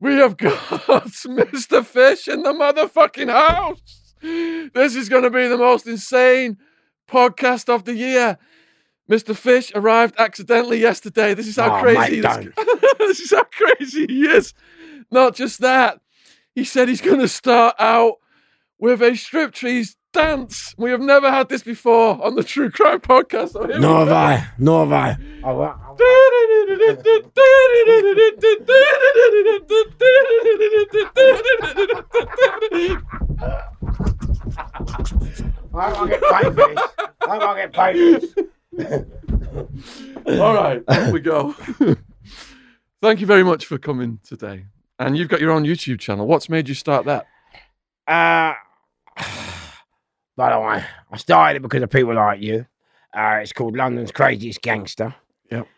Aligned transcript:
We 0.00 0.14
have 0.16 0.36
got 0.36 0.52
Mr. 0.70 1.84
Fish 1.84 2.28
in 2.28 2.42
the 2.42 2.52
motherfucking 2.52 3.30
house. 3.30 3.80
This 4.20 4.96
is 4.96 5.08
going 5.08 5.22
to 5.22 5.30
be 5.30 5.46
the 5.48 5.56
most 5.58 5.86
insane 5.86 6.58
podcast 7.08 7.68
of 7.68 7.84
the 7.84 7.94
year. 7.94 8.38
Mr. 9.10 9.36
Fish 9.36 9.70
arrived 9.74 10.14
accidentally 10.18 10.80
yesterday. 10.80 11.34
This 11.34 11.46
is 11.46 11.56
how 11.56 11.76
Oh, 11.78 11.82
crazy 11.82 12.20
mate, 12.22 12.50
this, 12.56 12.94
this 12.98 13.20
is 13.20 13.30
how 13.32 13.44
crazy 13.44 14.06
he 14.08 14.26
is. 14.26 14.54
Not 15.10 15.34
just 15.34 15.60
that, 15.60 16.00
he 16.54 16.64
said 16.64 16.88
he's 16.88 17.02
going 17.02 17.20
to 17.20 17.28
start 17.28 17.74
out 17.78 18.14
with 18.78 19.02
a 19.02 19.10
striptease 19.10 19.96
dance. 20.14 20.74
We 20.78 20.90
have 20.90 21.00
never 21.00 21.30
had 21.30 21.48
this 21.50 21.62
before 21.62 22.22
on 22.24 22.34
the 22.36 22.42
True 22.42 22.70
Crime 22.70 23.00
Podcast. 23.00 23.50
So 23.50 23.64
Nor 23.64 24.06
have. 24.06 24.12
I. 24.12 24.46
Nor 24.58 24.86
have 24.86 24.92
I. 24.92 25.16
I 25.46 25.52
wa- 25.52 25.76
I- 25.78 25.94
I 35.74 35.92
won't 35.92 36.10
get 36.10 36.22
paid 36.22 36.54
for 36.54 36.74
this. 36.74 36.90
I 37.28 37.38
won't 37.38 37.56
get 37.56 37.72
paid 37.72 37.96
for 37.96 38.76
this. 38.76 40.40
All 40.40 40.54
right, 40.54 40.82
here 40.90 41.12
we 41.12 41.20
go. 41.20 41.52
Thank 43.02 43.20
you 43.20 43.26
very 43.26 43.44
much 43.44 43.66
for 43.66 43.78
coming 43.78 44.20
today. 44.24 44.66
And 44.98 45.18
you've 45.18 45.28
got 45.28 45.40
your 45.40 45.50
own 45.50 45.64
YouTube 45.64 45.98
channel. 46.00 46.26
What's 46.26 46.48
made 46.48 46.68
you 46.68 46.74
start 46.74 47.04
that? 47.06 47.26
Uh, 48.06 48.54
by 50.36 50.52
the 50.52 50.60
way, 50.60 50.84
I 51.10 51.16
started 51.16 51.56
it 51.56 51.62
because 51.62 51.82
of 51.82 51.90
people 51.90 52.14
like 52.14 52.40
you. 52.40 52.66
Uh, 53.16 53.38
it's 53.42 53.52
called 53.52 53.76
London's 53.76 54.10
Craziest 54.10 54.60
Gangster. 54.62 55.14
Yep. 55.50 55.68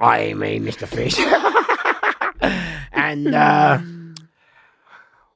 I 0.00 0.34
me, 0.34 0.58
Mr. 0.58 0.88
Fish. 0.88 1.18
and 2.92 3.34
uh, 3.34 3.78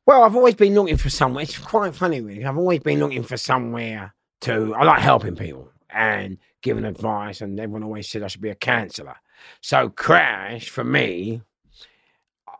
well, 0.04 0.24
I've 0.24 0.34
always 0.34 0.56
been 0.56 0.74
looking 0.74 0.96
for 0.96 1.10
somewhere. 1.10 1.44
It's 1.44 1.58
quite 1.58 1.94
funny, 1.94 2.20
really. 2.20 2.44
I've 2.44 2.58
always 2.58 2.80
been 2.80 2.98
looking 2.98 3.22
for 3.22 3.36
somewhere 3.36 4.14
to. 4.42 4.74
I 4.74 4.82
like 4.84 5.00
helping 5.00 5.36
people 5.36 5.70
and 5.88 6.38
giving 6.62 6.84
advice, 6.84 7.40
and 7.40 7.58
everyone 7.60 7.84
always 7.84 8.08
said 8.08 8.22
I 8.22 8.26
should 8.26 8.40
be 8.40 8.50
a 8.50 8.56
counsellor. 8.56 9.16
So, 9.60 9.88
Crash 9.88 10.68
for 10.68 10.82
me, 10.84 11.42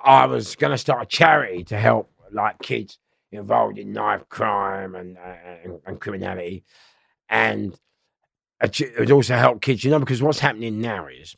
I 0.05 0.27
was 0.27 0.55
going 0.55 0.71
to 0.71 0.79
start 0.79 1.03
a 1.03 1.07
charity 1.07 1.65
to 1.65 1.79
help 1.79 2.13
like 2.31 2.61
kids 2.61 2.99
involved 3.39 3.79
in 3.79 3.93
knife 3.93 4.29
crime 4.29 4.95
and 4.95 5.19
uh, 5.19 5.35
and, 5.65 5.81
and 5.87 6.01
criminality, 6.01 6.65
and 7.29 7.79
it 8.63 8.99
would 8.99 9.11
also 9.11 9.37
help 9.37 9.63
kids. 9.63 9.85
You 9.85 9.91
know, 9.91 9.99
because 9.99 10.23
what's 10.23 10.39
happening 10.39 10.81
now 10.81 11.07
is 11.07 11.37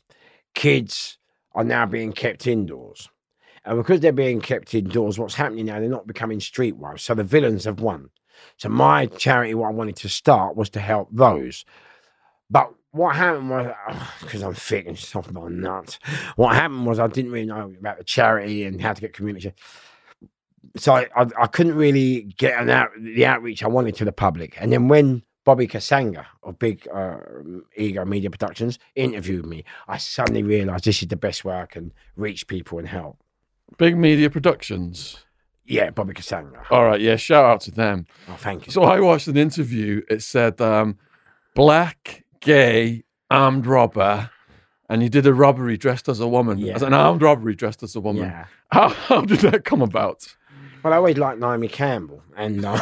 kids 0.53 1.17
are 1.53 1.63
now 1.63 1.85
being 1.85 2.13
kept 2.13 2.47
indoors. 2.47 3.09
And 3.63 3.77
because 3.77 3.99
they're 3.99 4.11
being 4.11 4.41
kept 4.41 4.73
indoors, 4.75 5.17
what's 5.17 5.33
happening 5.33 5.65
now, 5.65 5.79
they're 5.79 5.89
not 5.89 6.05
becoming 6.05 6.39
streetwise. 6.39 6.99
So 6.99 7.15
the 7.15 7.23
villains 7.23 7.65
have 7.65 7.79
won. 7.79 8.09
So 8.57 8.69
my 8.69 9.07
charity, 9.07 9.55
what 9.55 9.69
I 9.69 9.71
wanted 9.71 9.95
to 9.97 10.09
start 10.09 10.55
was 10.55 10.69
to 10.71 10.79
help 10.79 11.09
those. 11.11 11.65
But 12.49 12.71
what 12.91 13.15
happened 13.15 13.49
was, 13.49 13.73
because 14.21 14.43
I'm 14.43 14.53
thick 14.53 14.87
and 14.87 14.97
soft 14.97 15.31
my 15.31 15.49
nuts, 15.49 15.97
what 16.35 16.55
happened 16.55 16.85
was 16.85 16.99
I 16.99 17.07
didn't 17.07 17.31
really 17.31 17.47
know 17.47 17.73
about 17.79 17.97
the 17.97 18.03
charity 18.03 18.65
and 18.65 18.79
how 18.79 18.93
to 18.93 19.01
get 19.01 19.13
community. 19.13 19.53
So 20.75 20.93
I, 20.93 21.07
I, 21.15 21.25
I 21.41 21.47
couldn't 21.47 21.75
really 21.75 22.23
get 22.37 22.59
an 22.59 22.69
out, 22.69 22.89
the 22.99 23.25
outreach 23.25 23.63
I 23.63 23.67
wanted 23.67 23.95
to 23.95 24.05
the 24.05 24.11
public. 24.11 24.55
And 24.59 24.71
then 24.71 24.87
when 24.87 25.23
Bobby 25.43 25.67
Kasanga 25.67 26.25
of 26.43 26.57
Big 26.59 26.87
uh, 26.93 27.17
Ego 27.75 28.03
Media 28.05 28.29
Productions 28.29 28.79
interviewed 28.95 29.45
me, 29.45 29.63
I 29.87 29.97
suddenly 29.97 30.43
realised 30.43 30.85
this 30.85 31.01
is 31.01 31.07
the 31.07 31.15
best 31.15 31.45
way 31.45 31.55
I 31.55 31.65
can 31.65 31.93
reach 32.15 32.47
people 32.47 32.79
and 32.79 32.87
help. 32.87 33.19
Big 33.77 33.97
Media 33.97 34.29
Productions. 34.29 35.23
Yeah, 35.65 35.89
Bobby 35.89 36.13
Kasanga. 36.13 36.63
All 36.69 36.85
right, 36.85 37.01
yeah, 37.01 37.15
shout 37.15 37.45
out 37.45 37.61
to 37.61 37.71
them. 37.71 38.05
Oh, 38.27 38.35
thank 38.37 38.67
you. 38.67 38.71
So 38.71 38.83
I 38.83 38.99
watched 38.99 39.27
an 39.27 39.37
interview. 39.37 40.01
It 40.09 40.21
said 40.21 40.61
um, 40.61 40.97
black, 41.55 42.23
gay, 42.39 43.03
armed 43.31 43.65
robber, 43.65 44.29
and 44.89 45.01
you 45.01 45.09
did 45.09 45.25
a 45.25 45.33
robbery 45.33 45.77
dressed 45.77 46.07
as 46.07 46.19
a 46.19 46.27
woman, 46.27 46.59
Yeah. 46.59 46.75
as 46.75 46.83
an 46.83 46.93
armed 46.93 47.21
robbery 47.23 47.55
dressed 47.55 47.81
as 47.81 47.95
a 47.95 47.99
woman. 47.99 48.23
yeah. 48.25 48.45
How, 48.71 48.89
how 48.89 49.21
did 49.21 49.39
that 49.39 49.63
come 49.65 49.81
about? 49.81 50.35
Well, 50.85 50.93
I 50.93 50.97
always 50.97 51.17
liked 51.17 51.39
Naomi 51.39 51.67
Campbell. 51.67 52.21
And 52.37 52.63
uh, 52.63 52.73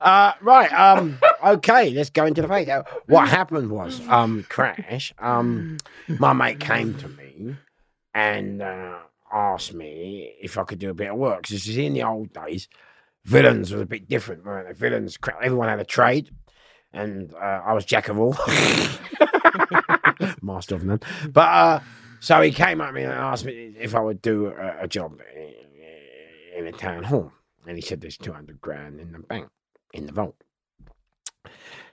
uh, 0.00 0.32
right. 0.40 0.72
Um, 0.72 1.18
okay, 1.44 1.90
let's 1.90 2.10
go 2.10 2.26
into 2.26 2.42
the 2.42 2.48
face. 2.48 2.68
What 3.06 3.28
happened 3.28 3.72
was, 3.72 4.00
um, 4.06 4.46
Crash, 4.48 5.12
um, 5.18 5.78
my 6.06 6.32
mate 6.32 6.60
came 6.60 6.94
to 6.98 7.08
me 7.08 7.56
and 8.14 8.62
uh, 8.62 8.98
asked 9.32 9.74
me 9.74 10.34
if 10.40 10.56
I 10.56 10.62
could 10.62 10.78
do 10.78 10.90
a 10.90 10.94
bit 10.94 11.10
of 11.10 11.16
work. 11.16 11.42
Because 11.42 11.76
in 11.76 11.94
the 11.94 12.04
old 12.04 12.32
days, 12.32 12.68
villains 13.24 13.72
was 13.72 13.82
a 13.82 13.86
bit 13.86 14.08
different, 14.08 14.44
weren't 14.44 14.68
they? 14.68 14.74
Villains, 14.74 15.18
everyone 15.42 15.68
had 15.68 15.80
a 15.80 15.84
trade. 15.84 16.30
And 16.92 17.34
uh, 17.34 17.62
I 17.66 17.72
was 17.72 17.84
jack 17.84 18.08
of 18.08 18.20
all, 18.20 18.34
master 20.40 20.76
of 20.76 20.84
none. 20.84 21.00
But 21.28 21.48
uh, 21.48 21.80
so 22.26 22.42
he 22.42 22.50
came 22.50 22.80
at 22.80 22.92
me 22.92 23.04
and 23.04 23.12
asked 23.12 23.44
me 23.44 23.72
if 23.78 23.94
I 23.94 24.00
would 24.00 24.20
do 24.20 24.48
a, 24.48 24.78
a 24.80 24.88
job 24.88 25.20
in, 26.56 26.66
a 26.66 26.72
town 26.72 27.04
hall. 27.04 27.30
And 27.68 27.76
he 27.76 27.80
said 27.80 28.00
there's 28.00 28.16
200 28.16 28.60
grand 28.60 28.98
in 28.98 29.12
the 29.12 29.20
bank, 29.20 29.46
in 29.94 30.06
the 30.06 30.12
vault. 30.12 30.34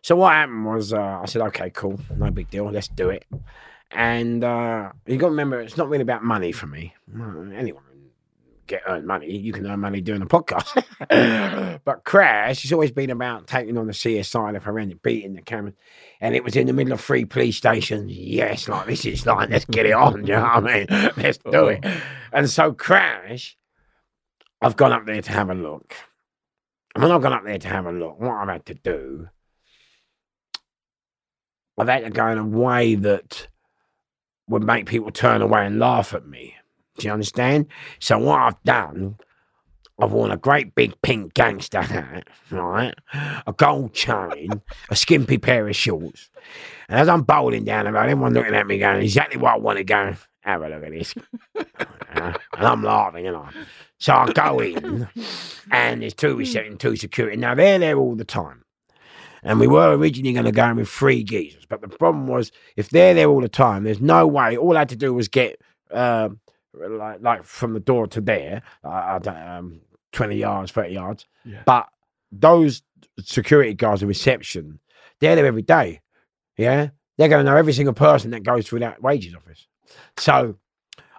So 0.01 0.15
what 0.15 0.33
happened 0.33 0.65
was 0.65 0.91
uh, 0.91 1.19
I 1.21 1.25
said, 1.27 1.43
okay, 1.43 1.69
cool, 1.69 1.99
no 2.17 2.31
big 2.31 2.49
deal, 2.49 2.65
let's 2.71 2.87
do 2.87 3.11
it. 3.11 3.25
And 3.91 4.43
uh, 4.43 4.93
you 5.05 5.17
got 5.17 5.27
to 5.27 5.31
remember, 5.31 5.61
it's 5.61 5.77
not 5.77 5.87
really 5.87 6.01
about 6.01 6.23
money 6.23 6.51
for 6.51 6.65
me. 6.65 6.95
Anyone 7.15 7.83
get 8.67 8.83
earn 8.87 9.05
money. 9.05 9.37
You 9.37 9.53
can 9.53 9.67
earn 9.67 9.79
money 9.79 10.01
doing 10.01 10.21
a 10.21 10.25
podcast. 10.25 10.83
but 11.85 12.03
Crash, 12.03 12.63
it's 12.63 12.73
always 12.73 12.91
been 12.91 13.09
about 13.09 13.47
taking 13.47 13.77
on 13.77 13.87
the 13.87 13.93
CSI, 13.93 14.53
the 14.53 14.59
forensic, 14.59 15.01
beating 15.01 15.33
the 15.33 15.41
camera. 15.41 15.73
And 16.21 16.35
it 16.35 16.43
was 16.43 16.55
in 16.55 16.67
the 16.67 16.73
middle 16.73 16.93
of 16.93 17.01
three 17.01 17.25
police 17.25 17.57
stations. 17.57 18.11
Yes, 18.11 18.67
like 18.67 18.87
this 18.87 19.05
is 19.05 19.25
like, 19.25 19.49
let's 19.49 19.65
get 19.65 19.85
it 19.85 19.93
on. 19.93 20.25
You 20.33 20.33
know 20.33 20.41
what 20.41 20.69
I 20.69 20.77
mean? 20.77 20.87
Let's 21.17 21.37
do 21.37 21.67
it. 21.67 21.81
Oh. 21.83 22.01
And 22.31 22.49
so 22.49 22.71
Crash, 22.71 23.57
I've 24.61 24.77
gone 24.77 24.93
up 24.93 25.05
there 25.05 25.21
to 25.21 25.31
have 25.31 25.49
a 25.49 25.53
look. 25.53 25.95
And 26.95 27.03
when 27.03 27.11
I've 27.11 27.21
gone 27.21 27.33
up 27.33 27.43
there 27.43 27.57
to 27.57 27.67
have 27.67 27.85
a 27.85 27.91
look, 27.91 28.19
what 28.19 28.31
I've 28.31 28.47
had 28.47 28.65
to 28.67 28.73
do, 28.73 29.27
I've 31.77 31.87
had 31.87 32.05
to 32.05 32.09
go 32.09 32.27
in 32.27 32.37
a 32.37 32.45
way 32.45 32.95
that 32.95 33.47
would 34.47 34.63
make 34.63 34.85
people 34.85 35.11
turn 35.11 35.41
away 35.41 35.65
and 35.65 35.79
laugh 35.79 36.13
at 36.13 36.25
me. 36.25 36.55
Do 36.97 37.07
you 37.07 37.13
understand? 37.13 37.67
So 37.99 38.17
what 38.19 38.39
I've 38.39 38.63
done, 38.63 39.17
I've 39.99 40.11
worn 40.11 40.31
a 40.31 40.37
great 40.37 40.75
big 40.75 40.99
pink 41.01 41.33
gangster 41.33 41.81
hat, 41.81 42.27
right? 42.51 42.93
A 43.47 43.53
gold 43.53 43.93
chain, 43.93 44.61
a 44.89 44.95
skimpy 44.95 45.37
pair 45.37 45.67
of 45.67 45.75
shorts. 45.75 46.29
And 46.89 46.99
as 46.99 47.07
I'm 47.07 47.21
bowling 47.21 47.65
down 47.65 47.85
the 47.85 47.91
road, 47.91 48.09
everyone 48.09 48.33
looking 48.33 48.55
at 48.55 48.67
me 48.67 48.79
going, 48.79 49.01
exactly 49.01 49.39
what 49.39 49.53
I 49.53 49.57
want 49.57 49.77
to 49.77 49.83
go, 49.83 50.15
have 50.41 50.61
a 50.61 50.69
look 50.69 50.83
at 50.83 50.91
this. 50.91 51.15
Uh, 51.55 51.63
and 52.57 52.67
I'm 52.67 52.83
laughing, 52.83 53.25
you 53.25 53.31
know. 53.31 53.47
So 53.97 54.13
I 54.13 54.31
go 54.33 54.59
in, 54.59 55.07
and 55.71 56.01
there's 56.01 56.13
two 56.13 56.35
reception, 56.35 56.77
two 56.77 56.95
security. 56.95 57.37
Now 57.37 57.55
they're 57.55 57.79
there 57.79 57.97
all 57.97 58.15
the 58.15 58.25
time. 58.25 58.63
And 59.43 59.59
we 59.59 59.67
were 59.67 59.95
originally 59.95 60.33
going 60.33 60.45
to 60.45 60.51
go 60.51 60.69
in 60.69 60.77
with 60.77 60.89
three 60.89 61.23
geezers. 61.23 61.65
But 61.65 61.81
the 61.81 61.89
problem 61.89 62.27
was, 62.27 62.51
if 62.77 62.89
they're 62.89 63.13
there 63.13 63.27
all 63.27 63.41
the 63.41 63.49
time, 63.49 63.83
there's 63.83 64.01
no 64.01 64.25
way. 64.25 64.57
All 64.57 64.75
I 64.75 64.79
had 64.79 64.89
to 64.89 64.95
do 64.95 65.13
was 65.13 65.27
get, 65.27 65.61
um, 65.91 66.39
like, 66.73 67.21
like 67.21 67.43
from 67.43 67.73
the 67.73 67.79
door 67.79 68.07
to 68.07 68.21
there, 68.21 68.61
uh, 68.83 68.89
I 68.89 69.19
don't, 69.19 69.37
um, 69.37 69.81
20 70.11 70.35
yards, 70.35 70.71
30 70.71 70.93
yards. 70.93 71.25
Yeah. 71.45 71.63
But 71.65 71.87
those 72.31 72.81
security 73.19 73.73
guards 73.73 74.01
in 74.01 74.07
reception, 74.07 74.79
they're 75.19 75.35
there 75.35 75.45
every 75.45 75.61
day. 75.61 76.01
Yeah. 76.57 76.89
They're 77.17 77.29
going 77.29 77.45
to 77.45 77.51
know 77.51 77.57
every 77.57 77.73
single 77.73 77.93
person 77.93 78.31
that 78.31 78.43
goes 78.43 78.67
through 78.67 78.79
that 78.79 79.01
wages 79.01 79.35
office. 79.35 79.67
So 80.17 80.57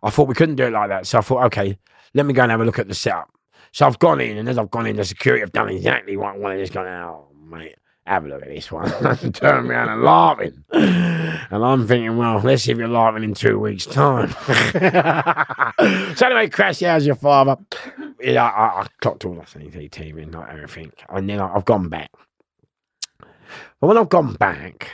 I 0.02 0.10
thought 0.10 0.28
we 0.28 0.34
couldn't 0.34 0.56
do 0.56 0.64
it 0.64 0.72
like 0.72 0.88
that. 0.88 1.06
So 1.06 1.18
I 1.18 1.20
thought, 1.22 1.44
okay, 1.46 1.78
let 2.14 2.26
me 2.26 2.34
go 2.34 2.42
and 2.42 2.50
have 2.50 2.60
a 2.60 2.64
look 2.64 2.78
at 2.78 2.88
the 2.88 2.94
setup. 2.94 3.30
So 3.72 3.86
I've 3.86 3.98
gone 3.98 4.20
in, 4.20 4.36
and 4.36 4.48
as 4.48 4.56
I've 4.56 4.70
gone 4.70 4.86
in, 4.86 4.96
the 4.96 5.04
security 5.04 5.40
have 5.40 5.50
done 5.50 5.68
exactly 5.68 6.16
what 6.16 6.34
I 6.34 6.38
wanted. 6.38 6.60
Just 6.60 6.72
gone, 6.72 6.86
oh, 6.86 7.26
mate, 7.44 7.74
have 8.06 8.24
a 8.26 8.28
look 8.28 8.42
at 8.42 8.48
this 8.48 8.70
one. 8.70 8.90
Turn 9.32 9.70
around 9.70 9.88
and 9.88 10.02
laughing. 10.02 10.64
And 10.72 11.64
I'm 11.64 11.86
thinking, 11.86 12.16
well, 12.16 12.38
let's 12.40 12.64
see 12.64 12.72
if 12.72 12.78
you're 12.78 12.88
laughing 12.88 13.24
in 13.24 13.34
two 13.34 13.58
weeks' 13.58 13.86
time. 13.86 14.30
so 16.16 16.26
anyway, 16.26 16.48
Crash, 16.48 16.80
how's 16.80 17.06
your 17.06 17.14
father? 17.14 17.56
Yeah, 18.20 18.44
I, 18.44 18.82
I 18.82 18.86
clocked 19.00 19.24
all 19.24 19.34
the 19.34 19.42
CCTV 19.42 20.22
and 20.22 20.32
not 20.32 20.50
everything. 20.50 20.92
And 21.08 21.28
then 21.28 21.40
I, 21.40 21.54
I've 21.54 21.64
gone 21.64 21.88
back. 21.88 22.10
But 23.80 23.86
when 23.86 23.98
I've 23.98 24.08
gone 24.08 24.34
back, 24.34 24.90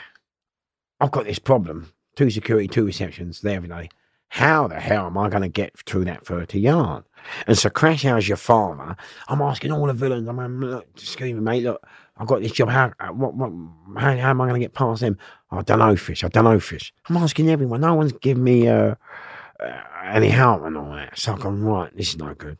I've 1.00 1.10
got 1.10 1.24
this 1.24 1.38
problem. 1.38 1.92
Two 2.16 2.30
security, 2.30 2.68
two 2.68 2.84
receptions 2.84 3.40
there 3.40 3.56
every 3.56 3.68
day. 3.68 3.88
How 4.28 4.68
the 4.68 4.78
hell 4.78 5.06
am 5.06 5.18
I 5.18 5.28
going 5.28 5.42
to 5.42 5.48
get 5.48 5.76
through 5.86 6.04
that 6.04 6.24
30 6.24 6.60
yard? 6.60 7.04
And 7.48 7.58
so, 7.58 7.68
Crash, 7.68 8.04
how's 8.04 8.28
your 8.28 8.36
father? 8.36 8.96
I'm 9.28 9.42
asking 9.42 9.72
all 9.72 9.86
the 9.86 9.92
villains. 9.92 10.28
I'm 10.28 10.60
look, 10.60 10.86
excuse 10.94 11.34
me, 11.34 11.40
mate. 11.40 11.64
Look, 11.64 11.84
I've 12.20 12.26
got 12.26 12.42
this 12.42 12.52
job. 12.52 12.68
How, 12.68 12.92
what, 13.12 13.34
what, 13.34 13.50
how, 13.98 14.14
how 14.14 14.30
am 14.30 14.40
I 14.42 14.44
going 14.44 14.60
to 14.60 14.64
get 14.64 14.74
past 14.74 15.00
them? 15.00 15.18
I 15.50 15.62
don't 15.62 15.78
know, 15.78 15.96
fish. 15.96 16.22
I 16.22 16.28
don't 16.28 16.44
know, 16.44 16.60
fish. 16.60 16.92
I'm 17.08 17.16
asking 17.16 17.48
everyone. 17.48 17.80
No 17.80 17.94
one's 17.94 18.12
giving 18.12 18.44
me 18.44 18.68
uh, 18.68 18.94
uh, 19.58 19.82
any 20.04 20.28
help 20.28 20.62
and 20.64 20.76
all 20.76 20.92
that. 20.92 21.18
So 21.18 21.32
I'm 21.32 21.40
going, 21.40 21.64
right, 21.64 21.96
this 21.96 22.10
is 22.10 22.18
no 22.18 22.34
good. 22.34 22.58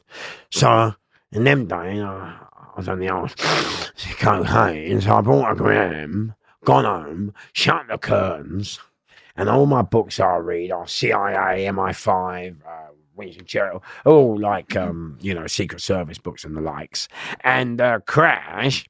So, 0.51 0.95
in 1.33 1.45
them 1.45 1.67
days, 1.67 2.01
I, 2.01 2.39
I 2.57 2.73
was 2.75 2.89
on 2.89 3.01
the 3.01 3.15
old 3.15 3.37
cocaine. 4.19 5.01
So 5.03 5.15
I 5.15 5.21
bought 5.21 5.53
a 5.53 5.55
gram, 5.55 6.35
gone 6.65 6.85
home, 6.85 7.35
shut 7.53 7.87
the 7.89 7.99
curtains, 7.99 8.81
and 9.37 9.51
all 9.51 9.67
my 9.67 9.83
books 9.83 10.19
I 10.21 10.37
read 10.37 10.73
are 10.73 10.87
CIA, 10.87 11.67
MI5, 11.67 12.57
uh, 12.67 12.93
Winston 13.15 13.45
Churchill, 13.45 13.83
all 14.07 14.39
like, 14.39 14.75
um, 14.75 15.19
you 15.21 15.35
know, 15.35 15.47
Secret 15.47 15.83
Service 15.83 16.19
books 16.19 16.45
and 16.45 16.57
the 16.57 16.63
likes. 16.63 17.09
And 17.43 17.79
uh, 17.81 18.01
Crash. 18.07 18.89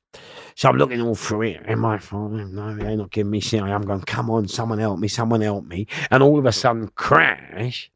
So 0.55 0.69
I'm 0.69 0.77
looking 0.77 1.01
all 1.01 1.15
through 1.15 1.43
it. 1.43 1.67
in 1.67 1.79
my 1.79 1.99
phone. 1.99 2.55
no, 2.55 2.75
they're 2.75 2.97
not 2.97 3.11
giving 3.11 3.31
me 3.31 3.41
CIA. 3.41 3.73
I'm 3.73 3.83
going, 3.83 4.01
come 4.03 4.31
on, 4.31 4.49
someone 4.49 4.79
help 4.79 4.99
me, 4.99 5.09
someone 5.09 5.41
help 5.41 5.65
me. 5.65 5.87
And 6.11 6.23
all 6.23 6.39
of 6.39 6.47
a 6.47 6.53
sudden, 6.53 6.89
Crash, 6.95 7.91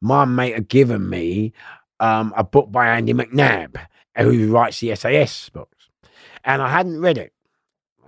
my 0.00 0.24
mate 0.24 0.54
had 0.54 0.68
given 0.68 1.08
me 1.08 1.52
um, 2.00 2.32
a 2.36 2.44
book 2.44 2.70
by 2.70 2.88
Andy 2.88 3.14
McNab, 3.14 3.76
who 4.16 4.50
writes 4.52 4.80
the 4.80 4.94
SAS 4.94 5.48
books. 5.50 5.88
And 6.44 6.60
I 6.60 6.68
hadn't 6.68 7.00
read 7.00 7.18
it. 7.18 7.32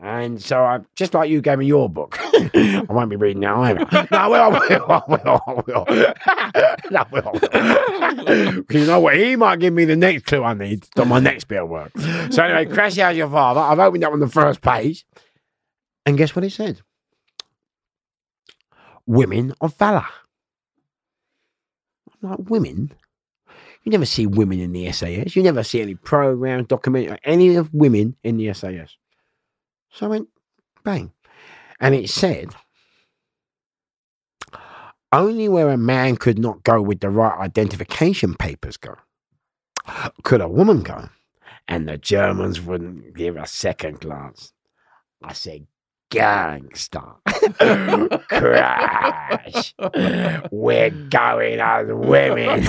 And 0.03 0.43
so 0.43 0.63
I'm 0.63 0.87
just 0.97 1.15
like 1.15 1.31
you 1.31 1.41
gave 1.41 1.59
me 1.59 1.67
your 1.67 1.89
book. 1.89 2.19
I 2.23 2.85
won't 2.89 3.09
be 3.09 3.17
reading 3.17 3.41
now 3.41 3.63
either. 3.63 3.87
No, 3.91 4.07
I 4.11 4.27
will, 4.27 4.35
I 4.35 4.49
will, 4.49 4.93
I 4.93 5.03
will, 5.09 5.41
I 5.47 5.53
will. 5.67 6.15
No, 6.91 7.05
will, 7.11 8.65
you 8.71 8.87
know 8.87 9.01
what? 9.01 9.17
He 9.17 9.37
might 9.37 9.61
give 9.61 9.73
me 9.73 9.87
the 9.87 9.97
next 9.97 10.27
clue 10.27 10.45
I 10.45 10.53
need 10.53 10.87
on 10.99 11.09
my 11.09 11.19
next 11.19 11.45
bit 11.45 11.63
of 11.63 11.69
work. 11.69 11.93
So 12.31 12.43
anyway, 12.43 12.67
crash 12.67 12.99
out 12.99 13.17
your 13.17 13.31
father. 13.31 13.61
I've 13.61 13.79
opened 13.79 14.05
up 14.05 14.13
on 14.13 14.21
the 14.21 14.29
first 14.29 14.61
page. 14.61 15.07
And 16.05 16.19
guess 16.19 16.37
what 16.37 16.45
it 16.45 16.53
said? 16.53 16.83
Women 19.07 19.55
of 19.61 19.75
valor. 19.77 20.07
I'm 22.23 22.31
like, 22.31 22.51
women? 22.51 22.93
You 23.85 23.93
never 23.93 24.07
see 24.07 24.27
women 24.27 24.61
in 24.61 24.73
the 24.73 24.91
SAS. 24.93 25.35
You 25.35 25.43
never 25.43 25.63
see 25.63 25.81
any 25.81 25.95
programs, 25.95 26.67
documentary, 26.67 27.19
any 27.25 27.57
of 27.57 27.73
women 27.73 28.17
in 28.23 28.37
the 28.37 28.53
SAS. 28.53 28.97
So 29.95 30.07
I 30.07 30.09
went, 30.11 30.29
bang. 30.83 31.13
And 31.81 31.95
it 31.95 32.11
said, 32.11 32.51
only 35.13 35.49
where 35.49 35.71
a 35.71 35.77
man 35.77 36.17
could 36.17 36.39
not 36.39 36.65
go 36.65 36.83
with 36.83 36.99
the 37.01 37.11
right 37.11 37.39
identification 37.39 38.35
papers 38.35 38.77
go, 38.77 38.97
could 40.25 40.41
a 40.41 40.49
woman 40.49 40.83
go. 40.83 41.09
And 41.69 41.89
the 41.89 41.97
Germans 41.97 42.61
wouldn't 42.61 43.15
give 43.17 43.37
a 43.37 43.47
second 43.47 44.01
glance. 44.01 44.53
I 45.23 45.33
said, 45.33 45.67
gangster. 46.15 47.03
Crash. 48.29 49.75
We're 50.51 50.91
going 50.91 51.61
as 51.61 51.89
women. 51.89 52.65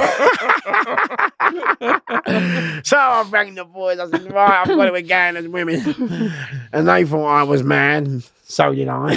so 2.84 2.98
I 2.98 3.26
rang 3.30 3.56
the 3.56 3.66
boys. 3.66 4.00
I 4.00 4.10
said, 4.10 4.32
right, 4.32 4.62
I've 4.62 4.68
got 4.68 4.88
it, 4.88 4.94
we're 4.94 5.02
going 5.02 5.38
as 5.38 5.48
women. 5.48 6.34
And 6.74 6.88
they 6.88 7.06
thought 7.06 7.26
I 7.26 7.44
was 7.44 7.64
mad. 7.64 8.24
So 8.44 8.74
did 8.74 8.88
I. 8.88 9.16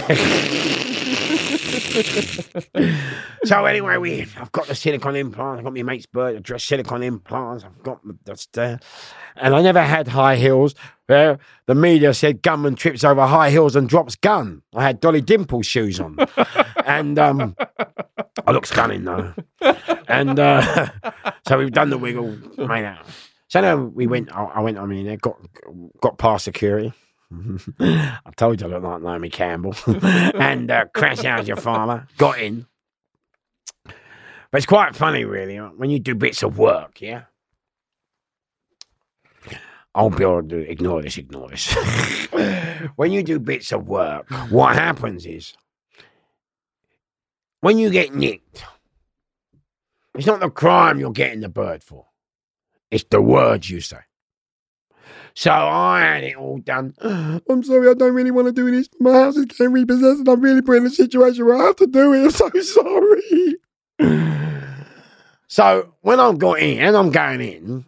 so 3.44 3.64
anyway, 3.64 3.96
we 3.96 4.22
I've 4.36 4.52
got 4.52 4.66
the 4.66 4.74
silicone 4.74 5.16
implants. 5.16 5.58
I've 5.58 5.64
got 5.64 5.74
my 5.74 5.82
mate's 5.82 6.06
bird, 6.06 6.36
I 6.36 6.38
dress 6.40 6.64
silicon 6.64 7.02
implants. 7.02 7.64
I've 7.64 7.82
got 7.82 8.00
the, 8.04 8.46
there. 8.52 8.80
And 9.36 9.54
I 9.54 9.62
never 9.62 9.82
had 9.82 10.08
high 10.08 10.36
heels. 10.36 10.74
Uh, 11.08 11.36
the 11.66 11.74
media 11.74 12.12
said 12.12 12.42
gunman 12.42 12.74
trips 12.74 13.02
over 13.02 13.26
high 13.26 13.50
heels 13.50 13.74
and 13.74 13.88
drops 13.88 14.14
gun. 14.14 14.62
I 14.74 14.82
had 14.82 15.00
Dolly 15.00 15.22
Dimple 15.22 15.62
shoes 15.62 15.98
on. 16.00 16.18
and 16.84 17.18
um, 17.18 17.56
I 18.46 18.50
look 18.50 18.66
stunning 18.66 19.04
though. 19.04 19.32
And 20.06 20.38
uh, 20.38 20.88
so 21.48 21.58
we've 21.58 21.72
done 21.72 21.90
the 21.90 21.98
wiggle, 21.98 22.36
made 22.58 22.84
out. 22.84 23.06
So 23.48 23.60
now 23.62 23.76
we 23.76 24.06
went. 24.06 24.34
I, 24.36 24.44
I 24.44 24.60
went. 24.60 24.78
I 24.78 24.84
mean, 24.84 25.06
there 25.06 25.16
got 25.16 25.38
got 26.02 26.18
past 26.18 26.44
security. 26.44 26.92
I 27.80 28.30
told 28.36 28.60
you 28.60 28.66
I 28.66 28.70
look 28.70 28.82
like 28.82 29.02
Naomi 29.02 29.30
Campbell. 29.30 29.74
and 30.34 30.70
uh, 30.70 30.86
crash 30.94 31.24
out 31.24 31.46
your 31.46 31.56
farmer. 31.56 32.06
Got 32.18 32.38
in. 32.40 32.66
But 34.50 34.58
it's 34.58 34.66
quite 34.66 34.96
funny, 34.96 35.24
really, 35.24 35.56
when 35.56 35.90
you 35.90 35.98
do 35.98 36.14
bits 36.14 36.42
of 36.42 36.58
work, 36.58 37.02
yeah? 37.02 37.24
I'll 39.98 40.10
be 40.10 40.22
able 40.22 40.44
to 40.44 40.58
ignore 40.58 41.02
this, 41.02 41.18
ignore 41.18 41.48
this. 41.48 41.74
when 42.94 43.10
you 43.10 43.24
do 43.24 43.40
bits 43.40 43.72
of 43.72 43.88
work, 43.88 44.30
what 44.48 44.76
happens 44.76 45.26
is 45.26 45.54
when 47.62 47.78
you 47.78 47.90
get 47.90 48.14
nicked, 48.14 48.62
it's 50.14 50.24
not 50.24 50.38
the 50.38 50.50
crime 50.50 51.00
you're 51.00 51.10
getting 51.10 51.40
the 51.40 51.48
bird 51.48 51.82
for, 51.82 52.06
it's 52.92 53.02
the 53.10 53.20
words 53.20 53.68
you 53.70 53.80
say. 53.80 53.98
So 55.34 55.50
I 55.50 56.02
had 56.02 56.22
it 56.22 56.36
all 56.36 56.58
done. 56.58 56.94
I'm 57.00 57.64
sorry, 57.64 57.90
I 57.90 57.94
don't 57.94 58.14
really 58.14 58.30
want 58.30 58.46
to 58.46 58.52
do 58.52 58.70
this. 58.70 58.88
My 59.00 59.14
house 59.14 59.36
is 59.36 59.46
getting 59.46 59.72
repossessed 59.72 60.20
and 60.20 60.28
I'm 60.28 60.40
really 60.40 60.62
put 60.62 60.76
in 60.76 60.86
a 60.86 60.90
situation 60.90 61.44
where 61.44 61.56
I 61.60 61.64
have 61.64 61.76
to 61.76 61.88
do 61.88 62.12
it. 62.12 62.22
I'm 62.22 62.30
so 62.30 62.50
sorry. 63.98 64.46
so 65.48 65.94
when 66.02 66.20
I 66.20 66.32
got 66.34 66.60
in 66.60 66.78
and 66.78 66.96
I'm 66.96 67.10
going 67.10 67.40
in, 67.40 67.84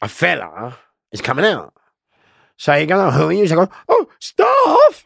a 0.00 0.06
fella 0.06 0.78
is 1.14 1.22
coming 1.22 1.46
out. 1.46 1.72
So 2.56 2.72
he 2.78 2.86
goes, 2.86 2.98
oh, 2.98 3.16
who 3.16 3.28
are 3.28 3.32
you? 3.32 3.46
So 3.46 3.60
I 3.60 3.64
go, 3.64 3.72
oh, 3.88 4.08
staff. 4.18 5.04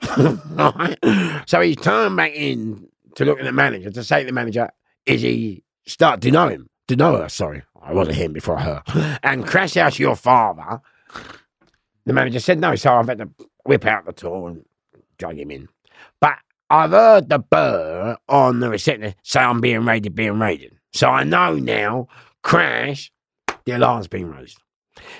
so 1.46 1.60
he's 1.60 1.76
turned 1.76 2.16
back 2.16 2.32
in 2.34 2.88
to 3.14 3.24
look 3.24 3.38
at 3.38 3.44
the 3.44 3.52
manager 3.52 3.90
to 3.90 4.02
say 4.02 4.20
to 4.20 4.26
the 4.26 4.32
manager, 4.32 4.70
is 5.06 5.22
he 5.22 5.62
start 5.86 6.20
to 6.22 6.30
know 6.30 6.48
him? 6.48 6.68
To 6.88 6.96
know 6.96 7.16
her, 7.18 7.28
sorry. 7.28 7.62
I 7.80 7.92
wasn't 7.92 8.16
him 8.16 8.32
before 8.32 8.58
her. 8.58 8.82
And 9.22 9.46
crash 9.46 9.76
out 9.76 9.98
your 9.98 10.16
father. 10.16 10.80
The 12.06 12.12
manager 12.12 12.40
said 12.40 12.58
no, 12.58 12.74
so 12.74 12.94
I've 12.94 13.08
had 13.08 13.18
to 13.18 13.30
whip 13.64 13.84
out 13.84 14.06
the 14.06 14.12
tool 14.12 14.48
and 14.48 14.64
drag 15.18 15.38
him 15.38 15.50
in. 15.50 15.68
But 16.20 16.38
I've 16.70 16.90
heard 16.90 17.28
the 17.28 17.38
burr 17.38 18.16
on 18.28 18.60
the 18.60 18.70
reception 18.70 19.14
say 19.22 19.40
I'm 19.40 19.60
being 19.60 19.84
raided, 19.84 20.14
being 20.14 20.38
raided. 20.38 20.74
So 20.92 21.08
I 21.08 21.24
know 21.24 21.54
now, 21.54 22.08
crash, 22.42 23.12
the 23.64 23.72
alarm's 23.72 24.08
been 24.08 24.30
raised. 24.30 24.58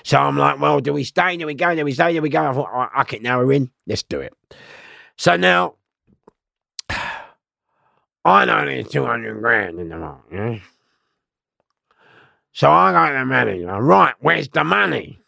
So 0.03 0.17
I'm 0.17 0.37
like, 0.37 0.59
well, 0.59 0.79
do 0.79 0.93
we 0.93 1.03
stay? 1.03 1.37
Do 1.37 1.45
we 1.45 1.53
go? 1.53 1.75
Do 1.75 1.85
we 1.85 1.93
stay? 1.93 2.13
Do 2.13 2.21
we 2.21 2.29
go? 2.29 2.49
I 2.49 2.53
thought, 2.53 2.69
all 2.71 2.79
right, 2.79 2.89
I 2.95 3.03
can 3.03 3.21
now 3.23 3.39
we're 3.39 3.53
in. 3.53 3.71
Let's 3.87 4.03
do 4.03 4.21
it. 4.21 4.33
So 5.17 5.35
now, 5.35 5.75
I 6.89 8.45
know 8.45 8.65
there's 8.65 8.89
200 8.89 9.39
grand 9.41 9.79
in 9.79 9.89
the 9.89 9.97
vault, 9.97 10.21
yeah? 10.31 10.59
So 12.51 12.69
I 12.69 12.91
go 12.91 13.13
to 13.13 13.19
the 13.19 13.25
manager, 13.25 13.81
right, 13.81 14.15
where's 14.19 14.49
the 14.49 14.63
money? 14.63 15.19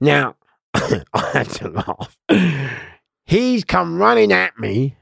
Now, 0.00 0.36
I 0.74 1.00
had 1.32 1.48
to 1.50 1.68
laugh. 1.68 2.18
He's 3.24 3.64
come 3.64 3.98
running 3.98 4.32
at 4.32 4.58
me. 4.58 4.96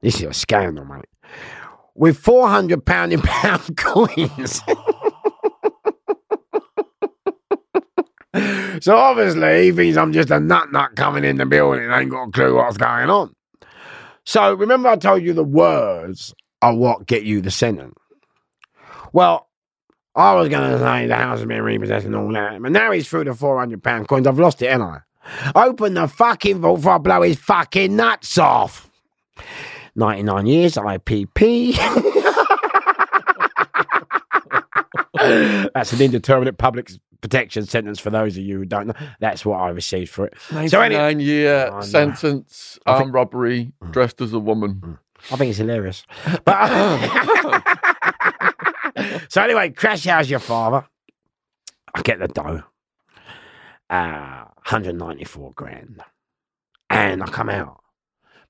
This 0.00 0.16
is 0.16 0.22
a 0.22 0.32
scandal, 0.34 0.84
mate. 0.84 1.06
With 1.94 2.18
400 2.18 2.84
pound 2.84 3.12
in 3.12 3.20
pound 3.22 3.76
coins. 3.76 4.60
so 8.80 8.96
obviously 8.96 9.64
he 9.64 9.72
thinks 9.72 9.96
I'm 9.96 10.12
just 10.12 10.30
a 10.30 10.38
nut 10.40 10.70
nut 10.72 10.96
coming 10.96 11.24
in 11.24 11.36
the 11.36 11.46
building 11.46 11.84
and 11.84 11.92
ain't 11.92 12.10
got 12.10 12.28
a 12.28 12.30
clue 12.30 12.56
what's 12.56 12.76
going 12.76 13.10
on. 13.10 13.34
So 14.24 14.54
remember 14.54 14.88
I 14.90 14.96
told 14.96 15.22
you 15.22 15.32
the 15.32 15.44
words 15.44 16.34
are 16.60 16.74
what 16.74 17.06
get 17.06 17.24
you 17.24 17.40
the 17.40 17.50
sentence. 17.50 17.94
Well, 19.12 19.48
I 20.14 20.34
was 20.34 20.48
going 20.48 20.70
to 20.70 20.78
say 20.78 21.06
the 21.06 21.16
house 21.16 21.38
has 21.38 21.46
been 21.46 21.62
repossessed 21.62 22.04
and 22.06 22.14
all 22.16 22.32
that, 22.32 22.60
but 22.60 22.72
now 22.72 22.90
he's 22.90 23.08
through 23.08 23.24
the 23.24 23.34
four 23.34 23.58
hundred 23.58 23.82
pound 23.82 24.08
coins. 24.08 24.26
I've 24.26 24.38
lost 24.38 24.60
it, 24.62 24.66
ain't 24.66 24.82
I? 24.82 25.00
Open 25.54 25.94
the 25.94 26.08
fucking 26.08 26.60
vault 26.60 26.80
before 26.80 26.94
I 26.94 26.98
blow 26.98 27.22
his 27.22 27.38
fucking 27.38 27.94
nuts 27.96 28.36
off. 28.38 28.90
Ninety 29.94 30.22
nine 30.24 30.46
years 30.46 30.74
IPP. 30.74 31.76
That's 35.74 35.92
an 35.92 36.00
indeterminate 36.00 36.58
public 36.58 36.90
protection 37.20 37.66
sentence 37.66 37.98
for 37.98 38.10
those 38.10 38.36
of 38.36 38.42
you 38.42 38.58
who 38.58 38.64
don't 38.64 38.88
know. 38.88 38.94
That's 39.20 39.44
what 39.44 39.58
I 39.58 39.68
received 39.70 40.10
for 40.10 40.26
it. 40.26 40.34
So 40.70 40.80
anyway, 40.80 41.14
99 41.14 41.20
year 41.20 41.70
know. 41.70 41.80
sentence, 41.80 42.78
I 42.86 42.92
think- 42.92 43.02
armed 43.02 43.14
robbery, 43.14 43.72
dressed 43.90 44.20
as 44.20 44.32
a 44.32 44.38
woman. 44.38 44.98
I 45.32 45.36
think 45.36 45.50
it's 45.50 45.58
hilarious. 45.58 46.04
But 46.44 46.68
so 49.28 49.42
anyway, 49.42 49.70
crash 49.70 50.04
house 50.04 50.28
your 50.28 50.38
father. 50.38 50.86
I 51.94 52.02
get 52.02 52.20
the 52.20 52.28
dough. 52.28 52.62
Uh, 53.90 54.44
194 54.68 55.52
grand. 55.54 56.00
And 56.90 57.22
I 57.22 57.26
come 57.26 57.48
out. 57.48 57.82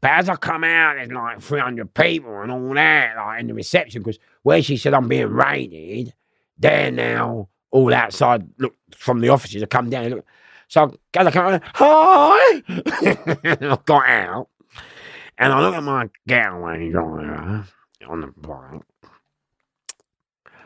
But 0.01 0.11
as 0.13 0.29
I 0.29 0.37
come 0.37 0.63
out, 0.63 0.95
there's 0.97 1.11
like 1.11 1.41
300 1.41 1.93
people 1.95 2.43
and 2.43 2.53
all 2.53 2.75
that, 2.75 3.17
like 3.17 3.41
in 3.41 3.47
the 3.49 3.55
reception, 3.55 4.03
because 4.03 4.19
where 4.43 4.63
she 4.63 4.77
said 4.77 4.95
I'm 4.95 5.09
being 5.09 5.29
raided, 5.29 6.15
they're 6.59 6.93
now 6.93 7.49
all 7.71 7.93
outside, 7.93 8.49
look, 8.59 8.75
from 8.97 9.21
the 9.21 9.29
offices. 9.29 9.63
I 9.63 9.67
come 9.67 9.91
down, 9.91 10.11
look. 10.11 10.27
So 10.69 10.95
as 11.17 11.27
I 11.27 11.31
come 11.31 11.55
out, 11.55 11.63
hi! 11.75 12.63
I 12.69 13.79
got 13.85 14.09
out. 14.09 14.49
And 15.39 15.53
I 15.53 15.61
look 15.61 15.75
at 15.75 15.83
my 15.83 16.11
getaway 16.27 16.91
driver 16.91 17.65
on 18.09 18.21
the 18.21 18.27
block. 18.37 18.85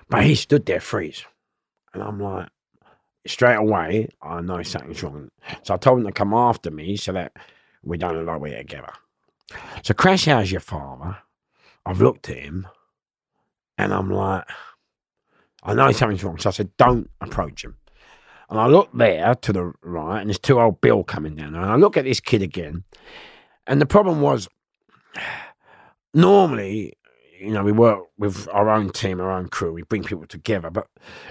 But 0.09 0.25
he 0.25 0.35
stood 0.35 0.67
there 0.67 0.81
freeze. 0.81 1.25
And 1.95 2.03
I'm 2.03 2.19
like, 2.21 2.49
straight 3.27 3.57
away, 3.57 4.09
I 4.21 4.41
know 4.41 4.63
something's 4.63 5.03
wrong. 5.03 5.31
So 5.63 5.75
I 5.75 5.77
told 5.77 6.01
him 6.01 6.07
to 6.07 6.13
come 6.13 6.35
after 6.35 6.71
me 6.71 6.97
so 6.97 7.13
that 7.13 7.33
we 7.83 7.99
don't 7.99 8.17
look 8.17 8.27
like 8.27 8.41
we're 8.41 8.59
together. 8.59 8.93
So 9.83 9.95
Crash 9.95 10.25
How's 10.25 10.51
your 10.51 10.61
father? 10.61 11.19
I've 11.85 12.01
looked 12.01 12.29
at 12.31 12.37
him 12.37 12.67
and 13.77 13.93
I'm 13.93 14.11
like, 14.11 14.45
I 15.63 15.75
know 15.75 15.93
something's 15.93 16.25
wrong. 16.25 16.39
So 16.39 16.51
I 16.51 16.53
said, 16.53 16.77
don't 16.77 17.09
approach 17.21 17.65
him. 17.65 17.77
And 18.51 18.61
I 18.61 18.67
look 18.67 18.91
there 18.93 19.35
to 19.35 19.53
the 19.53 19.73
right, 19.83 20.21
and 20.21 20.29
there's 20.29 20.39
two 20.39 20.61
old 20.61 20.81
Bill 20.81 21.05
coming 21.05 21.37
down. 21.37 21.55
And 21.55 21.65
I 21.65 21.77
look 21.77 21.97
at 21.97 22.05
this 22.05 22.21
kid 22.21 22.43
again. 22.43 22.85
And 23.67 23.81
the 23.81 23.87
problem 23.87 24.21
was, 24.21 24.49
normally, 26.15 26.95
you 27.41 27.51
know, 27.51 27.63
we 27.63 27.73
work 27.73 28.05
with 28.19 28.49
our 28.53 28.69
own 28.69 28.91
team, 28.91 29.21
our 29.21 29.31
own 29.31 29.49
crew, 29.49 29.73
we 29.73 29.83
bring 29.83 30.05
people 30.05 30.27
together. 30.27 30.71
But 30.71 30.87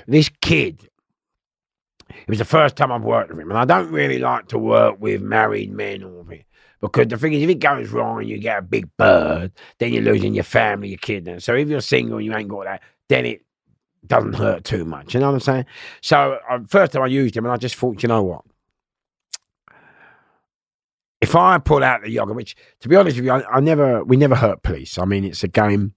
this 0.08 0.30
kid, 0.42 0.90
it 2.10 2.28
was 2.28 2.40
the 2.40 2.46
first 2.46 2.76
time 2.76 2.92
I've 2.92 3.04
worked 3.04 3.30
with 3.30 3.40
him. 3.40 3.52
And 3.52 3.60
I 3.60 3.66
don't 3.66 3.92
really 3.92 4.20
like 4.20 4.48
to 4.50 4.58
work 4.58 5.00
with 5.00 5.22
married 5.22 5.72
men 5.72 6.04
or 6.04 6.24
me. 6.24 6.46
Because 6.82 7.08
the 7.08 7.18
thing 7.18 7.34
is, 7.34 7.44
if 7.44 7.50
it 7.50 7.60
goes 7.60 7.90
wrong 7.90 8.20
and 8.20 8.28
you 8.28 8.40
get 8.40 8.58
a 8.58 8.62
big 8.64 8.90
bird, 8.98 9.52
then 9.78 9.94
you're 9.94 10.02
losing 10.02 10.34
your 10.34 10.44
family, 10.44 10.90
your 10.90 10.98
kid. 10.98 11.44
So 11.44 11.54
if 11.54 11.68
you're 11.68 11.82
single 11.82 12.18
and 12.18 12.26
you 12.26 12.36
ain't 12.36 12.50
got 12.50 12.66
that, 12.66 12.82
then 13.08 13.28
it 13.28 13.46
doesn't 14.08 14.34
hurt 14.34 14.63
too 14.63 14.84
much. 14.86 15.13
You 15.13 15.20
know 15.20 15.27
what 15.27 15.34
I'm 15.36 15.39
saying? 15.41 15.65
So 16.01 16.39
uh, 16.50 16.60
first 16.67 16.91
time 16.93 17.03
I 17.03 17.08
used 17.08 17.36
him, 17.38 17.46
and 17.46 17.53
I 17.53 17.58
just 17.58 17.75
thought, 17.75 18.01
you 18.03 18.10
know 18.10 18.24
what? 18.24 18.41
If 21.22 21.36
I 21.36 21.60
pull 21.60 21.84
out 21.84 22.01
the 22.01 22.10
yoga, 22.10 22.34
which 22.34 22.55
to 22.79 22.89
be 22.89 22.96
honest 22.96 23.15
with 23.17 23.25
you, 23.25 23.31
I, 23.31 23.58
I 23.58 23.60
never, 23.60 24.03
we 24.03 24.17
never 24.17 24.36
hurt 24.36 24.63
police. 24.63 24.98
I 24.98 25.05
mean, 25.05 25.24
it's 25.24 25.43
a 25.43 25.48
game. 25.48 25.93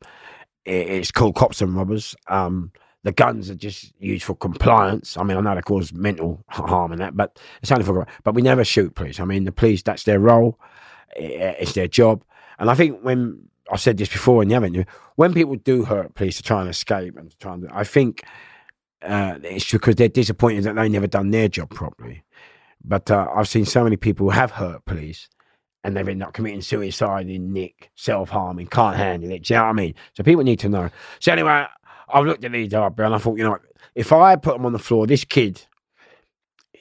i- 0.67 0.71
It's 0.71 1.11
called 1.11 1.35
cops 1.35 1.63
and 1.63 1.75
robbers. 1.75 2.15
Um, 2.29 2.73
the 3.05 3.13
guns 3.13 3.49
are 3.51 3.55
just 3.55 3.93
used 3.99 4.25
for 4.25 4.35
compliance. 4.35 5.17
I 5.17 5.23
mean, 5.23 5.37
I 5.37 5.41
know 5.41 5.55
they 5.55 5.63
cause 5.63 5.93
mental 5.93 6.43
harm 6.49 6.93
and 6.93 7.01
that, 7.01 7.17
but 7.17 7.39
it's 7.63 7.73
only 7.73 7.85
for. 7.85 8.07
But 8.23 8.35
we 8.35 8.43
never 8.43 8.65
shoot 8.65 8.95
police. 8.95 9.19
I 9.21 9.25
mean, 9.25 9.45
the 9.45 9.53
police 9.53 9.83
that's 9.83 10.05
their 10.05 10.21
role. 10.21 10.59
I- 11.17 11.57
It's 11.61 11.73
their 11.73 11.89
job. 11.89 12.23
And 12.59 12.71
I 12.71 12.75
think 12.75 13.01
when 13.03 13.49
I 13.71 13.77
said 13.77 13.97
this 13.97 14.09
before 14.09 14.43
in 14.43 14.49
the 14.49 14.55
avenue, 14.55 14.85
when 15.17 15.33
people 15.33 15.57
do 15.57 15.85
hurt 15.85 16.15
police 16.15 16.37
to 16.37 16.43
try 16.43 16.61
and 16.61 16.71
escape 16.71 17.17
and 17.17 17.39
try 17.41 17.55
and, 17.55 17.69
I 17.73 17.85
think 17.85 18.25
uh, 19.03 19.39
it's 19.43 19.71
because 19.71 19.97
they're 19.97 20.09
disappointed 20.09 20.65
that 20.65 20.77
they 20.77 20.89
never 20.89 21.07
done 21.07 21.31
their 21.31 21.49
job 21.49 21.71
properly. 21.71 22.25
But 22.85 23.11
uh, 23.11 23.29
I've 23.35 23.49
seen 23.49 23.65
so 23.65 23.83
many 23.83 23.97
people 23.97 24.27
who 24.27 24.31
have 24.31 24.51
hurt 24.51 24.85
police 24.85 25.29
and 25.83 25.97
they've 25.97 26.09
ended 26.09 26.27
up 26.27 26.35
committing 26.35 26.63
suicide 26.63 27.29
in 27.29 27.53
nick, 27.53 27.91
self 27.95 28.31
harming, 28.31 28.67
can't 28.67 28.97
handle 28.97 29.31
it. 29.31 29.45
Do 29.45 29.55
you 29.55 29.59
know 29.59 29.65
what 29.65 29.71
I 29.71 29.73
mean? 29.75 29.95
So 30.15 30.23
people 30.23 30.45
need 30.45 30.61
to 30.61 30.69
know. 30.69 30.91
So 31.21 31.33
anyway, 31.33 31.67
I've 32.13 32.27
looked 32.27 32.45
at 32.45 32.53
these 32.53 32.75
up 32.75 32.99
and 32.99 33.15
I 33.15 33.19
thought, 33.19 33.39
you 33.39 33.45
know, 33.45 33.59
if 33.95 34.13
I 34.13 34.37
put 34.37 34.57
them 34.57 34.67
on 34.67 34.73
the 34.73 34.79
floor, 34.79 35.07
this 35.07 35.25
kid, 35.25 35.63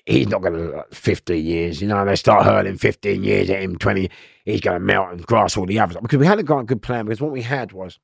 he's 0.05 0.27
not 0.27 0.41
going 0.41 0.53
to 0.53 0.85
15 0.91 1.45
years. 1.45 1.81
You 1.81 1.87
know, 1.87 2.03
they 2.05 2.15
start 2.15 2.45
hurling 2.45 2.77
15 2.77 3.23
years 3.23 3.49
at 3.49 3.61
him, 3.61 3.77
20, 3.77 4.09
he's 4.45 4.61
going 4.61 4.79
to 4.79 4.85
melt 4.85 5.11
and 5.11 5.25
grass 5.25 5.57
all 5.57 5.65
the 5.65 5.79
others. 5.79 5.97
Because 6.01 6.19
we 6.19 6.25
had 6.25 6.39
a 6.39 6.43
quite 6.43 6.65
good 6.65 6.81
plan 6.81 7.05
because 7.05 7.21
what 7.21 7.31
we 7.31 7.41
had 7.41 7.71
was 7.71 7.99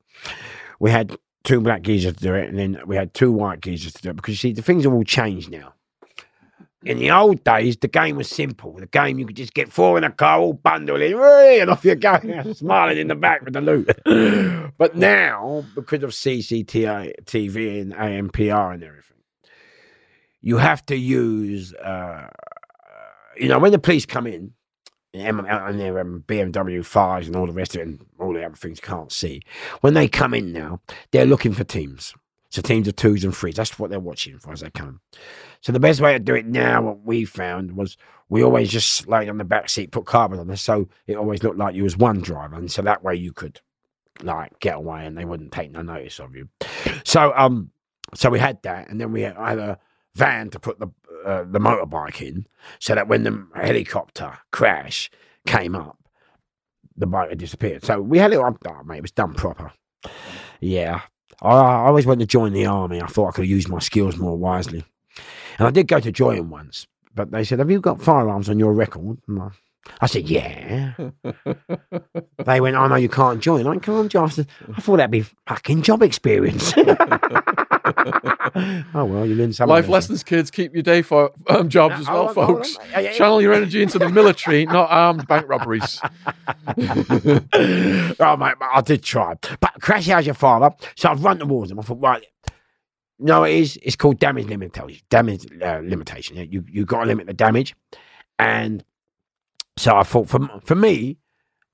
we 0.80 0.92
had 0.92 1.18
two 1.44 1.62
black 1.62 1.82
geezers 1.82 2.14
to 2.14 2.20
do 2.20 2.34
it 2.34 2.50
and 2.50 2.58
then 2.58 2.80
we 2.86 2.96
had 2.96 3.14
two 3.14 3.32
white 3.32 3.62
geezers 3.62 3.94
to 3.94 4.02
do 4.02 4.10
it. 4.10 4.16
Because 4.16 4.34
you 4.34 4.50
see, 4.50 4.54
the 4.54 4.62
things 4.62 4.84
have 4.84 4.94
all 4.94 5.04
changed 5.04 5.52
now. 5.52 5.74
In 6.86 6.98
the 6.98 7.12
old 7.12 7.44
days, 7.44 7.76
the 7.76 7.90
game 7.90 8.16
was 8.16 8.30
simple. 8.30 8.72
The 8.72 8.86
game, 8.86 9.20
you 9.20 9.26
could 9.26 9.36
just 9.36 9.54
get 9.54 9.70
four 9.70 9.98
in 9.98 10.06
a 10.06 10.12
car, 10.12 10.40
all 10.40 10.54
bundle 10.54 11.02
in, 11.02 11.14
and 11.14 11.70
off 11.70 11.84
you 11.84 11.94
go, 11.96 12.54
smiling 12.54 12.98
in 12.98 13.10
the 13.10 13.16
back 13.16 13.44
with 13.44 13.54
the 13.54 13.60
loot. 13.60 13.90
but 14.78 14.96
now, 14.96 15.66
because 15.76 16.04
of 16.04 16.12
CCTV 16.12 17.82
and 17.82 17.94
ANPR 17.94 18.74
and 18.74 18.84
everything, 18.86 19.18
you 20.42 20.58
have 20.58 20.86
to 20.88 20.96
use, 20.96 21.74
uh, 21.74 22.28
you 23.38 23.48
know, 23.48 23.60
when 23.60 23.72
the 23.72 23.80
police 23.80 24.06
come 24.06 24.28
in, 24.28 24.54
and 25.14 25.80
their 25.80 26.00
um, 26.00 26.24
BMW 26.28 26.80
5s 26.80 27.26
and 27.26 27.36
all 27.36 27.48
the 27.48 27.54
rest 27.54 27.76
of 27.76 27.82
it, 27.82 27.88
and 27.88 28.06
all 28.20 28.34
the 28.34 28.46
other 28.46 28.56
things 28.56 28.80
you 28.82 28.88
can't 28.88 29.12
see, 29.12 29.42
when 29.82 29.96
they 29.96 30.08
come 30.08 30.34
in 30.34 30.52
now, 30.52 30.80
they're 31.12 31.26
looking 31.26 31.54
for 31.54 31.64
teams. 31.64 32.14
So 32.52 32.62
teams 32.62 32.88
of 32.88 32.96
twos 32.96 33.24
and 33.24 33.36
threes. 33.36 33.56
That's 33.56 33.78
what 33.78 33.92
they're 33.92 34.00
watching 34.00 34.40
for 34.40 34.52
as 34.52 34.62
they 34.62 34.72
come. 34.72 35.02
So 35.62 35.72
the 35.72 35.80
best 35.80 36.02
way 36.02 36.14
to 36.14 36.20
do 36.20 36.36
it 36.36 36.48
now, 36.48 36.82
what 36.82 37.02
we 37.04 37.26
found 37.26 37.76
was 37.76 37.96
we 38.28 38.44
always 38.44 38.70
just 38.70 39.08
laid 39.08 39.30
on 39.30 39.38
the 39.38 39.44
back 39.44 39.70
seat, 39.70 39.92
put 39.92 40.06
carbon 40.06 40.40
on 40.40 40.48
there, 40.48 40.58
so 40.58 40.88
it 41.06 41.16
always 41.16 41.44
looked 41.44 41.58
like 41.58 41.76
you 41.76 41.84
was 41.84 41.98
one 41.98 42.22
driver, 42.22 42.56
and 42.56 42.72
so 42.72 42.82
that 42.84 43.04
way 43.04 43.16
you 43.16 43.34
could 43.34 43.62
like 44.22 44.60
get 44.60 44.76
away 44.76 45.06
and 45.06 45.18
they 45.18 45.26
wouldn't 45.26 45.52
take 45.52 45.72
no 45.72 45.82
notice 45.82 46.20
of 46.20 46.36
you. 46.36 46.50
So 47.04 47.34
um, 47.36 47.72
so 48.14 48.30
we 48.30 48.40
had 48.40 48.62
that, 48.64 48.90
and 48.90 49.00
then 49.00 49.12
we 49.12 49.22
had, 49.22 49.36
a 49.38 49.80
van 50.16 50.50
to 50.50 50.60
put 50.60 50.80
the 50.80 50.88
uh, 51.26 51.44
the 51.44 51.60
motorbike 51.60 52.22
in, 52.22 52.48
so 52.80 52.96
that 52.96 53.08
when 53.08 53.24
the 53.24 53.46
helicopter 53.56 54.38
crash 54.52 55.12
came 55.46 55.76
up, 55.76 55.98
the 56.96 57.08
bike 57.08 57.30
had 57.30 57.40
disappeared. 57.40 57.84
So 57.84 58.02
we 58.02 58.18
had 58.18 58.32
it 58.32 58.38
oh, 58.38 58.84
mate, 58.86 58.98
it 58.98 59.02
was 59.02 59.12
done 59.12 59.34
proper. 59.34 59.72
Yeah. 60.60 61.02
I, 61.42 61.50
I 61.50 61.88
always 61.88 62.06
wanted 62.06 62.22
to 62.22 62.28
join 62.28 62.54
the 62.54 62.66
army. 62.66 63.02
I 63.02 63.08
thought 63.08 63.30
I 63.30 63.32
could 63.32 63.48
use 63.48 63.68
my 63.68 63.80
skills 63.80 64.18
more 64.18 64.38
wisely. 64.38 64.84
And 65.58 65.68
I 65.68 65.72
did 65.72 65.88
go 65.88 66.00
to 66.00 66.12
join 66.12 66.50
once, 66.50 66.88
but 67.16 67.32
they 67.32 67.44
said, 67.44 67.60
Have 67.60 67.72
you 67.72 67.80
got 67.80 68.02
firearms 68.02 68.50
on 68.50 68.60
your 68.60 68.74
record? 68.74 69.20
And 69.28 69.42
I, 69.42 69.50
I 70.02 70.08
said, 70.08 70.30
Yeah. 70.30 70.94
they 72.46 72.62
went, 72.62 72.76
I 72.76 72.88
know 72.88 72.96
you 72.96 73.10
can't 73.10 73.42
join. 73.42 73.66
I 73.68 73.78
can't 73.78 74.12
join. 74.12 74.26
I, 74.26 74.30
said, 74.30 74.48
I 74.76 74.82
thought 74.82 74.98
that'd 74.98 75.12
be 75.12 75.22
fucking 75.48 75.82
job 75.82 76.04
experience. 76.04 76.74
oh, 76.78 76.84
well, 79.06 79.26
you 79.26 79.36
learn 79.36 79.54
something. 79.54 79.74
Life 79.74 79.88
lessons, 79.88 80.24
kids. 80.24 80.52
Keep 80.52 80.74
your 80.74 80.84
day 80.84 81.02
for 81.02 81.32
um, 81.48 81.70
jobs 81.70 82.02
as 82.02 82.10
Oh, 82.10 82.14
well, 82.14 82.26
hold 82.28 82.38
on, 82.38 82.46
hold 82.46 82.50
on. 82.50 82.56
folks. 82.64 82.78
Yeah, 82.78 82.86
yeah, 82.92 83.00
yeah. 83.00 83.14
Channel 83.18 83.42
your 83.42 83.54
energy 83.54 83.82
into 83.82 83.98
the 84.00 84.10
military, 84.10 84.66
not 84.66 84.90
armed 84.92 85.28
bank 85.28 85.48
robberies. 85.50 86.00
oh, 86.78 88.38
mate, 88.38 88.56
I 88.62 88.82
did 88.84 89.04
try. 89.04 89.36
But 89.60 89.74
Crash 89.82 90.08
How's 90.08 90.26
your 90.26 90.36
father? 90.36 90.72
So 90.96 91.10
I've 91.10 91.24
run 91.24 91.40
towards 91.40 91.72
him. 91.72 91.80
I 91.80 91.84
thought, 91.84 92.02
right, 92.02 92.26
no, 93.20 93.44
it 93.44 93.56
is. 93.56 93.80
It's 93.82 93.96
called 93.96 94.20
damage 94.20 94.48
limitation. 94.48 95.02
Damage 95.10 95.46
uh, 95.62 95.82
limitation. 95.84 96.38
You 96.50 96.64
you 96.70 96.86
got 96.86 97.02
to 97.02 97.06
limit 97.06 97.28
the 97.28 97.34
damage, 97.34 97.76
and 98.38 98.84
so 99.80 99.96
I 99.96 100.04
thought 100.04 100.28
for 100.28 100.42
for 100.66 100.76
me, 100.76 101.18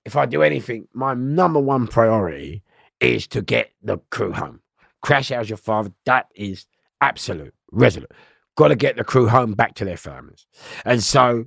if 0.06 0.16
I 0.16 0.28
do 0.28 0.44
anything, 0.44 0.88
my 0.94 1.16
number 1.16 1.60
one 1.60 1.88
priority 1.88 2.62
is 3.00 3.26
to 3.30 3.42
get 3.42 3.72
the 3.82 3.98
crew 4.12 4.32
home. 4.32 4.62
Crash 5.02 5.30
How's 5.30 5.50
your 5.50 5.58
father? 5.58 5.92
That 6.06 6.28
is 6.36 6.68
absolute, 7.02 7.56
resolute. 7.72 8.12
Got 8.58 8.68
to 8.68 8.76
get 8.76 8.96
the 8.96 9.04
crew 9.04 9.28
home 9.28 9.54
back 9.54 9.74
to 9.76 9.86
their 9.86 9.98
families, 9.98 10.46
and 10.86 11.04
so 11.04 11.46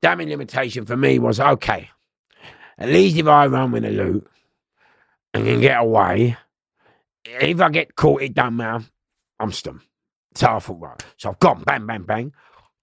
damning 0.00 0.28
limitation 0.28 0.86
for 0.86 0.96
me 0.96 1.20
was 1.20 1.38
okay. 1.38 1.88
At 2.78 2.88
least 2.88 3.16
if 3.16 3.28
I 3.28 3.46
run 3.46 3.70
with 3.70 3.84
a 3.84 3.90
loot 3.90 4.28
and 5.32 5.44
can 5.44 5.60
get 5.60 5.78
away, 5.80 6.36
if 7.24 7.60
I 7.60 7.68
get 7.70 7.94
caught, 7.94 8.22
it 8.22 8.34
don't 8.34 8.56
matter. 8.56 8.84
I'm 9.38 9.52
stum. 9.52 9.80
So 10.34 10.48
I 10.48 10.58
thought, 10.58 10.80
right. 10.80 11.04
So 11.16 11.30
I've 11.30 11.38
gone, 11.38 11.62
bang, 11.62 11.86
bang, 11.86 12.02
bang. 12.02 12.32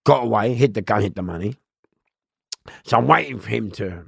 got 0.05 0.23
away, 0.23 0.53
hid 0.53 0.73
the 0.73 0.81
gun, 0.81 1.01
hid 1.01 1.15
the 1.15 1.21
money. 1.21 1.55
So 2.83 2.97
I'm 2.97 3.07
waiting 3.07 3.39
for 3.39 3.49
him 3.49 3.71
to 3.71 4.03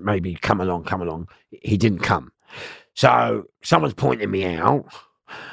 maybe 0.00 0.34
come 0.34 0.60
along, 0.60 0.84
come 0.84 1.02
along. 1.02 1.28
He 1.50 1.76
didn't 1.76 2.00
come. 2.00 2.32
So 2.94 3.44
someone's 3.62 3.94
pointing 3.94 4.30
me 4.30 4.44
out. 4.44 4.86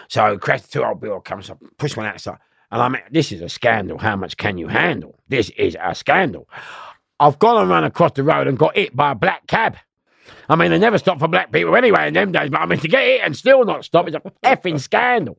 So 0.07 0.37
crash 0.37 0.63
two 0.63 0.83
old 0.83 1.01
bill 1.01 1.19
comes 1.19 1.49
up, 1.49 1.59
push 1.77 1.95
one 1.95 2.05
outside. 2.05 2.37
And 2.71 2.81
I'm 2.81 2.97
this 3.11 3.31
is 3.31 3.41
a 3.41 3.49
scandal. 3.49 3.97
How 3.97 4.15
much 4.15 4.37
can 4.37 4.57
you 4.57 4.67
handle? 4.67 5.21
This 5.27 5.49
is 5.51 5.77
a 5.81 5.93
scandal. 5.93 6.49
I've 7.19 7.39
gone 7.39 7.61
and 7.61 7.69
run 7.69 7.83
across 7.83 8.11
the 8.13 8.23
road 8.23 8.47
and 8.47 8.57
got 8.57 8.75
hit 8.75 8.95
by 8.95 9.11
a 9.11 9.15
black 9.15 9.47
cab. 9.47 9.77
I 10.49 10.55
mean, 10.55 10.71
they 10.71 10.79
never 10.79 10.97
stop 10.97 11.19
for 11.19 11.27
black 11.27 11.51
people 11.51 11.75
anyway 11.75 12.07
in 12.07 12.13
them 12.13 12.31
days, 12.31 12.49
but 12.49 12.61
I 12.61 12.65
mean, 12.65 12.79
to 12.79 12.87
get 12.87 13.03
it 13.03 13.21
and 13.23 13.35
still 13.35 13.63
not 13.65 13.85
stop 13.85 14.07
is 14.07 14.15
a 14.15 14.21
effing 14.43 14.79
scandal. 14.79 15.37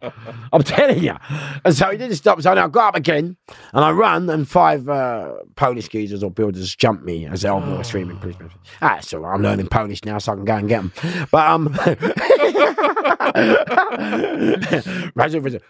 I'm 0.52 0.62
telling 0.62 1.02
you. 1.02 1.16
And 1.64 1.74
so 1.74 1.90
he 1.90 1.98
didn't 1.98 2.16
stop. 2.16 2.40
So 2.42 2.54
now 2.54 2.64
I 2.64 2.68
got 2.68 2.88
up 2.88 2.96
again 2.96 3.36
and 3.72 3.84
I 3.84 3.90
run, 3.90 4.28
and 4.30 4.48
five 4.48 4.88
uh, 4.88 5.34
Polish 5.54 5.88
geezers 5.88 6.22
or 6.22 6.30
builders 6.30 6.74
jumped 6.74 7.04
me 7.04 7.26
as 7.26 7.42
they 7.42 7.48
all 7.48 7.60
were 7.60 7.84
screaming. 7.84 8.18
Police, 8.18 8.36
police. 8.36 8.52
Ah, 8.82 8.98
so 9.00 9.24
I'm 9.24 9.42
learning 9.42 9.68
Polish 9.68 10.04
now, 10.04 10.18
so 10.18 10.32
I 10.32 10.36
can 10.36 10.44
go 10.44 10.56
and 10.56 10.68
get 10.68 10.82
them. 10.82 10.92
But, 11.30 11.46
um, 11.46 11.74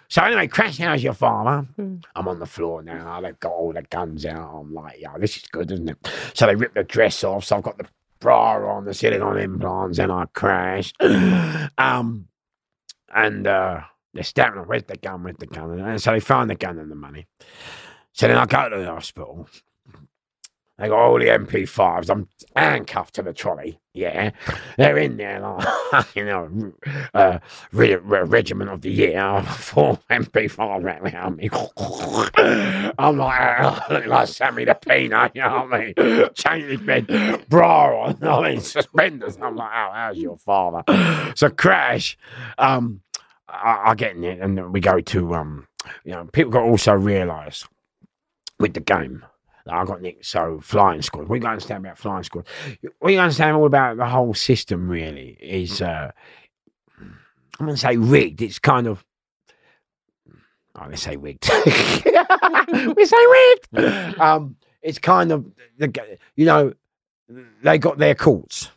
so 0.08 0.22
anyway, 0.22 0.46
crash 0.46 0.78
how's 0.78 1.02
your 1.02 1.14
farmer? 1.14 1.66
I'm 1.78 2.28
on 2.28 2.38
the 2.38 2.46
floor 2.46 2.82
now. 2.82 3.20
They've 3.20 3.38
got 3.38 3.52
all 3.52 3.72
the 3.72 3.82
guns 3.82 4.26
out. 4.26 4.60
I'm 4.60 4.74
like, 4.74 5.00
yeah, 5.00 5.16
this 5.18 5.36
is 5.36 5.42
good, 5.44 5.70
isn't 5.70 5.88
it? 5.88 6.10
So 6.34 6.46
they 6.46 6.54
rip 6.54 6.74
the 6.74 6.84
dress 6.84 7.24
off. 7.24 7.44
So 7.44 7.56
I've 7.56 7.62
got 7.62 7.78
the 7.78 7.86
bra 8.20 8.76
on, 8.76 8.84
the 8.84 8.94
silicone 8.94 9.38
implants, 9.38 9.98
and 9.98 10.12
I 10.12 10.26
crashed. 10.32 10.96
um, 11.78 12.28
and 13.14 13.46
uh, 13.46 13.80
they're 14.14 14.24
stabbing, 14.24 14.62
where's 14.62 14.84
the 14.84 14.96
gun, 14.96 15.22
where's 15.22 15.36
the 15.38 15.46
gun? 15.46 15.78
And 15.78 16.02
so 16.02 16.12
they 16.12 16.20
found 16.20 16.50
the 16.50 16.54
gun 16.54 16.78
and 16.78 16.90
the 16.90 16.96
money. 16.96 17.26
So 18.12 18.28
then 18.28 18.36
I 18.36 18.46
go 18.46 18.68
to 18.68 18.78
the 18.78 18.86
hospital. 18.86 19.48
They 20.78 20.88
got 20.88 20.98
all 20.98 21.18
the 21.18 21.26
MP5s. 21.26 22.10
I'm 22.10 22.28
handcuffed 22.54 23.14
to 23.14 23.22
the 23.22 23.32
trolley. 23.32 23.80
Yeah, 23.94 24.32
they're 24.76 24.98
in 24.98 25.16
there, 25.16 25.40
like, 25.40 26.14
you 26.14 26.26
know, 26.26 26.72
uh, 27.14 27.38
re- 27.72 27.94
re- 27.96 28.24
regiment 28.24 28.70
of 28.70 28.82
the 28.82 28.90
year, 28.90 29.42
four 29.56 29.98
MP5 30.10 30.84
right 30.84 31.00
around 31.00 31.36
me. 31.38 31.48
I'm 32.98 33.16
like, 33.16 33.60
uh, 33.60 33.80
looking 33.88 34.10
like 34.10 34.28
Sammy 34.28 34.66
the 34.66 34.74
Peanut, 34.74 35.32
you 35.34 35.40
know 35.40 35.66
what 35.70 35.80
I 35.80 35.94
mean? 35.96 36.28
Change 36.34 36.84
bed, 36.84 37.48
bra 37.48 38.08
on, 38.08 38.22
I 38.22 38.50
mean, 38.50 38.60
suspenders. 38.60 39.38
I'm 39.40 39.56
like, 39.56 39.70
oh, 39.72 39.90
how's 39.94 40.18
your 40.18 40.36
father? 40.36 41.32
So, 41.34 41.48
crash. 41.48 42.18
Um, 42.58 43.00
I, 43.48 43.82
I 43.86 43.94
get 43.94 44.16
in 44.16 44.24
it, 44.24 44.40
and 44.40 44.74
we 44.74 44.80
go 44.80 45.00
to, 45.00 45.34
um, 45.34 45.68
you 46.04 46.12
know, 46.12 46.24
people 46.26 46.52
got 46.52 46.64
also 46.64 46.92
realise 46.92 47.64
with 48.58 48.74
the 48.74 48.80
game. 48.80 49.24
I 49.68 49.84
got 49.84 50.00
nicked, 50.00 50.24
so 50.24 50.60
flying 50.60 51.02
squad. 51.02 51.28
We 51.28 51.38
got 51.38 51.48
to 51.48 51.52
understand 51.52 51.84
about 51.84 51.98
flying 51.98 52.22
squad. 52.22 52.46
We 53.00 53.18
understand 53.18 53.56
all 53.56 53.66
about 53.66 53.96
the 53.96 54.06
whole 54.06 54.34
system. 54.34 54.88
Really, 54.88 55.36
is 55.40 55.82
uh, 55.82 56.12
I'm 56.98 57.66
going 57.66 57.74
to 57.74 57.76
say 57.76 57.96
rigged. 57.96 58.42
It's 58.42 58.58
kind 58.58 58.86
of. 58.86 59.04
Oh, 60.78 60.86
let's 60.88 61.02
say 61.02 61.16
rigged. 61.16 61.48
we 62.96 63.06
say 63.06 63.26
rigged. 63.26 63.68
Um, 64.20 64.56
it's 64.82 64.98
kind 64.98 65.32
of 65.32 65.44
the 65.78 66.18
you 66.36 66.44
know 66.44 66.72
they 67.62 67.78
got 67.78 67.98
their 67.98 68.14
courts. 68.14 68.70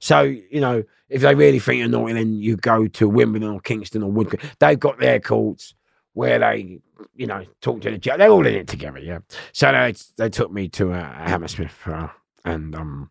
So 0.00 0.20
you 0.22 0.60
know 0.60 0.84
if 1.08 1.22
they 1.22 1.34
really 1.34 1.58
think 1.58 1.78
you're 1.80 1.88
naughty, 1.88 2.12
then 2.12 2.34
you 2.34 2.56
go 2.56 2.86
to 2.86 3.08
Wimbledon 3.08 3.48
or 3.48 3.60
Kingston 3.60 4.02
or 4.02 4.10
Woodcote. 4.12 4.42
They've 4.58 4.78
got 4.78 4.98
their 4.98 5.18
courts 5.18 5.74
where 6.14 6.38
they, 6.38 6.80
you 7.14 7.26
know, 7.26 7.44
talk 7.60 7.80
to 7.82 7.90
the 7.90 7.98
judge. 7.98 8.18
They're 8.18 8.30
all 8.30 8.46
in 8.46 8.54
it 8.54 8.68
together, 8.68 8.98
yeah. 8.98 9.20
So 9.52 9.70
they 9.72 9.94
they 10.16 10.28
took 10.28 10.52
me 10.52 10.68
to 10.70 10.92
uh, 10.92 11.28
Hammersmith, 11.28 11.76
uh, 11.86 12.08
and 12.44 12.74
um, 12.74 13.10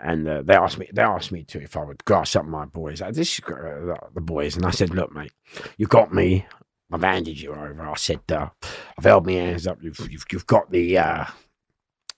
and 0.00 0.28
uh, 0.28 0.42
they 0.42 0.54
asked 0.54 0.78
me 0.78 0.88
they 0.92 1.02
asked 1.02 1.32
me 1.32 1.44
to 1.44 1.62
if 1.62 1.76
I 1.76 1.84
would 1.84 2.04
grass 2.04 2.36
up 2.36 2.44
my 2.44 2.66
boys. 2.66 3.02
Uh, 3.02 3.10
this 3.10 3.38
is 3.38 3.44
uh, 3.44 3.94
the 4.14 4.20
boys, 4.20 4.56
and 4.56 4.64
I 4.64 4.70
said, 4.70 4.90
look, 4.90 5.12
mate, 5.14 5.32
you 5.76 5.86
got 5.86 6.12
me. 6.12 6.46
I've 6.92 7.02
handed 7.02 7.40
you 7.40 7.50
over. 7.52 7.88
I 7.88 7.94
said, 7.96 8.20
uh, 8.30 8.48
I've 8.96 9.04
held 9.04 9.26
my 9.26 9.32
hands 9.32 9.66
up. 9.66 9.78
You've 9.82 9.98
you've, 10.10 10.24
you've 10.30 10.46
got 10.46 10.70
the 10.70 10.98
uh, 10.98 11.24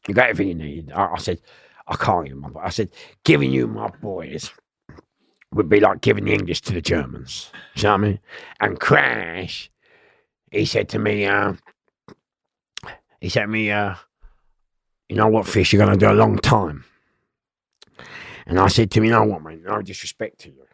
you 0.07 0.14
got 0.14 0.29
everything 0.29 0.59
you 0.59 0.64
need. 0.67 0.93
I, 0.93 1.14
I 1.14 1.19
said, 1.19 1.41
I 1.87 1.97
can't 1.97 2.27
give 2.27 2.37
my. 2.37 2.51
I 2.61 2.71
said, 2.71 2.91
giving 3.25 3.53
you 3.53 3.67
my 3.67 3.88
boys 3.88 4.51
would 5.53 5.69
be 5.69 5.81
like 5.81 6.01
giving 6.01 6.25
the 6.25 6.35
English 6.35 6.61
to 6.63 6.73
the 6.73 6.81
Germans. 6.81 7.51
You 7.75 7.85
know 7.85 7.91
what 7.91 7.95
I 7.95 8.01
mean? 8.03 8.21
And 8.61 8.81
Crash, 8.81 9.71
he 10.51 10.65
said 10.65 10.89
to 10.91 10.99
me, 10.99 11.27
uh, 11.27 11.55
he 13.21 13.29
said 13.29 13.43
to 13.43 13.49
me, 13.49 13.71
uh, 13.71 13.95
you 15.09 15.17
know 15.17 15.29
what, 15.29 15.47
Fish, 15.47 15.73
you're 15.73 15.85
going 15.85 15.99
to 15.99 16.05
do 16.07 16.11
a 16.11 16.15
long 16.15 16.39
time. 16.39 16.85
And 18.47 18.59
I 18.59 18.69
said 18.69 18.91
to 18.93 19.01
him, 19.01 19.05
you 19.05 19.11
know 19.11 19.25
what, 19.25 19.43
mate, 19.43 19.63
no 19.65 19.83
disrespect 19.83 20.41
to 20.41 20.51
you. 20.51 20.67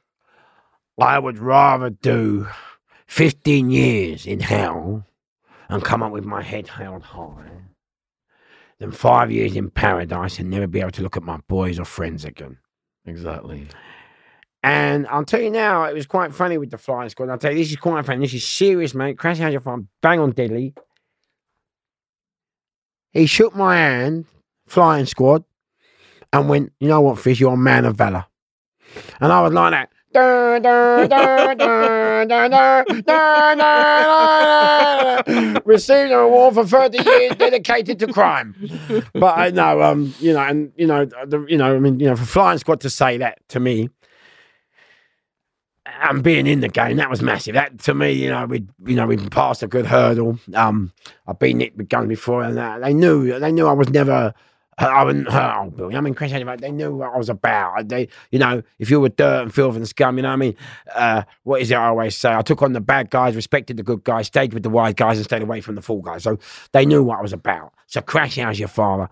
I 0.99 1.19
would 1.19 1.39
rather 1.39 1.91
do 1.91 2.49
15 3.07 3.71
years 3.71 4.27
in 4.27 4.41
hell 4.41 5.05
and 5.69 5.83
come 5.83 6.03
up 6.03 6.13
with 6.13 6.25
my 6.25 6.43
head 6.43 6.69
held 6.69 7.03
high 7.03 7.51
than 8.79 8.93
five 8.93 9.31
years 9.31 9.57
in 9.57 9.71
paradise 9.71 10.39
and 10.39 10.51
never 10.51 10.67
be 10.67 10.81
able 10.81 10.91
to 10.91 11.03
look 11.03 11.17
at 11.17 11.23
my 11.23 11.39
boys 11.49 11.79
or 11.79 11.85
friends 11.85 12.25
again. 12.25 12.59
Exactly. 13.07 13.69
And 14.62 15.07
I'll 15.09 15.25
tell 15.25 15.40
you 15.40 15.51
now, 15.51 15.85
it 15.85 15.94
was 15.94 16.07
quite 16.07 16.33
funny 16.33 16.57
with 16.57 16.70
the 16.70 16.79
flying 16.79 17.09
squad. 17.09 17.29
I'll 17.29 17.38
tell 17.38 17.51
you, 17.51 17.59
this 17.59 17.70
is 17.70 17.77
quite 17.77 18.07
funny. 18.07 18.20
This 18.20 18.35
is 18.35 18.48
serious, 18.48 18.94
mate. 18.94 19.18
Crash 19.18 19.38
How's 19.38 19.53
Your 19.53 19.61
Farm, 19.61 19.88
bang 20.01 20.20
on 20.20 20.33
diddly. 20.33 20.77
He 23.11 23.27
shook 23.27 23.57
my 23.57 23.77
hand, 23.77 24.27
flying 24.66 25.07
squad, 25.07 25.44
and 26.33 26.48
went, 26.48 26.72
You 26.79 26.88
know 26.88 27.01
what, 27.01 27.18
Fish, 27.18 27.40
you're 27.40 27.55
a 27.55 27.57
man 27.57 27.85
of 27.85 27.96
valor. 27.96 28.25
And 29.20 29.33
I 29.33 29.40
was 29.42 29.53
like 29.53 29.72
that. 29.72 29.90
Received 35.64 36.11
an 36.11 36.18
award 36.18 36.55
for 36.55 36.66
30 36.66 37.03
years 37.03 37.35
dedicated 37.37 37.98
to 38.01 38.12
crime. 38.12 38.55
But 39.14 39.22
uh, 39.22 39.40
I 39.40 39.51
know, 39.51 39.81
um, 39.83 40.14
you 40.20 40.35
know, 40.35 40.40
and 40.40 40.70
you 40.77 40.87
know, 40.87 41.07
the, 41.07 41.46
you 41.48 41.57
know, 41.57 41.75
I 41.75 41.79
mean, 41.79 41.98
you 41.98 42.07
know, 42.07 42.16
for 42.16 42.27
flying 42.27 42.59
squad 42.59 42.83
to 42.83 42.90
say 42.90 43.16
that 43.18 43.38
to 43.48 43.61
me, 43.61 43.88
and 45.87 46.23
being 46.23 46.47
in 46.47 46.61
the 46.61 46.68
game, 46.68 46.97
that 46.97 47.11
was 47.11 47.23
massive. 47.23 47.55
That 47.55 47.79
to 47.81 47.95
me, 47.95 48.12
you 48.12 48.31
know, 48.31 48.47
we 48.47 48.66
you 48.87 48.95
know 48.95 49.07
we 49.07 49.16
passed 49.16 49.62
a 49.62 49.66
good 49.66 49.87
hurdle. 49.87 50.38
Um, 50.55 50.92
I've 51.27 51.38
been 51.38 51.59
nicked 51.59 51.77
with 51.77 51.88
guns 51.88 52.09
before, 52.09 52.42
and 52.45 52.59
uh, 52.59 52.79
they 52.79 52.95
knew 52.95 53.38
they 53.38 53.53
knew 53.53 53.66
I 53.66 53.73
was 53.73 53.90
never. 53.90 54.35
I 54.79 55.05
wouldn't 55.05 55.31
hurt 55.31 55.59
old 55.59 55.77
Bill. 55.77 55.95
I 55.95 56.01
mean, 56.01 56.14
Chris, 56.14 56.33
they 56.33 56.71
knew 56.73 56.97
what 56.97 57.12
I 57.12 57.18
was 57.18 57.29
about. 57.29 57.88
They, 57.88 58.09
you 58.31 58.38
know, 58.38 58.62
if 58.79 58.90
you 58.90 59.01
were 59.01 59.11
dirt 59.11 59.42
and 59.42 59.55
filth 59.55 59.77
and 59.77 59.87
scum, 59.87 60.16
you 60.16 60.23
know 60.23 60.31
what 60.31 60.35
I 60.35 60.37
mean? 60.37 60.57
Uh, 60.95 61.23
what 61.45 61.61
is 61.61 61.71
it 61.71 61.75
I 61.75 61.88
always 61.88 62.16
say? 62.16 62.33
I 62.33 62.40
took 62.40 62.62
on 62.62 62.73
the 62.73 62.81
bad 62.81 63.11
guys, 63.11 63.37
respected 63.37 63.77
the 63.77 63.83
good 63.83 64.03
guys, 64.03 64.29
stayed 64.29 64.55
with 64.55 64.62
the 64.62 64.71
wise 64.71 64.95
guys, 64.95 65.18
and 65.18 65.25
stayed 65.25 65.42
away 65.42 65.61
from 65.61 65.75
the 65.75 65.83
fool 65.83 66.01
guys. 66.01 66.23
So 66.23 66.38
they 66.73 66.87
knew 66.87 67.03
what 67.03 67.18
I 67.18 67.23
was 67.23 67.35
about. 67.35 67.75
So 67.87 68.01
crash 68.01 68.37
how's 68.37 68.59
your 68.59 68.66
father? 68.66 69.11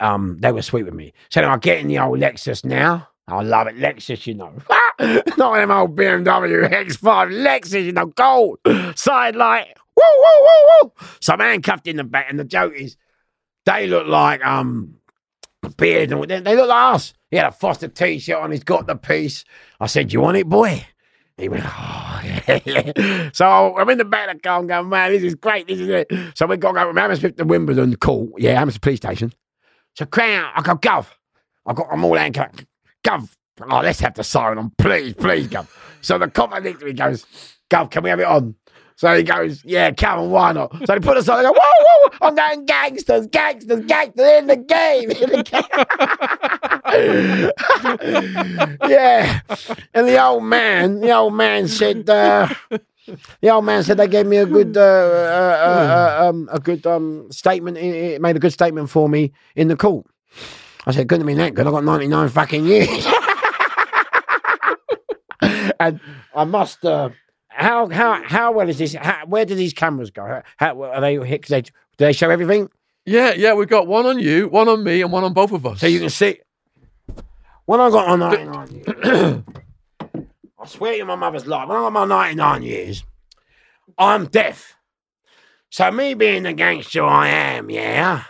Um, 0.00 0.38
they 0.40 0.50
were 0.50 0.62
sweet 0.62 0.84
with 0.84 0.94
me. 0.94 1.12
So 1.28 1.42
I 1.42 1.58
get 1.58 1.78
in 1.78 1.88
the 1.88 1.98
old 1.98 2.18
Lexus 2.18 2.64
now. 2.64 3.09
I 3.30 3.42
love 3.42 3.66
it. 3.68 3.76
Lexus, 3.76 4.26
you 4.26 4.34
know. 4.34 4.52
Not 5.36 5.54
them 5.54 5.70
old 5.70 5.96
BMW 5.96 6.68
X5. 6.68 7.42
Lexus, 7.42 7.84
you 7.84 7.92
know, 7.92 8.06
gold. 8.06 8.58
Side 8.96 9.36
light. 9.36 9.68
Woo, 9.96 10.02
woo, 10.16 10.46
woo, 10.46 10.68
woo. 10.82 11.06
So 11.20 11.32
I'm 11.34 11.40
handcuffed 11.40 11.86
in 11.86 11.96
the 11.96 12.04
back. 12.04 12.26
And 12.28 12.38
the 12.38 12.44
joke 12.44 12.74
is, 12.74 12.96
they 13.66 13.86
look 13.86 14.06
like 14.06 14.44
um 14.44 14.96
beard 15.76 16.10
and 16.10 16.24
they, 16.24 16.40
they 16.40 16.56
look 16.56 16.68
like 16.68 16.94
us. 16.94 17.14
He 17.30 17.36
had 17.36 17.46
a 17.46 17.52
Foster 17.52 17.88
t-shirt 17.88 18.38
on. 18.38 18.50
He's 18.50 18.64
got 18.64 18.86
the 18.86 18.96
piece. 18.96 19.44
I 19.78 19.86
said, 19.86 20.12
you 20.12 20.20
want 20.20 20.36
it, 20.36 20.48
boy? 20.48 20.86
He 21.36 21.48
went, 21.48 21.64
oh, 21.66 22.22
yeah. 22.64 23.30
So 23.32 23.76
I'm 23.76 23.88
in 23.88 23.98
the 23.98 24.04
back 24.04 24.28
of 24.28 24.36
the 24.36 24.40
car 24.42 24.60
and 24.60 24.68
going, 24.68 24.88
man, 24.88 25.12
this 25.12 25.22
is 25.22 25.34
great. 25.34 25.66
This 25.68 25.78
is 25.78 25.88
it. 25.88 26.12
So 26.34 26.46
we 26.46 26.56
got 26.56 26.72
to 26.72 26.80
go 26.80 26.86
from 26.88 26.96
Hammersmith 26.96 27.36
to 27.36 27.44
Wimbledon. 27.44 27.96
Cool. 27.96 28.32
Yeah, 28.36 28.58
Hammersmith 28.58 28.82
police 28.82 28.98
station. 28.98 29.32
So 29.96 30.06
crown, 30.06 30.50
I 30.54 30.62
go, 30.62 30.74
Gov. 30.76 31.06
I 31.66 31.72
got, 31.72 31.86
I'm 31.90 32.04
all 32.04 32.16
handcuffed. 32.16 32.64
Gov, 33.04 33.30
oh, 33.62 33.80
let's 33.80 34.00
have 34.00 34.14
the 34.14 34.24
siren 34.24 34.58
on, 34.58 34.72
please, 34.78 35.14
please, 35.14 35.48
Gov. 35.48 35.68
So 36.00 36.18
the 36.18 36.28
cop 36.28 36.50
next 36.62 36.80
to 36.80 36.86
me 36.86 36.92
goes, 36.92 37.26
Gov, 37.70 37.90
can 37.90 38.02
we 38.02 38.10
have 38.10 38.20
it 38.20 38.26
on? 38.26 38.54
So 39.00 39.16
he 39.16 39.22
goes, 39.22 39.64
yeah, 39.64 39.92
come 39.92 40.18
on, 40.18 40.30
why 40.30 40.52
not? 40.52 40.76
So 40.84 40.92
they 40.92 41.00
put 41.00 41.16
us 41.16 41.26
on. 41.26 41.38
I 41.38 41.42
go, 41.42 41.52
whoa, 41.52 41.58
whoa, 41.58 42.10
whoa, 42.10 42.18
I'm 42.28 42.34
going 42.34 42.66
gangsters, 42.66 43.28
gangsters, 43.28 43.86
gangsters 43.86 44.40
in 44.40 44.46
the 44.46 44.56
game. 44.56 45.10
In 45.10 45.30
the 45.30 45.42
game. 45.42 45.62
yeah. 48.90 49.40
And 49.94 50.06
the 50.06 50.22
old 50.22 50.44
man, 50.44 51.00
the 51.00 51.12
old 51.12 51.32
man 51.32 51.66
said, 51.66 52.10
uh, 52.10 52.52
the 53.40 53.48
old 53.48 53.64
man 53.64 53.84
said 53.84 53.96
they 53.96 54.06
gave 54.06 54.26
me 54.26 54.36
a 54.36 54.44
good, 54.44 54.76
uh, 54.76 54.80
uh, 54.80 56.18
uh, 56.20 56.28
um, 56.28 56.50
a 56.52 56.60
good 56.60 56.86
um, 56.86 57.32
statement. 57.32 57.78
It 57.78 58.20
made 58.20 58.36
a 58.36 58.40
good 58.40 58.52
statement 58.52 58.90
for 58.90 59.08
me 59.08 59.32
in 59.56 59.68
the 59.68 59.76
court. 59.76 60.04
I 60.86 60.92
said, 60.92 61.08
couldn't 61.08 61.26
have 61.26 61.26
been 61.26 61.38
that 61.38 61.54
good. 61.54 61.66
I've 61.66 61.72
got 61.72 61.84
99 61.84 62.28
fucking 62.30 62.64
years. 62.66 63.06
and 65.80 66.00
I 66.34 66.44
must, 66.44 66.84
uh, 66.84 67.10
how 67.48 67.88
how 67.88 68.22
how 68.22 68.52
well 68.52 68.68
is 68.68 68.78
this? 68.78 68.94
How, 68.94 69.26
where 69.26 69.44
do 69.44 69.54
these 69.54 69.74
cameras 69.74 70.10
go? 70.10 70.42
How, 70.56 70.82
are 70.82 71.00
they? 71.00 71.16
They, 71.16 71.62
do 71.62 71.70
they 71.98 72.12
show 72.12 72.30
everything? 72.30 72.70
Yeah, 73.04 73.32
yeah, 73.32 73.54
we've 73.54 73.68
got 73.68 73.86
one 73.86 74.06
on 74.06 74.18
you, 74.18 74.48
one 74.48 74.68
on 74.68 74.84
me, 74.84 75.02
and 75.02 75.12
one 75.12 75.24
on 75.24 75.32
both 75.32 75.52
of 75.52 75.66
us. 75.66 75.80
So 75.80 75.86
you 75.86 76.00
can 76.00 76.10
see. 76.10 76.38
When 77.66 77.80
I 77.80 77.90
got 77.90 78.18
my 78.18 78.30
99 78.30 78.72
years, 78.72 79.42
I 80.58 80.66
swear 80.66 80.98
to 80.98 81.04
my 81.04 81.14
mother's 81.16 81.46
life, 81.46 81.68
when 81.68 81.76
I 81.76 81.80
got 81.80 81.92
my 81.92 82.04
99 82.04 82.62
years, 82.62 83.04
I'm 83.98 84.26
deaf. 84.26 84.76
So 85.70 85.90
me 85.90 86.14
being 86.14 86.42
the 86.42 86.52
gangster 86.52 87.04
I 87.04 87.28
am, 87.28 87.70
yeah, 87.70 88.24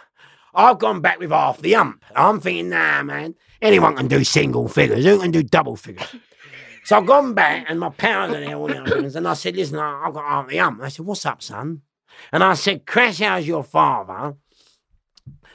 I've 0.55 0.79
gone 0.79 1.01
back 1.01 1.19
with 1.19 1.31
half 1.31 1.61
the 1.61 1.75
ump. 1.75 2.00
I'm 2.16 2.40
thinking, 2.40 2.68
nah, 2.70 3.03
man, 3.03 3.35
anyone 3.62 3.96
can 3.96 4.09
do 4.09 4.25
single 4.25 4.68
figures. 4.68 5.05
Who 5.05 5.20
can 5.20 5.31
do 5.31 5.42
double 5.42 5.77
figures? 5.77 6.09
So 6.85 6.96
I've 6.96 7.07
gone 7.07 7.35
back 7.35 7.66
and 7.68 7.79
my 7.79 7.90
parents 7.90 8.35
are 8.37 8.40
there, 8.40 8.57
all 8.57 8.66
the 8.66 9.14
and 9.16 9.29
I 9.29 9.35
said, 9.35 9.55
listen, 9.57 9.79
I- 9.79 10.05
I've 10.07 10.14
got 10.14 10.25
Auntie 10.25 10.59
ump. 10.59 10.81
They 10.81 10.88
said, 10.90 11.07
what's 11.07 11.27
up, 11.27 11.42
son? 11.42 11.83
And 12.33 12.42
I 12.42 12.55
said, 12.55 12.87
Crash, 12.87 13.18
how's 13.20 13.46
your 13.46 13.62
father? 13.62 14.35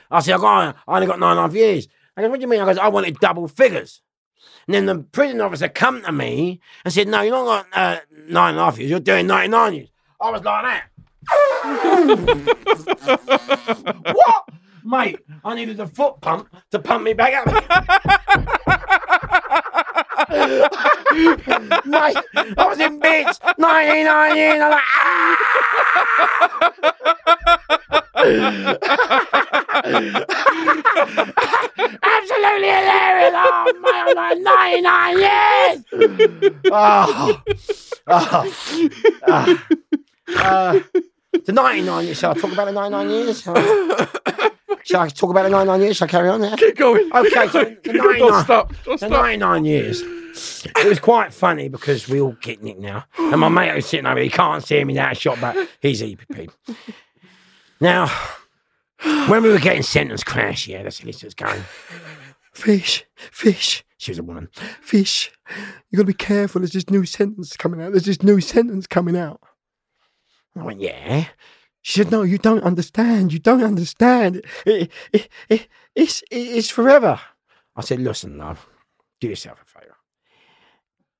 I 0.09 0.19
said, 0.21 0.35
I, 0.35 0.37
got, 0.37 0.75
I 0.87 0.95
only 0.95 1.07
got 1.07 1.19
nine 1.19 1.31
and 1.31 1.39
a 1.39 1.41
half 1.43 1.53
years. 1.53 1.87
I 2.15 2.21
go, 2.21 2.29
what 2.29 2.37
do 2.37 2.41
you 2.41 2.47
mean? 2.47 2.61
I 2.61 2.65
goes, 2.65 2.77
I 2.77 2.87
wanted 2.87 3.19
double 3.19 3.47
figures. 3.47 4.01
And 4.67 4.73
then 4.73 4.85
the 4.85 4.99
prison 4.99 5.41
officer 5.41 5.67
come 5.67 6.01
to 6.03 6.11
me 6.11 6.61
and 6.83 6.93
said, 6.93 7.07
no, 7.07 7.21
you're 7.21 7.31
not 7.43 7.71
got 7.71 7.77
uh, 7.77 7.99
nine 8.27 8.51
and 8.51 8.59
a 8.59 8.65
half 8.65 8.77
years. 8.77 8.89
You're 8.89 8.99
doing 8.99 9.27
99 9.27 9.73
years. 9.73 9.89
I 10.21 10.31
was 10.31 10.43
like 10.43 10.63
that. 10.63 10.83
what? 14.15 14.49
Mate, 14.85 15.17
I 15.43 15.55
needed 15.55 15.79
a 15.79 15.87
foot 15.87 16.21
pump 16.21 16.47
to 16.69 16.77
pump 16.77 17.03
me 17.03 17.13
back 17.13 17.33
up. 17.33 17.47
Mate, 21.85 22.17
I 22.55 22.67
was 22.67 22.79
in 22.79 22.99
bits, 22.99 23.39
99 23.57 24.35
years. 24.35 24.61
I'm 24.61 24.71
like, 24.71 24.83
Absolutely 32.03 32.69
hilarious. 32.69 33.33
Oh, 33.35 33.73
mate, 33.81 33.93
I'm 33.95 34.15
like 34.15 34.39
99 34.83 35.17
years. 35.19 35.83
Oh, 36.71 37.41
oh, 38.07 38.53
oh. 39.27 39.63
Uh, 40.35 40.79
the 41.45 41.51
99 41.51 42.05
years. 42.05 42.17
Shall 42.19 42.31
I 42.31 42.33
talk 42.35 42.51
about 42.51 42.65
the 42.65 42.71
99 42.71 43.09
years? 43.09 43.43
Shall 44.85 45.01
I, 45.01 45.09
talk 45.09 45.31
about 45.31 45.43
the 45.43 45.49
99 45.49 45.81
years? 45.81 45.97
Shall 45.97 46.07
I 46.07 46.11
carry 46.11 46.29
on 46.29 46.41
there? 46.41 46.55
Keep 46.57 46.77
going. 46.77 47.11
Okay, 47.11 47.47
so 47.49 47.63
the 47.83 47.93
Don't 47.93 48.19
99 48.19 48.43
stop. 48.43 48.73
Don't 48.83 48.99
the 48.99 49.07
stop. 49.07 49.11
99 49.11 49.65
years. 49.65 50.01
It 50.01 50.87
was 50.87 50.99
quite 50.99 51.33
funny 51.33 51.69
because 51.69 52.07
we 52.07 52.21
all 52.21 52.37
get 52.41 52.61
nicked 52.61 52.79
now. 52.79 53.05
And 53.17 53.41
my 53.41 53.49
mate 53.49 53.73
was 53.73 53.87
sitting 53.87 54.05
over 54.05 54.15
there, 54.15 54.23
he 54.23 54.29
can't 54.29 54.63
see 54.63 54.83
me 54.83 54.93
now, 54.93 55.13
shot 55.13 55.41
but 55.41 55.55
He's 55.81 56.03
EPP. 56.03 56.51
Now, 57.81 58.07
when 59.27 59.41
we 59.41 59.49
were 59.49 59.59
getting 59.59 59.81
sentenced 59.81 60.25
crash, 60.27 60.67
yeah, 60.67 60.83
the 60.83 60.91
solicitor's 60.91 61.33
going, 61.33 61.63
Fish, 62.53 63.05
fish, 63.15 63.83
she 63.97 64.11
was 64.11 64.19
a 64.19 64.23
woman. 64.23 64.49
fish. 64.81 65.31
You 65.89 65.97
got 65.97 66.03
to 66.03 66.07
be 66.07 66.13
careful. 66.13 66.61
There's 66.61 66.71
this 66.71 66.89
new 66.89 67.05
sentence 67.05 67.57
coming 67.57 67.81
out. 67.81 67.91
There's 67.91 68.05
this 68.05 68.21
new 68.21 68.39
sentence 68.39 68.87
coming 68.87 69.17
out. 69.17 69.41
I 70.55 70.63
went, 70.63 70.79
yeah. 70.79 71.25
She 71.87 71.99
said, 71.99 72.11
"No, 72.11 72.23
you 72.23 72.39
don't 72.39 72.63
understand. 72.63 73.31
You 73.31 73.37
don't 73.37 73.63
understand. 73.63 74.41
It, 74.65 74.91
it, 75.13 75.29
it, 75.49 75.67
it's 75.93 76.23
it's 76.31 76.71
forever." 76.71 77.19
I 77.75 77.81
said, 77.81 77.99
listen, 77.99 78.39
love, 78.39 78.65
do 79.19 79.27
yourself 79.27 79.61
a 79.61 79.79
favour. 79.79 79.95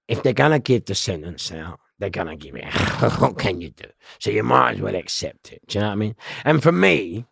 If 0.08 0.24
they're 0.24 0.34
going 0.34 0.54
to 0.54 0.60
give 0.60 0.86
the 0.86 0.96
sentence 0.96 1.52
out, 1.52 1.80
they're 2.00 2.10
going 2.10 2.28
to 2.28 2.36
give 2.36 2.56
it 2.56 2.66
what 3.20 3.38
can 3.38 3.62
you 3.62 3.70
do? 3.70 3.86
So 4.18 4.32
you 4.32 4.42
might 4.42 4.76
as 4.76 4.82
well 4.82 4.96
accept 4.96 5.52
it. 5.52 5.62
Do 5.68 5.78
you 5.78 5.82
know 5.82 5.90
what 5.90 5.94
I 5.94 5.98
mean? 5.98 6.16
And 6.46 6.64
for 6.64 6.72
me, 6.72 7.26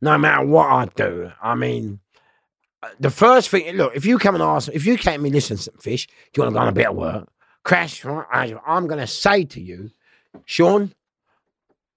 no 0.00 0.16
matter 0.18 0.46
what 0.46 0.68
I 0.68 0.86
do, 0.94 1.32
I 1.42 1.56
mean, 1.56 1.98
uh, 2.80 2.90
the 3.00 3.10
first 3.10 3.48
thing, 3.48 3.74
look, 3.76 3.96
if 3.96 4.06
you 4.06 4.20
come 4.20 4.36
and 4.36 4.44
ask, 4.44 4.68
if 4.72 4.86
you 4.86 4.96
came 4.96 5.14
to 5.14 5.22
me, 5.24 5.30
listen, 5.30 5.56
fish, 5.80 6.06
do 6.06 6.12
you 6.36 6.42
want 6.44 6.54
to 6.54 6.58
go 6.58 6.62
on 6.62 6.68
a 6.68 6.72
bit 6.72 6.86
of 6.86 6.94
work? 6.94 7.28
Crash, 7.64 8.04
I'm 8.06 8.86
going 8.86 9.00
to 9.00 9.06
say 9.08 9.42
to 9.46 9.60
you, 9.60 9.90
Sean, 10.44 10.94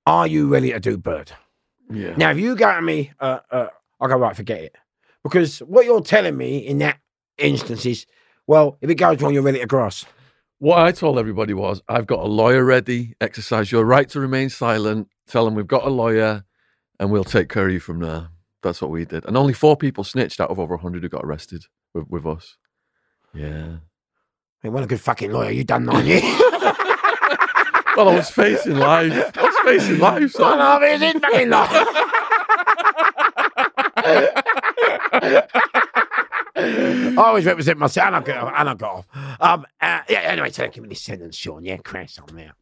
are 0.05 0.27
you 0.27 0.47
ready 0.47 0.71
to 0.71 0.79
do 0.79 0.97
bird? 0.97 1.31
Yeah. 1.91 2.15
Now, 2.15 2.31
if 2.31 2.37
you 2.37 2.55
go 2.55 2.73
to 2.73 2.81
me, 2.81 3.11
uh, 3.19 3.39
uh, 3.51 3.67
I 3.99 4.07
go, 4.07 4.17
right, 4.17 4.35
forget 4.35 4.61
it. 4.61 4.75
Because 5.23 5.59
what 5.59 5.85
you're 5.85 6.01
telling 6.01 6.37
me 6.37 6.59
in 6.59 6.79
that 6.79 6.99
instance 7.37 7.85
is, 7.85 8.05
well, 8.47 8.77
if 8.81 8.89
it 8.89 8.95
goes 8.95 9.21
wrong, 9.21 9.33
you're 9.33 9.43
ready 9.43 9.59
to 9.59 9.67
grass. 9.67 10.05
What 10.59 10.79
I 10.79 10.91
told 10.91 11.19
everybody 11.19 11.53
was, 11.53 11.81
I've 11.87 12.07
got 12.07 12.19
a 12.19 12.27
lawyer 12.27 12.63
ready. 12.63 13.15
Exercise 13.21 13.71
your 13.71 13.83
right 13.83 14.07
to 14.09 14.19
remain 14.19 14.49
silent. 14.49 15.07
Tell 15.27 15.45
them 15.45 15.55
we've 15.55 15.67
got 15.67 15.85
a 15.85 15.89
lawyer, 15.89 16.43
and 16.99 17.11
we'll 17.11 17.23
take 17.23 17.49
care 17.49 17.67
of 17.67 17.73
you 17.73 17.79
from 17.79 17.99
there. 17.99 18.29
That's 18.63 18.81
what 18.81 18.91
we 18.91 19.05
did. 19.05 19.25
And 19.25 19.35
only 19.37 19.53
four 19.53 19.75
people 19.75 20.03
snitched 20.03 20.39
out 20.39 20.51
of 20.51 20.59
over 20.59 20.77
hundred 20.77 21.03
who 21.03 21.09
got 21.09 21.25
arrested 21.25 21.65
with, 21.93 22.07
with 22.09 22.25
us. 22.25 22.57
Yeah. 23.33 23.77
Hey, 24.61 24.69
what 24.69 24.83
a 24.83 24.87
good 24.87 25.01
fucking 25.01 25.31
lawyer. 25.31 25.51
You 25.51 25.63
done 25.63 25.85
nine 25.85 26.05
years. 26.05 26.23
Well, 27.97 28.07
I 28.07 28.15
was 28.15 28.29
facing 28.29 28.77
life. 28.77 29.31
I 29.61 29.71
was 29.73 29.83
facing 29.83 29.99
life. 29.99 30.31
So 30.31 30.45
I 30.45 30.55
know, 30.57 30.79
but 30.79 30.89
it 30.89 31.15
is 31.15 31.21
fucking 31.21 31.49
life. 31.49 31.87
I 36.63 37.15
always 37.17 37.45
represent 37.45 37.77
myself, 37.77 38.07
and 38.07 38.15
I 38.15 38.21
got 38.21 38.37
off. 38.37 38.53
And 38.55 38.69
I 38.69 38.73
got 38.73 38.91
off. 38.91 39.05
Um, 39.39 39.65
uh, 39.79 40.01
yeah, 40.09 40.19
anyway, 40.19 40.51
so 40.51 40.67
give 40.67 40.83
me 40.83 40.89
this 40.89 41.01
sentence, 41.01 41.35
Sean. 41.35 41.63
Yeah, 41.63 41.77
crash 41.77 42.17
on 42.19 42.35
there. 42.35 42.53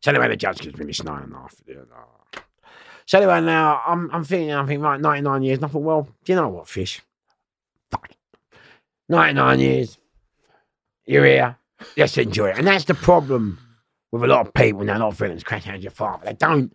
So 0.00 0.10
anyway, 0.10 0.28
the 0.28 0.36
judge 0.36 0.60
gives 0.60 0.78
me 0.78 0.86
this 0.86 1.02
nine 1.04 1.24
and 1.24 1.32
a 1.32 1.36
half. 1.36 1.56
So 3.06 3.18
anyway, 3.18 3.40
now 3.40 3.82
I'm 3.86 4.10
I'm 4.12 4.24
thinking, 4.24 4.52
I'm 4.52 4.66
thinking, 4.66 4.82
right, 4.82 5.00
99 5.00 5.42
years. 5.42 5.62
I 5.62 5.68
thought, 5.68 5.82
well, 5.82 6.08
do 6.24 6.32
you 6.32 6.36
know 6.36 6.48
what, 6.48 6.68
fish? 6.68 7.02
Fuck 7.90 8.10
99 9.08 9.60
years. 9.60 9.98
You're 11.06 11.26
here. 11.26 11.56
Let's 11.96 12.16
enjoy 12.18 12.50
it. 12.50 12.58
And 12.58 12.66
that's 12.66 12.84
the 12.84 12.94
problem 12.94 13.58
with 14.12 14.24
a 14.24 14.26
lot 14.26 14.46
of 14.46 14.54
people 14.54 14.82
now, 14.84 14.96
a 14.96 15.00
lot 15.00 15.08
of 15.08 15.18
villains 15.18 15.42
crashing 15.44 15.72
out 15.72 15.80
your 15.82 15.90
father. 15.92 16.24
They 16.26 16.32
don't 16.34 16.72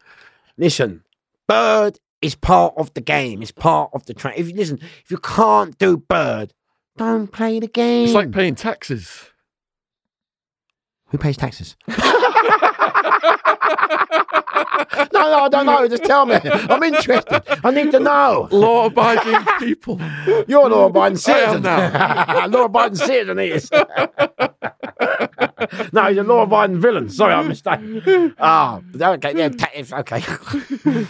listen. 0.57 1.03
Bird 1.47 1.99
is 2.21 2.33
part 2.35 2.73
of 2.77 2.93
the 2.93 3.01
game. 3.01 3.41
It's 3.41 3.51
part 3.51 3.91
of 3.93 4.05
the 4.05 4.13
train. 4.13 4.35
If 4.37 4.49
you 4.49 4.55
listen, 4.55 4.79
if 5.03 5.11
you 5.11 5.17
can't 5.17 5.77
do 5.77 5.97
bird, 5.97 6.53
don't 6.97 7.27
play 7.27 7.59
the 7.59 7.67
game. 7.67 8.05
it's 8.05 8.13
like 8.13 8.31
paying 8.31 8.55
taxes. 8.55 9.31
who 11.07 11.17
pays 11.17 11.35
taxes? 11.37 11.75
no, 11.87 11.95
no, 15.13 15.39
I 15.43 15.49
don't 15.51 15.65
know. 15.65 15.87
Just 15.87 16.03
tell 16.05 16.25
me. 16.25 16.35
I'm 16.43 16.81
interested. 16.83 17.43
I 17.63 17.71
need 17.71 17.91
to 17.91 17.99
know. 17.99 18.47
Law-abiding 18.51 19.45
people. 19.59 19.99
You're 20.47 20.65
a 20.67 20.69
law-abiding 20.69 21.17
I 21.17 21.19
citizen. 21.19 21.65
am 21.65 22.51
law-abiding 22.51 22.95
citizen, 22.95 23.37
he 23.39 23.47
is. 23.51 23.69
No, 25.93 26.03
he's 26.05 26.17
a 26.17 26.23
law-abiding 26.23 26.79
villain. 26.79 27.09
Sorry, 27.09 27.33
I 27.33 27.41
mistaken. 27.43 28.35
Ah, 28.39 28.81
okay, 28.99 29.33
yeah, 29.35 29.49
okay. 29.99 30.23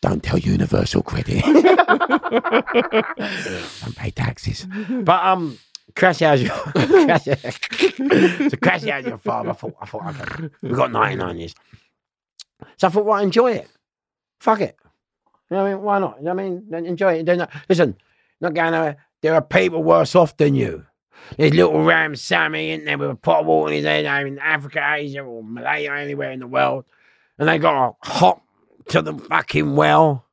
Don't 0.00 0.22
tell 0.22 0.38
Universal 0.38 1.02
Credit. 1.02 1.44
Don't 3.82 3.96
pay 3.96 4.10
taxes. 4.10 4.66
But 4.90 5.24
um, 5.24 5.58
crash 5.94 6.22
out 6.22 6.40
your 6.40 6.50
crash, 6.50 7.24
so 7.24 8.56
crash 8.60 8.86
out 8.88 9.04
your 9.04 9.18
father. 9.18 9.50
I 9.50 9.52
thought, 9.52 9.74
I 9.80 9.86
thought, 9.86 10.20
okay, 10.20 10.48
we've 10.62 10.74
got 10.74 10.90
99 10.90 11.38
years. 11.38 11.54
So 12.78 12.88
I 12.88 12.90
thought, 12.90 13.04
well, 13.04 13.22
enjoy 13.22 13.52
it. 13.52 13.68
Fuck 14.40 14.60
it. 14.60 14.76
You 15.50 15.56
know 15.56 15.62
what 15.62 15.70
I 15.70 15.74
mean? 15.74 15.82
Why 15.82 15.98
not? 15.98 16.18
You 16.18 16.24
know 16.24 16.34
what 16.34 16.44
I 16.44 16.48
mean? 16.48 16.86
Enjoy 16.86 17.12
it. 17.14 17.24
Don't 17.24 17.48
Listen, 17.68 17.96
not 18.40 18.54
going 18.54 18.72
to. 18.72 18.96
There 19.20 19.34
are 19.34 19.42
people 19.42 19.84
worse 19.84 20.16
off 20.16 20.36
than 20.36 20.54
you. 20.56 20.84
There's 21.36 21.54
little 21.54 21.82
Ram 21.82 22.16
Sammy 22.16 22.70
in 22.70 22.84
there 22.84 22.98
with 22.98 23.10
a 23.10 23.14
pot 23.14 23.40
of 23.40 23.46
water 23.46 23.72
in 23.72 23.76
his 23.78 23.84
head 23.84 24.06
over 24.06 24.26
in 24.26 24.38
Africa, 24.38 24.94
Asia, 24.96 25.20
or 25.20 25.42
Malaya, 25.42 25.94
anywhere 25.94 26.32
in 26.32 26.40
the 26.40 26.46
world. 26.46 26.84
And 27.38 27.48
they 27.48 27.58
got 27.58 28.00
to 28.02 28.10
hop 28.10 28.42
to 28.88 29.02
the 29.02 29.14
fucking 29.14 29.74
well, 29.74 30.26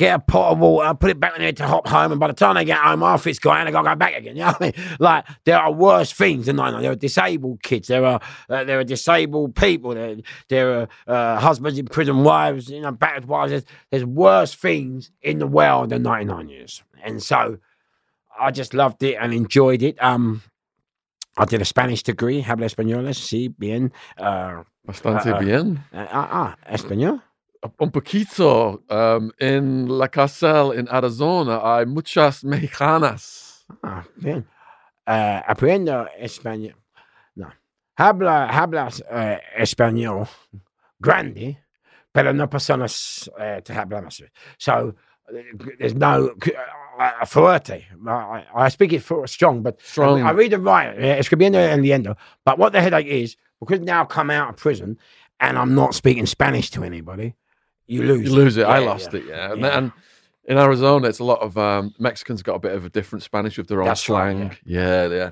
get 0.00 0.14
a 0.14 0.18
pot 0.18 0.52
of 0.52 0.58
water, 0.58 0.94
put 0.94 1.10
it 1.10 1.20
back 1.20 1.34
in 1.36 1.42
there 1.42 1.52
to 1.52 1.66
hop 1.66 1.86
home. 1.86 2.12
And 2.12 2.20
by 2.20 2.28
the 2.28 2.32
time 2.32 2.54
they 2.54 2.64
get 2.64 2.78
home, 2.78 3.00
half 3.00 3.26
it's 3.26 3.38
gone 3.38 3.58
and 3.58 3.68
they 3.68 3.72
got 3.72 3.82
to 3.82 3.90
go 3.90 3.94
back 3.96 4.14
again. 4.14 4.36
You 4.36 4.42
know 4.42 4.52
what 4.52 4.62
I 4.62 4.64
mean? 4.64 4.96
Like, 4.98 5.26
there 5.44 5.58
are 5.58 5.72
worse 5.72 6.12
things 6.12 6.46
than 6.46 6.56
99. 6.56 6.82
There 6.82 6.92
are 6.92 6.96
disabled 6.96 7.62
kids. 7.62 7.88
There 7.88 8.04
are 8.04 8.20
uh, 8.48 8.64
there 8.64 8.78
are 8.78 8.84
disabled 8.84 9.54
people. 9.54 9.94
There, 9.94 10.16
there 10.48 10.80
are 10.80 10.88
uh, 11.06 11.40
husbands 11.40 11.78
in 11.78 11.86
prison, 11.86 12.24
wives, 12.24 12.70
you 12.70 12.80
know, 12.80 12.92
battered 12.92 13.26
wives. 13.26 13.50
There's, 13.50 13.64
there's 13.90 14.04
worse 14.04 14.54
things 14.54 15.10
in 15.20 15.38
the 15.38 15.46
world 15.46 15.90
than 15.90 16.02
99 16.02 16.48
years. 16.48 16.82
And 17.02 17.22
so 17.22 17.58
I 18.38 18.50
just 18.50 18.74
loved 18.74 19.02
it 19.02 19.16
and 19.20 19.32
enjoyed 19.32 19.82
it. 19.82 19.96
Um, 20.02 20.42
I 21.36 21.44
did 21.44 21.60
a 21.62 21.64
Spanish 21.64 22.02
degree, 22.02 22.42
habla 22.42 22.66
español, 22.66 23.06
sí, 23.14 23.48
bien. 23.58 23.92
Uh, 24.18 24.64
Bastante 24.86 25.30
Uh, 25.32 25.36
uh. 25.36 25.38
bien. 25.38 25.84
uh, 25.92 26.06
ah, 26.10 26.56
español. 26.72 27.22
Un 27.78 27.90
poquito. 27.90 28.82
Um, 28.88 29.30
en 29.38 29.86
la 29.98 30.08
cárcel 30.08 30.72
en 30.72 30.88
Arizona 30.88 31.60
hay 31.62 31.86
muchas 31.86 32.42
mexicanas. 32.44 33.66
Ah, 33.82 34.02
bien. 34.16 34.46
Uh, 35.06 35.40
aprendo 35.46 36.06
español. 36.18 36.74
No. 37.34 37.52
habla, 37.96 38.48
hablas 38.48 39.02
español 39.56 40.26
grande, 40.98 41.58
pero 42.12 42.32
no 42.32 42.48
personas 42.48 43.30
te 43.62 43.72
hablamos. 43.74 44.22
So 44.58 44.72
uh, 44.88 44.92
there's 45.78 45.94
no 45.94 46.34
uh, 46.98 47.24
fuerte. 47.24 47.84
I, 48.06 48.44
I 48.54 48.68
speak 48.68 48.92
it 48.92 49.00
for 49.02 49.26
strong, 49.26 49.62
but 49.62 49.80
Strong. 49.82 50.22
I 50.22 50.30
read 50.32 50.52
it 50.52 50.58
right. 50.58 50.94
eh, 50.98 51.18
Escribiendo 51.18 51.54
en 51.56 51.82
liendo. 51.82 52.16
But 52.44 52.58
what 52.58 52.72
the 52.72 52.80
headache 52.80 53.06
is, 53.06 53.36
because 53.60 53.80
now 53.80 54.02
I've 54.02 54.08
come 54.08 54.30
out 54.30 54.50
of 54.50 54.56
prison 54.56 54.98
and 55.40 55.58
I'm 55.58 55.74
not 55.74 55.94
speaking 55.94 56.26
Spanish 56.26 56.70
to 56.70 56.84
anybody, 56.84 57.34
you 57.86 58.02
lose. 58.02 58.24
You 58.28 58.34
lose 58.34 58.56
it. 58.56 58.66
I 58.66 58.80
Yeah, 58.80 58.86
lost 58.88 59.12
yeah. 59.12 59.18
it. 59.20 59.26
Yeah. 59.26 59.52
And, 59.52 59.60
Yeah. 59.60 59.78
and 59.78 59.92
in 60.44 60.58
Arizona, 60.58 61.08
it's 61.08 61.18
a 61.20 61.24
lot 61.24 61.40
of 61.40 61.56
um, 61.58 61.94
Mexicans 61.98 62.42
got 62.42 62.54
a 62.56 62.58
bit 62.58 62.72
of 62.72 62.84
a 62.84 62.88
different 62.90 63.22
Spanish 63.22 63.56
with 63.58 63.68
their 63.68 63.80
own 63.82 63.88
That's 63.88 64.08
right, 64.08 64.32
slang. 64.36 64.56
yeah. 64.64 65.06
yeah, 65.06 65.30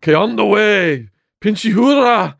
Que 0.00 0.14
on 0.14 0.36
the 0.36 0.44
way, 0.46 1.08
pinche 1.40 1.72
hura, 1.72 2.34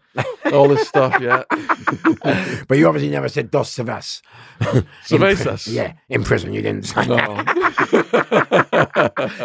all 0.52 0.68
this 0.68 0.86
stuff. 0.88 1.20
Yeah, 1.20 1.42
But 2.68 2.78
you 2.78 2.86
obviously 2.88 3.10
never 3.10 3.28
said 3.28 3.50
dos 3.50 3.74
pri- 4.58 4.84
Cervezas? 5.06 5.66
Yeah, 5.72 5.92
in 6.08 6.24
prison 6.24 6.52
you 6.52 6.62
didn't 6.62 6.84
say 6.86 7.06
no. 7.06 7.16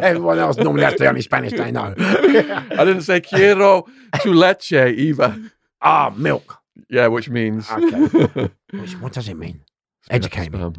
Everyone 0.02 0.40
else 0.40 0.58
normally 0.58 0.84
has 0.84 0.96
the 0.96 1.08
only 1.08 1.22
Spanish 1.22 1.54
they 1.54 1.72
know. 1.72 1.94
I 1.98 2.84
didn't 2.86 3.02
say 3.04 3.22
quiero 3.22 3.86
tu 4.22 4.34
leche 4.34 4.74
either. 4.74 5.36
Ah, 5.82 6.12
milk. 6.16 6.58
Yeah, 6.90 7.08
which 7.08 7.30
means 7.30 7.70
Okay. 7.72 8.50
Which, 8.72 8.94
what 9.00 9.14
does 9.14 9.28
it 9.30 9.36
mean? 9.38 9.62
Educate 10.10 10.52
me. 10.52 10.74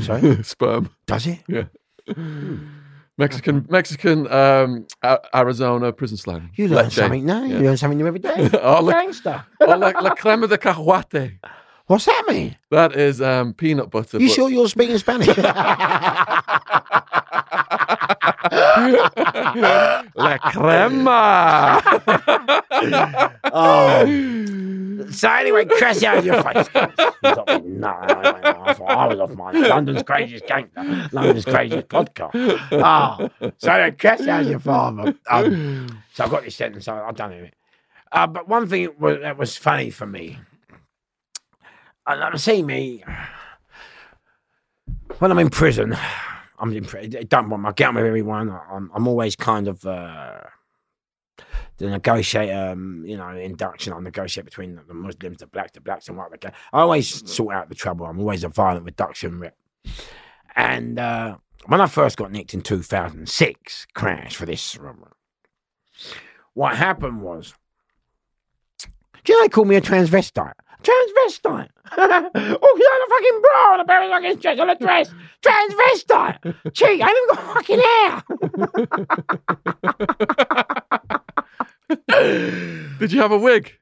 Sorry? 0.00 0.42
sperm. 0.42 0.90
Does 1.06 1.26
it? 1.26 1.38
Yeah. 1.48 1.64
Mexican, 3.18 3.66
Mexican, 3.68 4.30
um, 4.32 4.86
A- 5.02 5.18
Arizona 5.34 5.92
prison 5.92 6.16
slang. 6.16 6.50
You 6.54 6.68
learn 6.68 6.84
Leche. 6.84 6.94
something 6.94 7.24
now. 7.26 7.42
You 7.44 7.56
Yeah. 7.56 7.60
learn 7.68 7.76
something 7.76 7.98
new 7.98 8.06
every 8.06 8.20
day. 8.20 8.48
Oh, 8.62 8.88
Gangster. 8.88 9.44
oh, 9.60 9.76
la, 9.76 9.88
la 10.00 10.14
crema 10.14 10.46
de 10.46 10.56
cacahuate. 10.56 11.38
What's 11.88 12.04
that 12.04 12.24
mean? 12.28 12.54
That 12.70 12.94
is 12.94 13.22
um, 13.22 13.54
peanut 13.54 13.90
butter. 13.90 14.18
You 14.18 14.28
but- 14.28 14.34
sure 14.34 14.50
you're 14.50 14.68
speaking 14.68 14.98
Spanish? 14.98 15.26
La 20.14 20.38
crema. 20.38 21.80
oh. 23.52 24.04
So 25.10 25.30
anyway, 25.30 25.64
crash 25.64 26.02
out 26.02 26.18
of 26.18 26.26
your 26.26 26.42
face. 26.42 26.68
No, 27.64 27.88
I 27.88 29.06
was 29.08 29.18
off 29.20 29.30
my 29.30 29.52
London's 29.52 30.02
craziest 30.02 30.46
gangster, 30.46 31.08
London's 31.12 31.46
craziest 31.46 31.88
podcast. 31.88 32.60
Oh, 32.72 33.30
so 33.56 33.72
anyway, 33.72 33.96
crash 33.98 34.20
out 34.28 34.42
of 34.42 34.48
your 34.48 34.60
father. 34.60 35.14
Um, 35.30 36.02
so 36.12 36.24
I 36.24 36.28
got 36.28 36.44
this 36.44 36.54
sentence. 36.56 36.86
I, 36.86 37.00
I've 37.02 37.16
done 37.16 37.32
it. 37.32 37.54
Uh, 38.12 38.26
but 38.26 38.46
one 38.46 38.66
thing 38.68 38.90
that 39.00 39.38
was 39.38 39.56
funny 39.56 39.88
for 39.90 40.06
me. 40.06 40.38
And 42.08 42.24
I'm 42.24 42.38
see 42.38 42.62
me 42.62 43.04
when 45.18 45.30
I'm 45.30 45.38
in 45.38 45.50
prison. 45.50 45.94
I'm 46.58 46.72
in 46.72 46.84
prison. 46.84 47.26
Don't 47.28 47.50
want 47.50 47.62
my 47.62 47.72
get 47.72 47.88
on 47.88 47.96
with 47.96 48.06
everyone. 48.06 48.50
I'm, 48.70 48.90
I'm 48.94 49.06
always 49.06 49.36
kind 49.36 49.68
of. 49.68 49.84
Uh, 49.84 50.40
the 51.76 51.88
negotiate, 51.88 52.50
um, 52.52 53.04
you 53.06 53.16
know, 53.16 53.28
induction. 53.28 53.92
I 53.92 54.00
negotiate 54.00 54.44
between 54.44 54.80
the 54.88 54.94
Muslims, 54.94 55.38
the 55.38 55.46
blacks, 55.46 55.72
the 55.72 55.80
blacks, 55.80 56.08
and 56.08 56.16
white. 56.16 56.32
Okay, 56.34 56.50
I 56.72 56.80
always 56.80 57.30
sort 57.30 57.54
out 57.54 57.68
the 57.68 57.74
trouble. 57.74 58.06
I'm 58.06 58.18
always 58.18 58.42
a 58.42 58.48
violent 58.48 58.84
reduction 58.84 59.38
rep. 59.38 59.56
And 60.56 60.98
uh, 60.98 61.36
when 61.66 61.80
I 61.80 61.86
first 61.86 62.16
got 62.16 62.32
nicked 62.32 62.52
in 62.52 62.62
2006, 62.62 63.86
crash 63.94 64.34
for 64.34 64.46
this. 64.46 64.76
What 66.54 66.76
happened 66.76 67.22
was, 67.22 67.54
do 69.22 69.32
you 69.32 69.38
know 69.38 69.44
they 69.44 69.48
called 69.48 69.68
me 69.68 69.76
a 69.76 69.80
transvestite? 69.80 70.54
Transvestite. 70.82 71.68
oh, 71.98 72.74
you 72.78 72.90
had 72.90 73.02
a 73.04 73.08
fucking 73.10 73.40
bra 73.42 73.72
and 73.72 73.82
a 73.82 73.84
pair 73.84 74.02
of 74.02 74.10
fucking 74.10 74.36
dress 74.36 74.58
on 74.58 74.70
a 74.70 74.76
dress. 74.76 75.12
Transvestite. 75.42 76.72
Gee, 76.72 77.02
I 77.02 77.08
even 77.08 77.28
got 77.34 77.54
fucking 77.54 77.80
hair. 77.80 78.22
Did 82.98 83.12
you 83.12 83.20
have 83.20 83.32
a 83.32 83.38
wig? 83.38 83.74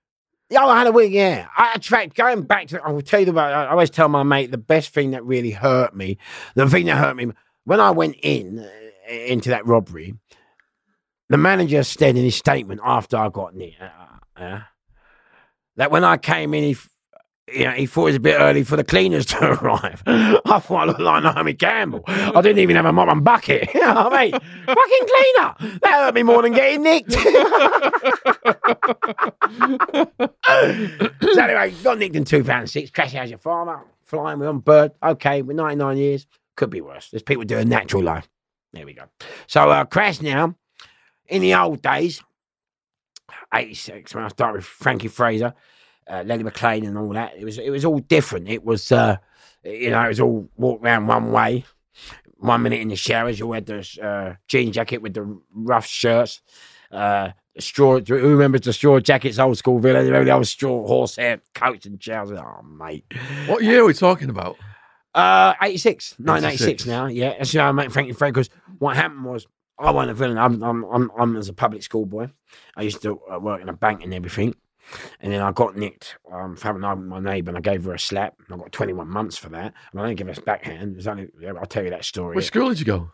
Yeah, 0.49 0.65
I 0.65 0.79
had 0.79 0.87
a 0.87 0.93
wig, 0.93 1.13
yeah. 1.13 1.49
I, 1.57 1.75
in 1.75 1.81
fact, 1.81 2.15
going 2.15 2.43
back 2.43 2.69
to, 2.69 2.81
I 2.81 2.91
will 2.91 3.03
tell 3.03 3.21
you 3.21 3.31
about, 3.31 3.53
I 3.53 3.67
always 3.69 3.91
tell 3.91 4.09
my 4.09 4.23
mate 4.23 4.53
the 4.53 4.59
best 4.59 4.95
thing 4.95 5.11
that 5.11 5.25
really 5.25 5.51
hurt 5.51 5.95
me, 5.95 6.19
the 6.55 6.69
thing 6.69 6.87
that 6.87 6.99
hurt 6.99 7.17
me, 7.17 7.33
when 7.65 7.81
I 7.81 7.91
went 7.91 8.17
in, 8.23 8.61
uh, 8.61 9.13
into 9.13 9.49
that 9.51 9.67
robbery, 9.67 10.15
the 11.29 11.37
manager 11.37 11.83
said 11.83 12.17
in 12.17 12.23
his 12.23 12.37
statement 12.37 12.81
after 12.85 13.17
I 13.17 13.29
got 13.29 13.55
in, 13.55 13.73
uh, 13.81 14.41
uh, 14.41 14.61
that 15.77 15.91
when 15.91 16.05
I 16.05 16.17
came 16.17 16.55
in, 16.55 16.65
he, 16.65 16.77
you 17.53 17.65
know, 17.65 17.71
he 17.73 17.87
thought 17.87 18.03
it 18.03 18.07
was 18.07 18.17
a 18.17 18.21
bit 18.21 18.41
early 18.41 18.65
for 18.65 18.77
the 18.77 18.85
cleaners 18.85 19.27
to 19.27 19.53
arrive. 19.63 20.03
I 20.07 20.59
thought 20.59 20.71
I 20.71 20.85
looked 20.85 21.01
like 21.01 21.23
Naomi 21.23 21.55
Campbell. 21.55 22.03
I 22.07 22.41
didn't 22.43 22.59
even 22.59 22.77
have 22.77 22.87
a 22.87 22.93
mop 22.93 23.09
and 23.09 23.25
bucket. 23.25 23.69
You 23.75 23.81
know 23.83 23.95
what 23.95 24.13
I 24.15 24.25
mean? 24.25 24.33
Fucking 24.33 25.07
cleaner. 25.07 25.79
That 25.83 25.93
hurt 25.93 26.15
me 26.15 26.23
more 26.23 26.43
than 26.43 26.53
getting 26.55 26.83
nicked. 26.83 27.13
so 31.35 31.41
anyway, 31.43 31.75
got 31.83 31.99
nicked 31.99 32.17
in 32.17 32.25
2006. 32.25 32.91
Crash 32.91 33.15
out 33.15 33.29
your 33.29 33.39
farmer. 33.39 33.83
Flying 34.03 34.39
with 34.39 34.49
on 34.49 34.61
bird. 34.61 34.93
Okay, 35.03 35.43
we're 35.43 35.55
99 35.55 35.97
years. 35.97 36.27
Could 36.57 36.71
be 36.71 36.81
worse. 36.81 37.11
There's 37.11 37.23
people 37.23 37.45
doing 37.45 37.69
natural 37.69 38.03
life. 38.03 38.29
There 38.73 38.87
we 38.87 38.95
go. 38.95 39.05
So 39.47 39.71
uh, 39.71 39.85
crash 39.85 40.21
now. 40.23 40.55
In 41.29 41.43
the 41.43 41.55
old 41.55 41.83
days, 41.83 42.23
86 43.53 44.15
when 44.15 44.25
I 44.25 44.29
started 44.29 44.57
with 44.57 44.65
Frankie 44.65 45.09
Fraser, 45.09 45.55
uh, 46.09 46.23
Lenny 46.27 46.45
McLean, 46.45 46.85
and 46.85 46.97
all 46.99 47.09
that. 47.11 47.37
It 47.37 47.45
was 47.45 47.59
it 47.59 47.71
was 47.71 47.85
all 47.85 47.99
different. 47.99 48.49
It 48.49 48.65
was 48.65 48.93
uh, 48.93 49.17
you 49.65 49.91
know 49.91 50.03
it 50.03 50.09
was 50.09 50.21
all 50.21 50.49
walk 50.57 50.83
around 50.83 51.07
one 51.07 51.33
way. 51.33 51.65
One 52.39 52.63
minute 52.63 52.81
in 52.81 52.89
the 52.89 52.97
showers, 52.97 53.39
you 53.39 53.51
had 53.53 53.65
the 53.65 53.79
uh, 54.03 54.37
jean 54.47 54.71
jacket 54.71 54.99
with 54.99 55.15
the 55.15 55.41
rough 55.55 55.87
shirts, 55.87 56.43
uh, 56.93 57.31
the 57.55 57.63
straw. 57.63 57.99
Who 57.99 58.29
remembers 58.29 58.61
the 58.63 58.75
straw 58.75 59.01
jackets, 59.01 59.39
old 59.39 59.57
school 59.57 59.79
villa? 59.79 60.05
You 60.05 60.11
know, 60.11 60.25
the 60.25 60.33
old 60.33 60.47
straw 60.47 60.87
horsehair 60.87 61.41
coats 61.55 61.87
and 61.87 61.99
trousers. 61.99 62.39
Oh, 62.39 62.63
mate. 62.63 63.07
What 63.47 63.65
year 63.65 63.81
are 63.81 63.87
we 63.87 63.95
talking 63.95 64.29
about? 64.29 64.57
Uh, 65.15 65.55
86, 65.63 66.17
1986 66.19 66.63
86. 66.63 66.87
now. 66.87 67.07
Yeah, 67.07 67.39
that's 67.39 67.55
how 67.55 67.67
I 67.67 67.73
met 67.73 67.91
Frankie 67.91 68.13
Frank. 68.13 68.35
Because 68.35 68.51
what 68.79 68.97
happened 68.97 69.25
was, 69.25 69.47
I 69.79 69.91
wasn't 69.91 70.13
a 70.13 70.15
villain. 70.15 70.39
I'm, 70.39 70.63
I'm, 70.63 70.85
I'm, 70.85 71.11
I'm 71.19 71.37
as 71.37 71.49
a 71.49 71.53
public 71.53 71.83
school 71.83 72.07
boy. 72.07 72.31
I 72.77 72.83
used 72.83 73.03
to 73.03 73.21
uh, 73.31 73.39
work 73.39 73.61
in 73.61 73.69
a 73.69 73.75
bank 73.75 74.03
and 74.03 74.15
everything. 74.15 74.55
And 75.21 75.33
then 75.33 75.43
I 75.43 75.53
got 75.53 75.77
nicked 75.77 76.17
um, 76.33 76.57
for 76.57 76.69
having 76.69 76.85
an 76.85 77.09
my 77.09 77.19
neighbour 77.19 77.51
and 77.51 77.59
I 77.59 77.61
gave 77.61 77.85
her 77.85 77.95
a 77.95 77.99
slap. 77.99 78.35
I 78.51 78.57
got 78.57 78.73
21 78.73 79.09
months 79.09 79.37
for 79.37 79.49
that. 79.51 79.75
And 79.93 80.01
I 80.01 80.07
didn't 80.07 80.19
give 80.19 80.29
her 80.29 80.35
a 80.41 80.45
backhand. 80.45 80.93
It 80.93 80.97
was 80.97 81.09
only, 81.09 81.29
I'll 81.47 81.67
tell 81.67 81.85
you 81.85 81.91
that 81.91 82.05
story. 82.05 82.37
Which 82.37 82.47
school 82.47 82.69
did 82.69 82.79
you 82.79 82.87
go? 82.87 83.11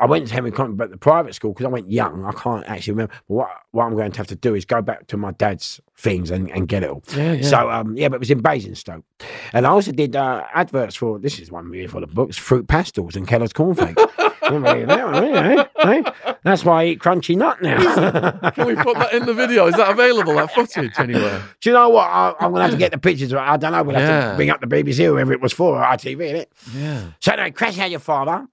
I 0.00 0.06
went 0.06 0.26
to 0.26 0.32
Henry 0.32 0.50
Conant, 0.50 0.78
but 0.78 0.90
the 0.90 0.96
private 0.96 1.34
school, 1.34 1.52
because 1.52 1.66
I 1.66 1.68
went 1.68 1.90
young, 1.90 2.24
I 2.24 2.32
can't 2.32 2.66
actually 2.66 2.92
remember. 2.92 3.12
What, 3.26 3.50
what 3.72 3.84
I'm 3.84 3.94
going 3.94 4.10
to 4.10 4.18
have 4.18 4.26
to 4.28 4.36
do 4.36 4.54
is 4.54 4.64
go 4.64 4.80
back 4.80 5.06
to 5.08 5.18
my 5.18 5.32
dad's 5.32 5.82
things 5.98 6.30
and, 6.30 6.50
and 6.50 6.66
get 6.66 6.82
it 6.82 6.88
all. 6.88 7.02
Yeah, 7.14 7.32
yeah. 7.32 7.46
So, 7.46 7.70
um, 7.70 7.94
yeah, 7.94 8.08
but 8.08 8.16
it 8.16 8.20
was 8.20 8.30
in 8.30 8.40
Basingstoke. 8.40 9.04
And 9.52 9.66
I 9.66 9.70
also 9.70 9.92
did 9.92 10.16
uh, 10.16 10.46
adverts 10.54 10.96
for, 10.96 11.18
this 11.18 11.38
is 11.38 11.50
one 11.50 11.68
really 11.68 11.88
for 11.88 12.00
the 12.00 12.06
books, 12.06 12.38
Fruit 12.38 12.66
Pastilles 12.66 13.16
and 13.16 13.28
Kellogg's 13.28 13.52
Cornflakes. 13.52 14.02
Couldn't 14.42 14.62
believe 14.62 14.86
that 14.88 15.74
one? 15.76 16.34
That's 16.42 16.64
why 16.64 16.82
I 16.82 16.86
eat 16.86 16.98
crunchy 17.00 17.36
nut 17.36 17.62
now. 17.62 18.50
Can 18.50 18.66
we 18.66 18.74
put 18.74 18.96
that 18.98 19.12
in 19.14 19.24
the 19.26 19.34
video? 19.34 19.66
Is 19.66 19.74
that 19.76 19.90
available? 19.90 20.34
That 20.34 20.52
footage 20.52 20.92
anywhere? 20.98 21.42
Do 21.60 21.70
you 21.70 21.74
know 21.74 21.88
what? 21.90 22.06
I, 22.08 22.34
I'm 22.40 22.50
going 22.50 22.56
to 22.56 22.62
have 22.62 22.70
to 22.72 22.76
get 22.76 22.90
the 22.92 22.98
pictures. 22.98 23.32
I 23.32 23.56
don't 23.56 23.72
know. 23.72 23.82
We'll 23.82 23.96
have 23.96 24.08
Yeah. 24.08 24.30
to 24.30 24.36
bring 24.36 24.50
up 24.50 24.60
the 24.60 24.66
BBC, 24.66 25.04
whoever 25.06 25.32
it 25.32 25.40
was 25.40 25.52
for, 25.52 25.76
ITV, 25.80 26.16
innit? 26.16 26.46
Yeah. 26.74 27.04
So, 27.20 27.32
anyway, 27.32 27.50
crash 27.52 27.78
out 27.78 27.90
your 27.90 28.00
father. 28.00 28.46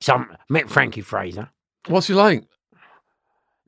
So, 0.00 0.14
I 0.16 0.24
met 0.48 0.68
Frankie 0.68 1.00
Fraser. 1.00 1.48
What's 1.86 2.08
he 2.08 2.14
like? 2.14 2.44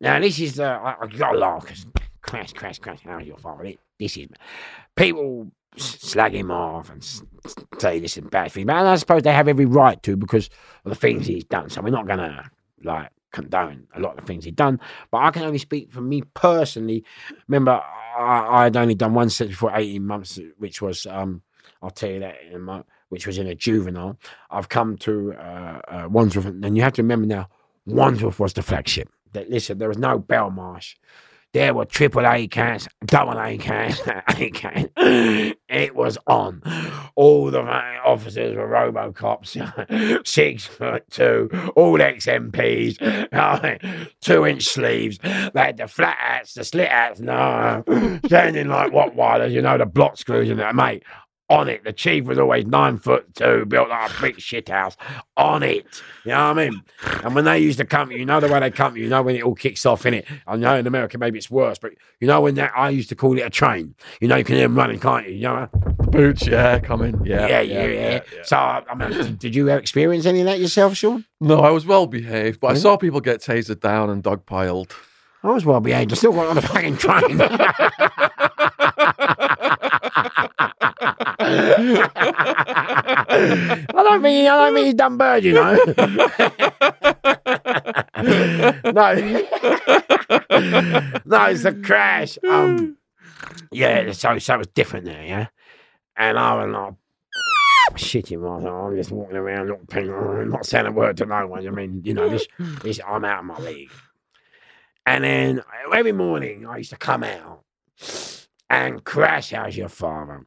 Now 0.00 0.20
this 0.20 0.38
is 0.40 0.60
uh, 0.60 0.64
I, 0.82 0.96
I 1.02 1.06
got 1.06 1.32
to 1.32 1.38
laugh 1.38 1.62
because 1.62 1.86
crash, 2.20 2.52
crash, 2.52 2.78
crash. 2.78 2.98
How's 3.04 3.24
your 3.26 3.38
father? 3.38 3.72
This 3.98 4.16
is 4.18 4.28
people 4.94 5.50
slag 5.76 6.34
him 6.34 6.50
off 6.50 6.90
and 6.90 7.04
say 7.78 8.00
this 8.00 8.16
is 8.16 8.24
bad 8.24 8.52
thing, 8.52 8.68
and 8.68 8.88
I 8.88 8.96
suppose 8.96 9.22
they 9.22 9.32
have 9.32 9.48
every 9.48 9.66
right 9.66 10.02
to 10.02 10.16
because 10.16 10.50
of 10.84 10.90
the 10.90 10.96
things 10.96 11.26
he's 11.26 11.44
done. 11.44 11.70
So 11.70 11.80
we're 11.80 11.90
not 11.90 12.06
gonna 12.06 12.50
like 12.82 13.10
condone 13.32 13.86
a 13.94 14.00
lot 14.00 14.12
of 14.12 14.20
the 14.20 14.26
things 14.26 14.44
he's 14.44 14.54
done, 14.54 14.80
but 15.10 15.18
I 15.18 15.30
can 15.30 15.42
only 15.42 15.58
speak 15.58 15.92
for 15.92 16.00
me 16.00 16.22
personally. 16.34 17.04
Remember, 17.48 17.82
I, 18.18 18.64
I'd 18.64 18.76
only 18.76 18.94
done 18.94 19.14
one 19.14 19.30
sentence 19.30 19.58
for 19.58 19.70
eighteen 19.74 20.06
months, 20.06 20.38
which 20.58 20.80
was 20.80 21.06
um, 21.06 21.42
I'll 21.82 21.90
tell 21.90 22.10
you 22.10 22.20
that 22.20 22.36
in 22.48 22.54
a 22.54 22.58
moment, 22.58 22.86
which 23.10 23.26
was 23.26 23.38
in 23.38 23.46
a 23.46 23.54
juvenile. 23.54 24.18
I've 24.50 24.68
come 24.68 24.96
to 24.98 25.34
uh, 25.34 25.80
uh, 25.88 26.08
Wandsworth, 26.10 26.46
and 26.46 26.76
you 26.76 26.82
have 26.82 26.94
to 26.94 27.02
remember 27.02 27.26
now, 27.26 27.48
Wandsworth 27.86 28.40
was 28.40 28.54
the 28.54 28.62
flagship. 28.62 29.08
That 29.32 29.50
listen, 29.50 29.78
there 29.78 29.88
was 29.88 29.98
no 29.98 30.18
Belmarsh. 30.18 30.94
There 31.52 31.72
were 31.74 31.84
triple 31.84 32.26
A 32.26 32.46
cats, 32.48 32.88
double 33.04 33.38
A 33.38 33.56
cats, 33.58 34.00
A 34.06 34.50
cats. 34.50 34.90
It 34.96 35.94
was 35.94 36.18
on. 36.26 36.62
All 37.14 37.50
the 37.50 37.60
officers 37.60 38.56
were 38.56 38.68
Robocops, 38.68 40.26
six 40.26 40.66
foot 40.66 41.04
two, 41.10 41.50
all 41.74 42.00
ex 42.00 42.26
MPs, 42.26 42.98
two 44.20 44.46
inch 44.46 44.64
sleeves. 44.64 45.18
They 45.18 45.50
had 45.54 45.76
the 45.78 45.88
flat 45.88 46.16
hats, 46.18 46.54
the 46.54 46.64
slit 46.64 46.88
hats, 46.88 47.20
no, 47.20 47.82
standing 48.26 48.68
like 48.68 48.92
Rottweilers, 48.92 49.52
you 49.52 49.62
know, 49.62 49.78
the 49.78 49.86
block 49.86 50.18
screws 50.18 50.50
and 50.50 50.60
that, 50.60 50.74
mate. 50.74 51.04
On 51.48 51.68
it, 51.68 51.84
the 51.84 51.92
chief 51.92 52.24
was 52.24 52.38
always 52.38 52.66
nine 52.66 52.98
foot 52.98 53.32
two, 53.36 53.64
built 53.66 53.88
like 53.88 54.10
a 54.10 54.20
big 54.20 54.40
shit 54.40 54.68
house. 54.68 54.96
On 55.36 55.62
it, 55.62 55.86
you 56.24 56.32
know 56.32 56.48
what 56.48 56.58
I 56.58 56.68
mean? 56.68 56.82
And 57.22 57.36
when 57.36 57.44
they 57.44 57.60
used 57.60 57.78
to 57.78 57.84
come, 57.84 58.10
you 58.10 58.24
know 58.24 58.40
the 58.40 58.48
way 58.48 58.58
they 58.58 58.70
come, 58.72 58.96
you 58.96 59.08
know 59.08 59.22
when 59.22 59.36
it 59.36 59.42
all 59.44 59.54
kicks 59.54 59.86
off 59.86 60.06
in 60.06 60.14
it. 60.14 60.26
I 60.48 60.56
know 60.56 60.74
in 60.74 60.88
America 60.88 61.18
maybe 61.18 61.38
it's 61.38 61.48
worse, 61.48 61.78
but 61.78 61.92
you 62.18 62.26
know 62.26 62.40
when 62.40 62.56
that 62.56 62.72
I 62.74 62.90
used 62.90 63.08
to 63.10 63.14
call 63.14 63.38
it 63.38 63.42
a 63.42 63.50
train. 63.50 63.94
You 64.20 64.26
know 64.26 64.34
you 64.34 64.42
can 64.44 64.56
hear 64.56 64.64
them 64.64 64.76
running, 64.76 64.98
can't 64.98 65.28
you? 65.28 65.34
You 65.34 65.42
know? 65.42 65.68
Boots, 66.10 66.48
yeah, 66.48 66.80
coming. 66.80 67.24
Yeah, 67.24 67.46
Yeah, 67.46 67.60
yeah, 67.60 67.86
yeah. 67.86 68.20
So 68.42 68.56
I 68.56 68.94
mean, 68.96 69.36
did 69.36 69.54
you 69.54 69.68
experience 69.68 70.26
any 70.26 70.40
of 70.40 70.46
that 70.46 70.58
yourself, 70.58 70.96
Sean? 70.96 71.24
No, 71.40 71.60
I 71.60 71.70
was 71.70 71.86
well 71.86 72.08
behaved, 72.08 72.58
but 72.58 72.72
I 72.72 72.74
saw 72.74 72.96
people 72.96 73.20
get 73.20 73.40
tasered 73.40 73.80
down 73.80 74.10
and 74.10 74.22
dogpiled. 74.22 74.92
I 75.46 75.52
was 75.52 75.64
well 75.64 75.80
behaved. 75.80 76.12
I 76.12 76.16
still 76.16 76.32
got 76.32 76.46
on 76.46 76.56
the 76.56 76.62
fucking 76.62 76.96
train. 76.96 77.40
I 83.88 84.02
don't 84.02 84.22
mean 84.22 84.46
I 84.46 84.64
don't 84.64 84.74
mean 84.74 84.86
he's 84.86 84.94
done 84.94 85.16
bird, 85.16 85.44
you 85.44 85.52
know. 85.54 85.74
no, 88.92 89.14
no, 91.24 91.44
it's 91.46 91.64
a 91.64 91.72
crash. 91.84 92.38
Um, 92.48 92.96
yeah, 93.70 94.12
so 94.12 94.38
so 94.38 94.54
it 94.54 94.58
was 94.58 94.66
different 94.68 95.04
there, 95.04 95.24
yeah. 95.24 95.46
And 96.16 96.38
I 96.38 96.64
was 96.64 96.72
like, 96.72 96.94
shitting 97.94 98.40
myself. 98.40 98.90
I'm 98.90 98.96
just 98.96 99.12
walking 99.12 99.36
around, 99.36 99.68
looking, 99.68 100.50
not 100.50 100.66
saying 100.66 100.86
a 100.86 100.92
word 100.92 101.16
to 101.18 101.26
no 101.26 101.46
one. 101.46 101.66
I 101.66 101.70
mean, 101.70 102.02
you 102.04 102.14
know, 102.14 102.28
this, 102.28 102.46
this 102.82 103.00
I'm 103.06 103.24
out 103.24 103.40
of 103.40 103.44
my 103.46 103.58
league. 103.58 103.90
And 105.06 105.24
then 105.24 105.62
every 105.94 106.12
morning 106.12 106.66
I 106.66 106.78
used 106.78 106.90
to 106.90 106.96
come 106.96 107.22
out 107.22 107.62
and 108.68 109.04
crash 109.04 109.50
how's 109.50 109.76
your 109.76 109.88
father. 109.88 110.44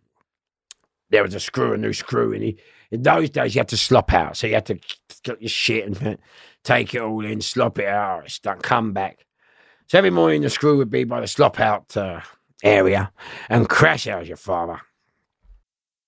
There 1.09 1.23
was 1.23 1.33
a 1.33 1.39
screw, 1.39 1.73
a 1.73 1.77
new 1.77 1.93
screw, 1.93 2.33
and 2.33 2.43
he, 2.43 2.57
in 2.91 3.01
those 3.01 3.29
days 3.29 3.55
you 3.55 3.59
had 3.59 3.69
to 3.69 3.77
slop 3.77 4.13
out, 4.13 4.37
so 4.37 4.47
you 4.47 4.53
had 4.53 4.67
to 4.67 4.79
get 5.23 5.41
your 5.41 5.49
shit 5.49 5.85
and 5.85 6.17
take 6.63 6.93
it 6.93 7.01
all 7.01 7.25
in, 7.25 7.41
slop 7.41 7.79
it 7.79 7.87
out, 7.87 8.29
stuff, 8.29 8.61
come 8.61 8.93
back. 8.93 9.25
So 9.87 9.97
every 9.97 10.11
morning 10.11 10.41
the 10.41 10.49
screw 10.49 10.77
would 10.77 10.89
be 10.91 11.05
by 11.05 11.21
the 11.21 11.27
slop 11.27 11.59
out 11.59 11.97
uh, 11.97 12.21
area 12.63 13.11
and 13.49 13.67
crash 13.67 14.05
how's 14.05 14.27
your 14.27 14.37
father. 14.37 14.81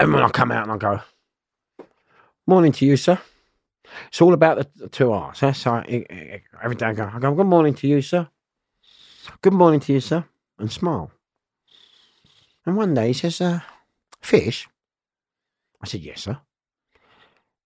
And 0.00 0.12
when 0.12 0.22
I 0.22 0.28
come 0.28 0.52
out 0.52 0.62
and 0.64 0.72
I 0.72 0.76
go, 0.76 1.00
morning 2.46 2.72
to 2.72 2.86
you, 2.86 2.96
sir. 2.96 3.18
It's 4.08 4.20
all 4.20 4.32
about 4.34 4.68
the, 4.76 4.88
two 4.88 5.10
R's. 5.12 5.40
Huh? 5.40 5.52
So 5.52 5.72
I, 5.72 6.06
I- 6.10 6.42
every 6.62 6.76
day 6.76 6.86
I 6.86 6.92
go, 6.94 7.10
I 7.12 7.18
go, 7.18 7.34
good 7.34 7.46
morning 7.46 7.74
to 7.74 7.88
you, 7.88 8.00
sir. 8.02 8.28
Good 9.42 9.52
morning 9.52 9.80
to 9.80 9.92
you, 9.92 10.00
sir. 10.00 10.24
And 10.58 10.70
smile. 10.70 11.10
And 12.66 12.76
one 12.76 12.94
day 12.94 13.08
he 13.08 13.12
says, 13.12 13.40
uh, 13.40 13.60
fish? 14.20 14.68
I 15.82 15.86
said, 15.86 16.00
yes, 16.00 16.22
sir. 16.22 16.38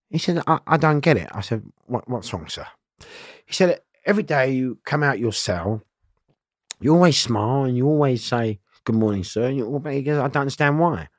He 0.09 0.17
said, 0.17 0.41
I, 0.47 0.59
I 0.67 0.77
don't 0.77 0.99
get 0.99 1.17
it. 1.17 1.29
I 1.31 1.41
said, 1.41 1.63
what, 1.87 2.07
what's 2.09 2.31
wrong, 2.33 2.47
sir? 2.47 2.65
He 3.45 3.53
said, 3.53 3.79
every 4.05 4.23
day 4.23 4.51
you 4.53 4.79
come 4.85 5.03
out 5.03 5.19
your 5.19 5.33
cell, 5.33 5.81
you 6.79 6.93
always 6.93 7.19
smile 7.19 7.63
and 7.63 7.75
you 7.75 7.87
always 7.87 8.23
say, 8.23 8.59
good 8.85 8.95
morning, 8.95 9.23
sir. 9.23 9.45
And 9.47 9.57
you, 9.57 9.81
he 9.89 10.03
goes, 10.03 10.19
I 10.19 10.27
don't 10.27 10.41
understand 10.41 10.79
why. 10.79 11.09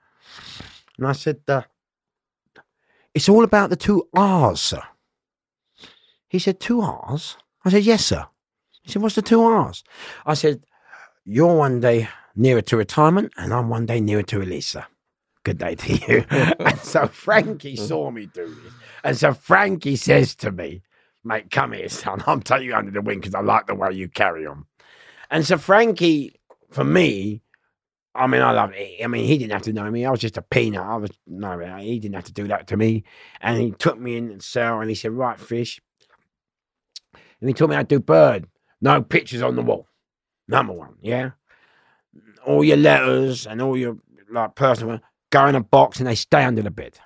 And 0.98 1.07
I 1.07 1.12
said, 1.12 1.40
uh, 1.48 1.62
It's 3.14 3.28
all 3.28 3.44
about 3.44 3.70
the 3.70 3.76
two 3.76 4.09
R's, 4.14 4.61
sir. 4.61 4.83
He 6.28 6.38
said, 6.38 6.61
Two 6.61 6.80
R's? 6.80 7.37
I 7.64 7.70
said, 7.70 7.85
Yes, 7.85 8.04
sir. 8.07 8.26
He 8.83 8.90
said, 8.92 9.02
What's 9.02 9.14
the 9.14 9.22
two 9.22 9.42
R's? 9.42 9.85
I 10.26 10.35
said, 10.35 10.64
You're 11.24 11.57
one 11.57 11.80
day 11.80 12.09
nearer 12.37 12.62
to 12.62 12.76
retirement, 12.76 13.33
and 13.37 13.52
I'm 13.52 13.68
one 13.68 13.87
day 13.87 14.00
nearer 14.00 14.22
to 14.24 14.38
release, 14.38 14.68
sir. 14.68 14.85
Good 15.44 15.59
day 15.59 15.74
to 15.74 15.92
you. 15.92 16.24
and 16.30 16.78
so 16.78 17.07
Frankie 17.07 17.76
saw 17.76 18.11
me 18.11 18.26
do 18.26 18.46
this. 18.46 18.72
And 19.04 19.16
so 19.16 19.35
Frankie 19.35 19.96
says 19.96 20.35
to 20.37 20.50
me, 20.50 20.83
Mate, 21.22 21.50
come 21.50 21.72
here, 21.72 21.88
son. 21.88 22.22
I'm 22.26 22.42
taking 22.42 22.68
you 22.68 22.74
under 22.74 22.90
the 22.90 23.00
wing 23.00 23.20
because 23.20 23.35
I 23.35 23.40
like 23.40 23.66
the 23.66 23.74
way 23.74 23.92
you 23.92 24.09
carry 24.09 24.46
on. 24.46 24.66
And 25.30 25.46
so 25.46 25.57
Frankie, 25.57 26.40
for 26.70 26.85
me, 26.85 27.42
I 28.14 28.27
mean, 28.29 28.42
I 28.42 28.53
love 28.53 28.72
it. 28.74 29.03
I 29.03 29.07
mean, 29.09 29.24
he 29.24 29.38
didn't 29.38 29.53
have 29.53 29.62
to 29.62 29.72
know 29.72 29.90
me. 29.90 30.07
I 30.07 30.11
was 30.11 30.20
just 30.20 30.37
a 30.37 30.42
peanut. 30.42 30.83
I 30.83 30.96
was 30.96 31.11
no, 31.27 31.59
he 31.79 31.98
didn't 31.98 32.14
have 32.14 32.24
to 32.24 32.33
do 32.33 32.46
that 32.48 32.68
to 32.68 32.77
me. 32.77 33.05
And 33.40 33.61
he 33.61 33.72
took 33.72 33.98
me 33.98 34.16
in 34.16 34.29
the 34.29 34.42
cell 34.42 34.81
and 34.81 34.88
he 34.88 34.94
said, 34.94 35.12
"Right, 35.12 35.38
fish." 35.38 35.81
And 37.40 37.50
he 37.50 37.55
told 37.55 37.70
me 37.70 37.77
how 37.77 37.83
to 37.83 37.88
do 37.88 38.00
bird. 38.00 38.46
No 38.81 39.03
pictures 39.03 39.42
on 39.42 39.57
the 39.57 39.62
wall. 39.62 39.88
Number 40.46 40.72
one, 40.72 40.94
yeah. 41.00 41.31
All 42.46 42.62
your 42.62 42.77
letters 42.77 43.46
and 43.46 43.61
all 43.61 43.77
your 43.77 43.96
like 44.31 44.55
personal 44.55 45.00
go 45.31 45.46
in 45.46 45.55
a 45.55 45.61
box 45.61 45.98
and 45.98 46.07
they 46.07 46.14
stay 46.14 46.44
under 46.44 46.62
the 46.62 46.70
bed. 46.70 46.98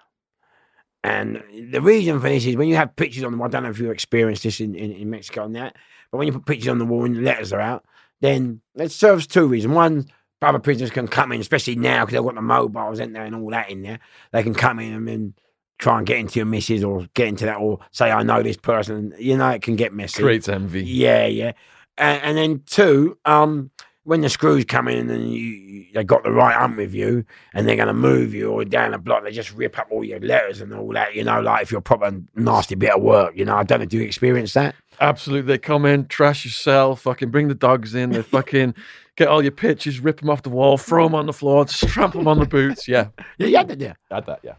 And 1.02 1.42
the 1.72 1.80
reason 1.80 2.20
for 2.20 2.28
this 2.28 2.44
is 2.44 2.56
when 2.56 2.68
you 2.68 2.76
have 2.76 2.96
pictures 2.96 3.24
on 3.24 3.32
the 3.32 3.38
wall. 3.38 3.46
I 3.46 3.50
don't 3.50 3.62
know 3.62 3.70
if 3.70 3.78
you 3.78 3.90
experienced 3.90 4.42
this 4.42 4.60
in, 4.60 4.74
in, 4.74 4.92
in 4.92 5.10
Mexico 5.10 5.44
and 5.44 5.56
that, 5.56 5.76
but 6.10 6.18
when 6.18 6.26
you 6.26 6.32
put 6.32 6.46
pictures 6.46 6.68
on 6.68 6.78
the 6.78 6.84
wall 6.84 7.04
and 7.04 7.16
the 7.16 7.20
letters 7.20 7.52
are 7.52 7.60
out, 7.60 7.84
then 8.20 8.60
it 8.74 8.92
serves 8.92 9.26
two 9.26 9.46
reasons. 9.46 9.74
One, 9.74 10.06
other 10.42 10.58
prisoners 10.58 10.90
can 10.90 11.08
come 11.08 11.32
in, 11.32 11.40
especially 11.40 11.76
now 11.76 12.04
because 12.04 12.14
they've 12.14 12.24
got 12.24 12.34
the 12.34 12.42
mobiles 12.42 13.00
in 13.00 13.12
there 13.12 13.24
and 13.24 13.34
all 13.34 13.50
that 13.50 13.70
in 13.70 13.82
there. 13.82 13.98
They 14.32 14.42
can 14.42 14.54
come 14.54 14.78
in 14.78 14.92
and 14.92 15.08
then 15.08 15.34
try 15.78 15.98
and 15.98 16.06
get 16.06 16.18
into 16.18 16.38
your 16.38 16.46
missus 16.46 16.84
or 16.84 17.06
get 17.14 17.28
into 17.28 17.44
that 17.46 17.56
or 17.56 17.78
say, 17.90 18.10
I 18.10 18.22
know 18.22 18.42
this 18.42 18.56
person. 18.56 19.14
You 19.18 19.36
know, 19.36 19.48
it 19.50 19.62
can 19.62 19.76
get 19.76 19.92
messy. 19.92 20.22
Creates 20.22 20.48
envy. 20.48 20.84
Yeah, 20.84 21.26
yeah. 21.26 21.52
And, 21.96 22.22
and 22.22 22.38
then 22.38 22.62
two, 22.66 23.18
um, 23.24 23.70
when 24.04 24.20
the 24.20 24.28
screws 24.28 24.64
come 24.64 24.88
in 24.88 25.10
and 25.10 25.32
you, 25.32 25.38
you 25.38 25.86
they 25.92 26.04
got 26.04 26.22
the 26.22 26.30
right 26.30 26.54
arm 26.54 26.76
with 26.76 26.94
you 26.94 27.24
and 27.52 27.68
they're 27.68 27.76
going 27.76 27.88
to 27.88 27.94
move 27.94 28.32
you 28.32 28.50
or 28.50 28.64
down 28.64 28.92
the 28.92 28.98
block, 28.98 29.24
they 29.24 29.30
just 29.30 29.52
rip 29.52 29.78
up 29.78 29.88
all 29.90 30.04
your 30.04 30.20
letters 30.20 30.60
and 30.60 30.72
all 30.72 30.92
that, 30.92 31.14
you 31.14 31.24
know, 31.24 31.40
like 31.40 31.62
if 31.62 31.70
you're 31.70 31.80
a 31.80 31.82
proper 31.82 32.18
nasty 32.34 32.74
bit 32.74 32.92
of 32.92 33.02
work, 33.02 33.36
you 33.36 33.44
know. 33.44 33.56
I 33.56 33.64
don't 33.64 33.80
know, 33.80 33.86
do 33.86 33.98
you 33.98 34.04
experience 34.04 34.54
that? 34.54 34.74
Absolutely. 35.00 35.52
They 35.52 35.58
come 35.58 35.84
in, 35.84 36.06
trash 36.06 36.44
your 36.44 36.52
cell, 36.52 36.96
fucking 36.96 37.30
bring 37.30 37.48
the 37.48 37.54
dogs 37.54 37.94
in, 37.94 38.10
they 38.10 38.22
fucking 38.22 38.74
get 39.18 39.28
all 39.28 39.42
your 39.42 39.52
pictures, 39.52 39.98
rip 39.98 40.20
them 40.20 40.30
off 40.30 40.42
the 40.42 40.48
wall, 40.48 40.78
throw 40.78 41.04
them 41.04 41.14
on 41.16 41.26
the 41.26 41.32
floor, 41.32 41.66
strap 41.66 42.12
them 42.12 42.28
on 42.28 42.38
the 42.38 42.46
boots. 42.46 42.86
Yeah. 42.88 43.08
Yeah, 43.38 43.46
yeah, 43.46 43.64
yeah, 43.68 43.74
yeah. 43.78 43.92
Had 44.10 44.26
that, 44.26 44.40
yeah. 44.42 44.54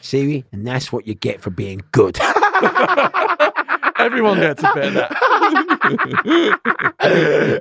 See, 0.00 0.44
and 0.52 0.66
that's 0.66 0.92
what 0.92 1.06
you 1.06 1.14
get 1.14 1.40
for 1.40 1.50
being 1.50 1.80
good. 1.92 2.18
Everyone 3.98 4.38
gets 4.38 4.62
a 4.62 4.72
bit 4.74 4.84
of 4.86 4.94
that. 4.94 5.12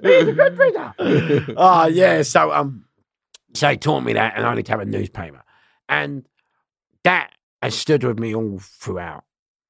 He's 0.04 0.28
a 0.28 0.34
good 0.34 0.56
breeder. 0.56 0.94
oh 1.58 1.88
yeah. 1.88 2.22
So 2.22 2.52
um, 2.52 2.86
so 3.54 3.70
he 3.70 3.78
taught 3.78 4.02
me 4.02 4.14
that, 4.14 4.34
and 4.38 4.46
I 4.46 4.56
need 4.56 4.66
to 4.68 4.72
have 4.72 4.80
a 4.80 4.86
newspaper, 4.86 5.42
and 5.90 6.26
that 7.04 7.32
has 7.62 7.76
stood 7.76 8.04
with 8.04 8.20
me 8.20 8.34
all 8.36 8.60
throughout 8.60 9.26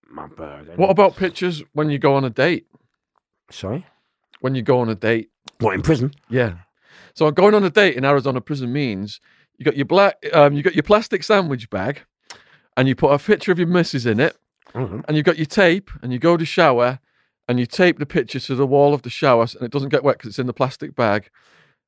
my 0.09 0.27
bird. 0.27 0.77
What 0.77 0.91
about 0.91 1.15
pictures 1.15 1.63
when 1.73 1.89
you 1.89 1.97
go 1.97 2.15
on 2.15 2.25
a 2.25 2.29
date? 2.29 2.67
Sorry. 3.49 3.85
When 4.41 4.53
you 4.53 4.61
go 4.61 4.79
on 4.79 4.89
a 4.89 4.95
date? 4.95 5.31
What 5.59 5.73
in 5.73 5.81
prison? 5.81 6.13
Yeah. 6.29 6.55
So 7.19 7.29
going 7.31 7.53
on 7.53 7.65
a 7.65 7.69
date 7.69 7.97
in 7.97 8.05
Arizona 8.05 8.39
prison 8.39 8.71
means 8.71 9.19
you 9.57 9.65
got 9.65 9.75
your 9.75 9.85
black, 9.85 10.15
um, 10.31 10.53
you 10.53 10.63
got 10.63 10.73
your 10.73 10.83
plastic 10.83 11.21
sandwich 11.21 11.69
bag, 11.69 12.03
and 12.77 12.87
you 12.87 12.95
put 12.95 13.11
a 13.11 13.19
picture 13.19 13.51
of 13.51 13.59
your 13.59 13.67
missus 13.67 14.05
in 14.05 14.21
it, 14.21 14.37
Mhm. 14.73 15.03
and 15.05 15.17
you've 15.17 15.25
got 15.25 15.35
your 15.37 15.45
tape, 15.45 15.91
and 16.01 16.13
you 16.13 16.17
go 16.19 16.37
to 16.37 16.45
shower, 16.45 16.99
and 17.45 17.59
you 17.59 17.65
tape 17.65 17.99
the 17.99 18.05
picture 18.05 18.39
to 18.39 18.55
the 18.55 18.65
wall 18.65 18.93
of 18.93 19.01
the 19.01 19.09
shower, 19.09 19.45
and 19.53 19.63
it 19.63 19.69
doesn't 19.69 19.89
get 19.89 20.01
wet 20.01 20.17
because 20.17 20.29
it's 20.29 20.39
in 20.39 20.47
the 20.47 20.53
plastic 20.53 20.95
bag, 20.95 21.29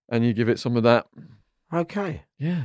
and 0.10 0.26
you 0.26 0.34
give 0.34 0.50
it 0.50 0.60
some 0.60 0.76
of 0.76 0.84
that. 0.84 1.08
Okay. 1.74 2.24
Yeah. 2.38 2.64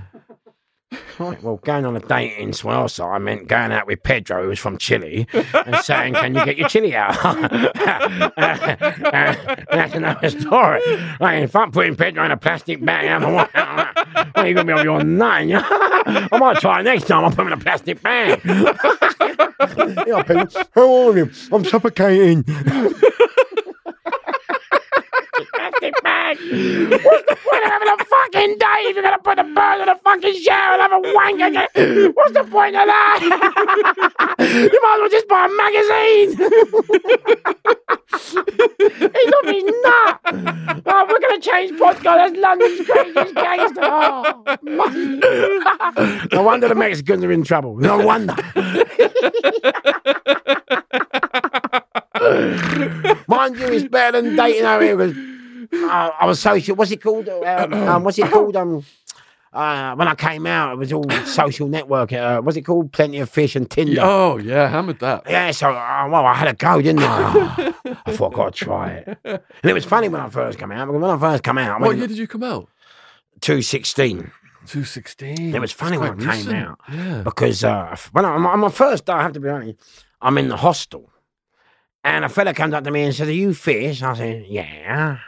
Right. 1.18 1.42
Well, 1.42 1.56
going 1.64 1.84
on 1.84 1.96
a 1.96 2.00
date 2.00 2.36
in 2.38 2.50
Swaleside, 2.50 3.12
I 3.12 3.18
meant 3.18 3.48
going 3.48 3.72
out 3.72 3.88
with 3.88 4.02
Pedro, 4.04 4.42
who 4.42 4.48
was 4.50 4.60
from 4.60 4.78
Chile, 4.78 5.26
and 5.32 5.76
saying, 5.78 6.14
"Can 6.14 6.34
you 6.34 6.44
get 6.44 6.56
your 6.56 6.68
chili 6.68 6.94
out?" 6.94 7.14
That's 8.36 9.94
another 9.94 10.30
story. 10.30 10.80
Like, 11.18 11.42
if 11.42 11.56
I'm 11.56 11.72
putting 11.72 11.96
Pedro 11.96 12.24
in 12.24 12.30
a 12.30 12.36
plastic 12.36 12.84
bag, 12.84 13.08
I'm 13.08 13.22
well, 13.34 14.46
you 14.46 14.54
gonna 14.54 14.64
be 14.64 14.72
on 14.72 14.84
your 14.84 15.02
nine? 15.02 15.50
I 15.54 16.28
might 16.38 16.58
try 16.58 16.82
next 16.82 17.08
time. 17.08 17.24
I'll 17.24 17.30
put 17.30 17.40
him 17.40 17.48
in 17.48 17.52
a 17.54 17.62
plastic 17.62 18.00
bag. 18.02 18.40
Yeah, 20.06 20.22
Pedro, 20.22 20.46
how 20.74 21.08
are 21.08 21.16
you? 21.16 21.30
I'm 21.50 21.64
suffocating. 21.64 22.44
plastic 25.54 25.94
bag. 26.02 26.36
What's 26.38 27.28
the 27.28 27.36
point 27.42 27.64
of 27.64 27.70
having 27.70 27.88
a 27.88 27.96
fucking 28.04 28.58
day 28.58 28.76
if 28.86 28.94
you're 28.94 29.02
gonna 29.02 29.18
put 29.18 29.36
the 29.36 29.44
bird 29.44 29.82
in 29.82 29.88
a 29.88 29.96
fucking 29.96 30.34
shower 30.42 30.75
and 31.06 31.06
have 31.06 31.08
a 31.08 31.14
wank 31.14 31.40
again? 31.40 31.68
What's 32.14 32.32
the 32.32 32.44
point 32.44 32.76
of 32.76 32.86
that? 32.86 33.20
you 34.38 34.80
might 34.82 34.94
as 34.94 35.00
well 35.00 35.10
just 35.10 35.28
buy 35.28 35.46
a 35.46 35.48
magazine. 35.48 36.36
He's 38.16 39.32
off 39.32 39.46
his 39.46 39.64
nut. 39.84 40.20
Oh, 40.86 41.06
we're 41.08 41.20
gonna 41.20 41.40
change 41.40 41.72
podcast. 41.78 42.02
That's 42.02 42.36
London's 42.36 42.80
greatest 42.86 43.34
gangster. 43.34 43.80
Oh, 43.82 44.42
no 46.32 46.42
wonder 46.42 46.68
the 46.68 46.74
Mexicans 46.74 47.24
are 47.24 47.32
in 47.32 47.44
trouble. 47.44 47.76
No 47.76 47.98
wonder. 47.98 48.34
Mind 53.28 53.56
you, 53.56 53.66
it's 53.66 53.88
better 53.88 54.20
than 54.20 54.36
dating 54.36 54.64
over 54.64 54.82
here 54.82 54.96
because 54.96 55.16
uh, 55.72 56.10
I 56.20 56.26
was. 56.26 56.44
What's 56.44 56.90
it 56.90 57.02
called? 57.02 57.28
Um, 57.28 57.72
um, 57.74 58.04
what's 58.04 58.18
it 58.18 58.30
called? 58.30 58.56
Um, 58.56 58.84
uh, 59.56 59.94
when 59.96 60.06
I 60.08 60.14
came 60.14 60.46
out, 60.46 60.72
it 60.74 60.76
was 60.78 60.92
all 60.92 61.08
social 61.24 61.66
network. 61.68 62.12
Uh, 62.12 62.40
what's 62.42 62.56
it 62.56 62.62
called? 62.62 62.92
Plenty 62.92 63.18
of 63.18 63.30
fish 63.30 63.56
and 63.56 63.68
Tinder. 63.70 64.00
Oh 64.04 64.36
yeah, 64.38 64.68
hammered 64.68 64.98
that. 65.00 65.22
Yeah, 65.28 65.50
so 65.50 65.70
uh, 65.70 66.08
well, 66.10 66.26
I 66.26 66.34
had 66.34 66.48
a 66.48 66.52
go, 66.54 66.80
didn't 66.82 67.02
I? 67.02 67.74
I 68.06 68.12
thought 68.12 68.34
I 68.34 68.36
got 68.36 68.54
to 68.54 68.64
try 68.64 68.90
it, 68.92 69.18
and 69.24 69.40
it 69.64 69.72
was 69.72 69.84
funny 69.84 70.08
when 70.08 70.20
I 70.20 70.28
first 70.28 70.58
came 70.58 70.70
out. 70.72 70.86
Because 70.86 71.00
when 71.00 71.10
I 71.10 71.18
first 71.18 71.42
came 71.42 71.58
out, 71.58 71.80
I 71.80 71.84
What 71.84 71.96
year 71.96 72.06
did 72.06 72.18
you 72.18 72.26
come 72.26 72.42
out? 72.44 72.68
two 73.40 73.62
sixteen. 73.62 74.30
Two 74.66 74.84
sixteen. 74.84 75.54
It 75.54 75.60
was 75.60 75.72
funny 75.72 75.96
when 75.98 76.28
I 76.28 76.42
came 76.42 76.54
out. 76.54 76.78
Yeah. 76.92 77.22
because 77.22 77.62
uh, 77.64 77.96
when 78.12 78.24
I, 78.24 78.30
on 78.34 78.42
my- 78.42 78.50
on 78.50 78.60
my 78.60 78.68
first 78.70 79.06
day, 79.06 79.12
I 79.12 79.22
have 79.22 79.32
to 79.34 79.40
be 79.40 79.48
honest, 79.48 79.78
I'm 80.20 80.36
in 80.38 80.48
the 80.48 80.56
hostel, 80.56 81.10
and 82.04 82.24
a 82.24 82.28
fella 82.28 82.52
comes 82.52 82.74
up 82.74 82.84
to 82.84 82.90
me 82.90 83.02
and 83.04 83.14
says, 83.14 83.28
"Are 83.28 83.32
you 83.32 83.54
fish?" 83.54 84.02
I 84.02 84.14
said, 84.14 84.44
"Yeah." 84.48 85.18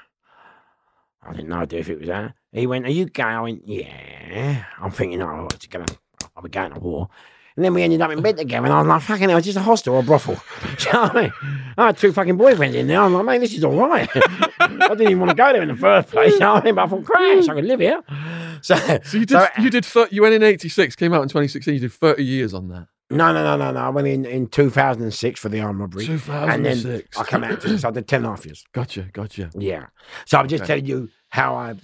I 1.22 1.32
didn't 1.32 1.48
know 1.50 1.66
if 1.70 1.88
it 1.90 1.98
was 1.98 2.08
that. 2.08 2.34
He 2.52 2.66
went, 2.66 2.86
"Are 2.86 2.90
you 2.90 3.06
gay?" 3.06 3.22
I 3.22 3.40
went, 3.40 3.62
"Yeah." 3.66 4.64
I'm 4.80 4.90
thinking, 4.90 5.20
"Oh, 5.22 5.48
it's 5.52 5.66
gonna, 5.66 5.86
I'll 6.36 6.42
be 6.42 6.48
going 6.48 6.72
to 6.72 6.80
war." 6.80 7.08
And 7.56 7.64
then 7.64 7.74
we 7.74 7.82
ended 7.82 8.00
up 8.00 8.10
in 8.12 8.22
bed 8.22 8.36
together, 8.36 8.66
and 8.66 8.72
I 8.72 8.78
was 8.78 8.86
like, 8.88 9.02
"Fucking 9.02 9.28
hell, 9.28 9.38
it's 9.38 9.46
just 9.46 9.58
a 9.58 9.62
hostel 9.62 9.94
or 9.96 10.00
a 10.00 10.02
brothel." 10.02 10.36
You 10.86 10.92
know 10.92 11.02
what 11.02 11.16
I 11.16 11.20
mean? 11.22 11.32
I 11.76 11.86
had 11.86 11.98
two 11.98 12.12
fucking 12.12 12.38
boyfriends 12.38 12.74
in 12.74 12.86
there. 12.86 13.00
I'm 13.00 13.12
like, 13.12 13.24
"Man, 13.24 13.40
this 13.40 13.52
is 13.52 13.64
all 13.64 13.74
right." 13.88 14.08
I 14.60 14.66
didn't 14.88 15.02
even 15.02 15.18
want 15.20 15.30
to 15.30 15.36
go 15.36 15.52
there 15.52 15.62
in 15.62 15.68
the 15.68 15.74
first 15.74 16.08
place. 16.08 16.32
You 16.34 16.38
know 16.38 16.54
what 16.54 16.62
I 16.62 16.66
mean? 16.66 16.74
But 16.76 16.84
I 16.84 16.86
thought, 16.88 17.04
"Crash, 17.04 17.48
I 17.48 17.54
could 17.54 17.64
live 17.64 17.80
here." 17.80 18.02
So, 18.60 18.74
So 19.04 19.18
you 19.18 19.24
did. 19.24 19.38
so- 19.38 19.48
you 19.60 19.70
did. 19.70 19.86
You 20.10 20.22
went 20.22 20.34
in 20.34 20.42
eighty 20.42 20.68
six. 20.68 20.96
Came 20.96 21.12
out 21.14 21.22
in 21.22 21.28
twenty 21.28 21.46
sixteen. 21.46 21.74
You 21.74 21.80
did 21.80 21.92
thirty 21.92 22.24
years 22.24 22.54
on 22.54 22.66
that. 22.68 22.88
No, 23.10 23.32
no, 23.32 23.42
no, 23.44 23.56
no, 23.56 23.70
no. 23.72 23.80
I 23.80 23.88
went 23.88 24.06
in 24.08 24.26
in 24.26 24.48
2006 24.48 25.40
for 25.40 25.48
the 25.48 25.60
armed 25.60 25.80
robbery. 25.80 26.04
Two 26.06 26.20
And 26.30 26.66
then. 26.66 27.02
I 27.16 27.22
come 27.22 27.42
out 27.44 27.60
to 27.62 27.78
so 27.78 27.88
I 27.88 27.90
did 27.90 28.06
10 28.06 28.18
and 28.18 28.26
a 28.26 28.30
half 28.30 28.44
years. 28.44 28.64
Gotcha. 28.74 29.02
Gotcha. 29.14 29.48
Yeah. 29.54 29.86
So 30.26 30.38
I'm 30.38 30.46
just 30.48 30.64
Okay. 30.64 30.74
telling 30.74 30.84
you 30.86 31.08
how 31.30 31.54
I 31.54 31.76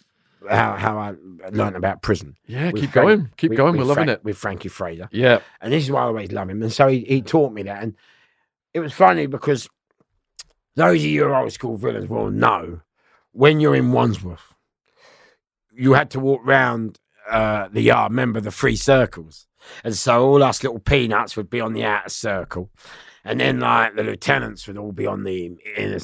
how 0.50 0.74
how 0.76 0.98
I 0.98 1.14
learned 1.50 1.76
about 1.76 2.02
prison. 2.02 2.36
Yeah. 2.46 2.70
Keep 2.72 2.90
Frank- 2.90 2.94
going. 2.94 3.30
Keep 3.36 3.50
with- 3.50 3.56
going. 3.56 3.72
with 3.72 3.80
We're 3.80 3.86
loving 3.86 4.04
Frank- 4.06 4.18
it. 4.20 4.24
With 4.24 4.36
Frankie 4.38 4.68
Fraser. 4.68 5.08
Yeah. 5.12 5.40
And 5.60 5.72
this 5.72 5.84
is 5.84 5.90
why 5.90 6.02
I 6.02 6.04
always 6.06 6.32
love 6.32 6.50
him. 6.50 6.62
And 6.62 6.72
so 6.72 6.88
he, 6.88 7.00
he 7.04 7.22
taught 7.22 7.52
me 7.52 7.62
that. 7.64 7.82
And 7.82 7.94
it 8.72 8.80
was 8.80 8.92
funny 8.92 9.26
because 9.26 9.68
those 10.76 11.00
of 11.00 11.06
you 11.06 11.32
old 11.32 11.52
school 11.52 11.76
villains 11.76 12.08
will 12.08 12.30
know 12.30 12.80
when 13.32 13.60
you're 13.60 13.74
in 13.76 13.92
Wandsworth, 13.92 14.54
you 15.72 15.92
had 15.94 16.10
to 16.10 16.20
walk 16.20 16.40
round 16.44 16.98
uh, 17.28 17.68
the 17.72 17.80
yard, 17.82 18.10
remember 18.12 18.40
the 18.40 18.50
three 18.50 18.76
circles. 18.76 19.46
And 19.82 19.94
so 19.94 20.26
all 20.26 20.42
us 20.42 20.62
little 20.62 20.78
peanuts 20.78 21.36
would 21.36 21.48
be 21.48 21.60
on 21.60 21.72
the 21.72 21.84
outer 21.84 22.10
circle. 22.10 22.70
And 23.24 23.40
then 23.40 23.60
like 23.60 23.94
the 23.94 24.02
lieutenants 24.02 24.66
would 24.66 24.76
all 24.76 24.92
be 24.92 25.06
on 25.06 25.24
the 25.24 25.56
inner, 25.76 25.98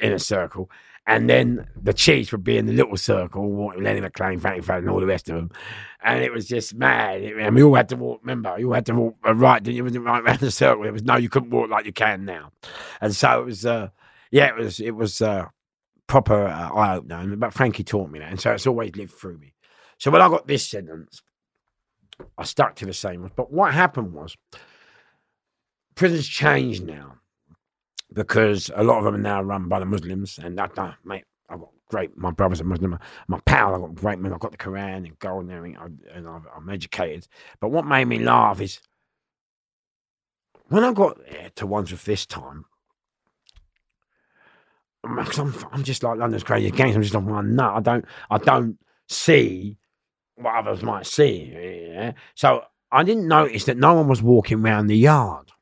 inner 0.00 0.18
circle. 0.18 0.70
And 1.08 1.30
then 1.30 1.68
the 1.80 1.92
chiefs 1.92 2.32
would 2.32 2.42
be 2.42 2.58
in 2.58 2.66
the 2.66 2.72
little 2.72 2.96
circle, 2.96 3.72
Lenny 3.78 4.00
McLean, 4.00 4.40
Frankie 4.40 4.62
Fraser, 4.62 4.78
and 4.80 4.90
all 4.90 4.98
the 4.98 5.06
rest 5.06 5.28
of 5.28 5.36
them. 5.36 5.50
And 6.02 6.22
it 6.22 6.32
was 6.32 6.48
just 6.48 6.74
mad. 6.74 7.22
And 7.22 7.54
we 7.54 7.62
all 7.62 7.76
had 7.76 7.88
to 7.90 7.96
walk, 7.96 8.20
remember, 8.22 8.58
you 8.58 8.68
all 8.68 8.74
had 8.74 8.86
to 8.86 8.94
walk 8.94 9.16
right, 9.24 9.62
didn't 9.62 9.76
you? 9.76 9.82
It 9.82 9.84
wasn't 9.84 10.04
right 10.04 10.22
around 10.22 10.40
the 10.40 10.50
circle. 10.50 10.84
It 10.84 10.92
was 10.92 11.04
no, 11.04 11.16
you 11.16 11.28
couldn't 11.28 11.50
walk 11.50 11.70
like 11.70 11.86
you 11.86 11.92
can 11.92 12.24
now. 12.24 12.50
And 13.00 13.14
so 13.14 13.40
it 13.40 13.44
was, 13.44 13.64
uh, 13.64 13.90
yeah, 14.32 14.46
it 14.46 14.56
was, 14.56 14.80
it 14.80 14.96
was 14.96 15.22
uh, 15.22 15.46
proper 16.08 16.48
uh, 16.48 16.70
eye 16.70 16.96
opener. 16.96 17.36
But 17.36 17.54
Frankie 17.54 17.84
taught 17.84 18.10
me 18.10 18.18
that. 18.18 18.30
And 18.30 18.40
so 18.40 18.52
it's 18.52 18.66
always 18.66 18.96
lived 18.96 19.12
through 19.12 19.38
me. 19.38 19.54
So 19.98 20.10
when 20.10 20.22
I 20.22 20.28
got 20.28 20.48
this 20.48 20.66
sentence, 20.66 21.22
I 22.36 22.42
stuck 22.44 22.74
to 22.76 22.86
the 22.86 22.92
same 22.92 23.22
one. 23.22 23.32
But 23.36 23.52
what 23.52 23.72
happened 23.72 24.12
was, 24.12 24.36
prisons 25.94 26.26
changed 26.26 26.84
now 26.84 27.15
because 28.12 28.70
a 28.74 28.82
lot 28.84 28.98
of 28.98 29.04
them 29.04 29.14
are 29.14 29.18
now 29.18 29.42
run 29.42 29.68
by 29.68 29.78
the 29.78 29.86
Muslims. 29.86 30.38
And 30.38 30.56
that, 30.58 30.78
uh, 30.78 30.92
mate, 31.04 31.24
I've 31.48 31.60
got 31.60 31.70
great, 31.88 32.16
my 32.16 32.30
brother's 32.30 32.60
a 32.60 32.64
Muslim, 32.64 32.98
my 33.28 33.40
pal, 33.46 33.74
I've 33.74 33.80
got 33.80 33.94
great 33.94 34.18
men, 34.18 34.32
I've 34.32 34.40
got 34.40 34.52
the 34.52 34.58
Quran 34.58 35.06
and 35.06 35.18
gold 35.18 35.44
and 35.44 35.52
everything, 35.52 35.78
I- 35.78 36.16
and 36.16 36.28
I've, 36.28 36.46
I'm 36.54 36.68
educated. 36.68 37.26
But 37.60 37.68
what 37.70 37.86
made 37.86 38.06
me 38.06 38.18
laugh 38.18 38.60
is 38.60 38.80
when 40.68 40.84
I 40.84 40.92
got 40.92 41.18
to 41.56 41.66
Wandsworth 41.66 42.04
this 42.04 42.26
time, 42.26 42.64
I'm, 45.04 45.18
I'm, 45.72 45.84
just 45.84 46.02
like 46.02 46.18
London's 46.18 46.42
crazy 46.42 46.70
gangs. 46.70 46.96
I'm 46.96 47.02
just 47.02 47.14
on 47.14 47.26
one 47.26 47.54
nut. 47.54 47.74
I 47.76 47.80
don't, 47.80 48.04
I 48.28 48.38
don't 48.38 48.76
see 49.08 49.78
what 50.34 50.54
others 50.56 50.82
might 50.82 51.06
see. 51.06 51.52
Yeah? 51.52 52.12
So 52.34 52.64
I 52.90 53.04
didn't 53.04 53.28
notice 53.28 53.64
that 53.64 53.76
no 53.76 53.94
one 53.94 54.08
was 54.08 54.20
walking 54.22 54.60
around 54.60 54.88
the 54.88 54.96
yard. 54.96 55.52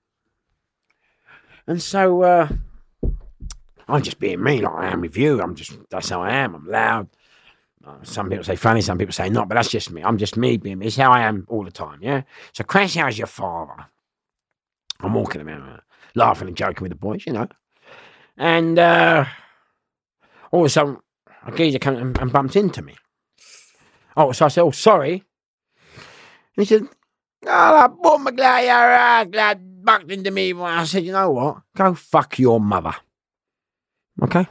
And 1.66 1.82
so 1.82 2.22
uh, 2.22 2.48
I'm 3.88 4.02
just 4.02 4.18
being 4.18 4.42
me, 4.42 4.60
like 4.60 4.74
I 4.74 4.92
am 4.92 5.00
with 5.00 5.16
you. 5.16 5.40
I'm 5.40 5.54
just 5.54 5.76
that's 5.90 6.08
how 6.08 6.22
I 6.22 6.34
am. 6.34 6.54
I'm 6.54 6.66
loud. 6.66 7.08
Uh, 7.86 7.96
some 8.02 8.30
people 8.30 8.44
say 8.44 8.56
funny, 8.56 8.80
some 8.80 8.96
people 8.96 9.12
say 9.12 9.28
not, 9.28 9.48
but 9.48 9.56
that's 9.56 9.70
just 9.70 9.90
me. 9.90 10.02
I'm 10.02 10.16
just 10.16 10.36
me 10.36 10.56
being 10.56 10.78
me. 10.78 10.86
It's 10.86 10.96
how 10.96 11.12
I 11.12 11.22
am 11.22 11.46
all 11.48 11.64
the 11.64 11.70
time. 11.70 11.98
Yeah. 12.02 12.22
So 12.52 12.64
Crash, 12.64 12.94
how's 12.94 13.18
your 13.18 13.26
father? 13.26 13.86
I'm 15.00 15.12
walking 15.12 15.42
around, 15.42 15.80
laughing 16.14 16.48
and 16.48 16.56
joking 16.56 16.82
with 16.82 16.92
the 16.92 16.96
boys, 16.96 17.24
you 17.26 17.32
know. 17.32 17.48
And 18.36 18.78
uh, 18.78 19.26
all 20.50 20.60
of 20.60 20.66
a 20.66 20.70
sudden, 20.70 20.98
a 21.46 21.52
geezer 21.52 21.78
came 21.78 21.96
and, 21.96 22.18
and 22.18 22.56
into 22.56 22.82
me. 22.82 22.94
Oh, 24.16 24.32
so 24.32 24.46
I 24.46 24.48
said, 24.48 24.62
"Oh, 24.62 24.70
sorry." 24.70 25.24
And 26.56 26.56
he 26.56 26.64
said, 26.64 26.88
"Oh, 27.46 27.88
boy 27.88 28.16
McGlad, 28.16 28.64
you're 28.64 29.30
glad 29.30 29.73
bucked 29.84 30.10
into 30.10 30.30
me." 30.30 30.52
Well, 30.52 30.64
I 30.64 30.84
said, 30.84 31.04
"You 31.04 31.12
know 31.12 31.30
what? 31.30 31.62
Go 31.76 31.94
fuck 31.94 32.38
your 32.38 32.60
mother." 32.60 32.94
Okay. 34.22 34.46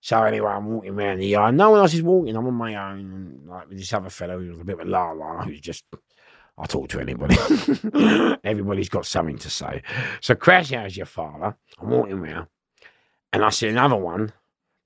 So 0.00 0.22
anyway, 0.22 0.50
I'm 0.50 0.66
walking 0.66 0.98
around 0.98 1.18
the 1.18 1.26
yard. 1.26 1.54
No 1.54 1.70
one 1.70 1.80
else 1.80 1.94
is 1.94 2.02
walking. 2.02 2.34
I'm 2.36 2.46
on 2.46 2.54
my 2.54 2.74
own, 2.74 2.98
and 2.98 3.48
like 3.48 3.68
with 3.68 3.78
this 3.78 3.92
other 3.92 4.10
fellow 4.10 4.38
who 4.38 4.52
was 4.52 4.60
a 4.60 4.64
bit 4.64 4.80
of 4.80 4.86
a 4.86 4.90
la 4.90 5.10
la, 5.12 5.42
who's 5.44 5.60
just. 5.60 5.84
I 6.58 6.66
talk 6.66 6.90
to 6.90 7.00
anybody. 7.00 7.36
Everybody's 8.44 8.90
got 8.90 9.06
something 9.06 9.38
to 9.38 9.48
say. 9.48 9.82
So 10.20 10.34
Crash, 10.34 10.70
how's 10.70 10.94
your 10.94 11.06
father? 11.06 11.56
I'm 11.80 11.88
walking 11.88 12.18
around, 12.18 12.48
and 13.32 13.42
I 13.42 13.48
see 13.48 13.68
another 13.68 13.96
one 13.96 14.32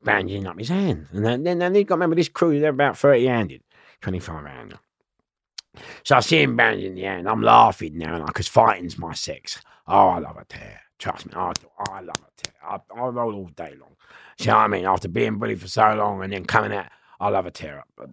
bandaging 0.05 0.47
up 0.47 0.59
his 0.59 0.69
hand. 0.69 1.09
And 1.13 1.25
then, 1.25 1.43
then, 1.43 1.59
then 1.59 1.75
you've 1.75 1.87
got 1.87 1.97
remember 1.97 2.17
this 2.17 2.29
crew, 2.29 2.61
they're 2.61 2.71
about 2.71 2.99
30 2.99 3.27
handed, 3.27 3.63
25 4.03 4.47
handed. 4.47 4.79
So 6.05 6.17
I 6.17 6.21
see 6.21 6.43
him 6.43 6.57
bandaging 6.57 6.95
the 6.95 7.03
hand. 7.03 7.29
I'm 7.29 7.43
laughing 7.43 7.99
now 7.99 8.25
because 8.25 8.47
fighting's 8.47 8.99
my 8.99 9.15
sex. 9.15 9.61
Oh, 9.87 10.09
I 10.09 10.19
love 10.19 10.37
a 10.37 10.45
tear. 10.45 10.81
Trust 10.99 11.27
me, 11.27 11.33
I. 11.35 11.53
I 11.91 12.01
love 12.01 12.17
a 12.17 12.43
tear. 12.43 12.55
I, 12.63 12.79
I 12.95 13.07
roll 13.09 13.35
all 13.35 13.49
day 13.49 13.75
long. 13.79 13.97
See 14.39 14.49
what 14.49 14.57
I 14.59 14.69
mean? 14.69 14.87
After 14.87 15.09
being 15.09 15.39
bullied 15.39 15.61
for 15.61 15.69
so 15.69 15.95
long 15.95 16.23
and 16.23 16.33
then 16.33 16.45
coming 16.45 16.73
out, 16.73 16.87
I 17.21 17.29
love 17.29 17.47
a 17.47 17.51
tear 17.51 17.81
up, 17.81 17.89
uh, 18.01 18.07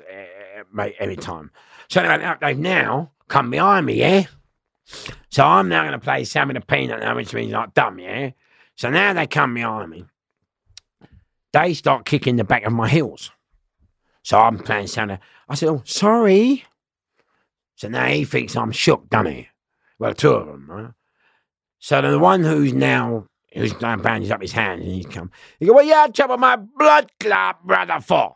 mate, 0.71 0.95
any 0.99 1.15
time. 1.15 1.51
So 1.89 2.01
anyway, 2.01 2.35
they've 2.41 2.57
now 2.57 3.11
come 3.27 3.49
behind 3.49 3.85
me, 3.85 3.95
yeah? 3.95 4.25
So 5.29 5.43
I'm 5.43 5.69
now 5.69 5.81
going 5.81 5.93
to 5.93 5.99
play 5.99 6.23
Sammy 6.23 6.53
the 6.53 6.61
Peanut 6.61 6.99
now, 6.99 7.15
which 7.15 7.33
means 7.33 7.51
like 7.51 7.73
dumb, 7.73 7.99
yeah? 7.99 8.31
So 8.75 8.89
now 8.89 9.13
they 9.13 9.27
come 9.27 9.53
behind 9.53 9.89
me. 9.89 10.05
They 11.53 11.73
start 11.73 12.05
kicking 12.05 12.35
the 12.35 12.43
back 12.43 12.63
of 12.63 12.73
my 12.73 12.87
heels. 12.87 13.31
So 14.23 14.37
I'm 14.37 14.59
playing 14.59 14.87
Santa. 14.87 15.19
I 15.49 15.55
said, 15.55 15.69
oh, 15.69 15.81
sorry. 15.85 16.65
So 17.75 17.89
now 17.89 18.05
he 18.05 18.23
thinks 18.25 18.55
I'm 18.55 18.71
shook, 18.71 19.07
he? 19.25 19.47
Well, 19.97 20.13
two 20.13 20.33
of 20.33 20.47
them, 20.47 20.69
right? 20.69 20.91
So 21.83 21.99
the 21.99 22.19
one 22.19 22.43
who's 22.43 22.73
now, 22.73 23.25
who's 23.53 23.79
now 23.81 23.97
bandaged 23.97 24.31
up 24.31 24.39
his 24.39 24.51
hands 24.51 24.83
and 24.83 24.93
he's 24.93 25.07
come, 25.07 25.31
he 25.59 25.65
go, 25.65 25.73
what 25.73 25.87
you 25.87 25.93
had 25.93 26.13
trouble 26.13 26.37
my 26.37 26.55
blood 26.55 27.11
clot 27.19 27.65
brother 27.65 27.99
for? 27.99 28.35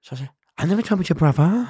So 0.00 0.14
I 0.14 0.18
said, 0.20 0.30
I 0.56 0.66
never 0.66 0.80
troubled 0.80 1.08
your 1.08 1.16
brother. 1.16 1.68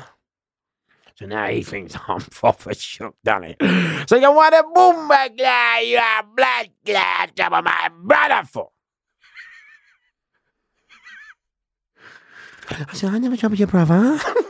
So 1.19 1.25
now 1.25 1.47
he 1.47 1.63
thinks 1.63 1.97
I'm 2.07 2.21
proper 2.31 2.75
shook, 2.75 3.17
doesn't 3.25 3.57
he? 3.59 4.05
So 4.07 4.17
you 4.17 4.31
want 4.33 4.55
a 4.55 4.65
boom 4.65 5.09
clot, 5.09 5.87
you 5.87 5.97
have 5.97 6.27
blood 6.37 6.69
clot 6.85 7.35
trouble 7.35 7.63
my 7.63 7.91
brother 8.03 8.47
for? 8.47 8.69
I 12.69 12.93
said, 12.93 13.15
I 13.15 13.19
never 13.19 13.39
troubled 13.39 13.59
your 13.59 13.67
brother. 13.67 14.21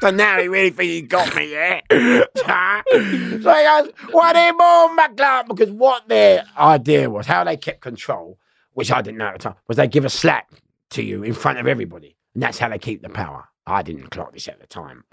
so 0.00 0.10
now 0.10 0.40
he 0.40 0.48
really 0.48 0.70
thinks 0.70 0.92
he 0.92 1.02
got 1.02 1.34
me, 1.36 1.52
yeah? 1.52 1.80
so 1.90 2.82
he 2.92 3.38
goes, 3.38 3.92
what 4.12 4.36
a 4.36 4.52
boom 4.52 5.16
clot? 5.16 5.48
Because 5.48 5.70
what 5.70 6.08
their 6.08 6.44
idea 6.58 7.10
was, 7.10 7.26
how 7.26 7.44
they 7.44 7.56
kept 7.56 7.80
control, 7.80 8.38
which 8.72 8.90
I 8.90 9.02
didn't 9.02 9.18
know 9.18 9.26
at 9.26 9.34
the 9.34 9.38
time, 9.38 9.54
was 9.68 9.76
they 9.76 9.88
give 9.88 10.04
a 10.04 10.10
slap 10.10 10.54
to 10.90 11.02
you 11.02 11.22
in 11.22 11.34
front 11.34 11.58
of 11.58 11.66
everybody. 11.66 12.16
And 12.34 12.42
that's 12.42 12.58
how 12.58 12.68
they 12.68 12.78
keep 12.78 13.02
the 13.02 13.08
power. 13.08 13.48
I 13.66 13.82
didn't 13.82 14.10
clock 14.10 14.32
this 14.32 14.48
at 14.48 14.60
the 14.60 14.66
time. 14.66 15.04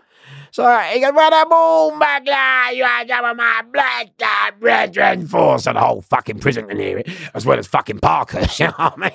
So 0.52 0.64
he 0.92 1.00
goes, 1.00 1.14
what 1.14 1.34
a 1.34 1.46
boom 1.50 2.00
clot, 2.00 2.76
you 2.76 2.84
have 2.84 3.08
some 3.08 3.26
of 3.26 3.38
my 3.38 3.64
blood 3.72 4.12
brethren 4.60 5.28
for. 5.28 5.60
So 5.60 5.74
the 5.74 5.80
whole 5.80 6.02
fucking 6.02 6.40
prison 6.40 6.68
can 6.68 6.80
hear 6.80 7.00
it, 7.00 7.10
as 7.34 7.46
well 7.46 7.60
as 7.60 7.68
fucking 7.68 8.00
Parker, 8.00 8.40
you 8.58 8.68
know 8.68 8.74
what 8.78 8.94
I 8.98 9.12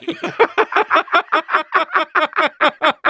mean? 2.82 2.92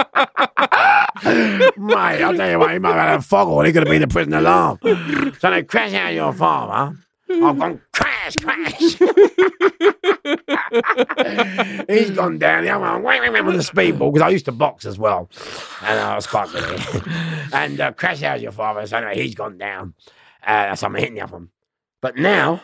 Mate, 1.25 2.23
I'll 2.23 2.35
tell 2.37 2.51
you 2.51 2.59
what, 2.59 2.73
he 2.73 2.79
might 2.79 2.95
have 2.95 3.09
had 3.09 3.19
a 3.19 3.23
fog 3.23 3.49
or 3.49 3.65
he 3.65 3.73
could 3.73 3.87
have 3.87 3.91
been 3.91 4.03
the 4.03 4.09
prison 4.09 4.35
alarm. 4.35 4.79
So 5.39 5.51
they 5.51 5.63
crash 5.63 5.95
out 5.95 6.13
your 6.15 6.33
farm, 6.33 6.71
huh? 6.71 6.93
I've 7.47 7.59
gone 7.59 7.81
crash, 7.93 8.37
crash. 8.37 8.81
He's 11.89 12.11
gone 12.11 12.39
down. 12.39 12.65
The 12.65 12.71
other 12.71 12.81
one 12.81 13.03
wham, 13.03 13.23
wham, 13.23 13.33
wham, 13.33 13.47
with 13.47 13.57
the 13.57 13.63
speedball 13.63 14.13
because 14.13 14.27
I 14.27 14.29
used 14.29 14.45
to 14.47 14.53
box 14.53 14.85
as 14.85 14.99
well, 14.99 15.31
and 15.83 15.99
I 15.99 16.15
was 16.15 16.27
quite 16.27 16.51
good. 16.51 16.81
and 17.53 17.81
uh, 17.81 17.93
crash 17.93 18.23
out 18.23 18.41
your 18.41 18.53
father. 18.53 18.87
So 18.87 18.99
anyway, 18.99 19.23
he's 19.23 19.35
gone 19.35 19.57
down. 19.59 19.95
Uh, 20.47 20.75
so 20.75 20.87
I'm 20.87 20.95
hitting 20.95 21.15
the 21.15 21.23
other 21.23 21.35
one. 21.35 21.49
But 22.01 22.17
now, 22.17 22.63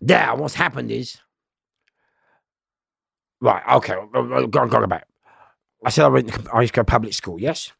now 0.00 0.36
what's 0.36 0.54
happened 0.54 0.90
is, 0.90 1.18
right? 3.40 3.62
Okay, 3.76 3.94
go, 4.12 4.46
go, 4.46 4.66
go 4.66 4.86
back. 4.86 5.06
I 5.84 5.90
said 5.90 6.04
I 6.04 6.08
went. 6.08 6.32
To, 6.32 6.50
I 6.52 6.62
used 6.62 6.74
to 6.74 6.78
go 6.78 6.82
to 6.82 6.90
public 6.90 7.14
school. 7.14 7.40
Yes. 7.40 7.72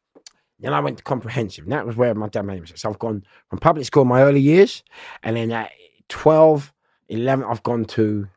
Then 0.61 0.73
I 0.73 0.81
went 0.81 0.99
to 0.99 1.05
comprehensive, 1.05 1.65
and 1.65 1.73
that 1.73 1.87
was 1.87 1.97
where 1.97 2.15
my 2.15 2.29
dad 2.29 2.43
made 2.43 2.61
me. 2.61 2.69
So 2.75 2.89
I've 2.89 2.99
gone 2.99 3.25
from 3.51 3.59
public 3.59 3.85
school 3.87 4.03
in 4.03 4.09
my 4.09 4.23
early 4.23 4.41
years, 4.41 4.85
and 5.23 5.37
then 5.37 5.51
at 5.51 5.73
12, 6.09 6.73
11, 7.09 7.45
I've 7.45 7.63
gone 7.63 7.85
to 7.87 8.29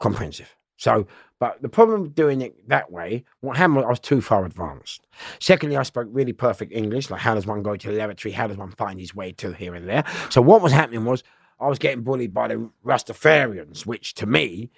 comprehensive. 0.00 0.54
So, 0.76 1.06
but 1.38 1.62
the 1.62 1.68
problem 1.68 2.02
with 2.02 2.14
doing 2.14 2.40
it 2.40 2.68
that 2.68 2.90
way, 2.90 3.24
what 3.40 3.56
happened 3.56 3.76
was 3.76 3.84
I 3.84 3.88
was 3.88 4.00
too 4.00 4.20
far 4.20 4.44
advanced. 4.44 5.06
Secondly, 5.38 5.76
I 5.76 5.84
spoke 5.84 6.08
really 6.10 6.32
perfect 6.32 6.72
English, 6.72 7.08
like 7.10 7.20
how 7.20 7.34
does 7.34 7.46
one 7.46 7.62
go 7.62 7.76
to 7.76 7.88
the 7.88 7.94
lavatory, 7.94 8.32
how 8.32 8.46
does 8.46 8.56
one 8.56 8.72
find 8.72 8.98
his 8.98 9.14
way 9.14 9.32
to 9.32 9.52
here 9.52 9.74
and 9.74 9.88
there. 9.88 10.04
So 10.30 10.42
what 10.42 10.60
was 10.60 10.72
happening 10.72 11.04
was 11.04 11.22
I 11.60 11.68
was 11.68 11.78
getting 11.78 12.02
bullied 12.02 12.34
by 12.34 12.48
the 12.48 12.70
Rastafarians, 12.84 13.86
which 13.86 14.14
to 14.14 14.26
me, 14.26 14.70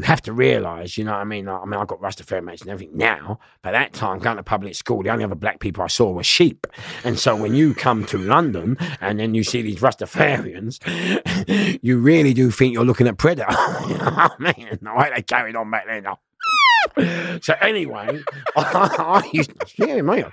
you 0.00 0.06
have 0.06 0.22
to 0.22 0.32
realise, 0.32 0.96
you 0.96 1.04
know 1.04 1.12
what 1.12 1.18
I 1.18 1.24
mean? 1.24 1.46
I 1.46 1.62
mean, 1.66 1.78
I've 1.78 1.86
got 1.86 2.00
Rastafarian 2.00 2.44
mates 2.44 2.62
and 2.62 2.70
everything 2.70 2.96
now, 2.96 3.38
but 3.60 3.72
that 3.72 3.92
time 3.92 4.18
going 4.18 4.38
to 4.38 4.42
public 4.42 4.74
school, 4.74 5.02
the 5.02 5.10
only 5.10 5.24
other 5.24 5.34
black 5.34 5.60
people 5.60 5.84
I 5.84 5.88
saw 5.88 6.10
were 6.10 6.22
sheep. 6.22 6.66
And 7.04 7.18
so 7.18 7.36
when 7.36 7.54
you 7.54 7.74
come 7.74 8.06
to 8.06 8.16
London 8.16 8.78
and 9.02 9.20
then 9.20 9.34
you 9.34 9.44
see 9.44 9.60
these 9.60 9.80
Rastafarians, 9.80 10.78
you 11.82 11.98
really 11.98 12.32
do 12.32 12.50
think 12.50 12.72
you're 12.72 12.84
looking 12.84 13.08
at 13.08 13.18
Predator. 13.18 13.50
you 13.88 13.98
know 13.98 14.10
what 14.10 14.32
I 14.38 14.54
mean? 14.56 14.78
The 14.80 14.94
way 14.94 15.12
they 15.14 15.20
carried 15.20 15.54
on 15.54 15.70
back 15.70 15.86
then. 15.86 16.06
So 17.42 17.54
anyway, 17.60 18.22
I, 18.56 19.28
used 19.32 19.52
to, 19.76 20.02
mate. 20.02 20.24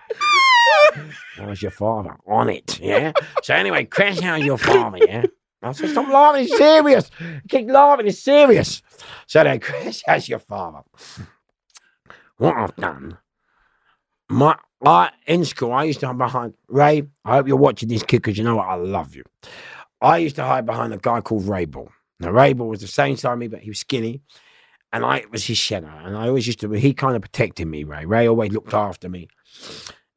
That 1.37 1.47
was 1.47 1.61
your 1.61 1.71
father 1.71 2.15
on 2.25 2.49
it, 2.49 2.79
yeah. 2.79 3.11
So 3.43 3.53
anyway, 3.53 3.83
crash 3.83 4.21
out 4.23 4.41
your 4.41 4.57
father, 4.57 4.99
yeah. 5.05 5.25
I 5.67 5.71
said, 5.73 5.89
stop 5.89 6.07
laughing, 6.09 6.43
it's 6.45 6.57
serious. 6.57 7.09
Keep 7.49 7.69
laughing, 7.69 8.07
it's 8.07 8.19
serious. 8.19 8.81
So 9.27 9.43
then 9.43 9.59
Chris 9.59 10.03
out 10.07 10.27
your 10.27 10.39
father. 10.39 10.81
What 12.37 12.55
I've 12.55 12.75
done, 12.75 13.17
my 14.29 14.57
I 14.85 15.11
in 15.25 15.43
school, 15.43 15.71
I 15.71 15.85
used 15.85 16.01
to 16.01 16.07
hide 16.07 16.17
behind 16.17 16.53
Ray. 16.67 17.03
I 17.25 17.35
hope 17.35 17.47
you're 17.47 17.57
watching 17.57 17.89
this 17.89 18.03
kid 18.03 18.17
because 18.17 18.37
you 18.37 18.43
know 18.43 18.57
what, 18.57 18.67
I 18.67 18.75
love 18.75 19.15
you. 19.15 19.23
I 20.01 20.17
used 20.17 20.35
to 20.35 20.43
hide 20.43 20.65
behind 20.65 20.93
a 20.93 20.97
guy 20.97 21.21
called 21.21 21.47
Ray 21.47 21.65
Ball. 21.65 21.89
Now 22.19 22.31
Ray 22.31 22.53
Ball 22.53 22.67
was 22.67 22.81
the 22.81 22.87
same 22.87 23.17
size 23.17 23.33
as 23.33 23.39
me, 23.39 23.47
but 23.47 23.61
he 23.61 23.69
was 23.69 23.79
skinny 23.79 24.21
and 24.93 25.05
I 25.05 25.23
was 25.31 25.45
his 25.45 25.57
shadow. 25.57 25.91
And 26.03 26.15
I 26.15 26.27
always 26.27 26.47
used 26.47 26.59
to, 26.61 26.71
he 26.71 26.93
kind 26.93 27.15
of 27.15 27.21
protected 27.21 27.67
me, 27.67 27.83
Ray. 27.83 28.05
Ray 28.05 28.27
always 28.27 28.51
looked 28.51 28.73
after 28.73 29.09
me. 29.09 29.27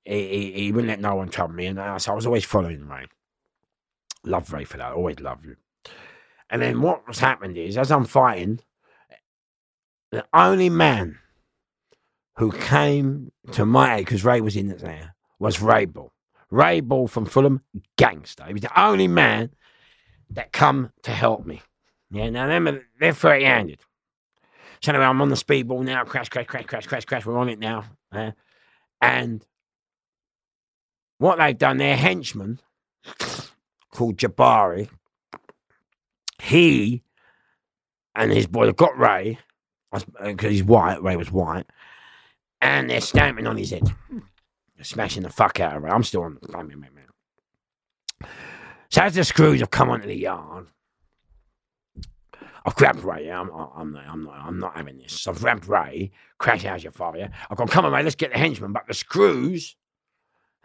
He, 0.04 0.28
he, 0.28 0.52
he 0.52 0.72
wouldn't 0.72 0.88
let 0.88 1.00
no 1.00 1.14
one 1.16 1.28
trouble 1.28 1.54
me. 1.54 1.66
And 1.66 1.80
I, 1.80 1.98
so 1.98 2.12
I 2.12 2.14
was 2.14 2.26
always 2.26 2.44
following 2.44 2.86
Ray. 2.86 3.06
Love 4.24 4.52
Ray 4.52 4.64
for 4.64 4.76
that. 4.76 4.92
I 4.92 4.92
always 4.92 5.20
love 5.20 5.44
you. 5.44 5.56
And 6.50 6.60
then 6.60 6.82
what 6.82 7.06
was 7.06 7.18
happened 7.18 7.56
is, 7.56 7.78
as 7.78 7.90
I'm 7.90 8.04
fighting, 8.04 8.60
the 10.10 10.26
only 10.34 10.68
man 10.68 11.18
who 12.36 12.50
came 12.50 13.30
to 13.52 13.64
my 13.64 13.96
aid, 13.96 14.04
because 14.04 14.24
Ray 14.24 14.40
was 14.40 14.56
in 14.56 14.68
there, 14.68 15.14
was 15.38 15.60
Ray 15.60 15.84
Ball. 15.84 16.12
Ray 16.50 16.80
Ball 16.80 17.06
from 17.06 17.26
Fulham, 17.26 17.62
gangster. 17.96 18.44
He 18.46 18.52
was 18.52 18.62
the 18.62 18.80
only 18.80 19.06
man 19.06 19.50
that 20.30 20.52
come 20.52 20.92
to 21.02 21.12
help 21.12 21.46
me. 21.46 21.62
Yeah, 22.10 22.30
now 22.30 22.48
them, 22.48 22.82
they're 22.98 23.12
30 23.12 23.44
handed. 23.44 23.80
So 24.82 24.90
anyway, 24.90 25.04
I'm 25.04 25.20
on 25.22 25.28
the 25.28 25.36
speedball 25.36 25.84
now. 25.84 26.04
Crash, 26.04 26.28
crash, 26.28 26.46
crash, 26.46 26.66
crash, 26.66 26.86
crash, 26.86 27.04
crash. 27.04 27.24
We're 27.24 27.38
on 27.38 27.48
it 27.48 27.58
now. 27.58 27.84
And 29.00 29.44
what 31.18 31.38
they've 31.38 31.56
done, 31.56 31.76
their 31.76 31.96
henchman 31.96 32.58
called 33.90 34.16
Jabari, 34.16 34.88
he 36.40 37.02
and 38.14 38.32
his 38.32 38.46
boy 38.46 38.66
have 38.66 38.76
got 38.76 38.98
Ray, 38.98 39.38
because 39.92 40.44
uh, 40.44 40.48
he's 40.48 40.64
white, 40.64 41.02
Ray 41.02 41.16
was 41.16 41.30
white, 41.30 41.66
and 42.60 42.88
they're 42.88 43.00
stamping 43.00 43.46
on 43.46 43.56
his 43.56 43.70
head. 43.70 43.94
Smashing 44.82 45.24
the 45.24 45.30
fuck 45.30 45.60
out 45.60 45.76
of 45.76 45.82
Ray. 45.82 45.90
I'm 45.90 46.02
still 46.02 46.22
on 46.22 46.38
the. 46.40 46.58
Man. 46.58 46.88
So 48.90 49.02
as 49.02 49.14
the 49.14 49.24
screws 49.24 49.60
have 49.60 49.70
come 49.70 49.90
onto 49.90 50.06
the 50.06 50.16
yard, 50.16 50.68
I've 52.64 52.74
grabbed 52.74 53.04
Ray. 53.04 53.26
Yeah, 53.26 53.40
I'm, 53.40 53.50
I'm, 53.50 53.92
not, 53.92 54.04
I'm 54.08 54.24
not, 54.24 54.34
I'm 54.36 54.58
not 54.58 54.76
having 54.76 54.96
this. 54.96 55.20
So 55.20 55.32
I've 55.32 55.40
grabbed 55.40 55.68
Ray. 55.68 56.12
Crash 56.38 56.64
out 56.64 56.82
your. 56.82 56.92
Yeah, 57.14 57.28
I've 57.50 57.58
gone. 57.58 57.68
Come 57.68 57.84
on, 57.84 57.92
Ray. 57.92 58.02
Let's 58.02 58.14
get 58.14 58.32
the 58.32 58.38
henchman. 58.38 58.72
But 58.72 58.86
the 58.88 58.94
screws 58.94 59.76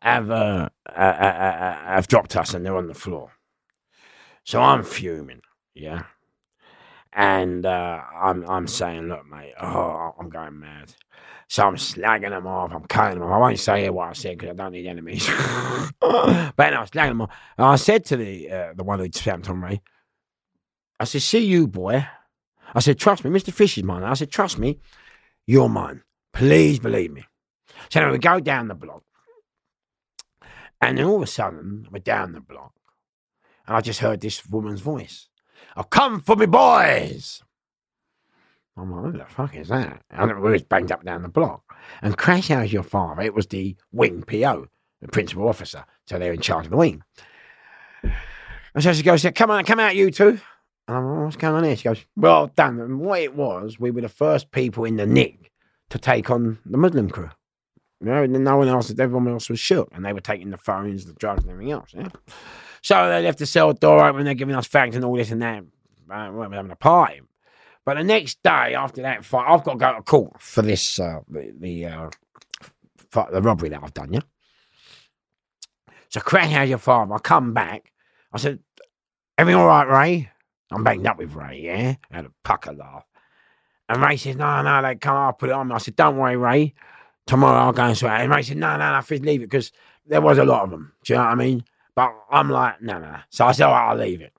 have 0.02 0.30
uh, 0.30 0.70
uh, 0.89 1.00
uh, 1.00 1.78
have 1.86 2.08
dropped 2.08 2.36
us, 2.36 2.54
and 2.54 2.66
they're 2.66 2.78
on 2.78 2.88
the 2.88 2.93
floor. 2.93 3.32
So 4.43 4.62
I'm 4.62 4.84
fuming. 4.84 5.41
Yeah, 5.74 6.04
and 7.14 7.66
uh, 7.66 8.02
I'm 8.22 8.48
I'm 8.50 8.68
saying, 8.68 9.08
look, 9.08 9.26
mate. 9.30 9.54
Oh, 9.62 10.14
I'm 10.20 10.30
going 10.30 10.60
mad. 10.60 10.93
So 11.48 11.64
I'm 11.64 11.76
slagging 11.76 12.32
them 12.32 12.48
off. 12.48 12.72
I'm 12.74 12.86
cutting 12.86 13.20
them 13.20 13.30
off. 13.30 13.36
I 13.36 13.38
won't 13.38 13.60
say 13.60 13.89
what 13.89 14.10
I 14.10 14.14
said 14.14 14.38
because 14.38 14.52
I 14.52 14.54
don't 14.54 14.72
need 14.72 14.88
enemies. 14.88 15.28
but 16.00 16.60
I 16.60 16.80
was 16.80 16.89
slagging 16.89 17.10
them 17.10 17.22
off. 17.22 17.32
And 17.58 17.68
I 17.68 17.76
said 17.76 18.06
to 18.06 18.18
the 18.18 18.52
uh, 18.52 18.74
the 18.76 18.84
one 18.84 19.00
who 19.00 19.10
stamped 19.12 19.50
on 19.50 19.62
me, 19.62 19.82
I 21.00 21.04
said, 21.04 21.22
see 21.22 21.46
you, 21.46 21.68
boy. 21.68 22.08
I 22.74 22.80
said, 22.80 22.98
trust 22.98 23.24
me, 23.24 23.32
Mr. 23.32 23.54
Fish 23.54 23.78
is 23.78 23.84
mine. 23.84 24.04
I 24.04 24.14
said, 24.14 24.32
trust 24.32 24.58
me, 24.58 24.80
you're 25.46 25.70
mine. 25.70 26.04
Please 26.34 26.80
believe 26.80 27.12
me. 27.12 27.26
So 27.89 28.00
anyway, 28.00 28.14
we 28.14 28.20
go 28.20 28.39
down 28.39 28.68
the 28.68 28.76
block. 28.76 29.04
And 30.90 31.00
then 31.00 31.06
all 31.06 31.16
of 31.16 31.24
a 31.24 31.28
sudden, 31.28 31.88
we're 31.92 32.00
down 32.00 32.34
the 32.34 32.42
block. 32.42 32.74
And 33.68 33.76
I 33.76 33.82
just 33.82 34.02
heard 34.02 34.22
this 34.22 34.46
woman's 34.46 34.82
voice. 34.82 35.30
Oh, 35.76 35.84
come 35.84 36.22
for 36.22 36.36
me, 36.36 36.46
boys. 36.46 37.42
I'm 38.78 38.92
like, 38.92 39.12
who 39.14 39.18
the 39.18 39.26
fuck 39.26 39.56
is 39.56 39.70
that? 39.70 40.04
And 40.12 40.40
we 40.42 40.52
was 40.52 40.62
banged 40.62 40.92
up 40.92 41.04
down 41.04 41.24
the 41.24 41.30
block. 41.30 41.64
And 42.04 42.16
crash 42.18 42.50
How's 42.50 42.72
your 42.72 42.84
father, 42.84 43.24
it 43.24 43.34
was 43.34 43.48
the 43.48 43.76
wing 43.92 44.24
PO, 44.24 44.68
the 45.02 45.08
principal 45.08 45.48
officer. 45.48 45.86
So 46.08 46.20
they're 46.20 46.34
in 46.34 46.42
charge 46.42 46.66
of 46.66 46.72
the 46.72 46.78
wing. 46.78 47.02
And 48.04 48.84
so 48.84 48.94
she 48.94 49.02
goes, 49.02 49.26
come 49.34 49.50
on, 49.50 49.66
come 49.66 49.80
out, 49.80 49.96
you 49.96 50.12
two. 50.12 50.40
And 50.88 50.98
I'm 50.98 51.06
like, 51.06 51.26
what's 51.26 51.38
going 51.38 51.56
on 51.56 51.64
here? 51.64 51.76
She 51.76 51.86
goes, 51.86 52.06
well 52.16 52.48
done. 52.48 52.80
And 52.80 53.00
what 53.00 53.22
it 53.22 53.36
was, 53.36 53.80
we 53.80 53.90
were 53.90 54.02
the 54.02 54.10
first 54.10 54.52
people 54.52 54.86
in 54.86 54.98
the 54.98 55.08
Nick 55.08 55.52
to 55.90 55.98
take 55.98 56.30
on 56.30 56.60
the 56.64 56.78
Muslim 56.78 57.10
crew. 57.10 57.32
You 58.06 58.12
know, 58.12 58.39
no 58.39 58.58
one 58.58 58.68
else, 58.68 58.91
everyone 58.91 59.28
else 59.28 59.49
was 59.49 59.60
shook, 59.60 59.89
and 59.93 60.06
they 60.06 60.14
were 60.14 60.22
taking 60.22 60.51
the 60.51 60.58
phones, 60.58 61.06
the 61.06 61.14
drugs, 61.14 61.43
and 61.43 61.51
everything 61.51 61.72
else. 61.72 61.89
Yeah. 61.93 62.10
So 62.82 63.10
they 63.10 63.24
left 63.24 63.39
the 63.39 63.47
cell 63.47 63.74
door 63.74 64.06
open. 64.06 64.26
They're 64.26 64.36
giving 64.36 64.56
us 64.56 64.68
facts 64.68 64.95
and 64.95 65.03
all 65.03 65.16
this 65.16 65.32
and 65.32 65.41
that. 65.41 65.64
Uh, 66.10 66.30
we 66.32 66.38
were 66.38 66.49
having 66.49 66.70
a 66.70 66.76
party, 66.76 67.22
But 67.84 67.97
the 67.97 68.03
next 68.03 68.43
day 68.43 68.76
after 68.76 69.01
that 69.01 69.26
fight, 69.26 69.45
I've 69.47 69.64
got 69.64 69.74
to 69.74 69.80
go 69.80 69.95
to 69.95 70.01
court 70.03 70.39
for 70.39 70.62
this 70.62 70.99
uh, 70.99 71.22
the 71.28 71.51
the, 71.58 71.86
uh, 71.88 72.10
the 73.32 73.41
robbery 73.41 73.70
that 73.70 73.82
I've 73.84 73.93
done. 73.93 74.14
Yeah. 74.14 74.20
So 76.10 76.20
crash 76.20 76.53
out 76.53 76.68
your 76.68 76.78
father. 76.78 77.16
I 77.16 77.18
come 77.18 77.53
back. 77.56 77.91
I 78.32 78.38
said, 78.38 78.60
"Everything 79.38 79.60
all 79.60 79.68
right, 79.68 79.88
Ray?" 79.88 80.30
I'm 80.72 80.84
banged 80.84 81.08
up 81.08 81.18
with 81.18 81.34
Ray. 81.34 81.62
Yeah. 81.62 81.95
I 82.12 82.16
had 82.16 82.26
a 82.26 82.32
pucker 82.43 82.74
laugh. 82.74 83.06
And 83.89 84.01
Ray 84.01 84.18
says, 84.18 84.36
"No, 84.36 84.62
no, 84.62 84.82
they 84.84 84.95
can't. 84.95 85.16
I'll 85.16 85.34
put 85.34 85.49
it 85.49 85.53
on." 85.53 85.72
I 85.72 85.80
said, 85.80 85.95
"Don't 85.95 86.18
worry, 86.18 86.38
Ray. 86.38 86.76
Tomorrow 87.28 87.59
I'll 87.59 87.73
go 87.73 87.84
and 87.84 87.97
sort 87.97 88.11
it." 88.11 88.15
out." 88.15 88.21
And 88.21 88.32
Ray 88.32 88.43
said, 88.43 88.57
"No, 88.57 88.78
no, 88.78 88.93
no, 88.93 89.01
Fizz, 89.01 89.21
leave 89.21 89.41
it 89.41 89.49
because 89.49 89.71
there 90.05 90.21
was 90.21 90.38
a 90.38 90.45
lot 90.45 90.63
of 90.63 90.69
them. 90.69 90.93
Do 91.03 91.13
you 91.13 91.17
know 91.17 91.26
what 91.26 91.32
I 91.32 91.36
mean?" 91.36 91.63
But 91.95 92.13
I'm 92.30 92.49
like, 92.49 92.82
"No, 92.82 92.99
no." 92.99 93.11
no." 93.11 93.17
So 93.30 93.45
I 93.45 93.51
said, 93.51 93.65
"All 93.65 93.73
right, 93.73 93.89
I'll 93.89 93.97
leave 93.97 94.21
it." 94.21 94.34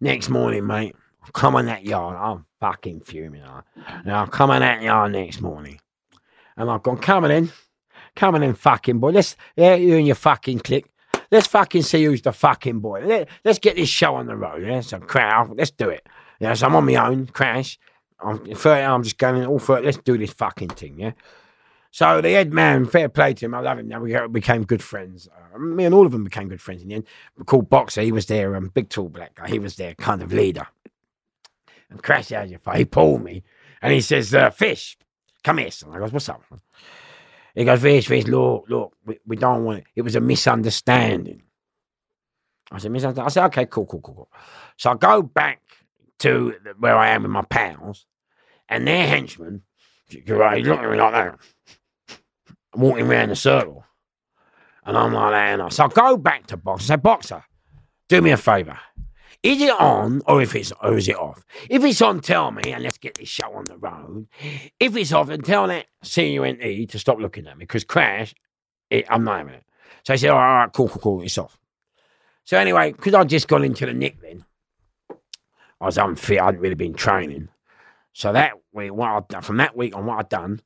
Next 0.00 0.28
morning, 0.28 0.66
mate, 0.66 0.96
I 1.22 1.28
come 1.32 1.56
on 1.56 1.66
that 1.66 1.84
yard. 1.84 2.16
I'm 2.16 2.44
fucking 2.60 3.00
fuming. 3.00 3.42
Now 4.04 4.24
I 4.24 4.26
come 4.26 4.50
on 4.50 4.60
that 4.60 4.82
yard 4.82 5.12
next 5.12 5.40
morning, 5.40 5.80
and 6.56 6.70
I've 6.70 6.82
gone 6.82 6.98
coming 6.98 7.30
in, 7.30 7.52
coming 8.16 8.42
in, 8.42 8.54
fucking 8.54 8.98
boy. 8.98 9.10
Let's 9.10 9.36
yeah, 9.56 9.74
you 9.74 9.96
and 9.96 10.06
your 10.06 10.16
fucking 10.16 10.60
click. 10.60 10.90
Let's 11.30 11.46
fucking 11.46 11.82
see 11.82 12.04
who's 12.04 12.22
the 12.22 12.32
fucking 12.32 12.80
boy. 12.80 13.04
Let, 13.04 13.28
us 13.44 13.58
get 13.58 13.76
this 13.76 13.88
show 13.88 14.14
on 14.14 14.26
the 14.26 14.36
road. 14.36 14.62
Yeah, 14.66 14.80
so 14.80 14.98
crowd, 14.98 15.56
let's 15.56 15.70
do 15.70 15.90
it. 15.90 16.06
Yeah, 16.40 16.54
so 16.54 16.66
I'm 16.66 16.76
on 16.76 16.86
my 16.86 16.94
own, 16.94 17.26
crash. 17.26 17.78
I'm 18.20 18.38
30, 18.54 18.82
I'm 18.82 19.02
just 19.02 19.18
going 19.18 19.44
all 19.44 19.58
for 19.58 19.78
it. 19.78 19.84
Let's 19.84 19.98
do 19.98 20.16
this 20.16 20.32
fucking 20.32 20.70
thing. 20.70 20.98
Yeah. 20.98 21.12
So 21.90 22.20
the 22.20 22.30
head 22.30 22.52
man, 22.52 22.86
fair 22.86 23.08
play 23.08 23.34
to 23.34 23.46
him. 23.46 23.54
I 23.54 23.60
love 23.60 23.78
him. 23.78 23.88
Now 23.88 24.00
we 24.00 24.14
became 24.28 24.64
good 24.64 24.82
friends. 24.82 25.28
Uh, 25.54 25.58
me 25.58 25.84
and 25.84 25.94
all 25.94 26.04
of 26.04 26.12
them 26.12 26.24
became 26.24 26.48
good 26.48 26.60
friends 26.60 26.82
in 26.82 26.88
the 26.88 26.96
end. 26.96 27.04
We 27.36 27.44
called 27.44 27.70
Boxer. 27.70 28.02
He 28.02 28.12
was 28.12 28.26
there. 28.26 28.54
Um, 28.56 28.68
big 28.68 28.90
tall 28.90 29.08
black 29.08 29.34
guy. 29.34 29.48
He 29.48 29.58
was 29.58 29.76
their 29.76 29.94
kind 29.94 30.22
of 30.22 30.32
leader. 30.32 30.66
And 31.90 32.02
crash 32.02 32.30
out 32.32 32.50
your. 32.50 32.60
He 32.74 32.84
pulled 32.84 33.24
me 33.24 33.42
and 33.80 33.92
he 33.92 34.02
says, 34.02 34.34
uh, 34.34 34.50
"Fish, 34.50 34.98
come 35.42 35.58
here." 35.58 35.70
son." 35.70 35.94
I 35.94 35.98
goes, 35.98 36.12
"What's 36.12 36.28
up?" 36.28 36.42
He 37.54 37.64
goes, 37.64 37.80
"Fish, 37.80 38.06
fish. 38.06 38.26
Look, 38.26 38.66
look. 38.68 38.94
We, 39.06 39.18
we 39.26 39.36
don't 39.36 39.64
want 39.64 39.78
it. 39.78 39.84
It 39.96 40.02
was 40.02 40.14
a 40.14 40.20
misunderstanding." 40.20 41.42
I 42.70 42.78
said, 42.78 42.92
"Misunderstanding." 42.92 43.26
I 43.26 43.30
said, 43.30 43.46
"Okay, 43.46 43.66
cool, 43.66 43.86
cool, 43.86 44.02
cool, 44.02 44.14
cool." 44.14 44.32
So 44.76 44.90
I 44.90 44.94
go 44.96 45.22
back 45.22 45.62
to 46.18 46.54
where 46.78 46.96
I 46.96 47.08
am 47.08 47.22
with 47.22 47.32
my 47.32 47.42
pals, 47.42 48.04
and 48.68 48.86
their 48.86 49.06
henchmen. 49.06 49.62
Right, 50.26 50.64
looking 50.64 50.84
at 50.84 50.90
me 50.90 50.98
like 50.98 51.12
that 51.12 51.38
walking 52.74 53.06
around 53.06 53.30
the 53.30 53.36
circle. 53.36 53.84
And 54.84 54.96
I'm 54.96 55.12
like 55.12 55.32
that. 55.32 55.52
And 55.52 55.62
I, 55.62 55.68
so 55.68 55.84
I 55.84 55.88
go 55.88 56.16
back 56.16 56.46
to 56.48 56.56
Boxer. 56.56 56.92
I 56.92 56.96
say, 56.96 57.00
Boxer, 57.00 57.44
do 58.08 58.22
me 58.22 58.30
a 58.30 58.36
favour. 58.36 58.78
Is 59.42 59.62
it 59.62 59.70
on 59.78 60.20
or 60.26 60.42
if 60.42 60.54
it's 60.56 60.72
or 60.82 60.96
is 60.96 61.08
it 61.08 61.16
off? 61.16 61.44
If 61.70 61.84
it's 61.84 62.02
on, 62.02 62.20
tell 62.20 62.50
me 62.50 62.72
and 62.72 62.82
let's 62.82 62.98
get 62.98 63.14
this 63.14 63.28
show 63.28 63.52
on 63.52 63.64
the 63.64 63.76
road. 63.76 64.26
If 64.80 64.96
it's 64.96 65.12
off, 65.12 65.28
then 65.28 65.42
tell 65.42 65.68
that 65.68 65.86
CUNT 66.02 66.90
to 66.90 66.98
stop 66.98 67.18
looking 67.18 67.46
at 67.46 67.56
me 67.56 67.62
because 67.62 67.84
crash, 67.84 68.34
it, 68.90 69.06
I'm 69.08 69.22
not 69.22 69.38
having 69.38 69.54
it. 69.54 69.64
So 70.02 70.14
he 70.14 70.18
said, 70.18 70.30
all 70.30 70.38
right, 70.38 70.50
all 70.50 70.56
right, 70.56 70.72
cool, 70.72 70.88
cool, 70.88 71.00
cool, 71.00 71.22
it's 71.22 71.38
off. 71.38 71.56
So 72.44 72.58
anyway, 72.58 72.92
because 72.92 73.14
I'd 73.14 73.28
just 73.28 73.46
gone 73.46 73.62
into 73.62 73.86
the 73.86 73.92
nick 73.92 74.20
then, 74.20 74.44
I 75.80 75.84
was 75.84 75.98
unfit, 75.98 76.40
I 76.40 76.46
hadn't 76.46 76.60
really 76.60 76.74
been 76.74 76.94
training. 76.94 77.48
So 78.12 78.32
that 78.32 78.54
week, 78.72 78.92
what 78.92 79.10
I'd 79.10 79.28
done, 79.28 79.42
from 79.42 79.58
that 79.58 79.76
week 79.76 79.94
on, 79.94 80.06
what 80.06 80.18
I'd 80.18 80.28
done, 80.28 80.60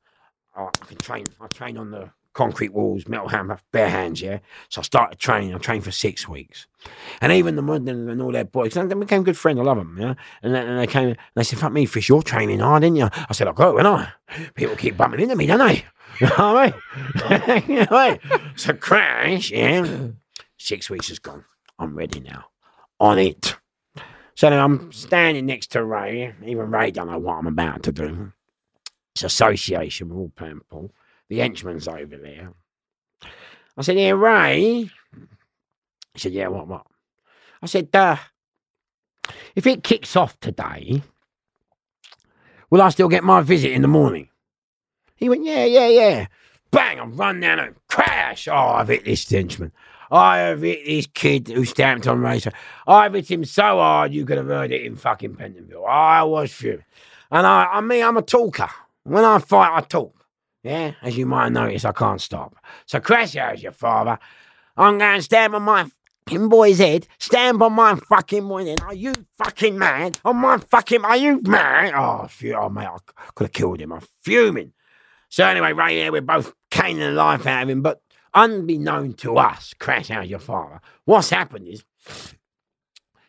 I 0.55 0.69
can 0.85 0.97
train. 0.97 1.25
I 1.41 1.47
train 1.47 1.77
on 1.77 1.91
the 1.91 2.11
concrete 2.33 2.73
walls, 2.73 3.07
metal 3.07 3.27
hammer, 3.27 3.59
bare 3.71 3.89
hands. 3.89 4.21
Yeah. 4.21 4.39
So 4.69 4.81
I 4.81 4.83
started 4.83 5.19
training. 5.19 5.53
I 5.53 5.57
trained 5.57 5.83
for 5.83 5.91
six 5.91 6.27
weeks, 6.27 6.67
and 7.21 7.31
even 7.31 7.55
the 7.55 7.61
Munden 7.61 8.09
and 8.09 8.21
all 8.21 8.31
their 8.31 8.45
boys, 8.45 8.75
and 8.75 8.89
they 8.89 8.95
became 8.95 9.23
good 9.23 9.37
friends. 9.37 9.59
I 9.59 9.63
love 9.63 9.77
them. 9.77 9.97
Yeah. 9.99 10.15
And, 10.41 10.53
then, 10.53 10.67
and 10.67 10.79
they 10.79 10.87
came 10.87 11.09
and 11.09 11.17
they 11.35 11.43
said, 11.43 11.59
"Fuck 11.59 11.71
me, 11.71 11.85
fish, 11.85 12.09
you're 12.09 12.21
training 12.21 12.59
hard, 12.59 12.81
didn't 12.81 12.97
you?" 12.97 13.09
I 13.13 13.33
said, 13.33 13.47
"I 13.47 13.53
got 13.53 13.77
it, 13.77 13.85
I." 13.85 14.11
People 14.55 14.75
keep 14.75 14.97
bumping 14.97 15.21
into 15.21 15.35
me, 15.35 15.47
don't 15.47 15.59
they? 15.59 15.85
You 16.19 16.27
I 16.27 16.71
mean? 17.67 17.87
I? 17.89 18.19
So 18.55 18.73
crash. 18.73 19.49
Yeah. 19.49 20.09
Six 20.59 20.87
weeks 20.87 21.09
is 21.09 21.17
gone. 21.17 21.43
I'm 21.79 21.95
ready 21.95 22.19
now. 22.19 22.45
On 22.99 23.17
it. 23.17 23.55
So 24.35 24.49
then 24.49 24.59
I'm 24.59 24.91
standing 24.91 25.47
next 25.47 25.71
to 25.71 25.83
Ray. 25.83 26.35
Even 26.45 26.69
Ray 26.69 26.91
don't 26.91 27.09
know 27.09 27.17
what 27.17 27.37
I'm 27.37 27.47
about 27.47 27.81
to 27.83 27.91
do. 27.91 28.31
It's 29.15 29.23
association. 29.23 30.09
We're 30.09 30.21
all 30.21 30.31
playing 30.35 30.61
pool. 30.69 30.91
The 31.29 31.39
henchman's 31.39 31.87
over 31.87 32.17
there. 32.17 32.51
I 33.77 33.81
said, 33.81 33.97
Yeah, 33.97 34.11
Ray. 34.11 34.89
He 36.13 36.19
said, 36.19 36.33
Yeah, 36.33 36.47
what, 36.47 36.67
what? 36.67 36.85
I 37.61 37.65
said, 37.67 37.89
uh, 37.93 38.17
if 39.55 39.65
it 39.67 39.83
kicks 39.83 40.15
off 40.15 40.39
today, 40.39 41.01
will 42.69 42.81
I 42.81 42.89
still 42.89 43.07
get 43.07 43.23
my 43.23 43.41
visit 43.41 43.71
in 43.71 43.81
the 43.81 43.87
morning? 43.87 44.29
He 45.15 45.29
went, 45.29 45.45
Yeah, 45.45 45.65
yeah, 45.65 45.87
yeah. 45.87 46.27
Bang, 46.71 46.99
I 46.99 47.05
run 47.05 47.39
down 47.39 47.59
and 47.59 47.75
crash. 47.87 48.47
Oh, 48.47 48.55
I've 48.55 48.87
hit 48.87 49.05
this 49.05 49.29
henchman. 49.29 49.71
I 50.09 50.39
have 50.39 50.61
hit 50.61 50.85
this 50.85 51.07
kid 51.07 51.47
who 51.47 51.65
stamped 51.65 52.07
on 52.07 52.21
racer. 52.21 52.51
I've 52.87 53.13
hit 53.13 53.29
him 53.29 53.45
so 53.45 53.61
hard 53.61 54.13
you 54.13 54.25
could 54.25 54.37
have 54.37 54.47
heard 54.47 54.71
it 54.71 54.83
in 54.83 54.95
fucking 54.95 55.35
Pentonville. 55.35 55.87
I 55.87 56.23
was 56.23 56.51
furious. 56.51 56.83
And 57.31 57.47
I, 57.47 57.65
I 57.65 57.81
mean, 57.81 58.03
I'm 58.03 58.17
a 58.17 58.21
talker. 58.21 58.69
When 59.03 59.23
I 59.23 59.39
fight, 59.39 59.75
I 59.75 59.81
talk. 59.81 60.25
Yeah, 60.63 60.93
as 61.01 61.17
you 61.17 61.25
might 61.25 61.49
notice, 61.49 61.83
I 61.83 61.91
can't 61.91 62.21
stop. 62.21 62.55
So 62.85 62.99
crash 62.99 63.35
out 63.35 63.61
your 63.61 63.73
father. 63.73 64.17
I'm 64.77 64.97
going 64.97 65.17
to 65.17 65.21
stamp 65.21 65.53
on 65.53 65.63
my 65.63 65.89
fucking 66.25 66.47
boy's 66.47 66.77
head. 66.79 67.07
Stamp 67.19 67.61
on 67.61 67.73
my 67.73 67.95
fucking 67.95 68.47
boy's 68.47 68.67
head. 68.67 68.81
Are 68.81 68.93
you 68.93 69.13
fucking 69.37 69.77
mad? 69.77 70.19
On 70.23 70.37
my 70.37 70.57
fucking, 70.57 71.03
are 71.03 71.17
you 71.17 71.41
mad? 71.41 71.93
Oh, 71.93 72.27
phew, 72.27 72.55
oh 72.55 72.69
mate, 72.69 72.87
I 72.87 72.97
could 73.35 73.45
have 73.45 73.51
killed 73.53 73.81
him. 73.81 73.91
I'm 73.91 74.01
fuming. 74.21 74.71
So 75.27 75.45
anyway, 75.45 75.73
right 75.73 75.91
here, 75.91 76.11
we're 76.11 76.21
both 76.21 76.53
caning 76.71 76.99
the 76.99 77.11
life 77.11 77.45
out 77.45 77.63
of 77.63 77.69
him. 77.69 77.81
But 77.81 78.01
unbeknown 78.33 79.13
to 79.15 79.37
us, 79.37 79.73
crash 79.77 80.11
out 80.11 80.29
your 80.29 80.39
father. 80.39 80.79
What's 81.03 81.29
happened 81.29 81.67
is 81.67 81.83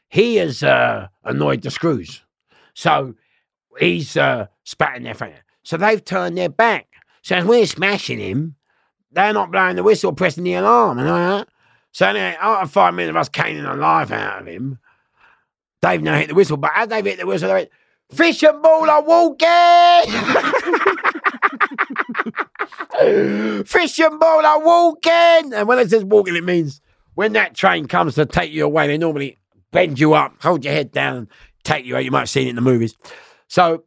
he 0.09 0.37
has 0.37 0.63
uh, 0.63 1.09
annoyed 1.25 1.63
the 1.63 1.71
screws. 1.71 2.23
So 2.75 3.15
he's 3.79 4.17
uh, 4.17 4.47
spat 4.63 4.97
in 4.97 5.03
their 5.03 5.15
face. 5.15 5.35
So 5.65 5.77
they've 5.77 6.05
turned 6.05 6.39
their 6.39 6.49
back. 6.49 6.87
So 7.23 7.37
as 7.37 7.45
we're 7.45 7.67
smashing 7.67 8.21
him, 8.21 8.55
they're 9.11 9.33
not 9.33 9.51
blowing 9.51 9.77
the 9.77 9.83
whistle, 9.83 10.13
pressing 10.13 10.45
the 10.45 10.55
alarm, 10.55 10.99
and 10.99 11.09
all 11.09 11.17
that. 11.17 11.49
So 11.93 12.07
anyway, 12.09 12.37
after 12.41 12.69
five 12.69 12.95
minutes 12.95 13.11
of 13.11 13.17
us 13.17 13.29
caning 13.29 13.63
the 13.63 13.75
life 13.75 14.11
out 14.11 14.43
of 14.43 14.47
him, 14.47 14.79
they've 15.81 16.03
now 16.03 16.19
hit 16.19 16.29
the 16.29 16.35
whistle. 16.35 16.57
But 16.57 16.73
as 16.75 16.89
they've 16.89 17.05
hit 17.05 17.19
the 17.19 17.27
whistle, 17.27 17.49
they 17.49 17.55
went, 17.55 17.71
Fish 18.13 18.43
and 18.43 18.63
ball 18.63 18.91
are 18.91 19.03
walking! 19.03 20.13
Fish 23.65 23.99
and 23.99 24.21
ball 24.21 24.45
are 24.45 24.61
walking! 24.61 25.55
And 25.55 25.67
when 25.67 25.79
it 25.79 25.91
says 25.91 26.05
walking, 26.05 26.37
it 26.37 26.45
means 26.45 26.81
when 27.15 27.33
that 27.33 27.55
train 27.55 27.87
comes 27.89 28.17
to 28.17 28.27
take 28.27 28.53
you 28.53 28.65
away, 28.67 28.87
they 28.87 28.99
normally 28.99 29.39
bend 29.73 29.99
you 29.99 30.15
up, 30.15 30.35
hold 30.43 30.65
your 30.65 30.75
head 30.75 30.93
down, 30.93 31.17
and 31.17 31.29
take 31.63 31.87
you 31.87 31.97
out. 31.97 32.05
You 32.05 32.11
might 32.11 32.21
have 32.21 32.31
seen 32.31 32.47
it 32.47 32.51
in 32.51 32.57
the 32.57 32.63
movies. 32.63 32.95
So, 33.49 33.85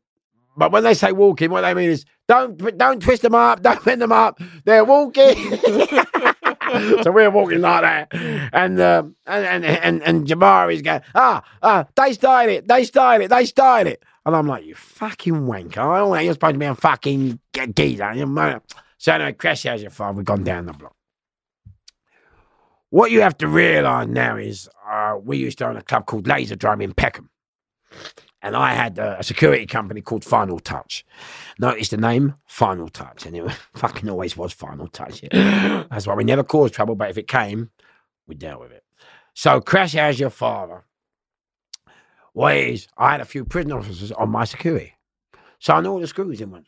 but 0.58 0.72
when 0.72 0.84
they 0.84 0.94
say 0.96 1.12
walking, 1.12 1.52
what 1.52 1.62
they 1.62 1.74
mean 1.74 1.90
is 1.92 2.06
don't 2.28 2.58
don't 2.78 3.02
twist 3.02 3.22
them 3.22 3.36
up, 3.36 3.62
don't 3.64 3.84
bend 3.86 4.02
them 4.02 4.12
up. 4.12 4.40
They're 4.66 4.86
walking. 4.86 5.36
so 7.04 7.12
we're 7.12 7.32
walking 7.32 7.62
like 7.62 7.82
that, 7.84 8.08
and 8.54 8.82
um, 8.82 9.16
and 9.26 9.46
and 9.46 9.66
and, 9.66 10.04
and 10.04 10.28
Jamari's 10.28 10.82
going, 10.82 11.02
ah, 11.16 11.44
ah, 11.62 11.86
they 11.96 12.14
started 12.14 12.52
it, 12.54 12.68
they 12.68 12.84
started 12.84 13.26
it, 13.26 13.30
they 13.30 13.46
started 13.46 13.92
it, 13.92 14.04
and 14.26 14.36
I'm 14.36 14.48
like, 14.48 14.66
you 14.66 14.76
fucking 14.76 15.34
wanker! 15.34 15.78
I 15.78 16.00
don't 16.00 16.12
know, 16.12 16.20
you're 16.20 16.34
supposed 16.34 16.56
to 16.56 16.60
be 16.60 16.66
a 16.66 16.76
fucking 16.76 17.40
geezer. 17.74 18.14
you 18.14 18.26
know. 18.26 18.60
So 18.98 19.14
anyway, 19.14 19.34
crash 19.34 19.64
has 19.64 19.82
your 19.82 19.92
father. 19.92 20.18
We've 20.18 20.26
gone 20.26 20.44
down 20.44 20.66
the 20.66 20.74
block. 20.74 20.94
What 22.90 23.12
you 23.12 23.22
have 23.22 23.38
to 23.40 23.48
realise 23.48 24.08
now 24.08 24.38
is 24.38 24.70
uh, 24.90 25.18
we 25.22 25.38
used 25.38 25.58
to 25.60 25.68
own 25.68 25.78
a 25.78 25.82
club 25.82 26.06
called 26.06 26.28
Laser 26.28 26.56
Drum 26.56 26.82
in 26.82 26.94
Peckham. 26.94 27.30
And 28.42 28.56
I 28.56 28.74
had 28.74 29.00
a 29.00 29.24
security 29.24 29.66
company 29.66 30.02
called 30.02 30.24
Final 30.24 30.60
Touch. 30.60 31.06
Notice 31.60 31.90
the 31.90 31.98
name? 31.98 32.36
Final 32.46 32.88
Touch. 32.88 33.26
And 33.26 33.36
it 33.36 33.52
fucking 33.76 34.10
always 34.10 34.38
was 34.38 34.54
Final 34.54 34.88
Touch. 34.88 35.24
yeah. 35.24 35.86
That's 35.92 36.06
why 36.06 36.14
we 36.14 36.24
never 36.24 36.44
caused 36.44 36.74
trouble, 36.74 36.96
but 36.96 37.10
if 37.10 37.18
it 37.18 37.28
came, 37.28 37.72
we 38.28 38.36
dealt 38.36 38.62
with 38.62 38.72
it. 38.72 38.84
So 39.34 39.60
Crash 39.62 39.96
as 39.96 40.20
your 40.20 40.30
father. 40.30 40.84
Is, 42.36 42.88
I 42.98 43.12
had 43.12 43.22
a 43.22 43.26
few 43.26 43.46
prison 43.46 43.72
officers 43.72 44.12
on 44.12 44.30
my 44.30 44.46
security. 44.46 44.94
So 45.60 45.74
I 45.74 45.82
know 45.82 45.94
all 45.94 46.00
the 46.00 46.08
screws 46.08 46.40
in 46.40 46.52
one. 46.52 46.66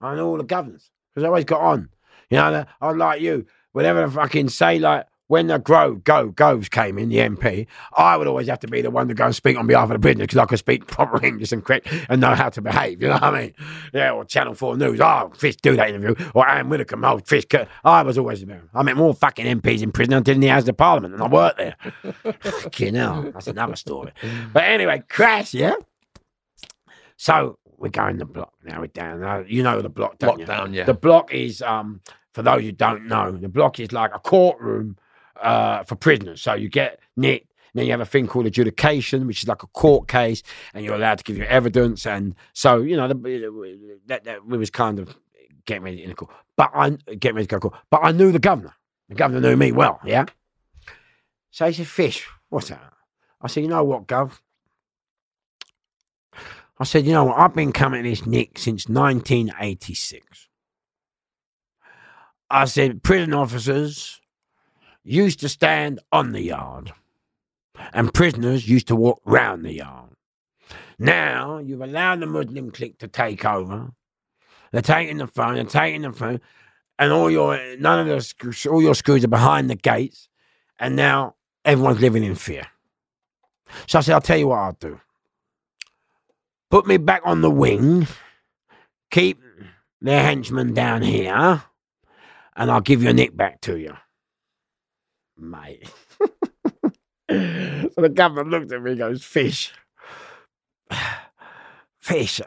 I 0.00 0.16
know 0.16 0.28
all 0.28 0.36
the 0.36 0.42
governors. 0.44 0.90
Because 1.14 1.24
I 1.24 1.28
always 1.28 1.44
got 1.44 1.60
on. 1.60 1.88
You 2.30 2.38
know, 2.38 2.64
I 2.80 2.86
was 2.88 2.96
like 2.96 3.20
you. 3.20 3.46
Whenever 3.72 4.04
I 4.04 4.08
fucking 4.08 4.48
say, 4.48 4.78
like, 4.78 5.06
when 5.28 5.46
the 5.46 5.58
Grow 5.58 5.94
Go 5.94 6.30
Goes 6.30 6.68
came 6.68 6.98
in, 6.98 7.10
the 7.10 7.18
MP, 7.18 7.66
I 7.96 8.16
would 8.16 8.26
always 8.26 8.48
have 8.48 8.60
to 8.60 8.66
be 8.66 8.82
the 8.82 8.90
one 8.90 9.08
to 9.08 9.14
go 9.14 9.26
and 9.26 9.34
speak 9.34 9.56
on 9.56 9.66
behalf 9.66 9.84
of 9.84 9.90
the 9.90 9.98
business 9.98 10.24
because 10.24 10.38
I 10.38 10.46
could 10.46 10.58
speak 10.58 10.86
proper 10.86 11.24
English 11.24 11.52
and 11.52 11.64
correct 11.64 11.88
and 12.08 12.20
know 12.20 12.34
how 12.34 12.48
to 12.48 12.60
behave. 12.60 13.00
You 13.00 13.08
know 13.08 13.14
what 13.14 13.22
I 13.22 13.40
mean? 13.42 13.54
Yeah, 13.92 14.12
or 14.12 14.24
Channel 14.24 14.54
4 14.54 14.76
News. 14.76 15.00
Oh, 15.00 15.30
Fish, 15.36 15.56
do 15.56 15.76
that 15.76 15.90
interview. 15.90 16.14
Or 16.34 16.48
Anne 16.48 16.68
Widdecombe. 16.68 17.04
Oh, 17.04 17.18
Fish. 17.18 17.44
I 17.84 18.02
was 18.02 18.18
always 18.18 18.44
there. 18.44 18.62
I 18.74 18.82
met 18.82 18.96
more 18.96 19.14
fucking 19.14 19.60
MPs 19.60 19.82
in 19.82 19.92
prison 19.92 20.14
until 20.14 20.34
in 20.34 20.40
the 20.40 20.48
House 20.48 20.66
of 20.66 20.76
Parliament 20.76 21.14
and 21.14 21.22
I 21.22 21.28
worked 21.28 21.58
there. 21.58 21.76
Fucking 22.40 22.94
hell. 22.94 23.30
That's 23.32 23.46
another 23.46 23.76
story. 23.76 24.12
But 24.52 24.64
anyway, 24.64 25.02
crash, 25.08 25.54
yeah? 25.54 25.74
So 27.16 27.58
we're 27.76 27.90
going 27.90 28.16
the 28.16 28.24
block 28.24 28.54
now. 28.64 28.80
We're 28.80 28.86
down. 28.86 29.46
You 29.48 29.62
know 29.62 29.82
the 29.82 29.88
block, 29.88 30.18
don't 30.18 30.38
you? 30.38 30.46
Lockdown, 30.46 30.74
yeah. 30.74 30.84
The 30.84 30.94
block 30.94 31.32
is, 31.34 31.62
um, 31.62 32.00
for 32.32 32.42
those 32.42 32.62
who 32.62 32.72
don't 32.72 33.06
know, 33.06 33.32
the 33.32 33.48
block 33.48 33.78
is 33.78 33.92
like 33.92 34.14
a 34.14 34.18
courtroom 34.18 34.96
uh, 35.42 35.84
for 35.84 35.96
prisoners. 35.96 36.42
So 36.42 36.54
you 36.54 36.68
get 36.68 37.00
nicked. 37.16 37.52
Then 37.74 37.84
you 37.84 37.92
have 37.92 38.00
a 38.00 38.06
thing 38.06 38.26
called 38.26 38.46
adjudication, 38.46 39.26
which 39.26 39.42
is 39.42 39.48
like 39.48 39.62
a 39.62 39.66
court 39.68 40.08
case, 40.08 40.42
and 40.74 40.84
you're 40.84 40.94
allowed 40.94 41.18
to 41.18 41.24
give 41.24 41.36
your 41.36 41.46
evidence. 41.46 42.06
And 42.06 42.34
so, 42.52 42.78
you 42.78 42.96
know, 42.96 43.06
that, 43.08 44.40
we 44.46 44.58
was 44.58 44.70
kind 44.70 44.98
of 44.98 45.14
getting 45.66 45.82
ready 45.82 46.02
in 46.02 46.08
the 46.08 46.16
court. 46.16 46.32
But 46.56 46.70
I 46.74 46.90
getting 46.90 47.36
ready 47.36 47.46
to 47.46 47.50
go 47.50 47.56
to 47.56 47.70
court. 47.70 47.74
But 47.90 48.00
I 48.02 48.12
knew 48.12 48.32
the 48.32 48.38
governor. 48.38 48.74
The 49.08 49.14
governor 49.14 49.40
knew 49.40 49.56
me 49.56 49.72
well, 49.72 50.00
yeah. 50.04 50.24
So 51.50 51.66
he 51.66 51.72
said, 51.72 51.86
"Fish, 51.86 52.26
what's 52.48 52.68
that?" 52.68 52.92
I 53.40 53.46
said, 53.46 53.62
"You 53.62 53.68
know 53.68 53.84
what, 53.84 54.06
Gov." 54.06 54.40
I 56.78 56.84
said, 56.84 57.06
"You 57.06 57.12
know 57.12 57.24
what? 57.24 57.38
I've 57.38 57.54
been 57.54 57.72
coming 57.72 58.02
to 58.02 58.08
this 58.08 58.26
Nick 58.26 58.58
since 58.58 58.88
1986." 58.88 60.48
I 62.50 62.64
said, 62.64 63.02
"Prison 63.02 63.34
officers 63.34 64.17
used 65.04 65.40
to 65.40 65.48
stand 65.48 66.00
on 66.12 66.32
the 66.32 66.42
yard, 66.42 66.92
and 67.92 68.12
prisoners 68.12 68.68
used 68.68 68.88
to 68.88 68.96
walk 68.96 69.20
round 69.24 69.64
the 69.64 69.74
yard. 69.74 70.10
Now 70.98 71.58
you've 71.58 71.80
allowed 71.80 72.20
the 72.20 72.26
Muslim 72.26 72.70
clique 72.70 72.98
to 72.98 73.08
take 73.08 73.44
over. 73.44 73.90
They're 74.72 74.82
taking 74.82 75.18
the 75.18 75.26
phone. 75.26 75.54
They're 75.54 75.64
taking 75.64 76.02
the 76.02 76.12
phone." 76.12 76.40
and 76.98 77.12
all 77.12 77.30
your 77.30 77.58
none 77.76 78.00
of 78.00 78.06
the 78.06 78.20
screws, 78.20 78.66
all 78.66 78.82
your 78.82 78.94
screws 78.94 79.24
are 79.24 79.28
behind 79.28 79.70
the 79.70 79.76
gates, 79.76 80.28
and 80.78 80.96
now 80.96 81.36
everyone's 81.64 82.00
living 82.00 82.24
in 82.24 82.34
fear. 82.34 82.66
So 83.86 83.98
I 83.98 84.02
said, 84.02 84.14
I'll 84.14 84.20
tell 84.20 84.38
you 84.38 84.48
what 84.48 84.58
I'll 84.58 84.72
do. 84.80 85.00
Put 86.70 86.86
me 86.86 86.96
back 86.96 87.22
on 87.24 87.40
the 87.40 87.50
wing, 87.50 88.06
keep 89.10 89.40
their 90.00 90.22
henchmen 90.22 90.74
down 90.74 91.02
here, 91.02 91.62
and 92.56 92.70
I'll 92.70 92.80
give 92.80 93.02
your 93.02 93.12
nick 93.12 93.36
back 93.36 93.60
to 93.62 93.78
you. 93.78 93.96
Mate. 95.38 95.88
so 96.20 96.26
the 97.28 98.12
governor 98.12 98.44
looked 98.44 98.72
at 98.72 98.82
me 98.82 98.92
and 98.92 98.98
goes, 98.98 99.24
Fish. 99.24 99.72
Fish. 102.00 102.40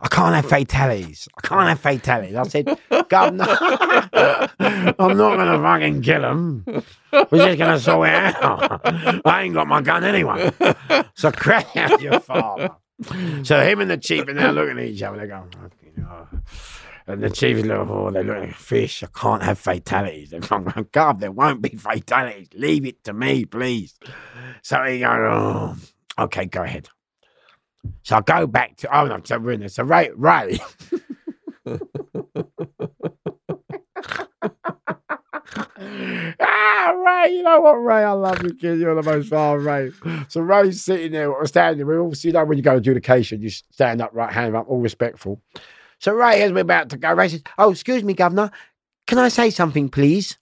I 0.00 0.08
can't 0.08 0.34
have 0.34 0.46
fatalities. 0.46 1.28
I 1.38 1.46
can't 1.46 1.68
have 1.68 1.80
fatalities. 1.80 2.34
I 2.34 2.42
said, 2.42 2.78
Governor, 3.08 3.46
I'm 4.58 5.16
not 5.16 5.36
going 5.36 5.52
to 5.52 5.58
fucking 5.62 6.02
kill 6.02 6.24
him. 6.24 6.64
We're 6.66 7.46
just 7.46 7.58
going 7.58 7.72
to 7.72 7.80
sort 7.80 8.08
it 8.10 8.14
out. 8.14 8.82
I 9.24 9.42
ain't 9.42 9.54
got 9.54 9.66
my 9.66 9.80
gun 9.80 10.04
anyway. 10.04 10.52
So 11.14 11.32
crack 11.32 11.74
out 11.76 12.02
your 12.02 12.20
father. 12.20 12.70
So 13.44 13.60
him 13.62 13.80
and 13.80 13.90
the 13.90 13.96
chief 13.96 14.28
are 14.28 14.34
now 14.34 14.50
looking 14.50 14.78
at 14.78 14.84
each 14.84 15.02
other. 15.02 15.16
They 15.18 15.26
go, 15.26 15.44
"Fucking 15.50 15.93
hell." 16.04 16.28
and 17.06 17.22
the 17.22 17.30
chief 17.30 17.58
is 17.58 17.66
looking, 17.66 17.90
oh, 17.90 18.10
they're 18.10 18.24
looking, 18.24 18.52
fish, 18.52 19.02
I 19.02 19.08
can't 19.14 19.42
have 19.42 19.58
fatalities. 19.58 20.30
They're 20.30 20.40
going, 20.40 20.66
God, 20.92 21.20
there 21.20 21.32
won't 21.32 21.60
be 21.60 21.76
fatalities. 21.76 22.48
Leave 22.54 22.86
it 22.86 23.04
to 23.04 23.12
me, 23.12 23.44
please. 23.44 23.94
So 24.62 24.82
he 24.84 25.00
goes, 25.00 25.10
oh, 25.10 25.76
okay, 26.18 26.46
go 26.46 26.62
ahead. 26.62 26.88
So 28.02 28.16
I 28.16 28.20
go 28.22 28.46
back 28.46 28.76
to 28.78 28.98
oh 28.98 29.06
no, 29.06 29.20
so 29.24 29.38
we're 29.38 29.52
in 29.52 29.60
there. 29.60 29.68
So 29.68 29.84
Ray 29.84 30.10
Ray. 30.14 30.58
ah, 36.40 36.92
Ray, 36.92 37.32
you 37.32 37.42
know 37.42 37.60
what, 37.60 37.74
Ray? 37.74 38.04
I 38.04 38.12
love 38.12 38.42
you, 38.42 38.54
kid. 38.54 38.78
You're 38.78 38.94
the 38.94 39.02
most 39.02 39.28
fun, 39.28 39.64
Ray. 39.64 39.92
So 40.28 40.40
Ray's 40.40 40.82
sitting 40.82 41.12
there, 41.12 41.32
standing. 41.46 41.86
We 41.86 41.96
all, 41.96 42.12
you 42.14 42.32
know, 42.32 42.44
when 42.44 42.58
you 42.58 42.64
go 42.64 42.72
to 42.72 42.78
adjudication, 42.78 43.42
you 43.42 43.50
stand 43.50 44.00
up, 44.00 44.10
right 44.14 44.32
hand 44.32 44.56
up, 44.56 44.66
all 44.68 44.80
respectful. 44.80 45.40
So 45.98 46.12
Ray, 46.12 46.42
as 46.42 46.52
we're 46.52 46.60
about 46.60 46.90
to 46.90 46.96
go, 46.96 47.12
Ray 47.12 47.28
says, 47.28 47.42
"Oh, 47.58 47.70
excuse 47.70 48.04
me, 48.04 48.14
Governor, 48.14 48.50
can 49.06 49.18
I 49.18 49.28
say 49.28 49.50
something, 49.50 49.88
please?" 49.88 50.36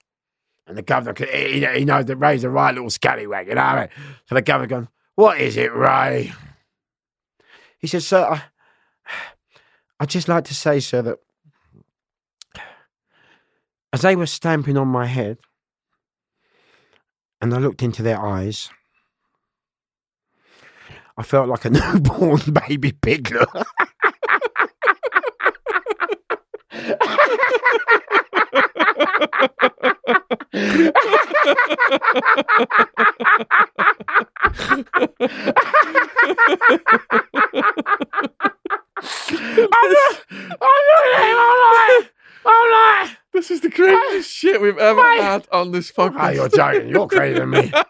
And 0.67 0.77
the 0.77 0.81
governor, 0.81 1.13
he, 1.25 1.65
he 1.65 1.85
knows 1.85 2.05
that 2.05 2.15
Ray's 2.15 2.43
a 2.43 2.49
right 2.49 2.73
little 2.73 2.89
scallywag, 2.89 3.47
you 3.47 3.55
know. 3.55 3.87
So 4.27 4.35
the 4.35 4.41
governor 4.41 4.67
goes, 4.67 4.87
"What 5.15 5.39
is 5.39 5.57
it, 5.57 5.73
Ray?" 5.73 6.33
He 7.83 7.87
says, 7.87 8.07
Sir, 8.07 8.23
I, 8.23 8.41
I'd 9.99 10.07
just 10.07 10.29
like 10.29 10.45
to 10.45 10.55
say, 10.55 10.79
sir, 10.79 11.01
that 11.01 11.19
as 13.91 14.03
they 14.03 14.15
were 14.15 14.25
stamping 14.25 14.77
on 14.77 14.87
my 14.87 15.05
head 15.05 15.37
and 17.41 17.53
I 17.53 17.57
looked 17.57 17.83
into 17.83 18.01
their 18.01 18.21
eyes, 18.21 18.69
I 21.17 21.23
felt 21.23 21.49
like 21.49 21.65
a 21.65 21.69
newborn 21.71 22.39
baby 22.67 22.93
piglet. 22.93 23.49
I'm, 39.35 39.91
not, 39.91 40.13
I'm, 40.61 40.83
not, 40.89 41.03
I'm, 41.15 42.69
not, 42.69 42.89
I'm, 43.05 43.22
This 43.33 43.49
is 43.51 43.61
the 43.61 43.69
craziest 43.71 44.29
shit 44.33 44.61
we've 44.61 44.77
ever 44.77 44.99
Why? 44.99 45.15
had 45.17 45.47
on 45.51 45.71
this 45.71 45.91
Oh, 45.97 46.09
podcast. 46.09 46.35
you're 46.35 46.49
joking. 46.49 46.89
You're 46.89 47.07
crazier 47.07 47.39
than 47.39 47.49
me. 47.51 47.71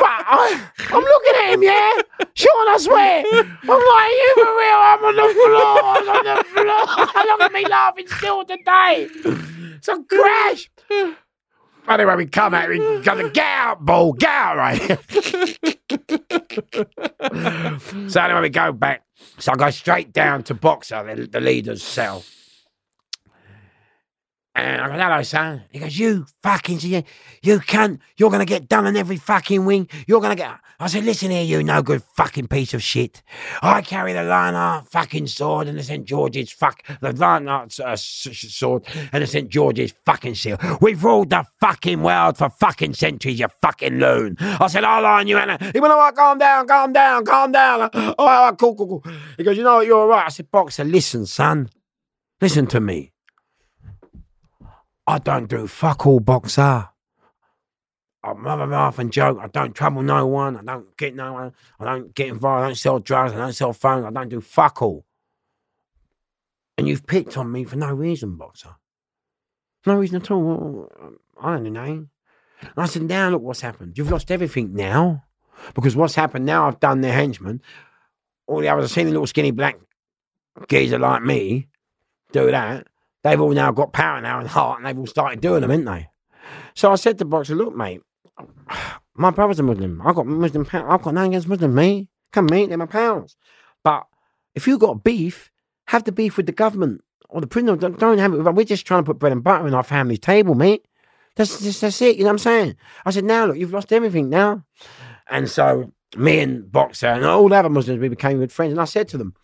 But 0.00 0.08
I, 0.08 0.68
I'm 0.92 1.02
looking 1.02 1.34
at 1.44 1.52
him, 1.52 1.62
yeah? 1.62 1.90
Sean, 2.34 2.68
I 2.68 2.76
swear. 2.78 3.18
I'm 3.20 3.48
like, 3.68 4.12
you 4.16 4.34
for 4.34 4.50
real? 4.56 4.80
I'm 4.80 5.04
on 5.04 5.16
the 5.16 5.28
floor. 5.34 5.82
I'm 5.84 6.08
on 6.08 6.24
the 6.24 6.44
floor. 6.44 6.64
I 7.14 7.24
look 7.28 7.40
at 7.42 7.52
me 7.52 7.66
laughing 7.68 8.06
still 8.08 8.44
today. 8.46 9.08
So 9.82 10.02
crash. 10.04 10.70
Anyway, 11.86 12.14
we 12.16 12.26
come 12.26 12.54
out, 12.54 12.68
we 12.70 12.78
go 12.78 13.14
to 13.14 13.28
get 13.30 13.44
out, 13.46 13.84
ball, 13.84 14.14
get 14.14 14.30
out, 14.30 14.56
right? 14.56 14.80
so 18.10 18.20
anyway, 18.22 18.40
we 18.40 18.48
go 18.48 18.72
back. 18.72 19.04
So 19.38 19.52
I 19.52 19.56
go 19.56 19.68
straight 19.70 20.12
down 20.14 20.44
to 20.44 20.54
Boxer, 20.54 21.14
the, 21.14 21.26
the 21.26 21.40
leader's 21.40 21.82
cell. 21.82 22.24
And 24.54 24.82
I 24.82 24.88
go, 24.88 24.94
hello, 24.94 25.22
son. 25.22 25.62
He 25.70 25.78
goes, 25.78 25.96
you 25.96 26.26
fucking, 26.42 26.80
you, 26.80 27.04
you 27.40 27.60
cunt. 27.60 28.00
You're 28.16 28.30
going 28.30 28.40
to 28.40 28.46
get 28.46 28.68
done 28.68 28.86
on 28.86 28.96
every 28.96 29.16
fucking 29.16 29.64
wing. 29.64 29.88
You're 30.06 30.20
going 30.20 30.36
to 30.36 30.42
get. 30.42 30.58
I 30.80 30.86
said, 30.88 31.04
listen 31.04 31.30
here, 31.30 31.44
you 31.44 31.62
no 31.62 31.82
good 31.82 32.02
fucking 32.16 32.48
piece 32.48 32.74
of 32.74 32.82
shit. 32.82 33.22
I 33.62 33.82
carry 33.82 34.12
the 34.12 34.24
Lionheart 34.24 34.88
fucking 34.88 35.26
sword 35.26 35.68
and 35.68 35.78
the 35.78 35.82
St. 35.82 36.04
George's 36.04 36.50
fuck, 36.50 36.82
the 37.00 37.12
Lionheart 37.12 37.78
uh, 37.78 37.96
sword 37.96 38.84
and 39.12 39.22
the 39.22 39.26
St. 39.26 39.50
George's 39.50 39.92
fucking 40.06 40.34
seal. 40.34 40.58
We've 40.80 41.04
ruled 41.04 41.30
the 41.30 41.44
fucking 41.60 42.02
world 42.02 42.38
for 42.38 42.48
fucking 42.48 42.94
centuries, 42.94 43.38
you 43.38 43.48
fucking 43.60 43.98
loon. 43.98 44.36
I 44.40 44.66
said, 44.68 44.84
I'll 44.84 45.02
line 45.02 45.28
you, 45.28 45.36
Anna. 45.36 45.58
He 45.72 45.80
went, 45.80 45.92
all 45.92 46.00
right, 46.00 46.14
calm 46.14 46.38
down, 46.38 46.66
calm 46.66 46.92
down, 46.94 47.24
calm 47.26 47.52
down. 47.52 47.82
All 47.82 47.90
right, 47.92 48.14
all 48.18 48.26
right, 48.50 48.58
cool, 48.58 48.74
cool, 48.74 49.02
cool. 49.02 49.12
He 49.36 49.44
goes, 49.44 49.58
you 49.58 49.62
know 49.62 49.76
what, 49.76 49.86
you're 49.86 49.98
all 49.98 50.08
right. 50.08 50.24
I 50.24 50.30
said, 50.30 50.50
Boxer, 50.50 50.84
listen, 50.84 51.26
son. 51.26 51.68
Listen 52.40 52.66
to 52.68 52.80
me. 52.80 53.12
I 55.06 55.18
don't 55.18 55.48
do 55.48 55.66
fuck 55.66 56.06
all 56.06 56.20
boxer. 56.20 56.88
I'm 58.22 58.44
rather 58.44 58.66
laugh 58.66 58.98
and 58.98 59.12
joke. 59.12 59.38
I 59.40 59.48
don't 59.48 59.74
trouble 59.74 60.02
no 60.02 60.26
one. 60.26 60.56
I 60.56 60.62
don't 60.62 60.96
get 60.96 61.14
no 61.14 61.32
one. 61.32 61.52
I 61.78 61.84
don't 61.84 62.14
get 62.14 62.28
involved. 62.28 62.64
I 62.64 62.66
don't 62.66 62.74
sell 62.74 62.98
drugs. 62.98 63.32
I 63.32 63.36
don't 63.36 63.54
sell 63.54 63.72
phones. 63.72 64.04
I 64.04 64.10
don't 64.10 64.28
do 64.28 64.40
fuck 64.40 64.82
all. 64.82 65.06
And 66.76 66.86
you've 66.86 67.06
picked 67.06 67.36
on 67.36 67.50
me 67.50 67.64
for 67.64 67.76
no 67.76 67.92
reason, 67.92 68.36
boxer. 68.36 68.76
No 69.86 69.96
reason 69.96 70.16
at 70.16 70.30
all. 70.30 70.90
I 71.40 71.56
don't 71.56 71.72
know. 71.72 71.82
And 71.82 72.72
I 72.76 72.86
said, 72.86 73.02
now 73.02 73.30
look 73.30 73.42
what's 73.42 73.62
happened. 73.62 73.96
You've 73.96 74.10
lost 74.10 74.30
everything 74.30 74.74
now. 74.74 75.24
Because 75.74 75.96
what's 75.96 76.14
happened 76.14 76.46
now, 76.46 76.66
I've 76.66 76.80
done 76.80 77.00
their 77.00 77.12
henchmen. 77.12 77.62
All 78.46 78.60
the 78.60 78.68
others, 78.68 78.84
I've 78.84 78.90
seen 78.90 79.08
a 79.08 79.10
little 79.10 79.26
skinny 79.26 79.50
black 79.50 79.78
geezer 80.68 80.98
like 80.98 81.22
me 81.22 81.68
do 82.32 82.50
that. 82.50 82.86
They've 83.22 83.40
all 83.40 83.50
now 83.50 83.70
got 83.70 83.92
power 83.92 84.20
now 84.20 84.38
and 84.38 84.48
heart, 84.48 84.78
and 84.78 84.86
they've 84.86 84.98
all 84.98 85.06
started 85.06 85.40
doing 85.40 85.60
them, 85.60 85.70
haven't 85.70 85.86
they? 85.86 86.08
So 86.74 86.90
I 86.90 86.94
said 86.94 87.18
to 87.18 87.24
Boxer, 87.24 87.54
look, 87.54 87.74
mate, 87.76 88.00
my 89.14 89.30
brother's 89.30 89.60
a 89.60 89.62
Muslim. 89.62 90.00
I've 90.04 90.14
got 90.14 90.26
Muslim 90.26 90.64
power. 90.64 90.90
I've 90.90 91.02
got 91.02 91.14
nothing 91.14 91.32
against 91.32 91.48
Muslim, 91.48 91.74
mate. 91.74 92.08
Come, 92.32 92.46
mate, 92.46 92.68
they're 92.68 92.78
my 92.78 92.86
pals. 92.86 93.36
But 93.82 94.06
if 94.54 94.66
you've 94.66 94.80
got 94.80 95.04
beef, 95.04 95.50
have 95.88 96.04
the 96.04 96.12
beef 96.12 96.36
with 96.36 96.46
the 96.46 96.52
government 96.52 97.02
or 97.28 97.40
the 97.40 97.46
prison. 97.46 97.78
Don't, 97.78 97.98
don't 97.98 98.18
have 98.18 98.32
it. 98.32 98.42
We're 98.42 98.64
just 98.64 98.86
trying 98.86 99.02
to 99.02 99.06
put 99.06 99.18
bread 99.18 99.32
and 99.32 99.42
butter 99.42 99.66
on 99.66 99.74
our 99.74 99.82
family's 99.82 100.20
table, 100.20 100.54
mate. 100.54 100.86
That's 101.36 101.80
that's 101.80 102.02
it. 102.02 102.16
You 102.16 102.24
know 102.24 102.28
what 102.28 102.32
I'm 102.32 102.38
saying? 102.38 102.76
I 103.04 103.10
said, 103.10 103.24
now 103.24 103.46
look, 103.46 103.56
you've 103.56 103.72
lost 103.72 103.92
everything 103.92 104.28
now. 104.28 104.64
And 105.28 105.48
so 105.48 105.92
me 106.16 106.40
and 106.40 106.70
Boxer 106.70 107.06
and 107.06 107.24
all 107.24 107.48
the 107.48 107.56
other 107.56 107.68
Muslims, 107.68 108.00
we 108.00 108.08
became 108.08 108.38
good 108.38 108.52
friends. 108.52 108.72
And 108.72 108.80
I 108.80 108.84
said 108.84 109.08
to 109.08 109.18
them, 109.18 109.34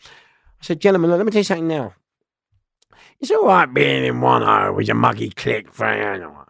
I 0.60 0.64
said, 0.64 0.80
gentlemen, 0.80 1.10
look, 1.10 1.18
let 1.18 1.26
me 1.26 1.32
tell 1.32 1.40
you 1.40 1.44
something 1.44 1.68
now. 1.68 1.94
It's 3.20 3.30
all 3.30 3.46
right 3.46 3.72
being 3.72 4.04
in 4.04 4.20
one 4.20 4.42
O 4.42 4.72
with 4.74 4.88
your 4.88 4.96
muggy 4.96 5.30
click 5.30 5.72
for 5.72 5.86
know. 5.86 6.44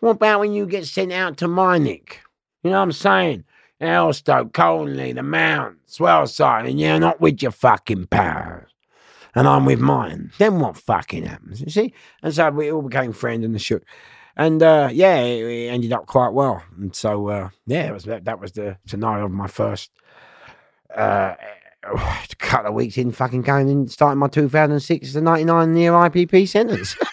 What 0.00 0.10
about 0.10 0.40
when 0.40 0.52
you 0.52 0.66
get 0.66 0.86
sent 0.86 1.12
out 1.12 1.38
to 1.38 1.48
Minick? 1.48 2.16
You 2.62 2.70
know 2.70 2.76
what 2.76 2.82
I'm 2.82 2.92
saying? 2.92 3.44
Elstoke, 3.80 4.52
Colney, 4.52 5.12
the 5.12 5.22
Mount, 5.22 5.78
Swaleside, 5.86 6.68
and 6.68 6.78
you're 6.78 7.00
not 7.00 7.20
with 7.20 7.42
your 7.42 7.52
fucking 7.52 8.06
pals. 8.08 8.64
And 9.34 9.48
I'm 9.48 9.64
with 9.64 9.80
mine. 9.80 10.30
Then 10.38 10.60
what 10.60 10.76
fucking 10.76 11.24
happens? 11.24 11.60
You 11.60 11.70
see? 11.70 11.94
And 12.22 12.34
so 12.34 12.50
we 12.50 12.70
all 12.70 12.82
became 12.82 13.12
friends 13.12 13.44
and 13.44 13.54
the 13.54 13.58
shit. 13.58 13.82
And 14.36 14.62
uh, 14.62 14.90
yeah, 14.92 15.16
it, 15.20 15.42
it 15.44 15.68
ended 15.68 15.92
up 15.92 16.06
quite 16.06 16.32
well. 16.32 16.62
And 16.76 16.94
so 16.94 17.28
uh, 17.28 17.48
yeah, 17.66 17.90
was 17.90 18.04
that, 18.04 18.26
that 18.26 18.40
was 18.40 18.52
the 18.52 18.78
scenario 18.86 19.24
of 19.24 19.32
my 19.32 19.46
first 19.46 19.90
uh, 20.94 21.34
couple 22.38 22.68
of 22.68 22.74
weeks 22.74 22.96
in 22.98 23.12
fucking 23.12 23.42
going 23.42 23.68
and 23.70 23.90
starting 23.90 24.18
my 24.18 24.28
2006 24.28 25.12
to 25.12 25.20
99 25.20 25.76
year 25.76 25.92
IPP 25.92 26.48
sentence. 26.48 26.96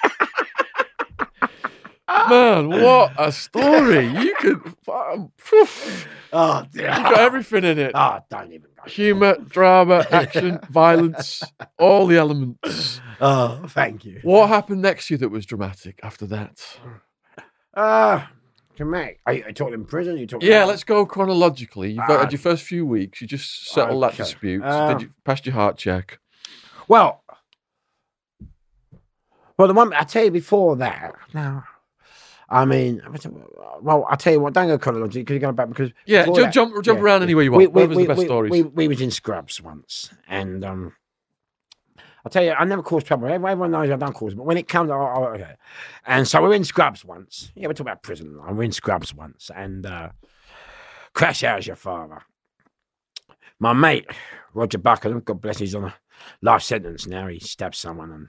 Man, 2.30 2.69
what 2.69 3.13
a 3.17 3.32
story! 3.32 4.05
You 4.07 4.36
could, 4.39 4.61
oh 4.88 5.32
dear. 6.72 6.88
you've 6.88 7.03
got 7.03 7.19
everything 7.19 7.63
in 7.63 7.80
it: 7.80 7.91
Oh, 7.95 8.19
don't 8.30 8.51
even 8.51 8.67
go. 8.76 8.89
humor, 8.89 9.38
drama, 9.47 10.05
action, 10.11 10.59
violence, 10.69 11.41
all 11.78 12.07
the 12.07 12.17
elements. 12.17 13.01
Oh, 13.24 13.61
thank 13.67 14.03
you. 14.03 14.19
What 14.24 14.49
happened 14.49 14.82
next 14.82 15.05
to 15.07 15.13
you 15.13 15.17
that 15.19 15.30
was 15.30 15.45
dramatic 15.45 15.99
after 16.01 16.26
that? 16.26 16.80
Uh, 17.72 18.26
dramatic. 18.76 19.19
Are 19.26 19.34
you, 19.34 19.43
are 19.43 19.47
you 19.49 19.53
talking 19.53 19.74
in 19.74 19.86
prison? 19.86 20.17
you 20.17 20.28
talking? 20.28 20.49
Yeah, 20.49 20.65
let's 20.65 20.84
go 20.84 21.05
chronologically. 21.05 21.91
You've 21.91 22.03
Ah. 22.07 22.19
had 22.19 22.32
your 22.32 22.39
first 22.39 22.63
few 22.63 22.86
weeks. 22.86 23.22
You 23.22 23.28
just 23.28 23.69
settled 23.72 24.01
that 24.03 24.13
Okay. 24.13 24.17
dispute. 24.24 24.63
Um, 24.63 24.93
did 24.97 25.01
you 25.07 25.13
passed 25.24 25.45
your 25.45 25.53
heart 25.55 25.78
check? 25.78 26.19
Well, 26.88 27.24
well, 29.57 29.67
the 29.67 29.74
one 29.74 29.93
I 29.93 30.03
tell 30.03 30.24
you 30.26 30.32
before 30.32 30.76
that. 30.78 31.13
Now, 31.34 31.63
I 32.49 32.65
mean, 32.65 33.01
well, 33.82 34.05
I 34.09 34.15
tell 34.15 34.34
you 34.34 34.39
what. 34.39 34.53
Don't 34.53 34.67
go 34.67 34.78
chronologically 34.78 35.22
because 35.22 35.34
you're 35.36 35.39
going 35.41 35.55
back 35.55 35.69
because 35.69 35.91
Yeah, 36.05 36.24
before 36.24 36.36
ju- 36.36 36.41
that- 36.43 36.53
jump 36.53 36.84
jump 36.84 36.97
yeah. 36.99 37.03
around 37.03 37.24
anywhere 37.24 37.43
you 37.43 37.51
want. 37.51 37.72
Where 37.72 37.88
was 37.88 37.97
the 37.97 38.07
best 38.07 38.19
we, 38.19 38.26
stories? 38.26 38.51
We, 38.51 38.63
we 38.63 38.88
was 38.88 38.99
in 39.01 39.11
Scrubs 39.11 39.61
once, 39.61 40.11
and 40.28 40.65
um, 40.65 40.93
I'll 42.26 42.30
tell 42.32 42.43
you, 42.43 42.51
I 42.51 42.65
never 42.65 42.84
cause 42.84 43.03
trouble. 43.03 43.28
Everyone 43.28 43.72
knows 43.72 43.89
I 43.89 43.95
don't 43.95 44.13
cause, 44.13 44.36
but 44.36 44.45
when 44.45 44.57
it 44.57 44.67
comes, 44.67 44.91
I, 44.91 44.95
I, 44.95 45.28
okay. 45.32 45.55
And 46.05 46.28
so 46.28 46.41
we're 46.41 46.53
in 46.53 46.63
Scrubs 46.63 47.03
once. 47.03 47.51
Yeah, 47.55 47.67
we're 47.67 47.74
talking 47.74 47.88
about 47.88 48.03
prison. 48.03 48.39
and 48.47 48.57
We're 48.57 48.63
in 48.63 48.72
Scrubs 48.72 49.13
once, 49.13 49.49
and 49.55 49.86
uh, 49.86 50.09
Crash 51.13 51.43
Hour's 51.43 51.67
your 51.67 51.76
father. 51.76 52.22
My 53.59 53.74
mate 53.74 54.07
Roger 54.53 54.78
Buckingham, 54.80 55.22
God 55.22 55.41
bless, 55.41 55.59
he's 55.59 55.76
on 55.76 55.86
a 55.86 55.95
life 56.41 56.61
sentence 56.61 57.07
now. 57.07 57.28
He 57.28 57.39
stabbed 57.39 57.76
someone, 57.76 58.11
and 58.11 58.28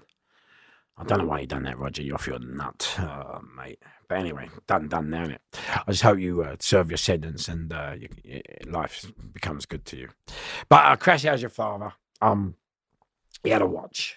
I 0.97 1.05
don't 1.05 1.19
know 1.19 1.25
why 1.27 1.41
you 1.41 1.47
done 1.47 1.65
that, 1.65 1.79
Roger. 1.79 2.03
You're 2.03 2.15
off 2.15 2.27
your 2.27 2.39
nut, 2.39 2.95
oh, 3.01 3.41
mate. 3.57 3.83
But 4.09 4.19
anyway, 4.19 4.49
done, 4.67 4.89
done 4.89 5.11
now. 5.11 5.27
innit? 5.27 5.39
I 5.87 5.91
just 5.91 6.03
hope 6.03 6.19
you 6.19 6.43
uh, 6.43 6.57
serve 6.61 6.91
your 6.91 6.99
sentence 6.99 7.49
and 7.49 7.73
uh, 7.73 7.95
you, 7.99 8.09
y- 8.25 8.43
life 8.67 9.11
becomes 9.33 9.65
good 9.65 9.85
to 9.87 9.97
you. 9.97 10.09
But 10.69 10.85
uh, 10.85 10.97
Crash 10.97 11.25
Hour's 11.25 11.41
your 11.43 11.49
father. 11.49 11.93
Um, 12.21 12.55
he 13.43 13.51
had 13.51 13.63
a 13.63 13.67
watch. 13.67 14.17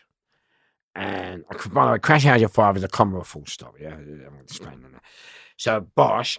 And 0.95 1.43
by 1.71 1.85
the 1.85 1.91
way, 1.93 1.99
Crash 1.99 2.25
Hour's 2.25 2.39
your 2.39 2.49
father 2.49 2.77
is 2.77 2.83
a 2.83 2.87
comma 2.87 3.17
or 3.17 3.23
full 3.25 3.45
stop. 3.45 3.75
Yeah, 3.79 3.93
I'm 3.93 4.39
explaining 4.41 4.83
that. 4.93 5.01
So 5.57 5.81
Bosch, 5.95 6.37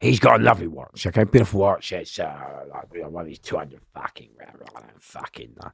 he's 0.00 0.18
got 0.18 0.40
a 0.40 0.42
lovely 0.42 0.68
watch. 0.68 1.06
Okay, 1.06 1.24
beautiful 1.24 1.60
watch. 1.60 1.92
It's 1.92 2.18
uh, 2.18 2.64
like 2.72 2.86
you 2.94 3.02
know, 3.02 3.10
one 3.10 3.22
of 3.22 3.28
these 3.28 3.38
200 3.40 3.80
fucking 3.92 4.30
round. 4.38 4.58
I 4.74 4.80
don't 4.80 5.02
fucking 5.02 5.54
know. 5.62 5.70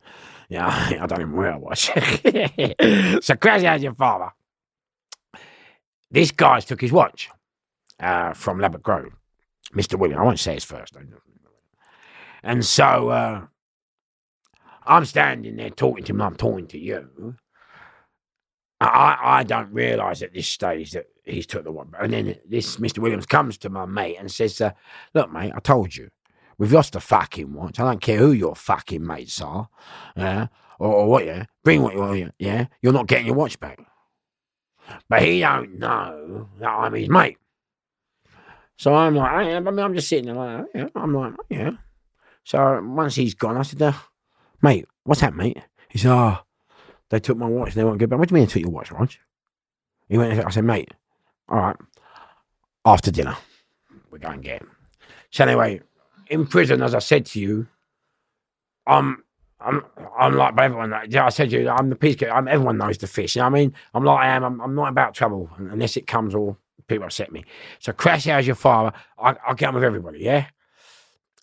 Yeah, 0.49 0.67
I 1.01 1.07
don't 1.07 1.21
even 1.21 1.33
wear 1.33 1.53
a 1.53 1.59
watch. 1.59 1.85
so 3.25 3.37
Crash 3.37 3.63
Hour's 3.63 3.83
your 3.83 3.95
father. 3.95 4.31
This 6.11 6.33
guy's 6.33 6.65
took 6.65 6.81
his 6.81 6.91
watch 6.91 7.31
uh, 8.01 8.33
from 8.33 8.59
Ladbroke 8.59 8.83
Grove. 8.83 9.13
Mr. 9.75 9.97
William. 9.97 10.19
I 10.19 10.25
won't 10.25 10.41
say 10.41 10.55
his 10.55 10.65
first. 10.65 10.97
And 12.43 12.65
so 12.65 13.09
uh, 13.11 13.47
I'm 14.87 15.05
standing 15.05 15.57
there 15.57 15.71
talking 15.71 16.05
to 16.05 16.13
him. 16.13 16.23
I'm 16.23 16.37
talking 16.37 16.67
to 16.69 16.79
you. 16.79 17.37
I, 18.81 19.19
I 19.23 19.43
don't 19.45 19.73
realise 19.73 20.23
at 20.23 20.33
this 20.33 20.49
stage 20.49 20.93
that 20.93 21.07
he's 21.25 21.47
took 21.47 21.65
the 21.65 21.73
one. 21.73 21.93
And 22.01 22.13
then 22.13 22.37
this 22.49 22.77
Mr. 22.77 22.99
Williams 22.99 23.27
comes 23.27 23.59
to 23.59 23.69
my 23.69 23.85
mate 23.85 24.17
and 24.19 24.31
says, 24.31 24.61
uh, 24.61 24.73
"Look, 25.15 25.31
mate, 25.31 25.53
I 25.55 25.61
told 25.61 25.95
you, 25.95 26.09
we've 26.57 26.73
lost 26.73 26.97
a 26.97 27.01
fucking 27.01 27.53
watch. 27.53 27.79
I 27.79 27.85
don't 27.85 28.01
care 28.01 28.19
who 28.19 28.33
your 28.33 28.55
fucking 28.57 29.07
mates 29.07 29.41
are, 29.43 29.69
yeah, 30.17 30.47
or, 30.79 30.93
or 30.95 31.09
what, 31.09 31.27
yeah. 31.27 31.45
Bring 31.63 31.83
what 31.83 31.93
you 31.95 32.01
want, 32.01 32.35
yeah. 32.39 32.67
You're 32.81 32.95
not 32.95 33.07
getting 33.07 33.27
your 33.27 33.37
watch 33.37 33.61
back." 33.61 33.81
But 35.09 35.23
he 35.23 35.41
don't 35.41 35.79
know 35.79 36.49
that 36.59 36.69
I'm 36.69 36.95
his 36.95 37.09
mate. 37.09 37.37
So 38.79 38.95
I'm 38.95 39.15
like, 39.15 39.31
I, 39.31 39.57
I 39.57 39.61
mean, 39.61 39.79
I'm 39.79 39.95
just 39.95 40.09
sitting 40.09 40.25
there 40.25 40.35
like, 40.35 40.67
yeah. 40.75 40.89
I'm 40.95 41.15
like, 41.15 41.35
"Oh, 41.39 41.45
yeah. 41.51 41.73
So 42.45 42.81
once 42.83 43.15
he's 43.15 43.35
gone, 43.35 43.59
I 43.59 43.63
said, 43.63 43.83
uh, 43.83 43.93
mate, 44.63 44.87
what's 45.05 45.21
that, 45.21 45.35
mate? 45.35 45.59
He 45.89 45.99
said, 45.99 46.13
oh, 46.13 46.39
they 47.11 47.21
took 47.21 47.37
my 47.37 47.47
watch. 47.47 47.75
They 47.75 47.85
won't 47.85 47.99
give 47.99 48.11
back. 48.11 48.19
What 48.19 48.29
do 48.29 48.35
you 48.35 48.41
mean 48.41 48.47
they 48.47 48.53
took 48.53 48.63
your 48.63 48.71
watch, 48.71 48.91
Rog? 48.91 49.11
He 50.09 50.19
went, 50.19 50.45
I 50.45 50.51
said, 50.51 50.65
mate, 50.65 50.93
all 51.49 51.59
right, 51.59 51.77
after 52.85 53.11
dinner, 53.11 53.37
we're 54.11 54.19
going 54.19 54.41
to 54.41 54.45
get 54.45 54.63
him. 54.63 54.71
So 55.31 55.45
anyway, 55.45 55.81
in 56.29 56.47
prison, 56.47 56.83
as 56.83 56.95
I 56.95 56.99
said 56.99 57.27
to 57.27 57.41
you, 57.41 57.67
I'm, 58.87 59.23
I'm, 59.61 59.85
I'm 60.19 60.35
like 60.35 60.59
everyone. 60.59 60.91
Like, 60.91 61.15
I 61.15 61.29
said 61.29 61.51
to 61.51 61.61
you, 61.61 61.69
I'm 61.69 61.91
the 61.91 61.97
peacekeeper. 61.97 62.33
I'm, 62.33 62.49
everyone 62.49 62.79
knows 62.79 62.99
the 62.99 63.07
fish. 63.07 63.37
You 63.37 63.41
know 63.43 63.47
what 63.47 63.57
I 63.57 63.61
mean? 63.61 63.75
I'm 63.95 64.05
like 64.05 64.25
I 64.25 64.29
am. 64.29 64.45
I'm, 64.45 64.61
I'm 64.61 64.75
not 64.75 64.89
about 64.89 65.15
trouble 65.15 65.51
unless 65.59 65.97
it 65.97 66.07
comes 66.07 66.35
or 66.35 66.57
people 66.89 67.05
upset 67.05 67.31
me. 67.31 67.45
So 67.79 67.93
crash 67.93 68.25
how's 68.25 68.47
your 68.47 68.57
father. 68.57 68.93
I, 69.19 69.37
I 69.47 69.55
get 69.55 69.69
on 69.69 69.75
with 69.75 69.85
everybody, 69.85 70.21
yeah. 70.21 70.47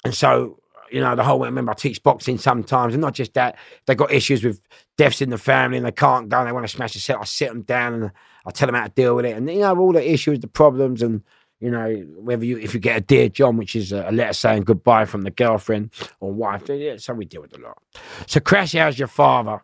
And 0.03 0.13
so 0.13 0.59
you 0.91 1.01
know 1.01 1.15
the 1.15 1.23
whole. 1.23 1.43
I 1.43 1.47
remember 1.47 1.71
I 1.71 1.75
teach 1.75 2.01
boxing 2.03 2.37
sometimes, 2.37 2.93
and 2.93 3.01
not 3.01 3.13
just 3.13 3.33
that. 3.33 3.57
They 3.85 3.95
got 3.95 4.11
issues 4.11 4.43
with 4.43 4.61
deaths 4.97 5.21
in 5.21 5.29
the 5.29 5.37
family, 5.37 5.77
and 5.77 5.85
they 5.85 5.91
can't 5.91 6.29
go. 6.29 6.39
and 6.39 6.47
They 6.47 6.51
want 6.51 6.65
to 6.67 6.73
smash 6.73 6.93
the 6.93 6.99
set. 6.99 7.17
I 7.19 7.23
sit 7.25 7.49
them 7.49 7.63
down 7.63 7.93
and 7.93 8.11
I 8.45 8.51
tell 8.51 8.67
them 8.67 8.75
how 8.75 8.85
to 8.85 8.89
deal 8.89 9.15
with 9.15 9.25
it, 9.25 9.35
and 9.35 9.49
you 9.49 9.59
know 9.59 9.77
all 9.77 9.93
the 9.93 10.11
issues, 10.11 10.39
the 10.39 10.47
problems, 10.47 11.01
and 11.01 11.23
you 11.59 11.69
know 11.69 11.93
whether 12.17 12.45
you 12.45 12.57
if 12.57 12.73
you 12.73 12.79
get 12.79 12.97
a 12.97 13.01
dear 13.01 13.29
John, 13.29 13.57
which 13.57 13.75
is 13.75 13.91
a 13.91 14.11
letter 14.11 14.33
saying 14.33 14.63
goodbye 14.63 15.05
from 15.05 15.23
the 15.23 15.31
girlfriend 15.31 15.91
or 16.19 16.31
wife. 16.31 16.69
Yeah, 16.69 16.97
so 16.97 17.13
we 17.13 17.25
deal 17.25 17.41
with 17.41 17.57
a 17.57 17.61
lot. 17.61 17.77
So 18.25 18.39
crash 18.39 18.73
how's 18.73 18.97
your 18.97 19.07
father? 19.07 19.61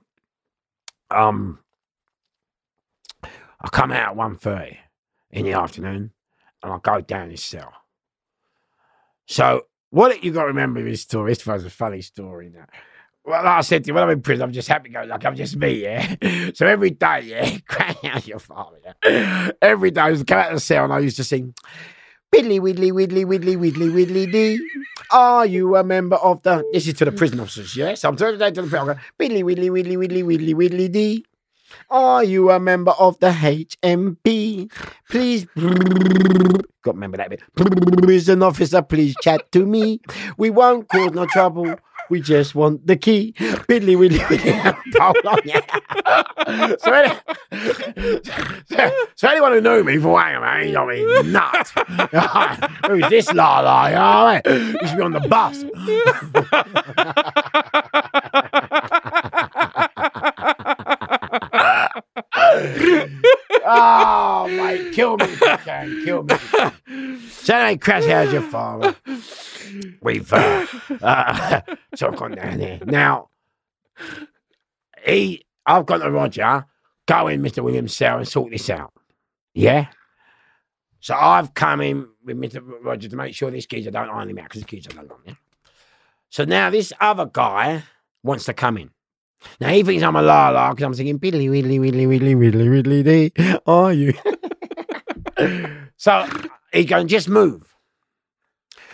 Um, 1.10 1.60
I 3.24 3.70
come 3.70 3.92
out 3.92 4.10
at 4.10 4.16
one 4.16 4.36
thirty 4.36 4.80
in 5.32 5.46
the 5.46 5.54
afternoon, 5.54 6.12
and 6.62 6.74
I 6.74 6.78
go 6.80 7.02
down 7.02 7.30
his 7.30 7.44
cell. 7.44 7.74
So 9.26 9.64
what 9.94 10.24
you 10.24 10.32
got 10.32 10.42
to 10.42 10.48
remember 10.48 10.84
this 10.84 11.02
story. 11.02 11.32
This 11.32 11.46
was 11.46 11.64
a 11.66 11.70
funny 11.70 12.02
story 12.02 12.50
now. 12.50 12.66
Well, 13.24 13.44
like 13.44 13.60
I 13.60 13.62
said 13.62 13.84
to 13.84 13.88
you, 13.90 13.94
when 13.94 14.04
I'm 14.04 14.10
in 14.10 14.22
prison, 14.24 14.44
I'm 14.44 14.52
just 14.52 14.68
happy 14.68 14.90
go 14.90 15.04
like 15.04 15.24
I'm 15.24 15.36
just 15.36 15.56
me, 15.56 15.84
yeah. 15.84 16.52
So 16.56 16.66
every 16.66 16.90
day, 16.90 17.22
yeah, 17.26 17.58
crying 17.68 17.96
out 18.06 18.28
your 18.28 18.40
father, 18.40 18.78
yeah. 18.84 19.52
Every 19.62 19.92
day 19.92 20.02
I 20.02 20.10
used 20.10 20.26
to 20.28 20.34
come 20.34 20.40
out 20.42 20.48
of 20.48 20.56
the 20.56 20.62
cell 20.62 20.86
and 20.86 20.94
I 20.94 21.00
used 21.00 21.18
to 21.18 21.24
sing 21.24 21.54
Widdly 22.32 22.60
widdly 22.60 22.92
widdly 22.92 23.24
widdly 23.24 23.56
widdly 23.56 23.90
widdly 23.92 24.26
dee. 24.26 24.68
Are 25.12 25.46
you 25.46 25.76
a 25.76 25.84
member 25.84 26.16
of 26.16 26.42
the 26.42 26.68
this 26.74 26.88
is 26.88 26.96
to 26.96 27.06
the 27.06 27.12
prison 27.12 27.40
officers, 27.40 27.78
yeah? 27.78 27.94
So 27.94 28.10
I'm 28.10 28.16
turning 28.18 28.40
to 28.40 28.62
the 28.62 28.68
prison, 28.68 28.98
Widdly 29.20 29.44
widdly 29.44 29.70
widdly 29.70 29.96
widdly 29.96 30.24
widdly 30.24 30.54
widdly 30.56 30.88
dee. 30.88 31.26
Are 31.90 32.24
you 32.24 32.52
a 32.52 32.60
member 32.60 32.92
of 32.92 33.20
the 33.20 33.30
HMP? 33.30 34.72
Please 35.10 35.46
got 36.84 36.96
remember 36.96 37.18
that 37.18 37.30
bit. 37.30 37.42
Prison 37.56 38.44
officer, 38.44 38.82
please 38.82 39.16
chat 39.22 39.52
to 39.52 39.66
me. 39.66 40.02
We 40.38 40.50
won't 40.50 40.88
cause 40.90 41.12
no 41.12 41.26
trouble. 41.26 41.76
We 42.10 42.20
just 42.22 42.54
want 42.54 42.86
the 42.86 42.98
key. 42.98 43.34
Widdly 43.70 43.96
widdly 43.96 44.20
widdly. 44.30 44.52
Hold 45.00 45.18
on, 45.26 45.40
yeah. 45.46 45.62
so, 46.80 46.92
any- 46.92 48.20
so, 48.66 48.92
so 49.16 49.28
anyone 49.30 49.54
who 49.54 49.62
knew 49.62 49.84
me 49.86 49.98
for 49.98 50.20
hang 50.20 50.42
man, 50.42 50.68
you 50.68 50.74
know 50.74 50.86
me, 50.86 51.22
nut. 51.24 51.72
Who's 52.88 53.10
this 53.10 53.32
la 53.34 53.62
la? 53.62 54.34
You 54.46 54.88
should 54.88 54.98
be 54.98 55.04
on 55.04 55.14
the 55.14 55.22
bus. 55.28 55.64
oh, 63.66 64.48
mate, 64.48 64.94
kill 64.94 65.18
me 65.18 65.28
can. 65.64 66.04
Kill 66.04 66.24
me. 66.24 66.36
anyway, 67.50 67.78
Crash, 67.78 68.06
how's 68.06 68.34
your 68.34 68.42
father? 68.42 68.96
We've 70.02 70.32
uh, 70.32 70.66
uh, 71.02 71.62
of 72.02 72.16
gone 72.16 72.32
down 72.32 72.58
there. 72.58 72.80
Now, 72.86 73.30
he, 75.06 75.46
I've 75.66 75.86
gone 75.86 76.02
to 76.02 76.12
Roger, 76.12 76.66
go 77.08 77.28
in, 77.28 77.42
Mr. 77.42 77.64
Williams' 77.64 77.96
cell 77.96 78.18
and 78.18 78.28
sort 78.28 78.52
this 78.52 78.70
out. 78.70 78.94
Yeah? 79.54 79.88
So 81.00 81.16
I've 81.16 81.54
come 81.54 81.82
in 81.82 82.08
with 82.24 82.38
Mr. 82.38 82.62
Roger 82.82 83.10
to 83.10 83.16
make 83.16 83.36
sure 83.36 83.52
this 83.52 83.66
geezer 83.66 83.92
don't 83.92 84.10
iron 84.10 84.30
him 84.30 84.40
out 84.40 84.46
because 84.46 84.62
the 84.62 84.68
geezer 84.68 84.90
don't 84.90 85.12
on 85.12 85.18
yeah? 85.26 85.34
So 86.30 86.46
now 86.46 86.70
this 86.70 86.94
other 87.00 87.26
guy 87.26 87.84
wants 88.24 88.46
to 88.46 88.54
come 88.54 88.78
in. 88.78 88.90
Now 89.60 89.70
he 89.70 89.84
thinks 89.84 90.04
I'm 90.04 90.16
a 90.16 90.22
la 90.22 90.50
la 90.50 90.72
because 90.72 90.84
I'm 90.84 90.94
singing 90.94 91.20
biddly 91.20 91.50
widdly 91.50 91.80
widdly 91.80 92.08
widdly 92.08 92.36
widdly 92.36 92.70
widdly 92.70 93.04
dee. 93.04 93.32
Are 93.66 93.94
you? 93.94 94.14
so 95.98 96.28
he's 96.72 96.86
going, 96.86 97.08
just 97.08 97.30
move. 97.30 97.74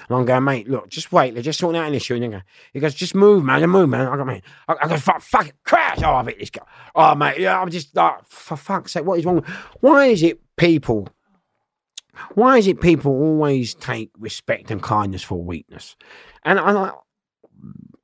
And 0.10 0.18
I'm 0.18 0.26
going, 0.26 0.44
mate, 0.44 0.68
look, 0.68 0.90
just 0.90 1.12
wait. 1.12 1.36
They're 1.36 1.44
just 1.44 1.60
sorting 1.60 1.80
out 1.80 1.88
an 1.88 1.94
issue. 1.94 2.16
And 2.16 2.32
go, 2.32 2.42
he 2.74 2.80
goes, 2.80 2.96
just 2.96 3.14
move, 3.14 3.44
man. 3.44 3.60
Just 3.60 3.70
move, 3.70 3.90
man. 3.90 4.08
I 4.08 4.18
go, 4.18 4.26
mate. 4.26 4.44
I, 4.68 4.76
I 4.82 4.88
go, 4.88 4.98
fuck, 4.98 5.22
fuck 5.22 5.48
it, 5.48 5.56
crash. 5.64 6.02
Oh, 6.02 6.14
I've 6.14 6.26
hit 6.26 6.40
this 6.40 6.50
guy. 6.50 6.64
Oh, 6.96 7.14
mate, 7.14 7.40
yeah, 7.40 7.62
I'm 7.62 7.70
just 7.70 7.96
like, 7.96 8.26
for 8.26 8.58
fuck's 8.58 8.94
sake, 8.94 9.06
what 9.06 9.20
is 9.20 9.26
wrong? 9.26 9.44
Why 9.82 10.08
is 10.08 10.24
it 10.24 10.40
people? 10.58 11.08
Why 12.34 12.58
is 12.58 12.68
it 12.68 12.82
people 12.82 13.12
always 13.12 13.76
take 13.76 14.10
respect 14.18 14.72
and 14.72 14.82
kindness 14.82 15.24
for 15.24 15.42
weakness? 15.42 15.96
And 16.44 16.60
I, 16.60 16.92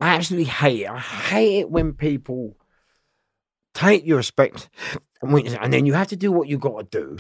I 0.01 0.09
absolutely 0.15 0.45
hate 0.51 0.81
it. 0.81 0.89
I 0.89 0.99
hate 0.99 1.59
it 1.59 1.69
when 1.71 1.93
people 1.93 2.57
take 3.73 4.05
your 4.05 4.17
respect 4.17 4.69
and 5.21 5.33
weakness, 5.33 5.55
and 5.59 5.71
then 5.71 5.85
you 5.85 5.93
have 5.93 6.07
to 6.07 6.15
do 6.15 6.31
what 6.31 6.47
you 6.47 6.57
got 6.57 6.91
to 6.91 6.99
do. 6.99 7.17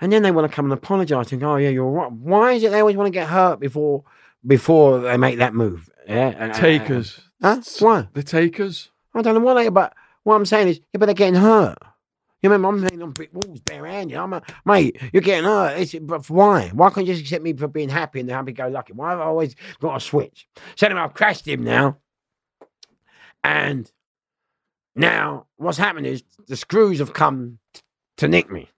And 0.00 0.10
then 0.12 0.22
they 0.22 0.30
want 0.30 0.50
to 0.50 0.54
come 0.54 0.64
and 0.64 0.72
apologise 0.72 1.30
and 1.32 1.40
go, 1.40 1.52
"Oh 1.52 1.56
yeah, 1.56 1.68
you're 1.68 1.90
right." 1.90 2.10
Why 2.10 2.52
is 2.52 2.62
it 2.62 2.70
they 2.70 2.80
always 2.80 2.96
want 2.96 3.06
to 3.08 3.10
get 3.10 3.28
hurt 3.28 3.60
before 3.60 4.04
before 4.46 5.00
they 5.00 5.16
make 5.18 5.38
that 5.38 5.54
move? 5.54 5.90
Yeah, 6.08 6.28
and- 6.28 6.38
and- 6.42 6.54
Takers. 6.54 7.20
Huh? 7.42 7.60
Why? 7.80 8.08
The 8.14 8.22
takers. 8.22 8.90
I 9.14 9.22
don't 9.22 9.34
know 9.34 9.40
what 9.40 9.54
they. 9.54 9.68
But 9.68 9.94
what 10.22 10.36
I'm 10.36 10.46
saying 10.46 10.68
is, 10.68 10.78
yeah, 10.92 10.98
but 10.98 11.06
they're 11.06 11.14
getting 11.14 11.40
hurt. 11.40 11.78
You 12.42 12.50
remember 12.50 12.68
I'm 12.68 12.82
laying 12.82 13.02
on 13.02 13.10
brick 13.10 13.30
walls 13.32 13.60
barehanded. 13.60 14.16
I'm 14.16 14.32
a, 14.32 14.42
mate, 14.64 15.00
you're 15.12 15.20
getting 15.20 15.44
hurt. 15.44 15.78
It's, 15.78 15.94
but 15.94 16.28
why? 16.30 16.70
Why 16.72 16.90
can't 16.90 17.06
you 17.06 17.12
just 17.12 17.22
accept 17.22 17.44
me 17.44 17.52
for 17.52 17.68
being 17.68 17.90
happy 17.90 18.20
and 18.20 18.30
happy 18.30 18.52
go 18.52 18.68
lucky? 18.68 18.94
Why 18.94 19.10
have 19.10 19.20
I 19.20 19.24
always 19.24 19.54
got 19.80 19.94
to 19.94 20.00
switch? 20.00 20.48
So 20.76 20.86
anyway, 20.86 21.02
I've 21.02 21.14
crashed 21.14 21.46
him 21.46 21.64
now. 21.64 21.98
And 23.44 23.90
now 24.94 25.46
what's 25.56 25.78
happened 25.78 26.06
is 26.06 26.22
the 26.46 26.56
screws 26.56 26.98
have 26.98 27.12
come 27.12 27.58
to 28.16 28.28
nick 28.28 28.50
me. 28.50 28.68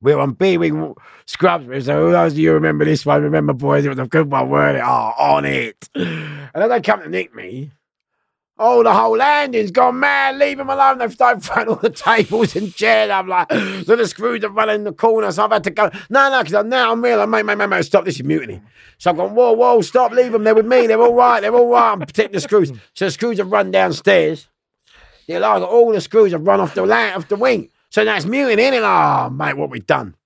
We're 0.00 0.18
on 0.18 0.32
B 0.32 0.58
Wing 0.58 0.94
Scrubs. 1.26 1.86
So 1.86 1.98
oh, 1.98 2.06
who 2.06 2.12
knows 2.12 2.34
do 2.34 2.40
you 2.40 2.52
remember 2.52 2.84
this 2.84 3.04
one? 3.04 3.22
Remember, 3.22 3.52
boys, 3.52 3.84
it 3.84 3.88
was 3.88 3.98
a 3.98 4.06
good 4.06 4.30
one, 4.30 4.48
weren't 4.48 4.76
it? 4.76 4.82
Oh, 4.84 5.12
on 5.18 5.44
it. 5.44 5.88
And 5.94 6.50
then 6.54 6.68
they 6.68 6.80
come 6.80 7.02
to 7.02 7.08
nick 7.08 7.34
me. 7.34 7.72
Oh, 8.60 8.82
the 8.82 8.92
whole 8.92 9.16
landing's 9.16 9.70
gone 9.70 10.00
mad. 10.00 10.36
Leave 10.36 10.58
him 10.58 10.68
alone. 10.68 10.98
They've 10.98 11.12
started 11.12 11.44
throwing 11.44 11.68
all 11.68 11.76
the 11.76 11.90
tables 11.90 12.56
and 12.56 12.74
chairs. 12.74 13.10
I'm 13.10 13.28
like, 13.28 13.50
so 13.52 13.94
the 13.94 14.06
screws 14.06 14.42
are 14.42 14.50
running 14.50 14.76
in 14.76 14.84
the 14.84 14.92
corner. 14.92 15.30
So 15.30 15.44
I've 15.44 15.52
had 15.52 15.64
to 15.64 15.70
go. 15.70 15.90
No, 16.10 16.28
no, 16.30 16.42
because 16.42 16.66
now 16.66 16.90
I'm 16.90 17.02
real. 17.02 17.24
Mate, 17.26 17.44
mate, 17.44 17.56
mate, 17.56 17.68
mate, 17.68 17.84
stop. 17.84 18.04
This 18.04 18.16
is 18.16 18.24
mutiny. 18.24 18.60
So 18.98 19.10
I've 19.10 19.16
gone, 19.16 19.34
whoa, 19.34 19.52
whoa, 19.52 19.80
stop. 19.82 20.10
Leave 20.10 20.32
them. 20.32 20.42
They're 20.42 20.56
with 20.56 20.66
me. 20.66 20.88
They're 20.88 21.00
all 21.00 21.14
right. 21.14 21.40
They're 21.40 21.54
all 21.54 21.70
right. 21.70 21.92
I'm 21.92 22.00
protecting 22.00 22.32
the 22.32 22.40
screws. 22.40 22.72
So 22.94 23.04
the 23.04 23.10
screws 23.12 23.38
have 23.38 23.52
run 23.52 23.70
downstairs. 23.70 24.48
Yeah, 25.28 25.38
like 25.38 25.62
all 25.62 25.92
the 25.92 26.00
screws 26.00 26.32
have 26.32 26.46
run 26.46 26.58
off 26.58 26.74
the 26.74 26.84
land, 26.84 27.16
off 27.16 27.28
the 27.28 27.36
wing. 27.36 27.68
So 27.90 28.02
it's 28.02 28.24
mutiny, 28.24 28.62
isn't 28.62 28.74
it? 28.74 28.82
Oh, 28.82 29.30
mate, 29.30 29.56
what 29.56 29.70
we've 29.70 29.86
done. 29.86 30.16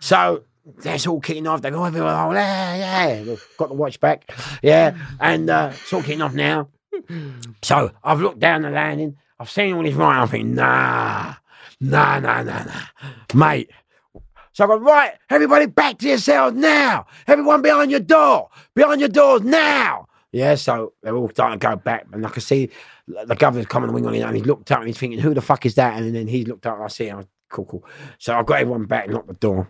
So 0.00 0.44
that's 0.82 1.06
all 1.06 1.20
kicking 1.20 1.46
off. 1.46 1.62
They 1.62 1.70
go, 1.70 1.84
everyone, 1.84 2.14
oh, 2.14 2.32
yeah, 2.32 3.14
yeah. 3.14 3.36
Got 3.58 3.68
the 3.68 3.74
watch 3.74 4.00
back. 4.00 4.28
Yeah. 4.62 4.96
And 5.20 5.48
uh, 5.48 5.72
it's 5.72 5.92
all 5.92 6.02
kicking 6.02 6.22
off 6.22 6.34
now. 6.34 6.68
So 7.62 7.90
I've 8.02 8.20
looked 8.20 8.40
down 8.40 8.62
the 8.62 8.70
landing. 8.70 9.16
I've 9.38 9.50
seen 9.50 9.74
all 9.74 9.82
this 9.82 9.94
right. 9.94 10.20
I'm 10.20 10.28
thinking, 10.28 10.54
nah, 10.54 11.34
nah, 11.80 12.18
nah, 12.20 12.42
nah, 12.42 12.64
nah, 12.64 12.80
mate. 13.34 13.70
So 14.52 14.64
I 14.64 14.66
go, 14.66 14.78
right, 14.78 15.12
everybody 15.30 15.66
back 15.66 15.98
to 15.98 16.08
yourselves 16.08 16.56
now. 16.56 17.06
Everyone 17.26 17.62
behind 17.62 17.90
your 17.90 18.00
door, 18.00 18.50
behind 18.74 19.00
your 19.00 19.08
doors 19.08 19.42
now. 19.42 20.08
Yeah, 20.32 20.54
so 20.54 20.92
they're 21.02 21.16
all 21.16 21.30
starting 21.30 21.58
to 21.58 21.66
go 21.66 21.76
back. 21.76 22.06
And 22.12 22.26
I 22.26 22.30
can 22.30 22.42
see 22.42 22.70
the 23.06 23.34
governor's 23.34 23.66
coming 23.66 23.88
the 23.88 23.94
wing 23.94 24.06
on 24.06 24.14
it. 24.14 24.20
And 24.20 24.36
he's 24.36 24.46
looked 24.46 24.70
up 24.70 24.78
and 24.78 24.86
he's 24.86 24.98
thinking, 24.98 25.18
who 25.18 25.34
the 25.34 25.40
fuck 25.40 25.66
is 25.66 25.74
that? 25.76 26.00
And 26.00 26.14
then 26.14 26.28
he's 26.28 26.46
looked 26.46 26.66
up 26.66 26.76
and 26.76 26.84
I 26.84 26.88
see 26.88 27.06
him. 27.06 27.26
Cool, 27.48 27.64
cool. 27.64 27.84
So 28.18 28.36
I 28.36 28.42
got 28.42 28.60
everyone 28.60 28.84
back 28.84 29.06
and 29.06 29.14
locked 29.14 29.28
the 29.28 29.34
door. 29.34 29.68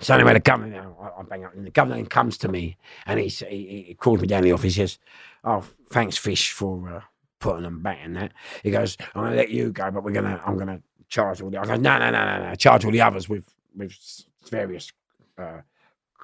So 0.00 0.14
anyway, 0.14 0.32
the 0.32 0.40
governor, 0.40 0.94
I, 0.98 1.20
I 1.20 1.22
bang 1.24 1.44
up, 1.44 1.54
and 1.54 1.66
the 1.66 1.70
governor 1.70 2.02
comes 2.06 2.38
to 2.38 2.48
me 2.48 2.78
and 3.04 3.20
he's, 3.20 3.40
he, 3.40 3.84
he 3.88 3.94
calls 3.94 4.20
me 4.20 4.26
down 4.26 4.42
the 4.42 4.52
office. 4.52 4.74
He 4.74 4.80
says, 4.80 4.98
"Oh, 5.44 5.62
thanks, 5.90 6.16
Fish, 6.16 6.52
for 6.52 6.88
uh, 6.88 7.00
putting 7.38 7.62
them 7.62 7.82
back 7.82 7.98
in 8.04 8.14
that." 8.14 8.32
He 8.62 8.70
goes, 8.70 8.96
"I'm 9.14 9.22
going 9.22 9.32
to 9.32 9.36
let 9.36 9.50
you 9.50 9.70
go, 9.70 9.90
but 9.90 10.04
we're 10.04 10.12
going 10.12 10.24
to, 10.24 10.40
I'm 10.44 10.56
going 10.56 10.68
to 10.68 10.82
charge 11.08 11.40
all 11.40 11.50
the." 11.50 11.58
I 11.58 11.66
go, 11.66 11.76
"No, 11.76 11.98
no, 11.98 12.10
no, 12.10 12.24
no, 12.24 12.48
no, 12.48 12.54
charge 12.54 12.84
all 12.84 12.92
the 12.92 13.00
others 13.00 13.28
with 13.28 13.44
with 13.76 13.92
various 14.50 14.92
uh, 15.38 15.60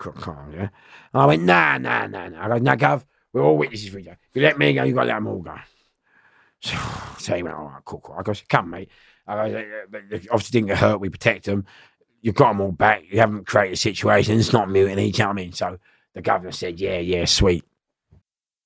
Yeah, 0.05 0.61
and 0.61 0.71
I 1.15 1.27
went, 1.27 1.43
"Nah, 1.43 1.79
nah, 1.79 2.07
nah, 2.07 2.29
nah." 2.29 2.45
I 2.45 2.49
go, 2.49 2.59
"No, 2.59 2.73
Gov, 2.73 3.05
we're 3.33 3.43
all 3.43 3.59
witnesses 3.59 3.91
for 3.91 3.99
you. 3.99 4.13
If 4.13 4.19
you 4.35 4.43
let 4.43 4.59
me 4.59 4.73
go, 4.73 4.85
you 4.85 4.95
got 4.95 5.03
to 5.03 5.09
let 5.09 5.15
them 5.15 5.27
all 5.27 5.41
go." 5.41 5.57
So, 6.61 6.77
so 7.19 7.37
he 7.37 7.43
went, 7.43 7.57
"All 7.57 7.67
right, 7.67 7.85
cool, 7.85 8.01
cool." 8.01 8.17
I 8.19 8.23
go, 8.23 8.33
"Come, 8.49 8.71
mate." 8.71 8.91
I 9.27 9.49
go, 9.49 9.59
"Uh, 9.59 9.63
but 9.91 10.03
they 10.09 10.17
"Obviously, 10.31 10.61
didn't 10.61 10.69
get 10.69 10.79
hurt. 10.79 11.01
We 11.01 11.09
protect 11.09 11.45
them." 11.45 11.67
you've 12.27 12.35
got 12.35 12.49
them 12.49 12.61
all 12.61 12.73
back. 12.73 13.05
You 13.09 13.21
haven't 13.21 13.47
created 13.47 13.75
a 13.75 13.77
situation. 13.77 14.37
It's 14.37 14.53
not 14.53 14.69
mutiny. 14.69 15.07
You 15.07 15.13
know 15.21 15.27
what 15.27 15.31
I 15.31 15.35
mean? 15.35 15.53
So 15.53 15.79
the 16.13 16.23
governor 16.23 16.51
said, 16.51 16.81
yeah, 16.81 16.99
yeah, 16.99 17.25
sweet. 17.25 17.65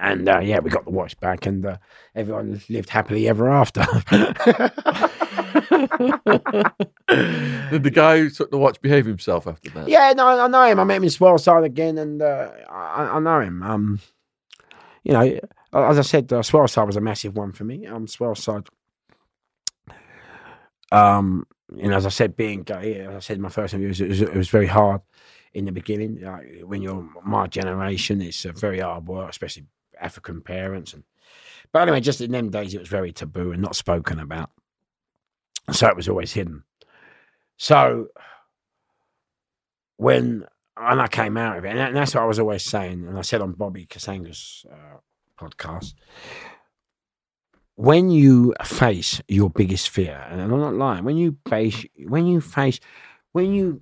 And 0.00 0.28
uh, 0.28 0.40
yeah, 0.40 0.58
we 0.58 0.70
got 0.70 0.84
the 0.84 0.90
watch 0.90 1.18
back 1.20 1.46
and 1.46 1.64
uh, 1.64 1.76
everyone 2.14 2.60
lived 2.68 2.90
happily 2.90 3.28
ever 3.28 3.48
after. 3.48 3.80
Did 7.70 7.82
the 7.82 7.92
guy 7.92 8.18
who 8.18 8.30
took 8.30 8.50
the 8.50 8.58
watch 8.58 8.80
behave 8.80 9.06
himself 9.06 9.46
after 9.46 9.70
that? 9.70 9.88
yeah, 9.88 10.12
no, 10.16 10.26
I 10.26 10.48
know 10.48 10.64
him. 10.64 10.80
I 10.80 10.84
met 10.84 10.96
him 10.96 11.04
in 11.04 11.10
Swaleside 11.10 11.64
again 11.64 11.98
and 11.98 12.20
uh, 12.20 12.50
I, 12.68 13.10
I 13.12 13.18
know 13.20 13.40
him. 13.40 13.62
Um, 13.62 14.00
you 15.04 15.12
know, 15.12 15.38
as 15.72 15.98
I 15.98 16.02
said, 16.02 16.32
uh, 16.32 16.40
Swaleside 16.40 16.86
was 16.86 16.96
a 16.96 17.00
massive 17.00 17.36
one 17.36 17.52
for 17.52 17.64
me. 17.64 17.86
Um, 17.86 18.06
Swaleside, 18.06 18.66
um, 20.90 21.46
you 21.74 21.88
know, 21.88 21.96
as 21.96 22.06
I 22.06 22.10
said, 22.10 22.36
being 22.36 22.62
gay, 22.62 23.00
as 23.00 23.14
I 23.14 23.18
said 23.20 23.36
in 23.36 23.42
my 23.42 23.48
first 23.48 23.74
interview, 23.74 24.04
it 24.06 24.08
was, 24.08 24.22
it 24.22 24.34
was 24.34 24.48
very 24.48 24.66
hard 24.66 25.02
in 25.52 25.64
the 25.64 25.72
beginning. 25.72 26.20
Like, 26.20 26.62
when 26.62 26.82
you're 26.82 27.08
my 27.24 27.46
generation, 27.46 28.20
it's 28.20 28.44
uh, 28.44 28.52
very 28.52 28.80
hard 28.80 29.06
work, 29.06 29.30
especially 29.30 29.64
African 30.00 30.40
parents. 30.40 30.92
And 30.92 31.04
but 31.72 31.82
anyway, 31.82 32.00
just 32.00 32.20
in 32.20 32.32
them 32.32 32.50
days, 32.50 32.74
it 32.74 32.80
was 32.80 32.88
very 32.88 33.12
taboo 33.12 33.52
and 33.52 33.62
not 33.62 33.76
spoken 33.76 34.18
about, 34.20 34.50
so 35.72 35.88
it 35.88 35.96
was 35.96 36.08
always 36.08 36.32
hidden. 36.32 36.64
So 37.56 38.08
when 39.96 40.46
and 40.76 41.00
I 41.00 41.08
came 41.08 41.36
out 41.36 41.58
of 41.58 41.64
it, 41.64 41.76
and 41.76 41.96
that's 41.96 42.14
what 42.14 42.22
I 42.22 42.26
was 42.26 42.38
always 42.38 42.64
saying, 42.64 43.06
and 43.06 43.16
I 43.16 43.22
said 43.22 43.40
on 43.40 43.52
Bobby 43.52 43.86
Kasanga's 43.86 44.66
uh, 44.70 44.98
podcast. 45.38 45.94
When 47.76 48.10
you 48.10 48.54
face 48.62 49.20
your 49.26 49.50
biggest 49.50 49.88
fear, 49.88 50.24
and 50.30 50.40
I'm 50.40 50.50
not 50.50 50.74
lying, 50.74 51.04
when 51.04 51.16
you 51.16 51.36
face, 51.48 51.84
when 52.06 52.26
you 52.26 52.40
face, 52.40 52.78
when 53.32 53.52
you 53.52 53.80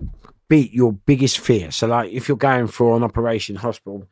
beat 0.53 0.71
your 0.75 0.93
biggest 0.93 1.39
fear. 1.39 1.71
So, 1.71 1.87
like, 1.87 2.13
if 2.13 2.29
you're 2.29 2.37
going 2.37 2.67
for 2.67 2.95
an 2.95 3.03
operation 3.03 3.57
hospital, 3.57 4.07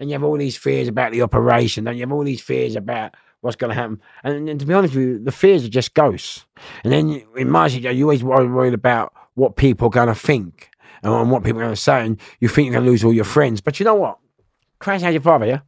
and 0.00 0.08
you 0.08 0.14
have 0.14 0.24
all 0.24 0.38
these 0.38 0.56
fears 0.56 0.88
about 0.88 1.12
the 1.12 1.20
operation, 1.20 1.84
then 1.84 1.96
you 1.96 2.00
have 2.00 2.12
all 2.12 2.24
these 2.24 2.40
fears 2.40 2.76
about 2.76 3.14
what's 3.42 3.56
going 3.56 3.68
to 3.68 3.74
happen. 3.74 4.00
And, 4.24 4.48
and 4.48 4.58
to 4.58 4.64
be 4.64 4.72
honest 4.72 4.94
with 4.94 5.04
you, 5.04 5.18
the 5.22 5.30
fears 5.30 5.66
are 5.66 5.68
just 5.68 5.92
ghosts. 5.92 6.46
And 6.82 6.90
then 6.94 7.22
in 7.36 7.50
my 7.50 7.68
situation, 7.68 7.98
you 7.98 8.04
always 8.04 8.24
worry, 8.24 8.48
worried 8.48 8.72
about 8.72 9.12
what 9.34 9.56
people 9.56 9.88
are 9.88 9.90
going 9.90 10.08
to 10.08 10.14
think 10.14 10.70
and, 11.02 11.12
and 11.12 11.30
what 11.30 11.44
people 11.44 11.60
are 11.60 11.64
going 11.64 11.74
to 11.74 11.80
say, 11.80 12.06
and 12.06 12.18
you 12.40 12.48
think 12.48 12.64
you're 12.64 12.72
going 12.72 12.86
to 12.86 12.90
lose 12.90 13.04
all 13.04 13.12
your 13.12 13.24
friends. 13.24 13.60
But 13.60 13.78
you 13.78 13.84
know 13.84 13.96
what? 13.96 14.18
Crash 14.78 15.02
had 15.02 15.12
your 15.12 15.20
father, 15.20 15.44
yeah? 15.44 15.60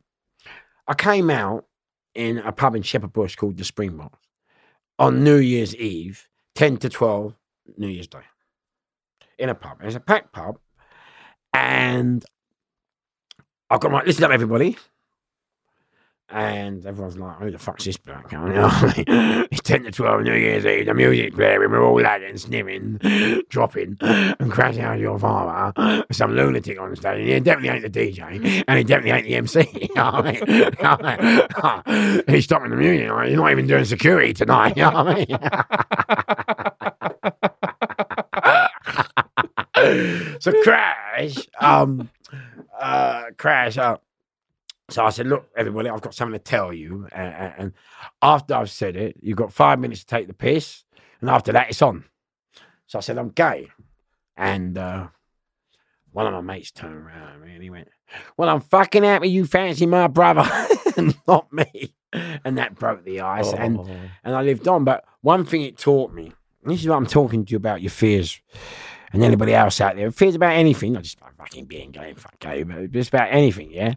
I 0.86 0.94
came 0.94 1.28
out 1.28 1.66
in 2.14 2.38
a 2.38 2.52
pub 2.52 2.74
in 2.74 2.80
Shepherd 2.80 3.12
Bush 3.12 3.36
called 3.36 3.58
the 3.58 3.64
Springboks 3.64 4.18
on 4.98 5.22
New 5.22 5.36
Year's 5.36 5.76
Eve, 5.76 6.30
10 6.54 6.78
to 6.78 6.88
12, 6.88 7.34
New 7.76 7.88
Year's 7.88 8.06
Day, 8.06 8.20
in 9.38 9.48
a 9.48 9.54
pub. 9.54 9.80
It 9.80 9.86
was 9.86 9.94
a 9.94 10.00
packed 10.00 10.32
pub, 10.32 10.58
and 11.52 12.24
I've 13.70 13.80
got 13.80 13.92
my 13.92 14.02
listen 14.04 14.24
up, 14.24 14.30
everybody. 14.30 14.76
And 16.30 16.84
everyone's 16.84 17.16
like, 17.16 17.38
who 17.38 17.50
the 17.50 17.56
fuck's 17.58 17.86
this 17.86 17.98
I 18.06 18.92
mean? 18.96 19.06
It's 19.50 19.62
10 19.62 19.84
to 19.84 19.90
12 19.90 20.24
New 20.24 20.34
Year's 20.34 20.66
Eve, 20.66 20.84
the 20.84 20.92
music 20.92 21.34
blaring, 21.34 21.70
we're 21.70 21.82
all 21.82 21.98
lagging, 21.98 22.36
sniffing, 22.36 22.98
dropping, 23.48 23.96
and 24.02 24.52
crashing 24.52 24.82
out 24.82 24.98
your 24.98 25.18
father. 25.18 26.04
Some 26.12 26.36
lunatic 26.36 26.78
on 26.78 26.94
stage. 26.96 27.26
He 27.26 27.40
definitely 27.40 27.70
ain't 27.70 27.90
the 27.90 27.98
DJ, 27.98 28.62
and 28.68 28.76
he 28.78 28.84
definitely 28.84 29.12
ain't 29.12 29.24
the 29.26 29.36
MC. 29.36 29.88
I 29.96 30.22
mean? 30.22 30.34
He's 32.28 32.44
stopping 32.44 32.68
the 32.70 32.76
music. 32.76 33.00
you 33.00 33.06
know? 33.08 33.20
He's 33.20 33.36
not 33.36 33.50
even 33.50 33.66
doing 33.66 33.86
security 33.86 34.34
tonight. 34.34 34.68
You 34.76 34.82
know 34.82 34.90
I 34.90 35.14
mean? 35.14 35.26
so 40.40 40.62
crash, 40.62 41.36
um, 41.60 42.10
uh, 42.78 43.24
crash. 43.36 43.78
Uh, 43.78 43.98
so 44.90 45.04
I 45.04 45.10
said, 45.10 45.26
"Look, 45.26 45.48
everybody, 45.56 45.88
I've 45.88 46.00
got 46.00 46.14
something 46.14 46.38
to 46.38 46.42
tell 46.42 46.72
you." 46.72 47.08
And, 47.12 47.54
and 47.58 47.72
after 48.22 48.54
I've 48.54 48.70
said 48.70 48.96
it, 48.96 49.16
you've 49.20 49.36
got 49.36 49.52
five 49.52 49.78
minutes 49.78 50.00
to 50.00 50.06
take 50.06 50.26
the 50.26 50.34
piss, 50.34 50.84
and 51.20 51.28
after 51.30 51.52
that, 51.52 51.70
it's 51.70 51.82
on. 51.82 52.04
So 52.86 52.98
I 52.98 53.02
said, 53.02 53.18
"I'm 53.18 53.30
gay," 53.30 53.68
and 54.36 54.78
uh, 54.78 55.08
one 56.12 56.26
of 56.26 56.32
my 56.32 56.40
mates 56.40 56.70
turned 56.70 56.96
around 56.96 57.42
and 57.42 57.62
he 57.62 57.70
went, 57.70 57.88
"Well, 58.36 58.48
I'm 58.48 58.60
fucking 58.60 59.02
happy 59.02 59.28
you 59.28 59.44
fancy 59.44 59.86
my 59.86 60.06
brother, 60.06 60.48
not 61.28 61.52
me." 61.52 61.94
And 62.44 62.56
that 62.56 62.74
broke 62.74 63.04
the 63.04 63.20
ice, 63.20 63.52
and 63.52 63.78
and 64.24 64.34
I 64.34 64.42
lived 64.42 64.66
on. 64.66 64.84
But 64.84 65.04
one 65.20 65.44
thing 65.44 65.62
it 65.62 65.76
taught 65.76 66.12
me, 66.12 66.32
and 66.62 66.72
this 66.72 66.80
is 66.80 66.88
what 66.88 66.96
I'm 66.96 67.06
talking 67.06 67.44
to 67.44 67.50
you 67.50 67.56
about 67.56 67.82
your 67.82 67.90
fears, 67.90 68.40
and 69.12 69.22
anybody 69.22 69.54
else 69.54 69.80
out 69.80 69.96
there, 69.96 70.10
fears 70.10 70.34
about 70.34 70.52
anything, 70.52 70.92
not 70.92 71.02
just 71.02 71.18
about 71.18 71.36
fucking 71.36 71.64
being 71.64 71.90
gay, 71.90 72.14
fuck 72.16 72.38
gay, 72.38 72.62
but 72.62 72.90
just 72.90 73.08
about 73.08 73.28
anything, 73.30 73.70
yeah. 73.72 73.94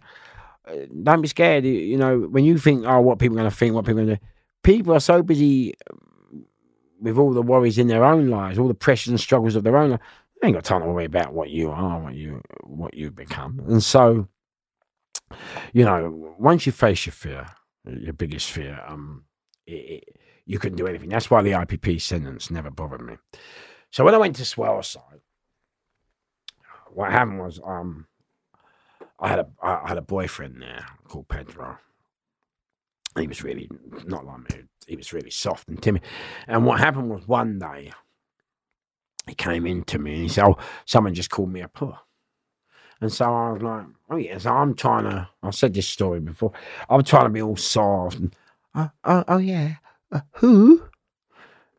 Uh, 0.67 0.85
don't 1.03 1.21
be 1.21 1.27
scared. 1.27 1.65
You- 1.65 1.97
know, 1.97 2.19
when 2.19 2.45
you 2.45 2.57
think, 2.57 2.85
oh, 2.85 3.01
what 3.01 3.19
people 3.19 3.37
are 3.37 3.41
going 3.41 3.49
to 3.49 3.55
think, 3.55 3.73
what 3.73 3.85
people 3.85 4.01
are 4.01 4.05
going 4.05 4.15
to 4.17 4.21
do, 4.21 4.27
people 4.63 4.93
are 4.93 4.99
so 4.99 5.21
busy 5.23 5.73
um, 5.89 6.45
with 7.01 7.17
all 7.17 7.33
the 7.33 7.41
worries 7.41 7.77
in 7.77 7.87
their 7.87 8.05
own 8.05 8.29
lives, 8.29 8.57
all 8.59 8.67
the 8.67 8.73
pressures 8.73 9.09
and 9.09 9.19
struggles 9.19 9.55
of 9.55 9.63
their 9.63 9.77
own 9.77 9.91
life. 9.91 9.99
They 10.41 10.47
ain't 10.47 10.55
got 10.55 10.63
time 10.63 10.81
to 10.81 10.87
worry 10.87 11.05
about 11.05 11.33
what 11.33 11.49
you 11.49 11.71
are, 11.71 11.99
what 11.99 12.15
you 12.15 12.41
what 12.63 12.93
you 12.95 13.11
become. 13.11 13.61
And 13.67 13.83
so, 13.83 14.27
you 15.73 15.85
know, 15.85 16.35
once 16.39 16.65
you 16.65 16.71
face 16.71 17.05
your 17.05 17.13
fear, 17.13 17.45
your 17.85 18.13
biggest 18.13 18.49
fear, 18.49 18.81
um, 18.87 19.25
it, 19.67 19.71
it, 19.73 20.03
you 20.45 20.57
couldn't 20.57 20.77
do 20.77 20.87
anything. 20.87 21.09
That's 21.09 21.29
why 21.29 21.41
the 21.43 21.51
IPP 21.51 22.01
sentence 22.01 22.49
never 22.49 22.71
bothered 22.71 23.01
me. 23.01 23.17
So 23.91 24.05
when 24.05 24.15
I 24.15 24.17
went 24.17 24.37
to 24.37 24.43
Swaleside, 24.43 25.19
what 26.93 27.11
happened 27.11 27.39
was, 27.39 27.59
um, 27.65 28.07
I 29.19 29.27
had 29.27 29.39
a 29.39 29.47
I 29.61 29.87
had 29.87 29.97
a 29.97 30.01
boyfriend 30.01 30.61
there 30.61 30.85
called 31.07 31.27
Pedro. 31.27 31.77
He 33.19 33.27
was 33.27 33.43
really 33.43 33.69
not 34.05 34.25
like 34.25 34.49
me. 34.49 34.63
He 34.87 34.95
was 34.95 35.13
really 35.13 35.29
soft 35.29 35.67
and 35.67 35.81
timid. 35.81 36.03
And 36.47 36.65
what 36.65 36.79
happened 36.79 37.09
was 37.09 37.27
one 37.27 37.59
day 37.59 37.91
he 39.27 39.35
came 39.35 39.67
into 39.67 39.99
me 39.99 40.13
and 40.13 40.21
he 40.23 40.29
said, 40.29 40.45
"Oh, 40.45 40.57
someone 40.85 41.13
just 41.13 41.29
called 41.29 41.51
me 41.51 41.61
a 41.61 41.67
poor." 41.67 41.99
And 43.01 43.11
so 43.11 43.25
I 43.25 43.51
was 43.51 43.61
like, 43.61 43.85
"Oh 44.09 44.15
yeah." 44.15 44.37
So 44.37 44.51
I'm 44.51 44.73
trying 44.73 45.03
to. 45.03 45.27
I've 45.43 45.55
said 45.55 45.73
this 45.73 45.87
story 45.87 46.21
before. 46.21 46.53
I'm 46.89 47.03
trying 47.03 47.25
to 47.25 47.29
be 47.29 47.41
all 47.41 47.57
soft 47.57 48.17
and, 48.17 48.35
"Oh, 48.73 48.89
oh, 49.03 49.23
oh 49.27 49.37
yeah, 49.37 49.75
uh, 50.11 50.21
who?" 50.35 50.89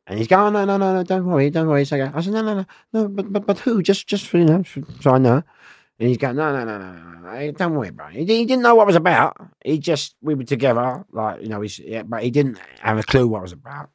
And 0.07 0.19
he's 0.19 0.29
going, 0.29 0.53
"No, 0.53 0.65
no, 0.65 0.77
no, 0.77 0.95
no, 0.95 1.03
don't 1.05 1.27
worry, 1.27 1.51
don't 1.51 1.69
worry." 1.69 1.85
So 1.85 1.97
I, 1.97 1.99
go, 2.01 2.13
I 2.15 2.21
said, 2.21 2.33
"No, 2.33 2.43
no, 2.43 2.55
no, 2.55 2.67
no, 2.93 3.09
but 3.09 3.33
but 3.33 3.47
but 3.47 3.59
who? 3.61 3.83
Just 3.83 4.07
just 4.07 4.27
for 4.27 4.39
you 4.39 4.45
know, 4.45 4.63
so 5.01 5.11
I 5.13 5.19
know." 5.19 5.43
And 6.03 6.09
he's 6.09 6.19
going, 6.19 6.35
no, 6.35 6.53
no, 6.53 6.65
no, 6.65 6.79
no, 6.79 6.93
no, 7.21 7.53
don't 7.53 7.75
worry 7.75 7.89
it. 7.89 8.13
He, 8.13 8.25
he 8.39 8.45
didn't 8.45 8.63
know 8.63 8.75
what 8.75 8.85
it 8.85 8.87
was 8.87 8.97
about. 8.97 9.37
He 9.65 9.79
just, 9.79 10.17
we 10.21 10.35
were 10.35 10.43
together, 10.43 11.05
like, 11.13 11.43
you 11.43 11.49
know, 11.49 11.61
he's, 11.61 11.79
yeah, 11.79 12.03
but 12.03 12.25
he 12.25 12.31
didn't 12.33 12.59
have 12.81 12.99
a 12.99 13.05
clue 13.05 13.29
what 13.29 13.39
it 13.39 13.43
was 13.43 13.53
about. 13.53 13.91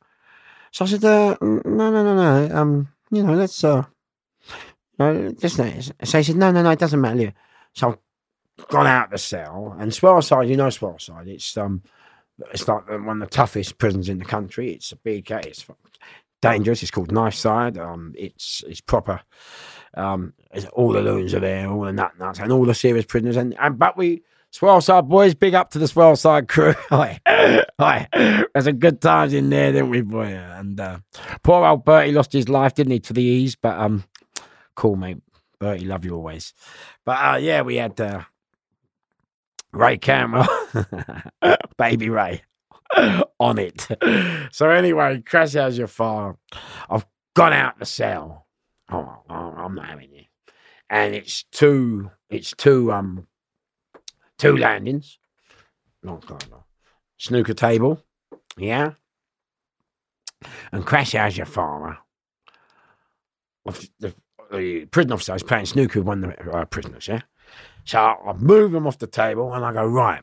So 0.71 0.85
I 0.85 0.87
said, 0.87 1.03
uh, 1.03 1.35
no, 1.41 1.61
no, 1.65 1.91
no, 1.91 2.15
no, 2.15 2.55
um, 2.55 2.87
you 3.11 3.23
know, 3.23 3.33
let's, 3.33 3.61
uh, 3.61 3.83
no, 4.97 5.31
just, 5.33 5.59
uh, 5.59 5.81
so 5.81 6.17
he 6.19 6.23
said, 6.23 6.37
no, 6.37 6.49
no, 6.51 6.61
no, 6.61 6.69
it 6.69 6.79
doesn't 6.79 7.01
matter. 7.01 7.33
So 7.73 7.99
I've 8.57 8.67
gone 8.69 8.87
out 8.87 9.11
the 9.11 9.17
cell, 9.17 9.75
and 9.77 9.91
Swaleside, 9.91 10.47
you 10.47 10.55
know 10.55 10.67
Swaleside, 10.67 11.27
it's, 11.27 11.57
um, 11.57 11.83
it's 12.53 12.67
like 12.67 12.87
one 12.89 13.21
of 13.21 13.29
the 13.29 13.35
toughest 13.35 13.77
prisons 13.77 14.09
in 14.09 14.19
the 14.19 14.25
country. 14.25 14.71
It's 14.71 14.91
a 14.91 14.95
big, 14.95 15.29
it's 15.31 15.65
dangerous. 16.41 16.81
It's 16.81 16.91
called 16.91 17.11
Knife 17.11 17.33
Side. 17.35 17.77
Um, 17.77 18.13
it's, 18.17 18.63
it's 18.67 18.81
proper. 18.81 19.21
Um, 19.95 20.33
it's- 20.53 20.69
all 20.73 20.91
the 20.91 21.01
loons 21.01 21.33
are 21.33 21.39
there, 21.39 21.67
all 21.69 21.81
the 21.81 21.93
nut 21.93 22.17
nuts, 22.19 22.39
and 22.39 22.51
all 22.51 22.65
the 22.65 22.75
serious 22.75 23.05
prisoners. 23.05 23.37
And, 23.37 23.55
and 23.59 23.77
but 23.79 23.97
we 23.97 24.21
Swaleside 24.53 25.07
boys, 25.09 25.35
big 25.35 25.53
up 25.53 25.71
to 25.71 25.79
the 25.79 25.85
Swaleside 25.87 26.47
crew. 26.47 26.73
Hi, 26.89 27.19
oi. 27.81 28.07
There's 28.53 28.65
some 28.65 28.77
good 28.79 29.01
times 29.01 29.33
in 29.33 29.49
there, 29.49 29.73
didn't 29.73 29.89
we, 29.89 30.01
boy? 30.01 30.25
And 30.27 30.79
uh, 30.79 30.99
poor 31.43 31.65
old 31.65 31.83
Bertie 31.83 32.13
lost 32.13 32.31
his 32.31 32.47
life, 32.47 32.73
didn't 32.73 32.93
he, 32.93 32.99
to 33.01 33.13
the 33.13 33.21
ease? 33.21 33.55
But 33.55 33.77
um, 33.77 34.05
cool, 34.75 34.95
mate. 34.95 35.17
Bertie, 35.59 35.85
love 35.85 36.05
you 36.05 36.15
always. 36.15 36.53
But 37.05 37.17
uh, 37.19 37.37
yeah, 37.37 37.61
we 37.63 37.75
had 37.75 37.99
uh, 37.99 38.21
Ray 39.71 39.97
Campbell, 39.97 40.47
baby 41.77 42.09
Ray, 42.09 42.41
on 43.39 43.59
it. 43.59 43.87
So 44.51 44.69
anyway, 44.69 45.21
crash 45.21 45.55
as 45.55 45.77
your 45.77 45.87
farm? 45.87 46.37
I've 46.89 47.05
gone 47.35 47.53
out 47.53 47.79
to 47.79 47.85
sell. 47.85 48.47
Oh, 48.91 49.23
I'm 49.29 49.75
not 49.75 49.87
having 49.87 50.13
it. 50.13 50.25
And 50.89 51.13
it's 51.13 51.43
two, 51.51 52.11
it's 52.29 52.53
two, 52.57 52.91
um, 52.91 53.27
two 54.37 54.55
landings. 54.55 55.19
Long 56.03 56.21
time 56.21 56.37
ago. 56.37 56.63
Snooker 57.17 57.53
table, 57.53 58.01
yeah. 58.57 58.93
And 60.71 60.85
crash 60.85 61.15
as 61.15 61.35
your 61.35 61.45
farmer. 61.47 61.97
Of 63.65 63.89
The, 63.99 64.13
the 64.51 64.85
prison 64.85 65.11
officer 65.11 65.35
is 65.35 65.43
playing 65.43 65.65
snooker 65.65 65.99
with 65.99 66.07
one 66.07 66.23
of 66.23 66.35
the 66.37 66.51
uh, 66.51 66.65
prisoners, 66.65 67.07
yeah. 67.07 67.21
So 67.87 67.99
I 67.99 68.33
move 68.33 68.73
them 68.73 68.85
off 68.85 68.97
the 68.97 69.07
table 69.07 69.53
and 69.53 69.63
I 69.63 69.71
go, 69.71 69.87
right. 69.87 70.21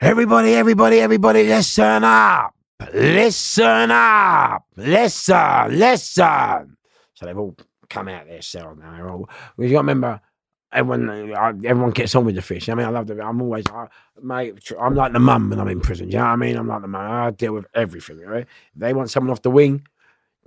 Everybody, 0.00 0.54
everybody, 0.54 1.00
everybody, 1.00 1.44
listen 1.44 2.02
up. 2.02 2.54
Listen 2.94 3.90
up. 3.90 4.64
Listen, 4.76 5.78
listen. 5.78 6.76
So 7.12 7.26
they've 7.26 7.36
all 7.36 7.54
come 7.90 8.08
out 8.08 8.26
their 8.26 8.40
cell 8.40 8.74
now. 8.74 8.92
They're 8.92 9.10
all, 9.10 9.28
you 9.58 9.68
got 9.68 9.72
to 9.72 9.76
remember, 9.78 10.20
everyone, 10.72 11.64
everyone 11.64 11.90
gets 11.90 12.14
on 12.14 12.24
with 12.24 12.36
the 12.36 12.42
fish. 12.42 12.70
I 12.70 12.74
mean, 12.74 12.86
I 12.86 12.90
love 12.90 13.06
the. 13.06 13.22
I'm 13.22 13.40
always, 13.42 13.64
I, 13.70 13.88
mate. 14.22 14.58
I'm 14.80 14.94
like 14.94 15.12
the 15.12 15.18
mum 15.18 15.50
when 15.50 15.60
I'm 15.60 15.68
in 15.68 15.80
prison. 15.80 16.10
You 16.10 16.18
know 16.18 16.24
what 16.24 16.30
I 16.30 16.36
mean? 16.36 16.56
I'm 16.56 16.68
like 16.68 16.82
the 16.82 16.88
mum. 16.88 17.10
I 17.10 17.30
deal 17.32 17.52
with 17.52 17.66
everything. 17.74 18.20
Right? 18.20 18.46
They 18.74 18.94
want 18.94 19.10
someone 19.10 19.30
off 19.30 19.42
the 19.42 19.50
wing, 19.50 19.86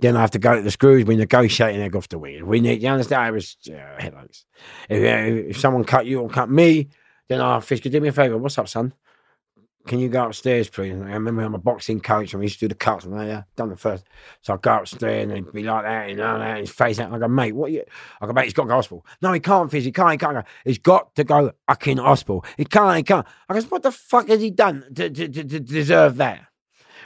then 0.00 0.16
I 0.16 0.20
have 0.20 0.30
to 0.32 0.38
go 0.38 0.54
to 0.54 0.62
the 0.62 0.70
screws. 0.70 1.04
We 1.04 1.16
negotiate 1.16 1.74
and 1.74 1.82
they 1.82 1.88
go 1.88 1.98
off 1.98 2.08
the 2.08 2.18
wing. 2.18 2.46
We 2.46 2.60
need, 2.60 2.82
you 2.82 2.88
understand? 2.88 3.22
I 3.22 3.30
was 3.30 3.56
uh, 3.68 4.00
headaches. 4.00 4.44
If, 4.88 5.02
uh, 5.02 5.48
if 5.48 5.58
someone 5.58 5.84
cut 5.84 6.06
you 6.06 6.20
or 6.20 6.28
cut 6.28 6.50
me, 6.50 6.88
then 7.28 7.40
I 7.40 7.60
fish. 7.60 7.80
Could 7.80 7.92
do 7.92 8.00
me 8.00 8.08
a 8.08 8.12
favor? 8.12 8.38
What's 8.38 8.58
up, 8.58 8.68
son? 8.68 8.94
Can 9.86 9.98
you 9.98 10.10
go 10.10 10.26
upstairs, 10.26 10.68
please? 10.68 10.92
And 10.92 11.04
I 11.04 11.12
remember 11.12 11.42
I'm 11.42 11.54
a 11.54 11.58
boxing 11.58 12.00
coach 12.00 12.34
and 12.34 12.40
we 12.40 12.46
used 12.46 12.58
to 12.58 12.66
do 12.66 12.68
the 12.68 12.74
cuts. 12.74 13.06
And 13.06 13.18
I 13.18 13.26
yeah, 13.26 13.42
done 13.56 13.70
the 13.70 13.76
first. 13.76 14.04
So 14.42 14.54
I 14.54 14.56
go 14.58 14.76
upstairs 14.76 15.24
and 15.24 15.32
he'd 15.32 15.52
be 15.52 15.62
like 15.62 15.84
that, 15.84 16.10
you 16.10 16.16
know, 16.16 16.36
and 16.36 16.58
his 16.58 16.70
face 16.70 16.98
out. 16.98 17.12
I 17.12 17.18
go, 17.18 17.28
mate, 17.28 17.52
what 17.52 17.72
you? 17.72 17.84
I 18.20 18.26
go, 18.26 18.32
mate, 18.34 18.44
he's 18.44 18.52
got 18.52 18.64
to 18.64 18.68
go 18.68 18.74
hospital. 18.74 19.06
No, 19.22 19.32
he 19.32 19.40
can't, 19.40 19.70
Fizz. 19.70 19.84
He 19.86 19.92
can't, 19.92 20.12
he 20.12 20.18
can't 20.18 20.34
go. 20.34 20.42
He's 20.64 20.78
got 20.78 21.14
to 21.14 21.24
go 21.24 21.52
fucking 21.66 21.96
hospital. 21.96 22.44
He 22.58 22.66
can't, 22.66 22.96
he 22.98 23.02
can't. 23.02 23.26
I 23.48 23.54
goes, 23.54 23.70
what 23.70 23.82
the 23.82 23.90
fuck 23.90 24.28
has 24.28 24.42
he 24.42 24.50
done 24.50 24.84
to, 24.94 25.08
to, 25.08 25.28
to, 25.28 25.44
to 25.44 25.60
deserve 25.60 26.16
that? 26.16 26.42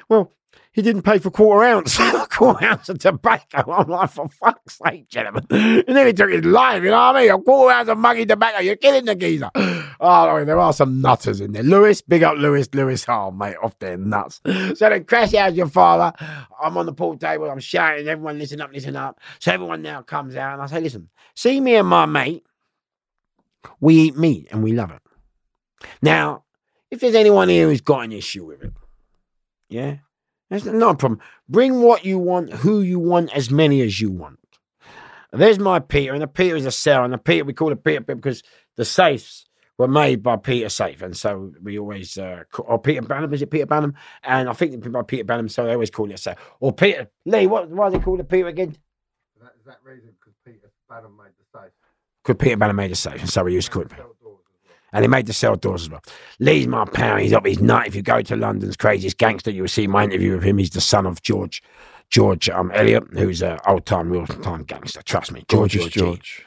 Well, 0.09 0.32
he 0.74 0.82
didn't 0.82 1.02
pay 1.02 1.18
for 1.18 1.30
quarter 1.30 1.64
ounce, 1.64 1.96
quarter 2.30 2.64
ounce 2.64 2.88
of 2.88 2.98
tobacco. 2.98 3.70
I'm 3.70 3.88
like, 3.88 4.10
for 4.10 4.28
fuck's 4.28 4.78
sake, 4.84 5.09
gentlemen. 5.09 5.46
And 5.86 5.96
then 5.96 6.06
he 6.09 6.12
took 6.12 6.30
his 6.30 6.44
life, 6.44 6.82
you 6.82 6.90
know 6.90 6.96
what 6.96 7.16
I 7.16 7.22
mean? 7.22 7.30
A 7.30 7.38
quarter 7.40 7.74
ounce 7.74 7.88
of 7.88 7.98
muggy 7.98 8.26
tobacco. 8.26 8.59
You're 8.59 8.74
killing 8.74 9.05
the 9.05 9.14
geezer. 9.14 9.51
Oh, 9.55 10.28
I 10.28 10.38
mean, 10.38 10.46
there 10.46 10.59
are 10.59 10.72
some 10.72 11.01
nutters 11.01 11.40
in 11.40 11.52
there. 11.52 11.62
Lewis, 11.62 12.02
big 12.02 12.24
up 12.24 12.36
Lewis, 12.36 12.68
Lewis. 12.74 13.05
Oh, 13.09 13.30
mate, 13.30 13.56
off 13.62 13.78
their 13.78 13.96
nuts. 13.96 14.40
So 14.74 14.88
then 14.88 15.05
crash 15.05 15.32
out 15.34 15.55
your 15.55 15.68
father. 15.68 16.12
I'm 16.60 16.76
on 16.76 16.86
the 16.86 16.92
pool 16.92 17.16
table. 17.16 17.48
I'm 17.48 17.60
shouting. 17.60 18.09
Everyone, 18.09 18.38
listen 18.38 18.60
up, 18.60 18.72
listen 18.72 18.96
up. 18.96 19.20
So 19.38 19.52
everyone 19.52 19.82
now 19.82 20.02
comes 20.02 20.34
out 20.34 20.55
and 20.55 20.62
I 20.62 20.66
say, 20.66 20.80
listen, 20.80 21.09
see 21.34 21.60
me 21.60 21.76
and 21.76 21.86
my 21.86 22.06
mate. 22.06 22.44
We 23.80 23.94
eat 23.94 24.16
meat 24.16 24.48
and 24.51 24.64
we 24.64 24.72
love 24.72 24.90
it. 24.90 25.02
Now, 26.02 26.44
if 26.90 27.01
there's 27.01 27.14
anyone 27.14 27.48
here 27.48 27.68
who's 27.68 27.80
got 27.80 28.01
an 28.01 28.12
issue 28.12 28.44
with 28.44 28.62
it, 28.64 28.72
yeah, 29.68 29.96
that's 30.50 30.64
not 30.64 30.94
a 30.94 30.98
problem. 30.98 31.20
Bring 31.48 31.80
what 31.80 32.04
you 32.04 32.18
want, 32.18 32.52
who 32.52 32.80
you 32.80 32.98
want, 32.98 33.34
as 33.34 33.50
many 33.50 33.80
as 33.80 34.00
you 34.00 34.10
want. 34.10 34.38
There's 35.32 35.58
my 35.58 35.80
Peter, 35.80 36.12
and 36.12 36.22
the 36.22 36.28
Peter 36.28 36.54
is 36.54 36.66
a 36.66 36.70
cell, 36.70 37.04
and 37.04 37.12
the 37.12 37.18
Peter 37.18 37.44
we 37.44 37.52
call 37.52 37.72
it 37.72 37.82
Peter 37.82 38.00
because 38.00 38.42
the 38.76 38.84
safes 38.84 39.46
were 39.78 39.88
made 39.88 40.22
by 40.22 40.36
Peter 40.36 40.68
Safe, 40.68 41.02
and 41.02 41.16
so 41.16 41.52
we 41.60 41.78
always 41.78 42.16
uh, 42.16 42.44
call, 42.52 42.66
or 42.68 42.78
Peter 42.78 43.02
Banham 43.02 43.32
is 43.32 43.42
it 43.42 43.50
Peter 43.50 43.66
Banham? 43.66 43.94
And 44.22 44.48
I 44.48 44.52
think 44.52 44.90
by 44.92 45.02
Peter 45.02 45.24
Banham, 45.24 45.50
so 45.50 45.64
they 45.64 45.72
always 45.72 45.90
call 45.90 46.08
it 46.08 46.14
a 46.14 46.18
safe. 46.18 46.36
Or 46.60 46.72
Peter 46.72 47.10
Lee, 47.24 47.48
what 47.48 47.68
why 47.68 47.88
is 47.88 47.94
it 47.94 48.02
called 48.02 48.20
a 48.20 48.24
Peter 48.24 48.46
again? 48.46 48.76
That, 49.42 49.52
is 49.58 49.66
that 49.66 49.78
reason 49.84 50.10
because 50.20 50.34
Peter 50.44 50.70
Bannon 50.88 51.16
made 51.16 51.32
the 51.36 51.58
safe? 51.58 51.72
Because 52.22 52.42
Peter 52.42 52.56
Banham 52.56 52.76
made 52.76 52.92
the 52.92 52.96
safe, 52.96 53.20
and 53.20 53.30
so 53.30 53.42
we 53.42 53.54
used 53.54 53.72
to 53.72 53.72
call 53.72 53.82
it. 53.82 53.92
And 54.94 55.02
he 55.04 55.08
made 55.08 55.26
the 55.26 55.32
cell 55.34 55.56
doors 55.56 55.82
as 55.82 55.90
well. 55.90 56.02
Lee's 56.38 56.66
my 56.68 56.84
pal. 56.86 57.18
He's 57.18 57.32
up 57.34 57.44
his 57.44 57.60
nut. 57.60 57.86
If 57.88 57.94
you 57.96 58.00
go 58.02 58.22
to 58.22 58.36
London's 58.36 58.76
craziest 58.76 59.18
gangster, 59.18 59.50
you 59.50 59.62
will 59.62 59.68
see 59.68 59.86
my 59.86 60.04
interview 60.04 60.34
with 60.34 60.44
him. 60.44 60.56
He's 60.56 60.70
the 60.70 60.80
son 60.80 61.04
of 61.04 61.20
George 61.20 61.62
George 62.10 62.48
um, 62.48 62.70
Elliot, 62.72 63.02
who's 63.12 63.42
an 63.42 63.58
old 63.66 63.84
time, 63.86 64.08
real 64.10 64.24
time 64.26 64.62
gangster. 64.62 65.02
Trust 65.02 65.32
me, 65.32 65.44
George 65.48 65.72
George 65.72 65.92
George. 65.92 66.46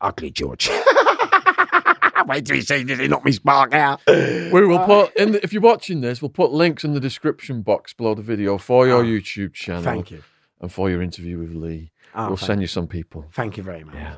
Ugly 0.00 0.30
George. 0.32 0.68
Wait 2.26 2.44
till 2.46 2.56
he 2.56 2.62
sees 2.62 2.84
this. 2.86 2.98
He 2.98 3.08
knocked 3.08 3.24
me 3.24 3.32
spark 3.32 3.72
out. 3.74 4.00
We 4.06 4.50
will 4.66 4.84
put 4.84 5.14
in 5.16 5.32
the, 5.32 5.42
if 5.42 5.52
you're 5.52 5.62
watching 5.62 6.00
this, 6.00 6.20
we'll 6.22 6.28
put 6.30 6.52
links 6.52 6.84
in 6.84 6.92
the 6.94 7.00
description 7.00 7.62
box 7.62 7.92
below 7.92 8.14
the 8.14 8.22
video 8.22 8.58
for 8.58 8.86
your 8.86 9.00
Oh, 9.02 9.04
YouTube 9.04 9.52
channel 9.54 9.82
Thank 9.82 10.10
you. 10.10 10.22
and 10.60 10.70
for 10.72 10.90
your 10.90 11.02
interview 11.02 11.38
with 11.38 11.52
Lee. 11.54 11.92
Oh, 12.14 12.28
we'll 12.28 12.36
send 12.36 12.60
you 12.60 12.66
some 12.66 12.86
people. 12.86 13.24
thank 13.32 13.56
you 13.56 13.62
very 13.62 13.84
much. 13.84 13.94
Yeah. 13.94 14.16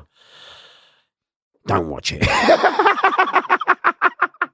Don't 1.65 1.89
watch 1.89 2.13
it. 2.13 2.23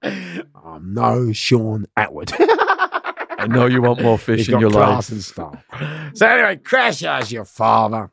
I'm 0.03 0.93
no 0.93 1.31
Shaun 1.31 1.85
Attwood. 1.97 2.34
I 2.39 3.47
know 3.47 3.65
you 3.65 3.81
want 3.81 4.01
more 4.01 4.17
fish 4.17 4.39
He's 4.39 4.47
in 4.49 4.53
got 4.53 4.61
your 4.61 4.71
class 4.71 5.09
life. 5.09 5.11
and 5.11 5.23
style. 5.23 6.11
So 6.13 6.27
anyway, 6.27 6.57
Crash 6.57 7.03
as 7.03 7.31
your 7.31 7.45
father. 7.45 8.09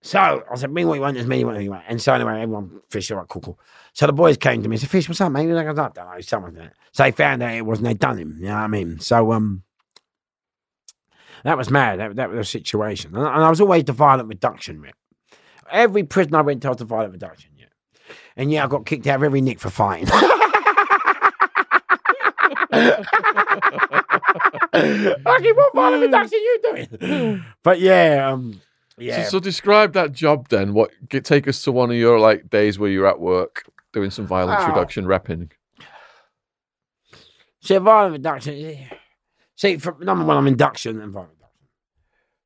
So 0.00 0.18
I 0.50 0.54
said, 0.54 0.72
bring 0.72 0.86
what 0.86 0.94
you 0.94 1.00
want, 1.00 1.16
as 1.16 1.26
many 1.26 1.44
what 1.44 1.60
you 1.60 1.70
want. 1.70 1.84
And 1.88 2.00
so 2.00 2.14
anyway, 2.14 2.40
everyone 2.40 2.80
fish 2.88 3.10
all 3.10 3.18
right, 3.18 3.28
cool, 3.28 3.42
cool. 3.42 3.58
So 3.92 4.06
the 4.06 4.12
boys 4.12 4.36
came 4.36 4.62
to 4.62 4.68
me 4.68 4.74
and 4.76 4.80
said, 4.80 4.90
Fish, 4.90 5.08
what's 5.08 5.20
up, 5.20 5.32
mate? 5.32 5.42
He 5.42 5.46
was 5.48 5.56
like, 5.56 5.66
I 5.66 5.72
don't 5.72 5.96
know, 5.96 6.20
something 6.20 6.54
like 6.54 6.62
that. 6.68 6.74
So 6.92 7.02
they 7.02 7.10
found 7.10 7.42
out 7.42 7.52
it 7.52 7.66
wasn't 7.66 7.88
they 7.88 7.94
done 7.94 8.16
him. 8.16 8.36
You 8.38 8.46
know 8.46 8.54
what 8.54 8.60
I 8.60 8.66
mean? 8.68 9.00
So 9.00 9.32
um 9.32 9.62
that 11.44 11.56
was 11.58 11.70
mad. 11.70 11.98
That, 11.98 12.16
that 12.16 12.30
was 12.30 12.38
a 12.40 12.44
situation. 12.44 13.14
And, 13.14 13.26
and 13.26 13.44
I 13.44 13.50
was 13.50 13.60
always 13.60 13.84
the 13.84 13.92
violent 13.92 14.28
reduction 14.28 14.80
rep. 14.80 14.94
Every 15.70 16.04
prison 16.04 16.34
I 16.34 16.42
went 16.42 16.62
to, 16.62 16.68
I 16.68 16.70
was 16.70 16.78
the 16.78 16.84
violent 16.84 17.12
reduction, 17.12 17.50
yeah. 17.58 17.66
And 18.36 18.50
yeah, 18.50 18.64
I 18.64 18.68
got 18.68 18.86
kicked 18.86 19.06
out 19.06 19.16
of 19.16 19.22
every 19.24 19.40
nick 19.40 19.60
for 19.60 19.70
fighting. 19.70 20.08
okay, 24.74 25.52
what 25.52 25.74
violent 25.74 26.02
reduction 26.02 26.38
you 26.38 26.60
doing? 26.62 27.44
But 27.62 27.80
yeah, 27.80 28.30
um, 28.30 28.60
yeah. 28.96 29.24
So, 29.24 29.30
so 29.30 29.40
describe 29.40 29.92
that 29.94 30.12
job 30.12 30.48
then. 30.48 30.72
What 30.74 30.90
get, 31.08 31.24
take 31.24 31.46
us 31.48 31.62
to 31.62 31.72
one 31.72 31.90
of 31.90 31.96
your 31.96 32.18
like 32.18 32.48
days 32.50 32.78
where 32.78 32.90
you're 32.90 33.06
at 33.06 33.20
work 33.20 33.64
doing 33.92 34.10
some 34.10 34.26
violence 34.26 34.62
Oh. 34.64 34.68
reduction 34.68 35.04
repping. 35.04 35.50
See, 37.60 37.76
violent 37.76 38.12
reduction. 38.12 38.78
See, 39.56 39.76
for 39.78 39.96
number 40.00 40.24
one, 40.24 40.36
I'm 40.36 40.46
induction 40.46 41.00
and 41.00 41.12
violent 41.12 41.32
reduction. 41.32 41.68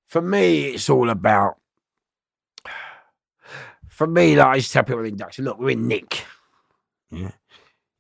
For 0.09 0.23
me, 0.23 0.65
it's 0.75 0.89
all 0.91 1.11
about. 1.11 1.57
For 3.89 4.07
me, 4.07 4.37
like 4.37 4.47
I 4.47 4.55
used 4.57 4.69
to 4.69 4.73
tell 4.73 4.85
people 4.85 5.01
in 5.01 5.07
induction, 5.07 5.45
look, 5.45 5.59
we're 5.59 5.71
in 5.71 5.87
Nick. 5.87 6.25
Yeah. 7.11 7.33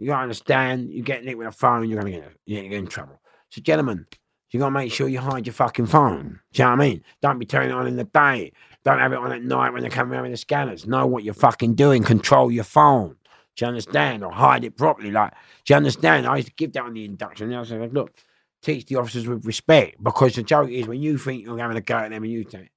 You 0.03 0.09
gotta 0.09 0.23
understand, 0.23 0.93
you 0.93 1.01
get 1.03 1.25
Nick 1.25 1.39
with 1.39 1.47
a 1.47 1.53
phone, 1.53 1.89
you're 1.89 2.01
gonna 2.01 2.11
get 2.11 2.33
you're 2.45 2.61
gonna 2.61 2.71
get 2.71 2.79
in 2.81 2.87
trouble. 2.89 3.21
So, 3.51 3.61
gentlemen, 3.61 4.05
you 4.51 4.59
gotta 4.59 4.73
make 4.73 4.93
sure 4.93 5.07
you 5.07 5.21
hide 5.21 5.47
your 5.47 5.55
fucking 5.55 5.87
phone. 5.87 6.41
Do 6.53 6.63
you 6.63 6.65
know 6.65 6.73
what 6.73 6.81
I 6.81 6.89
mean? 6.89 7.05
Don't 7.21 7.39
be 7.39 7.47
turning 7.47 7.71
it 7.71 7.75
on 7.75 7.87
in 7.87 7.95
the 7.95 8.05
day. 8.05 8.53
Don't 8.83 8.99
have 8.99 9.13
it 9.13 9.19
on 9.19 9.31
at 9.31 9.45
night 9.45 9.73
when 9.73 9.85
they 9.85 9.89
come 9.89 10.11
around 10.11 10.23
with 10.23 10.33
the 10.33 10.37
scanners. 10.39 10.89
Know 10.89 11.07
what 11.07 11.23
you're 11.23 11.35
fucking 11.35 11.77
doing. 11.77 12.03
Control 12.03 12.51
your 12.51 12.65
phone. 12.65 13.17
Do 13.55 13.65
you 13.65 13.69
understand? 13.69 14.25
Or 14.25 14.33
hide 14.33 14.65
it 14.65 14.77
properly. 14.77 15.13
Like, 15.13 15.35
do 15.65 15.73
you 15.73 15.77
understand? 15.77 16.27
I 16.27 16.37
used 16.37 16.49
to 16.49 16.55
give 16.55 16.73
that 16.73 16.83
on 16.83 16.95
the 16.95 17.05
induction. 17.05 17.55
I 17.55 17.63
like, 17.63 17.93
look, 17.93 18.13
teach 18.61 18.87
the 18.87 18.97
officers 18.97 19.29
with 19.29 19.47
respect. 19.47 20.03
Because 20.03 20.35
the 20.35 20.43
joke 20.43 20.71
is 20.71 20.89
when 20.89 21.01
you 21.01 21.17
think 21.17 21.45
you're 21.45 21.59
having 21.59 21.77
a 21.77 21.81
go 21.81 21.99
at 21.99 22.11
them 22.11 22.25
and 22.25 22.33
you 22.33 22.43
think, 22.43 22.71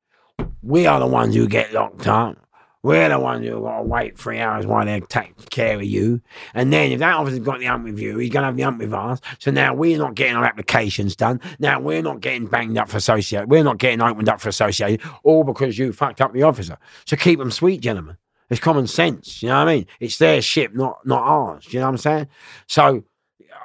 we 0.62 0.86
are 0.86 1.00
the 1.00 1.08
ones 1.08 1.34
who 1.34 1.48
get 1.48 1.74
locked 1.74 2.06
up. 2.06 2.38
We're 2.86 3.10
the 3.10 3.18
ones 3.20 3.48
who 3.48 3.62
got 3.62 3.78
to 3.78 3.84
wait 3.84 4.16
three 4.16 4.40
hours 4.40 4.68
while 4.68 4.86
they 4.86 5.00
take 5.00 5.50
care 5.50 5.78
of 5.78 5.84
you. 5.84 6.22
And 6.54 6.72
then 6.72 6.92
if 6.92 7.00
that 7.00 7.16
officer's 7.16 7.40
got 7.40 7.58
the 7.58 7.66
hump 7.66 7.86
with 7.86 7.98
you, 7.98 8.20
he's 8.20 8.30
going 8.30 8.44
to 8.44 8.46
have 8.46 8.58
the 8.58 8.62
hump 8.62 8.78
with 8.78 8.94
us. 8.94 9.20
So 9.40 9.50
now 9.50 9.74
we're 9.74 9.98
not 9.98 10.14
getting 10.14 10.36
our 10.36 10.46
applications 10.46 11.16
done. 11.16 11.42
Now 11.58 11.80
we're 11.80 12.04
not 12.04 12.22
getting 12.22 12.46
banged 12.46 12.78
up 12.78 12.88
for 12.88 12.98
associate. 12.98 13.48
We're 13.48 13.64
not 13.64 13.80
getting 13.80 14.04
opened 14.04 14.30
up 14.30 14.40
for 14.40 14.50
associate, 14.50 15.02
all 15.24 15.44
because 15.44 15.80
you 15.80 15.94
fucked 15.94 16.22
up 16.22 16.32
the 16.32 16.44
officer. 16.44 16.78
So 17.08 17.16
keep 17.16 17.40
them 17.40 17.50
sweet, 17.50 17.82
gentlemen. 17.82 18.18
It's 18.52 18.60
common 18.60 18.86
sense. 18.86 19.42
You 19.42 19.50
know 19.50 19.58
what 19.58 19.68
I 19.68 19.76
mean? 19.78 19.88
It's 20.00 20.20
their 20.20 20.40
ship, 20.44 20.76
not 20.76 21.00
not 21.08 21.24
ours. 21.24 21.74
You 21.74 21.80
know 21.80 21.88
what 21.88 21.94
I'm 21.94 21.98
saying? 21.98 22.28
So 22.68 23.04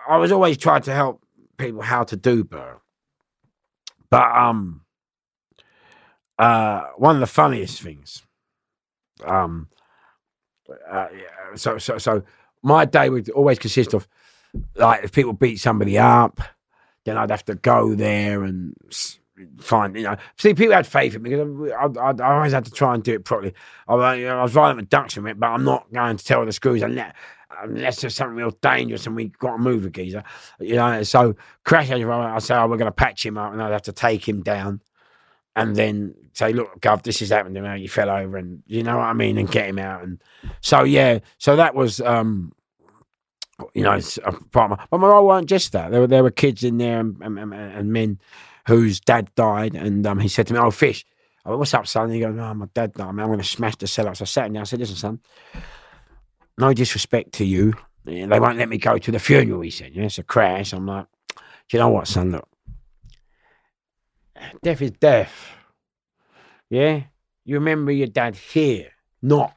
I 0.08 0.16
was 0.16 0.32
always 0.32 0.56
trying 0.56 0.80
to 0.84 0.94
help 0.94 1.22
people 1.58 1.82
how 1.82 2.04
to 2.04 2.16
do 2.16 2.42
Burr. 2.42 2.78
But 4.08 4.34
um 4.34 4.80
uh 6.38 6.84
one 6.96 7.16
of 7.16 7.20
the 7.20 7.26
funniest 7.26 7.82
things 7.82 8.22
um 9.24 9.68
uh, 10.90 11.08
yeah, 11.12 11.56
so 11.56 11.78
so 11.78 11.98
so 11.98 12.22
my 12.62 12.84
day 12.84 13.10
would 13.10 13.28
always 13.30 13.58
consist 13.58 13.94
of 13.94 14.06
like 14.76 15.04
if 15.04 15.12
people 15.12 15.32
beat 15.32 15.56
somebody 15.56 15.98
up 15.98 16.40
then 17.04 17.16
I'd 17.16 17.30
have 17.30 17.44
to 17.46 17.54
go 17.54 17.94
there 17.94 18.44
and 18.44 18.74
find 19.58 19.96
you 19.96 20.02
know 20.02 20.16
see 20.36 20.54
people 20.54 20.74
had 20.74 20.86
faith 20.86 21.14
in 21.14 21.22
me 21.22 21.30
because 21.30 21.72
I, 21.72 22.00
I, 22.00 22.10
I 22.10 22.36
always 22.36 22.52
had 22.52 22.64
to 22.66 22.70
try 22.70 22.94
and 22.94 23.02
do 23.02 23.14
it 23.14 23.24
properly. 23.24 23.54
I, 23.88 24.14
you 24.14 24.26
know, 24.26 24.38
I 24.38 24.42
was 24.42 24.52
violent 24.52 24.90
with 24.90 25.26
it, 25.26 25.40
but 25.40 25.46
I'm 25.46 25.64
not 25.64 25.90
going 25.92 26.16
to 26.16 26.24
tell 26.24 26.44
the 26.44 26.52
screws 26.52 26.82
unless, 26.82 27.14
unless 27.62 28.00
there's 28.00 28.14
something 28.14 28.36
real 28.36 28.50
dangerous 28.62 29.06
and 29.06 29.16
we 29.16 29.28
got 29.38 29.52
to 29.52 29.58
move 29.58 29.84
a 29.84 29.90
geezer 29.90 30.22
you 30.60 30.76
know 30.76 31.02
so 31.02 31.34
crash 31.64 31.90
I 31.90 32.38
say 32.38 32.54
oh 32.54 32.66
we're 32.66 32.76
going 32.76 32.86
to 32.86 32.92
patch 32.92 33.24
him 33.24 33.38
up 33.38 33.52
and 33.52 33.62
I'd 33.62 33.72
have 33.72 33.82
to 33.82 33.92
take 33.92 34.26
him 34.26 34.42
down 34.42 34.80
and 35.60 35.76
then 35.76 36.14
say, 36.32 36.52
"Look, 36.52 36.80
Gov, 36.80 37.02
this 37.02 37.20
has 37.20 37.30
happened 37.30 37.54
to 37.56 37.60
me. 37.62 37.80
You 37.80 37.88
fell 37.88 38.10
over, 38.10 38.36
and 38.36 38.62
you 38.66 38.82
know 38.82 38.96
what 38.98 39.04
I 39.06 39.12
mean, 39.12 39.38
and 39.38 39.50
get 39.50 39.68
him 39.68 39.78
out." 39.78 40.02
And 40.02 40.22
so, 40.60 40.84
yeah, 40.84 41.18
so 41.38 41.56
that 41.56 41.74
was, 41.74 42.00
um, 42.00 42.52
you 43.74 43.82
know, 43.82 44.00
part 44.52 44.70
of 44.72 44.78
my. 44.78 44.86
But 44.90 44.98
my 44.98 45.08
role 45.08 45.26
weren't 45.26 45.48
just 45.48 45.72
that. 45.72 45.90
There 45.90 46.00
were 46.00 46.06
there 46.06 46.22
were 46.22 46.30
kids 46.30 46.64
in 46.64 46.78
there 46.78 47.00
and, 47.00 47.16
and, 47.22 47.38
and- 47.38 47.54
and 47.54 47.92
men 47.92 48.18
whose 48.66 49.00
dad 49.00 49.30
died, 49.34 49.74
and 49.74 50.06
um, 50.06 50.18
he 50.20 50.28
said 50.28 50.46
to 50.48 50.54
me, 50.54 50.60
"Oh, 50.60 50.70
fish." 50.70 51.04
I 51.44 51.48
went, 51.48 51.60
What's 51.60 51.72
up, 51.74 51.86
son? 51.86 52.04
And 52.04 52.14
he 52.14 52.20
goes, 52.20 52.36
"Oh, 52.38 52.54
my 52.54 52.66
dad 52.74 52.92
died. 52.92 53.12
Man, 53.14 53.20
I'm 53.24 53.30
going 53.30 53.38
to 53.38 53.44
smash 53.44 53.76
the 53.76 53.86
cell 53.86 54.08
up." 54.08 54.16
So 54.16 54.22
I 54.22 54.26
sat 54.26 54.46
him 54.46 54.52
down. 54.54 54.60
I 54.62 54.64
said, 54.64 54.78
"Listen, 54.78 54.96
son, 54.96 55.20
no 56.58 56.72
disrespect 56.74 57.32
to 57.34 57.44
you. 57.44 57.72
They 58.04 58.26
won't 58.40 58.58
let 58.58 58.68
me 58.68 58.78
go 58.78 58.98
to 58.98 59.10
the 59.10 59.18
funeral." 59.18 59.60
He 59.62 59.70
said, 59.70 59.92
"Yeah, 59.94 60.04
it's 60.04 60.18
a 60.18 60.22
crash." 60.22 60.72
I'm 60.72 60.86
like, 60.86 61.06
"Do 61.36 61.76
you 61.76 61.78
know 61.78 61.88
what, 61.88 62.08
son? 62.08 62.32
Look, 62.32 62.48
death 64.62 64.82
is 64.82 64.92
death. 64.92 65.32
Yeah, 66.68 67.02
you 67.44 67.54
remember 67.56 67.92
your 67.92 68.06
dad 68.06 68.36
here, 68.36 68.90
not 69.22 69.54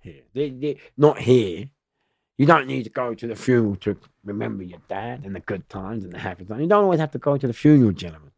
here. 0.00 0.22
They- 0.32 0.50
they- 0.50 0.80
not 0.96 1.18
here. 1.18 1.68
You 2.38 2.46
don't 2.46 2.66
need 2.66 2.84
to 2.84 2.90
go 2.90 3.14
to 3.14 3.26
the 3.26 3.36
funeral 3.36 3.76
to 3.76 3.96
remember 4.24 4.64
your 4.64 4.80
dad 4.88 5.22
and 5.24 5.34
the 5.36 5.40
good 5.40 5.68
times 5.68 6.04
and 6.04 6.12
the 6.12 6.18
happy 6.18 6.44
times. 6.44 6.62
You 6.62 6.66
don't 6.66 6.84
always 6.84 7.00
have 7.00 7.10
to 7.12 7.18
go 7.18 7.36
to 7.36 7.46
the 7.46 7.52
funeral, 7.52 7.92
gentlemen. 7.92 8.30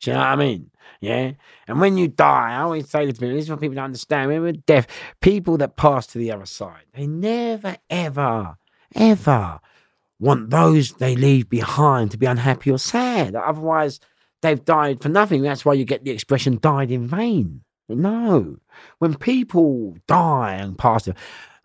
Do 0.00 0.10
you 0.10 0.14
know 0.14 0.20
what 0.20 0.28
I 0.28 0.36
mean? 0.36 0.70
Yeah. 1.00 1.32
And 1.66 1.80
when 1.80 1.96
you 1.98 2.06
die, 2.08 2.52
I 2.52 2.60
always 2.60 2.88
say 2.88 3.06
this 3.06 3.14
to 3.14 3.20
people, 3.20 3.34
this 3.34 3.44
is 3.46 3.50
what 3.50 3.60
people 3.60 3.74
don't 3.74 3.86
understand. 3.86 4.28
We're 4.30 4.52
deaf, 4.52 4.86
people 5.20 5.56
that 5.56 5.76
pass 5.76 6.06
to 6.08 6.18
the 6.18 6.30
other 6.30 6.46
side, 6.46 6.84
they 6.94 7.06
never, 7.06 7.76
ever, 7.90 8.56
ever 8.94 9.58
want 10.20 10.50
those 10.50 10.92
they 10.92 11.16
leave 11.16 11.48
behind 11.48 12.10
to 12.12 12.18
be 12.18 12.26
unhappy 12.26 12.70
or 12.70 12.78
sad. 12.78 13.34
Otherwise, 13.34 13.98
they've 14.42 14.64
died 14.64 15.02
for 15.02 15.08
nothing. 15.08 15.42
That's 15.42 15.64
why 15.64 15.74
you 15.74 15.84
get 15.84 16.04
the 16.04 16.10
expression 16.10 16.58
died 16.60 16.90
in 16.90 17.06
vain. 17.06 17.62
No. 17.88 18.56
When 18.98 19.14
people 19.14 19.96
die 20.06 20.54
and 20.54 20.76
pass, 20.76 21.08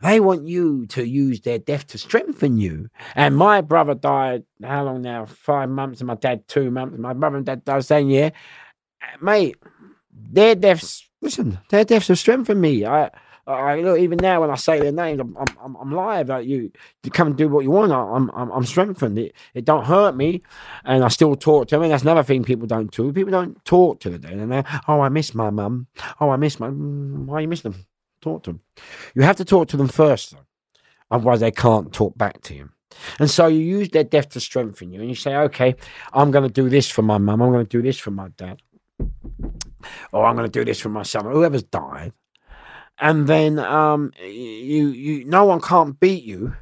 they 0.02 0.20
want 0.20 0.48
you 0.48 0.86
to 0.88 1.08
use 1.08 1.42
their 1.42 1.60
death 1.60 1.88
to 1.88 1.98
strengthen 1.98 2.58
you. 2.58 2.90
And 3.16 3.36
my 3.36 3.62
brother 3.62 3.94
died, 3.94 4.44
how 4.62 4.84
long 4.84 5.02
now? 5.02 5.26
Five 5.26 5.70
months, 5.70 6.02
and 6.02 6.08
my 6.08 6.16
dad, 6.16 6.48
two 6.48 6.72
months. 6.72 6.98
My 6.98 7.14
brother 7.14 7.38
and 7.38 7.46
dad 7.46 7.64
died 7.66 7.86
same 7.86 8.10
year. 8.10 8.32
Mate, 9.22 9.58
their 10.12 10.56
deaths, 10.56 11.08
listen, 11.22 11.60
their 11.70 11.84
deaths 11.84 12.08
have 12.08 12.20
strengthened 12.20 12.62
me. 12.62 12.86
I, 12.86 13.10
I 13.46 13.82
look, 13.82 14.00
even 14.00 14.20
now 14.22 14.40
when 14.42 14.50
I 14.50 14.56
say 14.56 14.80
their 14.80 14.94
names, 14.94 15.20
I'm, 15.20 15.36
I'm, 15.38 15.76
I'm, 15.76 15.92
live. 15.92 16.30
Like 16.30 16.48
you, 16.48 16.72
you 17.04 17.12
come 17.12 17.28
and 17.28 17.38
do 17.38 17.50
what 17.50 17.66
you 17.66 17.72
want. 17.72 17.92
I'm, 17.92 18.32
I'm, 18.32 18.50
I'm 18.52 18.66
strengthened. 18.66 19.20
It, 19.20 19.36
it 19.54 19.66
don't 19.66 19.84
hurt 19.84 20.16
me, 20.16 20.42
and 20.86 21.04
I 21.04 21.10
still 21.10 21.36
talk 21.36 21.68
to 21.68 21.76
them. 21.76 21.84
And 21.84 21.92
that's 21.92 22.04
another 22.04 22.24
thing 22.24 22.46
people 22.46 22.68
don't 22.68 22.90
do. 22.90 23.12
People 23.12 23.32
don't 23.32 23.64
talk 23.66 24.00
to 24.02 24.10
the 24.10 24.18
dead. 24.18 24.34
And 24.34 24.66
oh, 24.88 25.02
I 25.02 25.10
miss 25.10 25.36
my 25.36 25.50
mum. 25.50 25.88
Oh, 26.22 26.30
I 26.30 26.38
miss 26.38 26.58
my. 26.60 26.70
Mm, 26.70 27.26
Why 27.26 27.42
you 27.42 27.50
miss 27.50 27.62
them? 27.62 27.86
Talk 28.22 28.44
to 28.44 28.52
them. 28.52 28.62
You 29.14 29.24
have 29.24 29.36
to 29.38 29.46
talk 29.46 29.68
to 29.70 29.78
them 29.78 29.90
first, 29.90 30.32
though. 30.32 30.46
Otherwise, 31.12 31.42
they 31.42 31.52
can't 31.52 31.92
talk 31.92 32.18
back 32.18 32.42
to 32.44 32.56
you. 32.56 32.70
And 33.20 33.30
so 33.30 33.48
you 33.48 33.60
use 33.60 33.90
their 33.90 34.06
death 34.06 34.30
to 34.30 34.40
strengthen 34.40 34.94
you, 34.94 35.02
and 35.02 35.10
you 35.10 35.16
say, 35.16 35.36
okay, 35.36 35.76
I'm 36.14 36.32
going 36.32 36.48
to 36.48 36.54
do 36.54 36.70
this 36.70 36.90
for 36.90 37.02
my 37.02 37.18
mum. 37.18 37.42
I'm 37.42 37.52
going 37.52 37.66
to 37.66 37.70
do 37.70 37.82
this 37.82 38.00
for 38.00 38.12
my 38.12 38.30
dad, 38.38 38.62
or 40.14 40.26
I'm 40.26 40.38
going 40.38 40.50
to 40.50 40.60
do 40.60 40.64
this 40.64 40.80
for 40.80 40.90
my 40.90 41.04
son, 41.04 41.26
whoever's 41.26 41.64
died 41.64 42.14
and 43.00 43.28
then 43.28 43.60
um, 43.60 44.12
you 44.22 44.88
you 44.90 45.26
no 45.26 45.46
one 45.46 45.62
can't 45.62 46.00
beat 46.00 46.24
you 46.24 46.56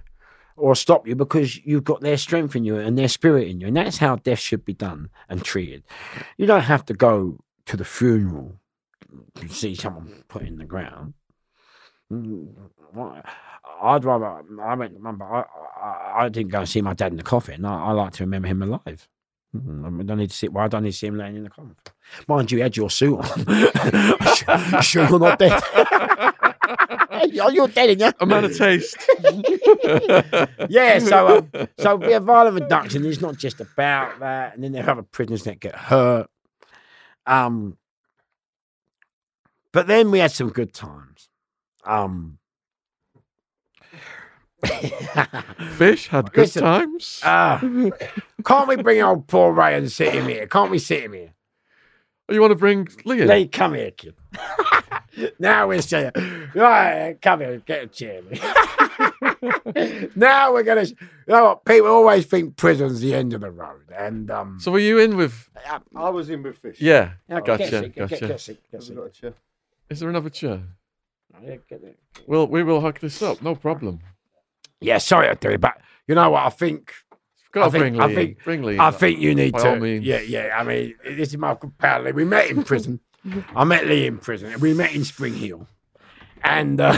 or 0.58 0.76
stop 0.76 1.08
you 1.08 1.16
because 1.16 1.58
you've 1.66 1.84
got 1.84 2.02
their 2.02 2.18
strength 2.18 2.56
in 2.56 2.64
you 2.64 2.78
and 2.78 2.98
their 2.98 3.08
spirit 3.08 3.48
in 3.48 3.60
you, 3.60 3.68
and 3.68 3.78
that's 3.78 3.98
how 3.98 4.16
death 4.18 4.40
should 4.40 4.64
be 4.66 4.74
done 4.74 5.10
and 5.30 5.44
treated. 5.44 5.84
You 6.38 6.46
don't 6.46 6.62
have 6.62 6.86
to 6.86 6.94
go 6.94 7.40
to 7.66 7.78
the 7.78 7.86
funeral 7.86 8.60
to 9.36 9.50
see 9.50 9.76
someone 9.76 10.24
put 10.28 10.44
in 10.44 10.58
the 10.58 10.66
ground. 10.66 11.14
Mm, 12.12 12.54
I'd 13.82 14.06
rather. 14.06 14.26
I. 14.26 14.74
Remember, 14.74 15.26
I, 15.26 15.46
I, 15.82 16.26
I 16.26 16.30
didn't 16.30 16.52
go 16.52 16.60
and 16.60 16.70
see 16.70 16.82
my 16.82 16.94
dad 16.94 17.12
in 17.12 17.18
the 17.18 17.24
coffin. 17.24 17.66
I, 17.66 17.86
I 17.86 17.92
like 17.92 18.14
to 18.14 18.24
remember 18.24 18.48
him 18.48 18.62
alive. 18.62 19.08
Mm, 19.56 19.86
I 19.86 19.90
mean, 19.90 20.08
don't 20.08 20.18
need 20.18 20.30
to 20.30 20.36
see. 20.36 20.48
Why 20.48 20.68
don't 20.68 20.84
need 20.84 20.92
to 20.92 20.98
see 20.98 21.08
him 21.08 21.18
laying 21.18 21.36
in 21.36 21.44
the 21.44 21.50
coffin? 21.50 21.76
Mind 22.28 22.52
you, 22.52 22.60
you 22.60 22.64
had 22.64 22.78
your 22.78 22.90
suit 22.90 23.18
on. 23.18 24.82
sure, 24.82 25.10
you're 25.10 25.20
not 25.20 25.40
dead. 25.40 25.62
you're, 27.32 27.68
dead, 27.68 28.00
yeah. 28.00 28.12
A 28.20 28.26
man 28.26 28.46
of 28.46 28.58
taste. 28.58 28.98
Yeah, 30.70 31.00
so 31.00 31.38
um, 31.38 31.68
so 31.78 32.02
yeah, 32.08 32.20
violent 32.20 32.62
reduction 32.62 33.04
is 33.06 33.20
not 33.20 33.36
just 33.38 33.60
about 33.60 34.20
that, 34.20 34.56
and 34.56 34.64
then 34.64 34.72
there 34.72 34.86
are 34.86 34.92
other 34.92 35.04
prisoners 35.04 35.44
that 35.44 35.60
get 35.60 35.76
hurt. 35.76 36.30
Um, 37.26 37.78
but 39.74 39.88
then 39.88 40.12
we 40.12 40.20
had 40.20 40.32
some 40.32 40.50
good 40.50 40.74
times. 40.74 41.30
Um, 41.84 42.38
Fish 45.78 46.08
had 46.08 46.32
good 46.34 46.42
Listen, 46.42 46.64
times. 46.64 47.20
ah, 47.24 47.60
can't 48.46 48.68
we 48.68 48.76
bring 48.78 49.02
old 49.02 49.28
poor 49.28 49.52
Ray 49.52 49.76
and 49.76 49.92
sit 49.92 50.14
him 50.14 50.28
here? 50.28 50.48
Can't 50.48 50.72
we 50.72 50.80
sit 50.80 51.04
him 51.04 51.14
here? 51.14 51.34
you 52.30 52.40
want 52.40 52.52
to 52.52 52.56
bring 52.56 52.88
Lee 53.04 53.22
in? 53.22 53.28
Lee, 53.28 53.48
come 53.48 53.74
here, 53.74 53.92
kid. 53.92 54.16
now 55.40 55.68
we're 55.68 55.82
saying, 55.82 56.12
right, 56.56 57.18
come 57.22 57.42
here, 57.42 57.58
get 57.66 57.84
a 57.84 57.88
chair. 57.88 58.22
now 60.16 60.54
we're 60.54 60.64
gonna. 60.64 60.84
You 60.84 60.96
know 61.28 61.44
what? 61.44 61.66
People 61.66 61.90
always 61.90 62.26
think 62.26 62.56
prison's 62.56 63.02
the 63.02 63.14
end 63.14 63.34
of 63.34 63.42
the 63.42 63.52
road, 63.52 63.82
and 63.98 64.32
um. 64.32 64.60
so 64.60 64.72
were 64.72 64.80
you 64.80 65.00
in 65.00 65.18
with? 65.18 65.50
I 65.96 66.10
was 66.10 66.30
in 66.30 66.44
with 66.44 66.58
fish. 66.58 66.80
Yeah, 66.80 67.14
Yeah, 67.28 67.42
gotcha, 67.42 67.70
get 67.70 67.84
a 67.84 67.90
get- 67.90 67.96
gotcha. 68.10 68.20
Get, 68.20 68.20
get 68.20 68.20
a 68.20 68.20
get 68.20 68.30
a 68.30 68.32
Have 68.34 68.42
seat. 68.42 68.90
we 68.90 68.96
got 68.96 69.06
a 69.06 69.10
chair? 69.10 69.34
Is 69.90 70.00
there 70.00 70.10
another 70.10 70.30
chair? 70.30 70.62
Yeah, 71.44 71.56
get 71.70 71.84
it. 71.84 71.98
Well, 72.28 72.48
we 72.48 72.64
will 72.64 72.82
hook 72.82 73.00
this 73.00 73.22
up. 73.22 73.42
No 73.42 73.56
problem. 73.56 74.00
Yeah, 74.82 74.98
sorry 74.98 75.30
I 75.30 75.36
do 75.36 75.50
it, 75.50 75.62
but 75.62 75.80
you 76.08 76.16
know 76.16 76.32
what? 76.32 76.44
I 76.46 76.50
think 76.50 76.92
Got 77.52 77.62
to 77.62 77.66
I 77.68 77.70
think- 77.70 77.82
bring 77.82 77.94
Lee. 77.96 78.00
I 78.02 78.08
in. 78.10 78.16
think- 78.16 78.44
bring 78.44 78.64
Lee. 78.64 78.74
in. 78.76 78.80
I 78.80 78.92
think 78.92 79.20
you 79.20 79.36
need 79.36 79.54
to. 79.56 79.70
all 79.70 79.76
means. 79.78 80.06
Yeah, 80.06 80.22
yeah. 80.22 80.56
I 80.58 80.64
mean, 80.64 80.96
this 81.06 81.30
is 81.30 81.38
my 81.38 81.56
pal 81.78 82.04
We 82.12 82.26
met 82.26 82.50
in 82.50 82.64
prison. 82.64 83.00
I 83.56 83.64
met 83.64 83.86
Lee 83.88 84.08
in 84.08 84.18
prison. 84.18 84.60
We 84.60 84.74
met 84.74 84.96
in 84.96 85.04
Spring 85.06 85.34
Hill, 85.36 85.68
and 86.44 86.82
uh, 86.82 86.98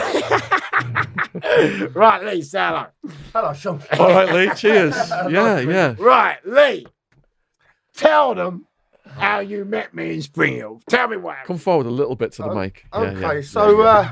right, 1.94 2.24
Lee, 2.24 2.42
say 2.42 2.58
hello. 2.58 2.86
Hello, 3.32 3.52
Shaun. 3.52 3.82
All 3.98 4.08
right, 4.08 4.32
Lee. 4.32 4.50
Cheers. 4.54 4.94
yeah, 5.30 5.60
yeah. 5.60 5.94
Right, 5.98 6.38
Lee, 6.46 6.86
tell 7.94 8.34
them 8.34 8.66
how 9.06 9.40
you 9.40 9.64
met 9.64 9.92
me 9.94 10.14
in 10.14 10.22
Spring 10.22 10.54
Hill. 10.56 10.80
Tell 10.88 11.08
me 11.08 11.16
what. 11.16 11.32
happened. 11.36 11.46
Come 11.48 11.58
forward 11.58 11.86
a 11.86 11.90
little 11.90 12.16
bit 12.16 12.32
to 12.32 12.42
the 12.42 12.48
Oh, 12.50 12.54
mic. 12.54 12.84
Yeah, 12.92 13.00
Okay, 13.00 13.34
yeah, 13.36 13.40
so 13.42 13.80
uh, 13.82 14.10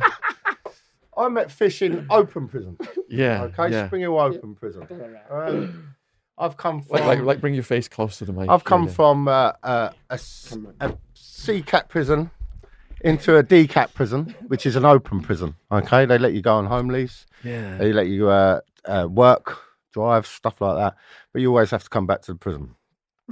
I 1.17 1.29
met 1.29 1.51
fish 1.51 1.83
in 1.83 2.07
open 2.11 2.49
prison. 2.49 2.79
yeah, 3.09 3.43
Okay, 3.45 3.71
yeah. 3.71 3.87
Spring 3.87 4.03
Hill 4.03 4.19
open 4.19 4.55
prison. 4.55 4.87
Um, 5.31 5.95
I've 6.39 6.57
come 6.57 6.83
from. 6.83 6.97
Like, 6.97 7.05
like, 7.07 7.21
like, 7.21 7.41
bring 7.41 7.55
your 7.55 7.63
face 7.63 7.89
close 7.89 8.19
to 8.19 8.25
the 8.25 8.33
mic. 8.33 8.49
I've 8.49 8.65
come 8.65 8.85
yeah. 8.85 8.93
from 8.93 9.29
uh, 9.29 9.53
uh, 9.63 9.91
a, 10.11 10.15
s- 10.15 10.57
a 10.81 10.97
C 11.15 11.63
cat 11.63 11.89
prison 11.89 12.31
into 13.03 13.37
a 13.37 13.43
D 13.43 13.67
cat 13.67 13.93
prison, 13.95 14.35
which 14.47 14.65
is 14.65 14.77
an 14.77 14.85
open 14.85 15.21
prison. 15.21 15.55
Okay, 15.71 16.07
they 16.07 16.19
let 16.19 16.33
you 16.33 16.41
go 16.41 16.55
on 16.55 16.67
home 16.67 16.89
lease. 16.89 17.27
Yeah. 17.45 17.77
They 17.77 17.93
let 17.93 18.07
you 18.07 18.29
uh, 18.29 18.61
uh, 18.87 19.09
work, 19.11 19.59
drive, 19.93 20.27
stuff 20.27 20.61
like 20.61 20.77
that. 20.77 20.97
But 21.33 21.43
you 21.43 21.49
always 21.49 21.71
have 21.71 21.85
to 21.85 21.91
come 21.91 22.07
back 22.07 22.23
to 22.23 22.33
the 22.33 22.39
prison. 22.39 22.75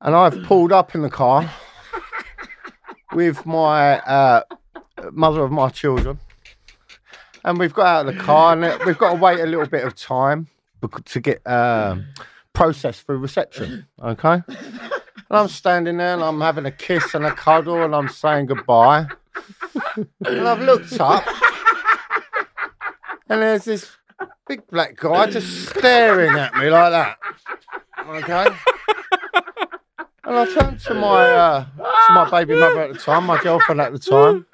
and 0.00 0.14
I've 0.14 0.42
pulled 0.42 0.72
up 0.72 0.94
in 0.94 1.02
the 1.02 1.10
car 1.10 1.50
with 3.14 3.46
my 3.46 3.98
uh, 4.00 4.42
mother 5.12 5.42
of 5.42 5.50
my 5.50 5.70
children. 5.70 6.18
And 7.44 7.58
we've 7.58 7.72
got 7.72 7.86
out 7.86 8.08
of 8.08 8.14
the 8.14 8.20
car 8.20 8.52
and 8.52 8.84
we've 8.84 8.98
got 8.98 9.14
to 9.14 9.16
wait 9.16 9.40
a 9.40 9.46
little 9.46 9.66
bit 9.66 9.84
of 9.84 9.94
time 9.94 10.48
to 11.04 11.20
get 11.20 11.46
um, 11.46 12.06
processed 12.52 13.02
through 13.02 13.18
reception. 13.18 13.86
Okay. 14.02 14.42
And 15.30 15.38
I'm 15.38 15.48
standing 15.48 15.98
there 15.98 16.14
and 16.14 16.22
I'm 16.22 16.40
having 16.40 16.66
a 16.66 16.70
kiss 16.70 17.14
and 17.14 17.26
a 17.26 17.32
cuddle 17.32 17.82
and 17.84 17.94
I'm 17.94 18.08
saying 18.08 18.46
goodbye. 18.46 19.06
And 20.24 20.48
I've 20.48 20.60
looked 20.60 20.98
up 21.00 21.24
and 23.28 23.42
there's 23.42 23.64
this 23.64 23.90
big 24.46 24.66
black 24.68 24.96
guy 24.96 25.30
just 25.30 25.68
staring 25.68 26.36
at 26.36 26.54
me 26.56 26.70
like 26.70 26.92
that. 26.92 27.18
Okay. 28.08 28.48
And 30.24 30.36
I 30.36 30.44
turned 30.46 30.80
to 30.80 30.94
my 30.94 31.24
uh, 31.24 31.64
to 31.64 32.12
my 32.14 32.28
baby 32.30 32.54
mother 32.58 32.82
at 32.82 32.92
the 32.92 32.98
time, 32.98 33.24
my 33.26 33.40
girlfriend 33.42 33.80
at 33.80 33.92
the 33.92 33.98
time. 33.98 34.46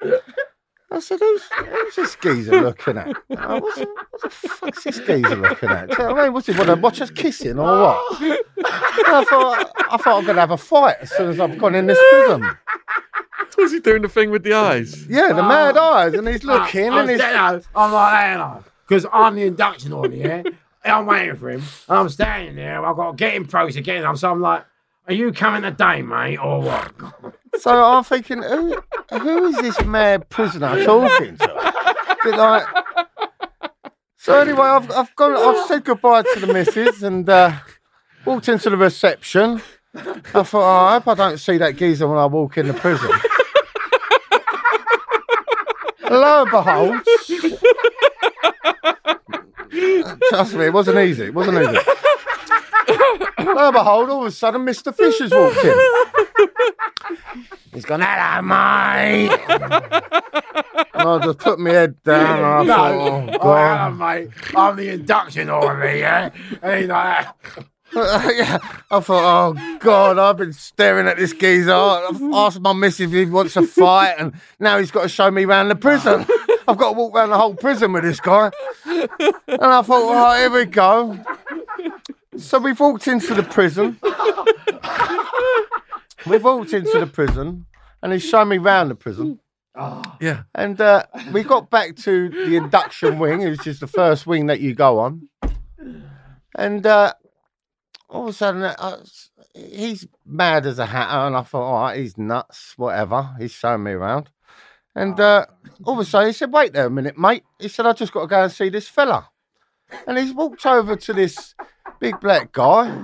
I 0.91 0.99
said, 0.99 1.19
"Who's, 1.19 1.41
who's 1.43 1.95
this 1.95 2.15
geezer 2.21 2.61
looking 2.61 2.97
at? 2.97 3.07
What's, 3.27 3.79
what 3.79 4.21
the 4.21 4.29
fuck's 4.29 4.83
this 4.83 4.99
geezer 4.99 5.35
looking 5.35 5.69
at? 5.69 5.89
Do 5.89 5.95
you 5.97 5.99
know 5.99 6.13
what 6.13 6.21
I 6.21 6.23
mean, 6.25 6.33
what's 6.33 6.47
he 6.47 6.53
want 6.53 6.67
to 6.67 6.75
watch 6.75 7.01
us 7.01 7.09
kissing 7.09 7.59
or 7.59 7.65
what?" 7.65 8.21
And 8.21 9.07
I 9.07 9.23
thought, 9.23 9.71
I 9.91 9.97
thought 9.97 10.17
I'm 10.19 10.23
going 10.23 10.35
to 10.35 10.41
have 10.41 10.51
a 10.51 10.57
fight 10.57 10.97
as 11.01 11.11
soon 11.11 11.29
as 11.29 11.39
I've 11.39 11.57
gone 11.57 11.75
in 11.75 11.87
this 11.87 11.99
prison. 12.11 12.49
Was 13.57 13.71
he 13.71 13.79
doing 13.79 14.01
the 14.01 14.09
thing 14.09 14.31
with 14.31 14.43
the 14.43 14.53
eyes? 14.53 15.07
Yeah, 15.07 15.29
the 15.29 15.43
mad 15.43 15.77
eyes, 15.77 16.13
and 16.13 16.27
he's 16.27 16.43
looking, 16.43 16.89
I'm, 16.89 16.99
and 16.99 17.09
he's 17.09 17.19
standing, 17.19 17.65
I'm 17.75 17.91
like 17.91 18.11
that, 18.11 18.57
you 18.57 18.63
because 18.87 19.05
I'm 19.11 19.35
the 19.35 19.43
induction 19.43 19.93
order, 19.93 20.15
yeah. 20.15 20.43
I'm 20.83 21.05
waiting 21.07 21.35
for 21.35 21.49
him, 21.49 21.63
and 21.89 21.97
I'm 21.97 22.09
standing 22.09 22.55
there. 22.55 22.85
I've 22.85 22.95
got 22.95 23.11
to 23.11 23.17
get 23.17 23.33
him 23.33 23.45
processed 23.45 23.77
again. 23.77 24.15
So 24.17 24.31
I'm 24.31 24.41
like, 24.41 24.65
"Are 25.07 25.13
you 25.13 25.31
coming 25.31 25.63
today, 25.63 26.01
mate, 26.03 26.37
or 26.37 26.61
what?" 26.61 26.93
So 27.59 27.83
I'm 27.83 28.03
thinking, 28.03 28.41
who, 28.43 28.81
who 29.11 29.45
is 29.45 29.57
this 29.57 29.83
mad 29.85 30.29
prisoner 30.29 30.83
talking 30.83 31.37
to? 31.37 31.73
Bit 32.23 32.35
like. 32.37 32.67
So 34.17 34.39
anyway, 34.39 34.65
I've 34.67 34.89
I've 34.91 35.15
gone. 35.15 35.35
I've 35.35 35.67
said 35.67 35.83
goodbye 35.83 36.23
to 36.23 36.39
the 36.39 36.51
missus 36.51 37.03
and 37.03 37.29
uh, 37.29 37.53
walked 38.25 38.49
into 38.49 38.69
the 38.69 38.77
reception. 38.77 39.61
I 39.95 40.43
thought, 40.43 40.53
oh, 40.55 40.85
I 40.87 40.93
hope 40.93 41.07
I 41.07 41.13
don't 41.13 41.37
see 41.37 41.57
that 41.57 41.75
geezer 41.75 42.07
when 42.07 42.17
I 42.17 42.25
walk 42.25 42.57
in 42.57 42.67
the 42.67 42.73
prison. 42.73 43.11
Lo 46.09 46.41
and 46.43 46.51
behold, 46.51 47.01
trust 50.29 50.53
me, 50.53 50.65
it 50.65 50.73
wasn't 50.73 50.97
easy. 50.99 51.25
It 51.25 51.33
wasn't 51.33 51.57
easy. 51.57 51.77
Lo 52.87 53.65
and 53.67 53.73
behold, 53.73 54.09
all 54.09 54.21
of 54.21 54.27
a 54.27 54.31
sudden, 54.31 54.65
Mr. 54.65 54.93
Fisher's 54.95 55.31
walked 55.31 55.63
in. 55.63 55.75
He's 57.73 57.85
gone, 57.85 58.01
hello, 58.01 58.41
mate. 58.41 59.31
and 60.93 61.09
I 61.09 61.19
just 61.23 61.39
put 61.39 61.59
my 61.59 61.69
head 61.71 62.01
down 62.03 62.37
and 62.63 62.71
I 62.71 62.75
thought, 62.75 62.91
oh, 62.93 63.29
Oh, 63.33 63.37
God. 63.39 63.91
hello, 63.91 63.95
mate. 63.95 64.29
I'm 64.55 64.75
the 64.77 64.89
induction 64.89 65.49
order, 65.49 65.95
yeah. 65.95 66.29
And 66.61 66.79
he's 66.79 66.87
like, 66.89 67.27
yeah, 67.93 68.57
I 68.91 68.99
thought, 68.99 69.55
oh, 69.57 69.77
God, 69.79 70.17
I've 70.17 70.37
been 70.37 70.53
staring 70.53 71.07
at 71.07 71.17
this 71.17 71.33
geezer. 71.33 71.73
I've 71.73 72.21
asked 72.33 72.59
my 72.61 72.73
missus 72.73 73.01
if 73.01 73.11
he 73.11 73.25
wants 73.25 73.53
to 73.55 73.67
fight, 73.67 74.15
and 74.19 74.33
now 74.59 74.77
he's 74.79 74.91
got 74.91 75.03
to 75.03 75.09
show 75.09 75.29
me 75.29 75.43
around 75.45 75.67
the 75.69 75.75
prison. 75.75 76.25
I've 76.67 76.77
got 76.77 76.91
to 76.93 76.97
walk 76.97 77.13
around 77.15 77.29
the 77.29 77.37
whole 77.37 77.53
prison 77.55 77.93
with 77.93 78.03
this 78.03 78.19
guy. 78.19 78.51
And 78.85 79.07
I 79.47 79.81
thought, 79.81 79.87
oh, 79.91 80.35
here 80.37 80.49
we 80.49 80.65
go. 80.65 81.19
So 82.37 82.59
we've 82.59 82.79
walked 82.79 83.07
into 83.07 83.33
the 83.33 83.43
prison. 83.43 83.97
We've 86.27 86.43
walked 86.43 86.73
into 86.73 86.99
the 86.99 87.07
prison, 87.07 87.65
and 88.01 88.11
he's 88.11 88.27
shown 88.27 88.49
me 88.49 88.57
round 88.57 88.91
the 88.91 88.95
prison. 88.95 89.39
Yeah. 90.19 90.43
And 90.53 90.79
uh, 90.81 91.05
we 91.31 91.43
got 91.43 91.69
back 91.69 91.95
to 91.97 92.29
the 92.29 92.55
induction 92.55 93.19
wing, 93.19 93.39
which 93.39 93.67
is 93.67 93.79
the 93.79 93.87
first 93.87 94.25
wing 94.25 94.47
that 94.47 94.59
you 94.59 94.73
go 94.73 94.99
on. 94.99 95.29
And 96.57 96.85
uh, 96.85 97.13
all 98.09 98.23
of 98.23 98.29
a 98.29 98.33
sudden, 98.33 98.63
uh, 98.63 99.03
he's 99.53 100.07
mad 100.25 100.65
as 100.65 100.79
a 100.79 100.85
hatter, 100.85 101.27
and 101.27 101.35
I 101.35 101.43
thought, 101.43 101.63
all 101.63 101.81
right, 101.81 101.99
he's 101.99 102.17
nuts, 102.17 102.73
whatever. 102.77 103.35
He's 103.37 103.51
showing 103.51 103.83
me 103.83 103.91
around. 103.91 104.29
And 104.95 105.19
uh, 105.19 105.45
all 105.83 105.95
of 105.95 105.99
a 105.99 106.05
sudden, 106.05 106.29
he 106.29 106.33
said, 106.33 106.53
wait 106.53 106.73
there 106.73 106.87
a 106.87 106.89
minute, 106.89 107.17
mate. 107.17 107.43
He 107.59 107.67
said, 107.67 107.85
I 107.85 107.93
just 107.93 108.13
got 108.13 108.21
to 108.21 108.27
go 108.27 108.43
and 108.43 108.51
see 108.51 108.69
this 108.69 108.87
fella. 108.87 109.29
And 110.07 110.17
he's 110.17 110.33
walked 110.33 110.65
over 110.65 110.95
to 110.95 111.13
this 111.13 111.53
big 112.05 112.19
black 112.19 112.51
guy 112.51 112.95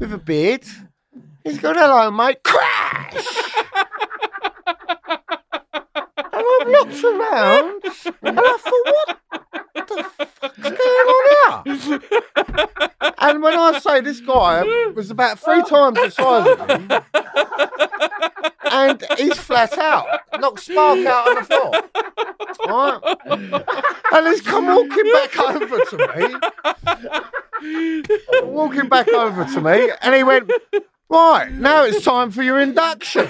with 0.00 0.12
a 0.12 0.18
beard. 0.18 0.64
He's 1.44 1.60
gone, 1.60 1.76
hello, 1.76 2.10
mate. 2.10 2.42
Crash! 2.42 3.52
looked 6.66 7.04
around 7.04 7.82
and 8.22 8.40
I 8.40 8.56
thought, 8.58 9.18
what 9.72 9.88
the 9.88 10.02
fuck's 10.38 10.58
going 10.58 11.08
on 11.14 11.24
here? 11.64 12.00
And 13.18 13.42
when 13.42 13.58
I 13.58 13.78
say 13.78 14.00
this 14.00 14.20
guy 14.20 14.64
was 14.94 15.10
about 15.10 15.38
three 15.38 15.62
times 15.62 15.96
the 15.96 16.10
size 16.10 16.46
of 16.46 16.68
him, 16.68 16.90
and 18.70 19.04
he's 19.18 19.38
flat 19.38 19.78
out, 19.78 20.06
knocked 20.40 20.60
Spark 20.60 21.06
out 21.06 21.28
on 21.28 21.34
the 21.36 21.42
floor. 21.44 21.70
Right? 22.66 23.00
And 24.12 24.26
he's 24.28 24.40
come 24.40 24.66
walking 24.66 25.12
back 25.12 25.38
over 25.38 25.78
to 25.78 25.96
me, 26.16 26.24
walking 28.42 28.88
back 28.88 29.08
over 29.08 29.44
to 29.44 29.60
me, 29.60 29.90
and 30.00 30.14
he 30.14 30.22
went, 30.22 30.50
Right, 31.14 31.52
now 31.52 31.84
it's 31.84 32.04
time 32.04 32.32
for 32.32 32.42
your 32.42 32.58
induction. 32.60 33.28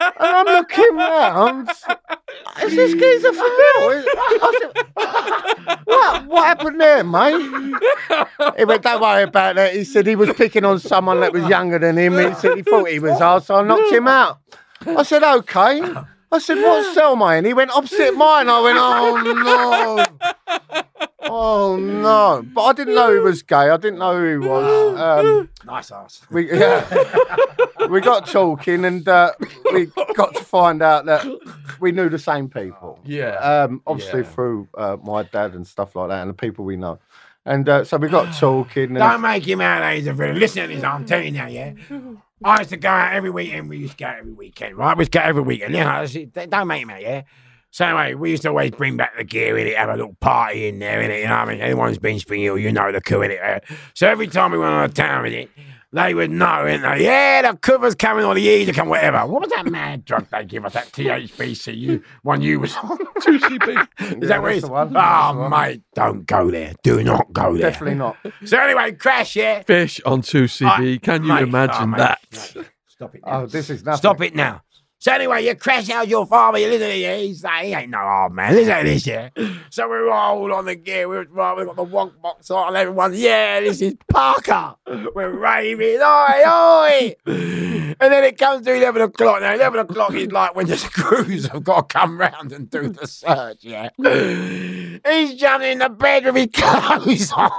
And 0.00 0.12
I'm 0.20 0.46
looking 0.46 0.96
round. 0.96 1.68
Is 2.62 2.76
this 2.76 2.94
geezer 2.94 3.32
for 3.32 3.42
real? 3.42 4.04
Said, 4.60 4.72
what? 5.84 6.26
What 6.26 6.44
happened 6.44 6.80
there, 6.80 7.02
mate? 7.02 7.40
He 8.56 8.64
went, 8.64 8.82
don't 8.82 9.02
worry 9.02 9.24
about 9.24 9.56
that. 9.56 9.74
He 9.74 9.82
said 9.82 10.06
he 10.06 10.14
was 10.14 10.32
picking 10.34 10.64
on 10.64 10.78
someone 10.78 11.18
that 11.18 11.32
was 11.32 11.48
younger 11.48 11.80
than 11.80 11.98
him. 11.98 12.12
He 12.12 12.32
said 12.34 12.58
he 12.58 12.62
thought 12.62 12.88
he 12.88 13.00
was 13.00 13.18
hard, 13.18 13.42
so 13.42 13.56
I 13.56 13.62
knocked 13.62 13.90
him 13.90 14.06
out. 14.06 14.38
I 14.86 15.02
said, 15.02 15.24
okay. 15.24 15.82
I 16.34 16.38
said, 16.38 16.56
what 16.58 16.94
cell 16.94 17.12
am 17.12 17.22
I 17.22 17.36
in? 17.36 17.44
He 17.44 17.54
went, 17.54 17.70
opposite 17.70 18.14
mine. 18.16 18.48
I 18.48 18.60
went, 18.60 18.78
oh 18.80 20.06
no. 20.18 20.82
Oh 21.26 21.76
no. 21.78 22.44
But 22.54 22.62
I 22.62 22.72
didn't 22.74 22.94
know 22.94 23.12
he 23.12 23.18
was 23.18 23.42
gay. 23.42 23.56
I 23.70 23.76
didn't 23.78 23.98
know 23.98 24.16
who 24.18 24.40
he 24.40 24.46
was. 24.46 25.00
Um, 25.00 25.48
Nice 25.64 25.90
ass. 25.90 26.20
we 26.30 26.52
yeah, 26.52 26.86
we 27.88 28.00
got 28.02 28.26
talking 28.26 28.84
and 28.84 29.08
uh, 29.08 29.32
we 29.72 29.86
got 30.14 30.34
to 30.34 30.44
find 30.44 30.82
out 30.82 31.06
that 31.06 31.26
we 31.80 31.92
knew 31.92 32.10
the 32.10 32.18
same 32.18 32.48
people. 32.50 33.00
Yeah. 33.04 33.36
Um, 33.36 33.82
obviously 33.86 34.20
Yeah. 34.20 34.26
through 34.28 34.68
uh, 34.76 34.98
my 35.02 35.22
dad 35.22 35.54
and 35.54 35.66
stuff 35.66 35.96
like 35.96 36.10
that, 36.10 36.20
and 36.20 36.28
the 36.30 36.34
people 36.34 36.64
we 36.66 36.76
know. 36.76 36.98
And 37.46 37.68
uh, 37.68 37.84
so 37.84 37.96
we 37.96 38.08
got 38.08 38.34
talking. 38.38 38.92
Don't 38.94 39.20
make 39.22 39.48
him 39.48 39.62
out 39.62 39.80
like 39.80 39.96
he's 39.98 40.06
a 40.06 40.12
villain. 40.12 40.38
Listen 40.38 40.68
to 40.68 40.74
this, 40.74 40.84
I'm 40.84 41.06
telling 41.06 41.34
you 41.34 41.46
yeah. 41.46 41.72
I 42.44 42.58
used 42.58 42.70
to 42.70 42.76
go 42.76 42.88
out 42.90 43.14
every 43.14 43.30
weekend. 43.30 43.68
We 43.68 43.78
used 43.78 43.98
to 43.98 44.04
go 44.04 44.10
every 44.10 44.32
weekend, 44.32 44.76
right? 44.76 44.96
We'd 44.96 45.10
go 45.10 45.20
every 45.20 45.42
weekend. 45.42 45.74
You 45.74 45.80
know, 45.80 46.46
don't 46.46 46.66
make 46.68 46.88
out, 46.88 47.00
yeah. 47.00 47.22
So 47.70 47.84
anyway, 47.86 48.14
we 48.14 48.30
used 48.30 48.42
to 48.42 48.50
always 48.50 48.70
bring 48.70 48.96
back 48.96 49.16
the 49.16 49.24
gear 49.24 49.58
in 49.58 49.66
it, 49.66 49.76
have 49.76 49.88
a 49.88 49.96
little 49.96 50.14
party 50.20 50.68
in 50.68 50.78
there, 50.78 51.00
in 51.00 51.10
it. 51.10 51.22
You 51.22 51.28
know 51.28 51.38
what 51.38 51.48
I 51.48 51.52
mean? 51.52 51.60
Anyone 51.60 51.88
who's 51.88 51.98
been 51.98 52.20
Spring 52.20 52.42
Hill, 52.42 52.56
you 52.56 52.70
know 52.70 52.92
the 52.92 53.00
coup 53.00 53.22
in 53.22 53.32
it. 53.32 53.40
uh. 53.42 53.58
So 53.94 54.08
every 54.08 54.28
time 54.28 54.52
we 54.52 54.58
went 54.58 54.72
out 54.72 54.84
of 54.84 54.94
town 54.94 55.24
with 55.24 55.32
it, 55.32 55.50
they 55.94 56.12
would 56.14 56.30
know, 56.30 56.44
innit? 56.66 56.96
they? 56.98 57.04
Yeah, 57.04 57.50
the 57.50 57.56
cover's 57.58 57.94
coming 57.94 58.24
or 58.24 58.34
the 58.34 58.42
E's 58.42 58.68
are 58.68 58.72
coming, 58.72 58.90
whatever. 58.90 59.24
What 59.26 59.42
was 59.42 59.50
that 59.50 59.66
mad 59.66 60.04
drug 60.04 60.26
they 60.30 60.44
give 60.44 60.64
us? 60.66 60.74
That 60.74 60.88
THBC, 60.88 61.76
you 61.78 62.02
one 62.22 62.42
you 62.42 62.60
was 62.60 62.76
on. 62.76 62.98
2CB. 63.20 63.88
Is 64.00 64.10
Yeah, 64.20 64.26
that 64.28 64.42
where 64.42 64.52
that's 64.52 64.58
it's? 64.58 64.66
the 64.66 64.72
one, 64.72 64.88
oh, 64.88 64.92
that's 64.92 65.30
Oh, 65.30 65.34
the 65.34 65.40
one. 65.40 65.50
mate, 65.50 65.82
don't 65.94 66.26
go 66.26 66.50
there. 66.50 66.72
Do 66.82 67.02
not 67.02 67.32
go 67.32 67.52
there. 67.56 67.70
definitely 67.70 67.94
not. 67.96 68.16
So 68.44 68.58
anyway, 68.58 68.92
crash, 68.92 69.36
yeah. 69.36 69.62
Fish 69.62 70.00
on 70.04 70.20
2CB. 70.22 70.94
I- 70.94 70.98
Can 70.98 71.22
you 71.22 71.28
mate, 71.32 71.42
imagine 71.44 71.82
oh, 71.82 71.86
mate, 71.86 71.98
that? 71.98 72.18
no. 72.56 72.64
Stop 72.88 73.14
it. 73.14 73.22
Now. 73.26 73.42
Oh, 73.42 73.46
this 73.46 73.70
is 73.70 73.84
nothing. 73.84 73.98
Stop 73.98 74.20
it 74.20 74.34
now. 74.34 74.62
So 75.04 75.12
anyway, 75.12 75.44
you 75.44 75.54
crash 75.54 75.90
out 75.90 76.08
your 76.08 76.26
father, 76.26 76.56
you 76.56 76.66
listen 76.66 76.88
to 76.88 77.16
he's 77.18 77.44
like, 77.44 77.66
he 77.66 77.74
ain't 77.74 77.90
no 77.90 77.98
hard 77.98 78.32
man. 78.32 78.54
Listen 78.54 78.78
to 78.78 78.84
this, 78.84 79.06
yeah. 79.06 79.28
So 79.68 79.86
we 79.86 79.96
were 79.96 80.10
all 80.10 80.50
on 80.54 80.64
the 80.64 80.76
gear, 80.76 81.06
we 81.10 81.18
were 81.18 81.24
we 81.24 81.36
got 81.66 81.76
the 81.76 81.84
wonk 81.84 82.18
box 82.22 82.50
on, 82.50 82.68
and 82.68 82.76
everyone, 82.78 83.12
yeah, 83.12 83.60
this 83.60 83.82
is 83.82 83.96
Parker. 84.08 84.76
We're 85.14 85.28
raving, 85.28 86.00
oi, 86.00 86.42
oi. 86.46 87.14
And 88.00 88.12
then 88.12 88.24
it 88.24 88.38
comes 88.38 88.66
to 88.66 88.74
11 88.74 89.02
o'clock. 89.02 89.40
Now, 89.40 89.54
11 89.54 89.80
o'clock 89.80 90.14
is 90.14 90.32
like 90.32 90.54
when 90.56 90.66
the 90.66 90.76
screws 90.78 91.46
have 91.46 91.62
got 91.62 91.88
to 91.88 91.94
come 91.94 92.18
round 92.18 92.52
and 92.52 92.68
do 92.68 92.88
the 92.88 93.06
search, 93.06 93.58
yeah. 93.62 93.90
He's 93.98 95.34
jumping 95.34 95.72
in 95.72 95.78
the 95.78 95.90
bed 95.90 96.24
with 96.24 96.36
his 96.36 96.48
clothes 96.52 97.32
on. 97.32 97.50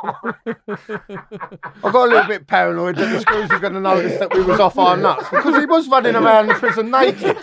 I 0.45 1.91
got 1.91 1.95
a 1.95 2.09
little 2.09 2.27
bit 2.27 2.47
paranoid 2.47 2.95
that 2.97 3.11
the 3.11 3.21
screws 3.21 3.49
were 3.49 3.59
going 3.59 3.73
to 3.73 3.81
notice 3.81 4.19
that 4.19 4.33
we 4.33 4.41
was 4.41 4.59
off 4.59 4.77
our 4.77 4.97
nuts 4.97 5.29
because 5.29 5.57
he 5.57 5.65
was 5.65 5.87
running 5.87 6.15
around 6.15 6.47
the 6.47 6.55
prison 6.55 6.91
naked. 6.91 7.34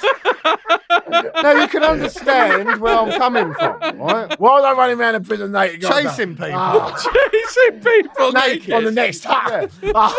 Now 1.43 1.52
you 1.60 1.69
can 1.69 1.82
understand 1.82 2.81
where 2.81 2.94
I'm 2.98 3.12
coming 3.19 3.52
from, 3.55 3.81
right? 3.98 4.35
Why 4.40 4.51
was 4.60 4.64
I 4.64 4.73
running 4.73 4.98
around 5.01 5.14
the 5.14 5.20
prison 5.20 5.52
naked? 5.52 5.82
Chasing 5.82 6.35
people. 6.36 6.52
Ah. 6.55 6.97
Chasing 7.32 7.81
people 7.81 8.32
Naked. 8.32 8.73
on 8.74 8.85
the 8.85 8.90
next 8.93 9.20
time. 9.20 9.69
Ah, 9.94 10.14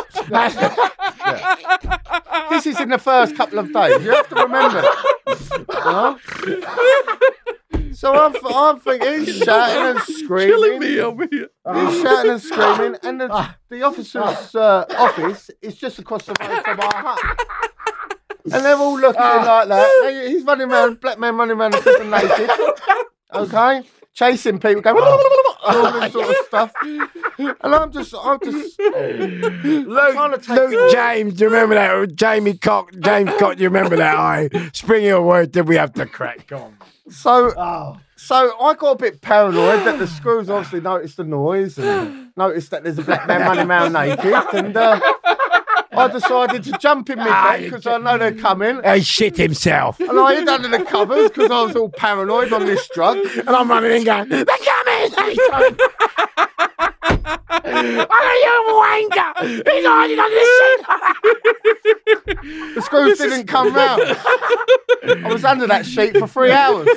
This 2.49 2.65
is 2.67 2.79
in 2.79 2.89
the 2.89 2.97
first 2.97 3.35
couple 3.35 3.59
of 3.59 3.71
days. 3.73 4.03
You 4.03 4.11
have 4.11 4.29
to 4.29 4.35
remember. 4.35 4.83
So 7.93 8.13
I'm, 8.13 8.35
I'm 8.53 8.79
thinking 8.79 9.19
he's 9.25 9.37
shouting 9.37 9.95
and 9.95 9.99
screaming. 10.01 10.47
Killing 10.49 10.79
me 10.79 10.99
over 10.99 11.27
here. 11.29 11.47
He's 11.73 12.01
shouting 12.01 12.31
and 12.31 12.41
screaming, 12.41 12.95
and 13.03 13.21
the, 13.21 13.49
the 13.69 13.81
officer's 13.83 14.55
uh, 14.55 14.85
office 14.97 15.49
is 15.61 15.75
just 15.75 15.99
across 15.99 16.25
the 16.25 16.33
road 16.41 16.63
from 16.63 16.79
our 16.81 16.93
hut. 16.95 17.39
And 18.45 18.65
they're 18.65 18.75
all 18.75 18.99
looking 18.99 19.21
ah. 19.21 19.65
like 19.65 19.67
that. 19.69 20.27
He's 20.27 20.43
running 20.43 20.69
around, 20.69 20.99
black 20.99 21.19
man 21.19 21.37
running 21.37 21.57
around 21.57 21.73
naked. 21.73 22.49
Okay? 23.35 23.81
Chasing 24.13 24.59
people, 24.59 24.83
going, 24.83 24.95
ah. 24.99 25.57
all 25.63 25.91
this 25.99 26.13
sort 26.13 26.29
of 26.29 26.35
stuff. 26.45 26.71
And 27.39 27.55
I'm 27.63 27.91
just, 27.91 28.13
I'm 28.15 28.39
just, 28.43 28.79
Luke, 28.79 30.13
trying 30.13 30.31
to 30.33 30.37
take 30.37 30.69
Luke 30.69 30.91
James, 30.91 31.33
do 31.33 31.45
you 31.45 31.49
remember 31.49 31.73
that? 31.73 32.15
Jamie 32.15 32.55
Cock, 32.55 32.91
James 32.99 33.31
Cock, 33.39 33.55
do 33.55 33.63
you 33.63 33.69
remember 33.69 33.95
that? 33.95 34.15
I 34.15 34.49
spring 34.71 35.05
your 35.05 35.23
word, 35.23 35.51
did 35.51 35.67
we 35.67 35.77
have 35.77 35.93
to 35.93 36.05
crack 36.05 36.51
on? 36.51 36.77
so, 37.09 37.53
Oh. 37.57 37.97
so 38.15 38.55
I 38.61 38.75
got 38.75 38.91
a 38.91 38.97
bit 38.97 39.21
paranoid 39.21 39.83
that 39.87 39.97
the 39.97 40.05
screws 40.05 40.47
obviously 40.47 40.81
noticed 40.81 41.17
the 41.17 41.23
noise 41.23 41.79
and 41.79 42.29
noticed 42.37 42.69
that 42.69 42.83
there's 42.83 42.99
a 42.99 43.03
black 43.03 43.27
man 43.27 43.41
running 43.41 43.67
around 43.67 43.93
naked. 43.93 44.31
And 44.53 44.77
uh, 44.77 44.99
I 45.95 46.07
decided 46.07 46.63
to 46.65 46.71
jump 46.79 47.09
in 47.09 47.19
my 47.19 47.27
Ah, 47.29 47.51
bed 47.53 47.63
because 47.63 47.87
I 47.87 47.97
know 47.97 48.17
they're 48.17 48.33
coming. 48.33 48.81
He 48.83 49.01
shit 49.01 49.37
himself. 49.37 49.99
And 49.99 50.19
I 50.19 50.35
hid 50.35 50.47
under 50.47 50.67
the 50.69 50.83
covers 50.83 51.29
because 51.29 51.51
I 51.51 51.61
was 51.63 51.75
all 51.75 51.89
paranoid 51.89 52.51
on 52.53 52.65
this 52.65 52.87
drug. 52.93 53.17
And 53.17 53.49
I'm 53.49 53.69
running 53.69 53.91
in 53.91 54.03
going, 54.03 54.29
they're 54.29 54.45
coming! 54.45 55.11
They're 55.15 55.49
coming! 55.49 55.77
Oh, 58.09 58.33
you 58.43 58.53
a 58.69 58.71
wanker! 58.83 59.29
He's 59.71 59.85
hiding 59.85 60.19
under 60.19 60.35
the 60.35 60.45
sheet! 60.59 60.79
The 62.75 62.81
screws 62.81 63.17
didn't 63.17 63.47
come 63.47 63.73
round. 63.83 64.01
I 65.03 65.29
was 65.31 65.45
under 65.45 65.67
that 65.67 65.85
sheet 65.85 66.17
for 66.17 66.27
three 66.27 66.51
hours. 66.51 66.87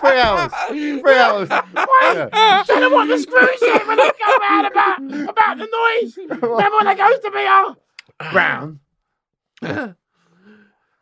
Three 0.00 0.18
hours. 0.18 0.52
Three 0.68 1.18
hours. 1.18 1.48
Yeah. 1.50 2.62
Tell 2.66 2.80
them 2.80 2.92
what 2.92 3.08
the 3.08 3.18
screws 3.18 3.62
in 3.62 3.86
when 3.86 3.96
they 3.96 4.08
go 4.08 4.38
out 4.42 4.64
about, 4.70 4.98
about 5.28 5.58
the 5.58 5.66
noise. 5.70 6.16
Remember 6.42 6.76
when 6.76 6.86
they 6.86 6.94
goes 6.94 7.18
to 7.20 7.30
be 7.30 7.46
all 7.46 7.76
Brown. 8.32 8.80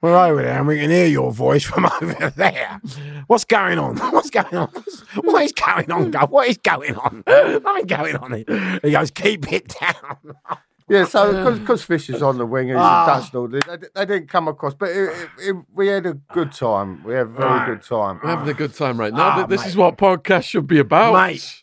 We're 0.01 0.17
over 0.17 0.43
there 0.43 0.59
and 0.59 0.67
we 0.69 0.79
can 0.79 0.91
hear 0.91 1.07
your 1.07 1.33
voice 1.33 1.65
from 1.65 1.87
over 2.03 2.31
there. 2.37 2.81
What's 3.27 3.45
going 3.45 3.79
on? 3.79 3.97
What's 4.13 4.31
going 4.31 4.55
on? 4.55 4.69
What 5.17 5.43
is 5.45 5.53
going 5.53 5.91
on? 5.91 6.11
Go? 6.13 6.21
What 6.27 6.49
is 6.49 6.59
going 6.59 6.95
on? 6.97 7.25
Nothing 7.27 7.87
going 7.87 8.17
on. 8.17 8.33
here. 8.33 8.79
He 8.83 8.93
goes, 8.93 9.11
keep 9.11 9.53
it 9.53 9.75
down. 9.81 10.35
Yeah, 10.91 11.05
so 11.05 11.55
because 11.59 11.83
Fish 11.85 12.09
is 12.09 12.23
on 12.23 12.39
the 12.39 12.47
wing, 12.47 12.69
he's 12.69 12.77
Ah. 12.79 13.05
a 13.19 13.21
Dutch 13.21 13.35
all 13.35 13.47
this, 13.47 13.61
they, 13.67 13.77
they 13.95 14.07
didn't 14.07 14.29
come 14.31 14.49
across, 14.49 14.73
but 14.73 14.89
it, 14.89 15.11
it, 15.11 15.29
it, 15.49 15.57
we 15.75 15.87
had 15.89 16.07
a 16.07 16.15
good 16.33 16.51
time. 16.51 17.05
We 17.05 17.13
had 17.13 17.27
a 17.27 17.29
very 17.29 17.45
Right. 17.47 17.67
good 17.67 17.83
time. 17.83 18.19
We're 18.25 18.31
having 18.31 18.49
a 18.49 18.55
good 18.55 18.73
time 18.73 18.99
right 18.99 19.13
now. 19.13 19.21
Ah, 19.41 19.47
this 19.47 19.61
mate. 19.61 19.67
is 19.69 19.77
what 19.77 19.99
podcasts 19.99 20.45
should 20.45 20.67
be 20.67 20.79
about. 20.79 21.13
Mate. 21.13 21.63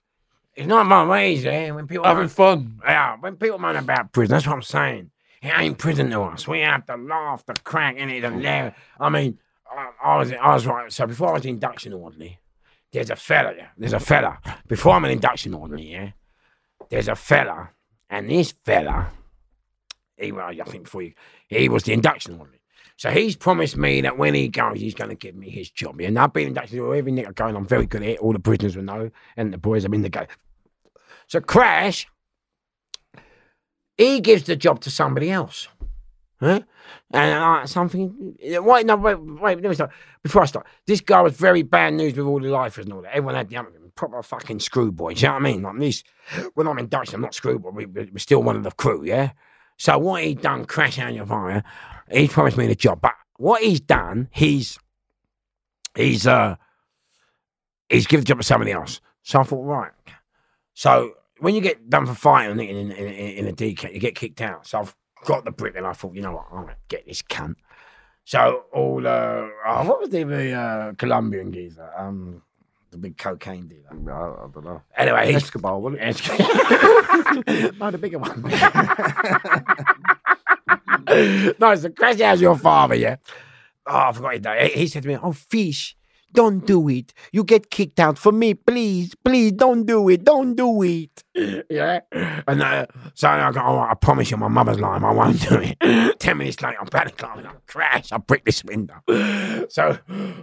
It's 0.55 0.67
not 0.67 0.85
my 0.85 1.03
ways, 1.07 1.43
eh? 1.43 1.71
When 1.71 1.87
people 1.87 2.05
Having 2.05 2.27
fun. 2.27 2.79
Yeah, 2.85 3.15
when 3.19 3.35
people 3.37 3.57
moan 3.57 3.75
about 3.77 4.11
prison, 4.13 4.31
that's 4.31 4.45
what 4.45 4.53
I'm 4.57 4.61
saying. 4.61 5.09
It 5.45 5.53
ain't 5.55 5.77
prison 5.77 6.09
to 6.09 6.21
us. 6.21 6.47
We 6.47 6.61
have 6.61 6.87
to 6.87 6.97
laugh, 6.97 7.45
the 7.45 7.53
crack 7.53 7.97
it, 7.97 8.23
and 8.23 8.41
laugh. 8.41 8.73
I 8.99 9.09
mean, 9.09 9.37
I, 9.71 9.91
I 10.03 10.17
was, 10.17 10.31
I 10.31 10.53
was 10.55 10.65
right. 10.65 10.91
So 10.91 11.05
before 11.05 11.29
I 11.29 11.33
was 11.33 11.45
induction 11.45 11.93
orderly, 11.93 12.39
there's 12.91 13.11
a 13.11 13.15
fella. 13.15 13.53
There's 13.77 13.93
a 13.93 13.99
fella. 13.99 14.39
Before 14.67 14.93
I'm 14.93 15.05
an 15.05 15.11
induction 15.11 15.53
orderly, 15.53 15.91
yeah. 15.91 16.11
There's 16.89 17.07
a 17.07 17.15
fella, 17.15 17.69
and 18.09 18.29
this 18.29 18.55
fella, 18.63 19.11
he 20.17 20.31
well, 20.31 20.47
I 20.47 20.63
think 20.63 20.85
before 20.85 21.03
you, 21.03 21.13
he 21.47 21.69
was 21.69 21.83
the 21.83 21.93
induction 21.93 22.39
orderly. 22.39 22.61
So 22.97 23.11
he's 23.11 23.35
promised 23.35 23.77
me 23.77 24.01
that 24.01 24.17
when 24.17 24.33
he 24.33 24.47
goes, 24.47 24.79
he's 24.79 24.95
going 24.95 25.09
to 25.09 25.15
give 25.15 25.35
me 25.35 25.49
his 25.49 25.69
job. 25.69 25.99
And 25.99 26.17
I've 26.17 26.33
been 26.33 26.47
inducted 26.47 26.77
to 26.77 26.95
every 26.95 27.11
nick 27.11 27.35
going. 27.35 27.55
I'm 27.55 27.67
very 27.67 27.85
good 27.85 28.01
at 28.01 28.09
it. 28.09 28.19
All 28.19 28.33
the 28.33 28.39
prisoners 28.39 28.75
will 28.75 28.83
know, 28.83 29.11
and 29.37 29.53
the 29.53 29.59
boys 29.59 29.83
have 29.83 29.91
been 29.91 30.01
the 30.01 30.09
go. 30.09 30.25
So 31.27 31.39
Crash, 31.39 32.07
he 33.97 34.19
gives 34.19 34.43
the 34.43 34.55
job 34.55 34.81
to 34.81 34.91
somebody 34.91 35.31
else. 35.31 35.67
Huh? 36.39 36.61
And 37.11 37.31
uh, 37.31 37.65
something. 37.65 38.35
Wait, 38.41 38.85
no, 38.85 38.95
wait, 38.97 39.15
wait. 39.15 39.61
Let 39.61 39.69
me 39.69 39.75
start. 39.75 39.91
Before 40.21 40.41
I 40.41 40.45
start, 40.45 40.67
this 40.85 41.01
guy 41.01 41.21
was 41.21 41.37
very 41.37 41.61
bad 41.61 41.93
news 41.93 42.15
with 42.15 42.25
all 42.25 42.39
the 42.39 42.49
lifers 42.49 42.85
and 42.85 42.93
all 42.93 43.01
that. 43.01 43.11
Everyone 43.15 43.35
had 43.35 43.49
the 43.49 43.57
other 43.57 43.69
proper 43.95 44.21
fucking 44.21 44.59
screwboy. 44.59 45.13
Do 45.13 45.21
you 45.21 45.27
know 45.27 45.33
what 45.33 45.39
I 45.39 45.43
mean? 45.43 45.61
Like 45.61 45.79
this, 45.79 46.03
when 46.53 46.67
I'm 46.67 46.77
in 46.79 46.87
Dutch, 46.87 47.13
I'm 47.13 47.21
not 47.21 47.33
screwboy. 47.33 47.71
We, 47.71 47.85
we're 47.85 48.17
still 48.17 48.43
one 48.43 48.55
of 48.55 48.63
the 48.63 48.71
crew, 48.71 49.03
yeah. 49.05 49.31
So 49.77 49.97
what 49.97 50.23
he 50.23 50.35
done, 50.35 50.65
crash 50.65 50.99
out 50.99 51.13
your 51.13 51.25
fire. 51.25 51.63
He 52.11 52.27
promised 52.27 52.57
me 52.57 52.67
the 52.67 52.75
job, 52.75 53.01
but 53.01 53.13
what 53.37 53.61
he's 53.61 53.79
done, 53.79 54.29
he's 54.31 54.77
he's 55.95 56.27
uh 56.27 56.55
he's 57.89 58.07
given 58.07 58.21
the 58.23 58.27
job 58.27 58.37
to 58.37 58.43
somebody 58.43 58.71
else. 58.71 59.01
So 59.23 59.39
I 59.39 59.43
thought, 59.43 59.63
right. 59.63 59.91
So 60.73 61.13
when 61.45 61.53
you 61.53 61.61
get 61.61 61.91
done 61.91 62.07
for 62.07 62.15
fighting 62.15 62.59
in, 62.59 62.75
in, 62.75 62.91
in, 62.91 63.45
in 63.45 63.47
a 63.47 63.53
DK, 63.53 63.93
you 63.93 63.99
get 63.99 64.15
kicked 64.15 64.41
out. 64.41 64.65
So 64.65 64.79
I've 64.79 64.95
got 65.25 65.45
the 65.45 65.51
brick 65.51 65.75
and 65.75 65.85
I 65.85 65.93
thought, 65.93 66.15
you 66.15 66.23
know 66.23 66.31
what, 66.31 66.47
I'm 66.49 66.63
going 66.63 66.69
to 66.69 66.75
get 66.87 67.05
this 67.05 67.21
cunt. 67.21 67.53
So 68.23 68.63
all, 68.73 69.05
uh, 69.05 69.45
oh, 69.67 69.85
what 69.85 70.01
was 70.01 70.09
the, 70.09 70.53
uh, 70.53 70.93
Colombian 70.93 71.53
geezer? 71.53 71.87
Um, 71.95 72.41
the 72.89 72.97
big 72.97 73.19
cocaine 73.19 73.67
dealer. 73.67 73.91
I, 74.11 74.45
I 74.45 74.47
don't 74.51 74.65
know. 74.65 74.81
Anyway, 74.97 75.27
he's, 75.27 75.43
Escobar, 75.43 75.79
wasn't 75.79 76.01
it? 76.01 77.75
no, 77.79 77.91
the 77.91 77.99
bigger 77.99 78.17
one. 78.17 78.41
no, 81.59 81.71
it's 81.71 81.83
the 81.83 81.91
crazy 81.91 82.23
out 82.23 82.39
your 82.39 82.57
father, 82.57 82.95
yeah. 82.95 83.17
oh, 83.85 83.95
I 83.95 84.11
forgot 84.13 84.33
his 84.33 84.43
name. 84.43 84.71
He 84.73 84.87
said 84.87 85.03
to 85.03 85.09
me, 85.09 85.19
"Oh, 85.21 85.31
fish, 85.31 85.95
don't 86.35 86.65
do 86.65 86.87
it. 86.89 87.13
You 87.31 87.43
get 87.43 87.69
kicked 87.71 87.99
out 87.99 88.17
for 88.17 88.31
me, 88.31 88.53
please, 88.53 89.13
please, 89.23 89.53
don't 89.53 89.85
do 89.85 90.09
it, 90.09 90.23
don't 90.23 90.55
do 90.55 90.81
it." 90.83 91.23
Yeah, 91.69 91.99
and 92.47 92.61
uh, 92.61 92.85
so 93.13 93.27
I 93.27 93.51
go, 93.51 93.59
I 93.59 93.93
promise 93.99 94.31
you, 94.31 94.37
my 94.37 94.47
mother's 94.47 94.79
lying. 94.79 95.03
I 95.03 95.11
won't 95.11 95.41
do 95.49 95.57
it. 95.61 96.19
Ten 96.19 96.37
minutes 96.37 96.61
later, 96.61 96.77
I'm 96.79 96.87
panic 96.87 97.17
climbing. 97.17 97.45
I 97.45 97.51
crash. 97.67 98.11
I 98.11 98.17
break 98.17 98.45
this 98.45 98.63
window. 98.63 98.95
So 99.69 99.97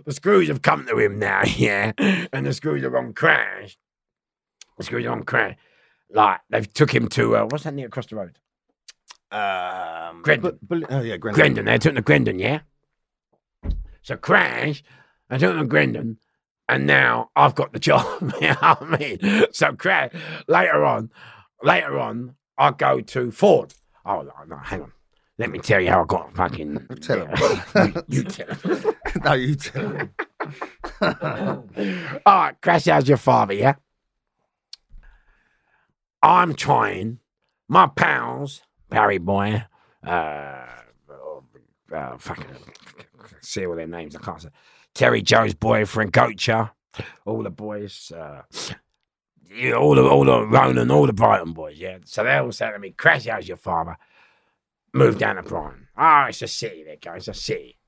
the 0.05 0.13
screws 0.13 0.49
have 0.49 0.63
come 0.63 0.85
to 0.87 0.99
him 0.99 1.19
now. 1.19 1.43
Yeah, 1.57 1.93
and 2.33 2.45
the 2.47 2.53
screws 2.53 2.83
are 2.83 2.97
on 2.99 3.13
crash. 3.13 3.79
The 4.79 4.85
screws 4.85 5.07
are 5.07 5.13
on 5.13 5.23
crash. 5.23 5.57
Like 6.11 6.41
they've 6.51 6.71
took 6.75 6.93
him 6.95 7.09
to 7.11 7.37
uh, 7.37 7.45
what's 7.45 7.65
that 7.65 7.73
near 7.75 7.87
across 7.87 8.07
the 8.07 8.17
road? 8.17 8.39
Um, 9.31 10.23
Grendon. 10.23 10.59
but- 10.69 10.81
but- 10.81 10.93
oh 10.93 11.01
yeah, 11.03 11.17
Grendon. 11.17 11.39
Grendon. 11.41 11.65
They 11.67 11.79
took 11.79 11.91
him 11.91 11.97
to 11.97 12.03
Grendon, 12.03 12.39
yeah. 12.39 12.61
So 14.03 14.17
crash. 14.17 14.83
I 15.33 15.39
don't 15.39 15.57
know 15.57 15.65
Grendon, 15.65 16.19
and 16.69 16.87
now 16.87 17.31
I've 17.35 17.55
got 17.55 17.73
the 17.73 17.79
job. 17.79 18.07
you 18.41 18.49
know 18.49 18.57
I 18.61 18.97
mean? 18.99 19.47
So 19.53 19.73
crash. 19.73 20.13
Later 20.47 20.85
on, 20.85 21.11
later 21.63 21.99
on, 21.99 22.35
I 22.59 22.71
go 22.71 23.01
to 23.01 23.31
Ford. 23.31 23.73
Oh 24.05 24.21
no, 24.21 24.33
no, 24.47 24.57
hang 24.59 24.83
on. 24.83 24.93
Let 25.39 25.51
me 25.51 25.59
tell 25.59 25.81
you 25.81 25.89
how 25.89 26.03
I 26.03 26.05
got 26.05 26.37
fucking. 26.37 26.87
Tell 27.01 27.19
you, 27.77 28.05
you 28.09 28.25
tell 28.25 28.55
him. 28.55 28.95
no, 29.25 29.33
you 29.33 29.55
tell 29.55 29.89
him. 29.89 30.13
All 31.01 32.39
right, 32.39 32.55
crash 32.61 32.85
how's 32.85 33.09
your 33.09 33.17
father, 33.17 33.55
yeah? 33.55 33.77
I'm 36.23 36.55
trying. 36.55 37.21
My 37.69 37.87
pals, 37.87 38.61
Barry 38.91 39.17
Boy, 39.17 39.65
uh, 40.07 40.67
uh, 41.91 42.19
fucking, 42.19 42.45
see 43.41 43.67
all 43.67 43.77
their 43.77 43.87
names, 43.87 44.15
I 44.15 44.21
can't 44.21 44.43
say. 44.43 44.49
Terry 44.95 45.23
Joe's 45.23 45.55
boyfriend, 45.55 46.13
Gocha, 46.13 46.71
all 47.25 47.43
the 47.43 47.51
boys, 47.51 48.13
uh, 48.15 48.43
yeah, 49.55 49.73
all 49.73 49.95
the, 49.95 50.03
all 50.03 50.25
the 50.25 50.47
Ronan, 50.47 50.91
all 50.91 51.07
the 51.07 51.13
Brighton 51.13 51.53
boys, 51.53 51.79
yeah? 51.79 51.99
So 52.05 52.25
they 52.25 52.37
all 52.37 52.53
said 52.53 52.73
to 52.73 52.79
me, 52.79 52.91
crash 52.91 53.27
how's 53.27 53.49
your 53.49 53.57
father? 53.57 53.97
Move 54.93 55.19
down 55.19 55.37
to 55.37 55.43
Brighton. 55.43 55.89
Oh, 55.97 56.27
it's 56.29 56.43
a 56.43 56.49
city 56.49 56.85
there, 56.85 56.97
guys, 56.97 57.29
a 57.29 57.35
city. 57.35 57.79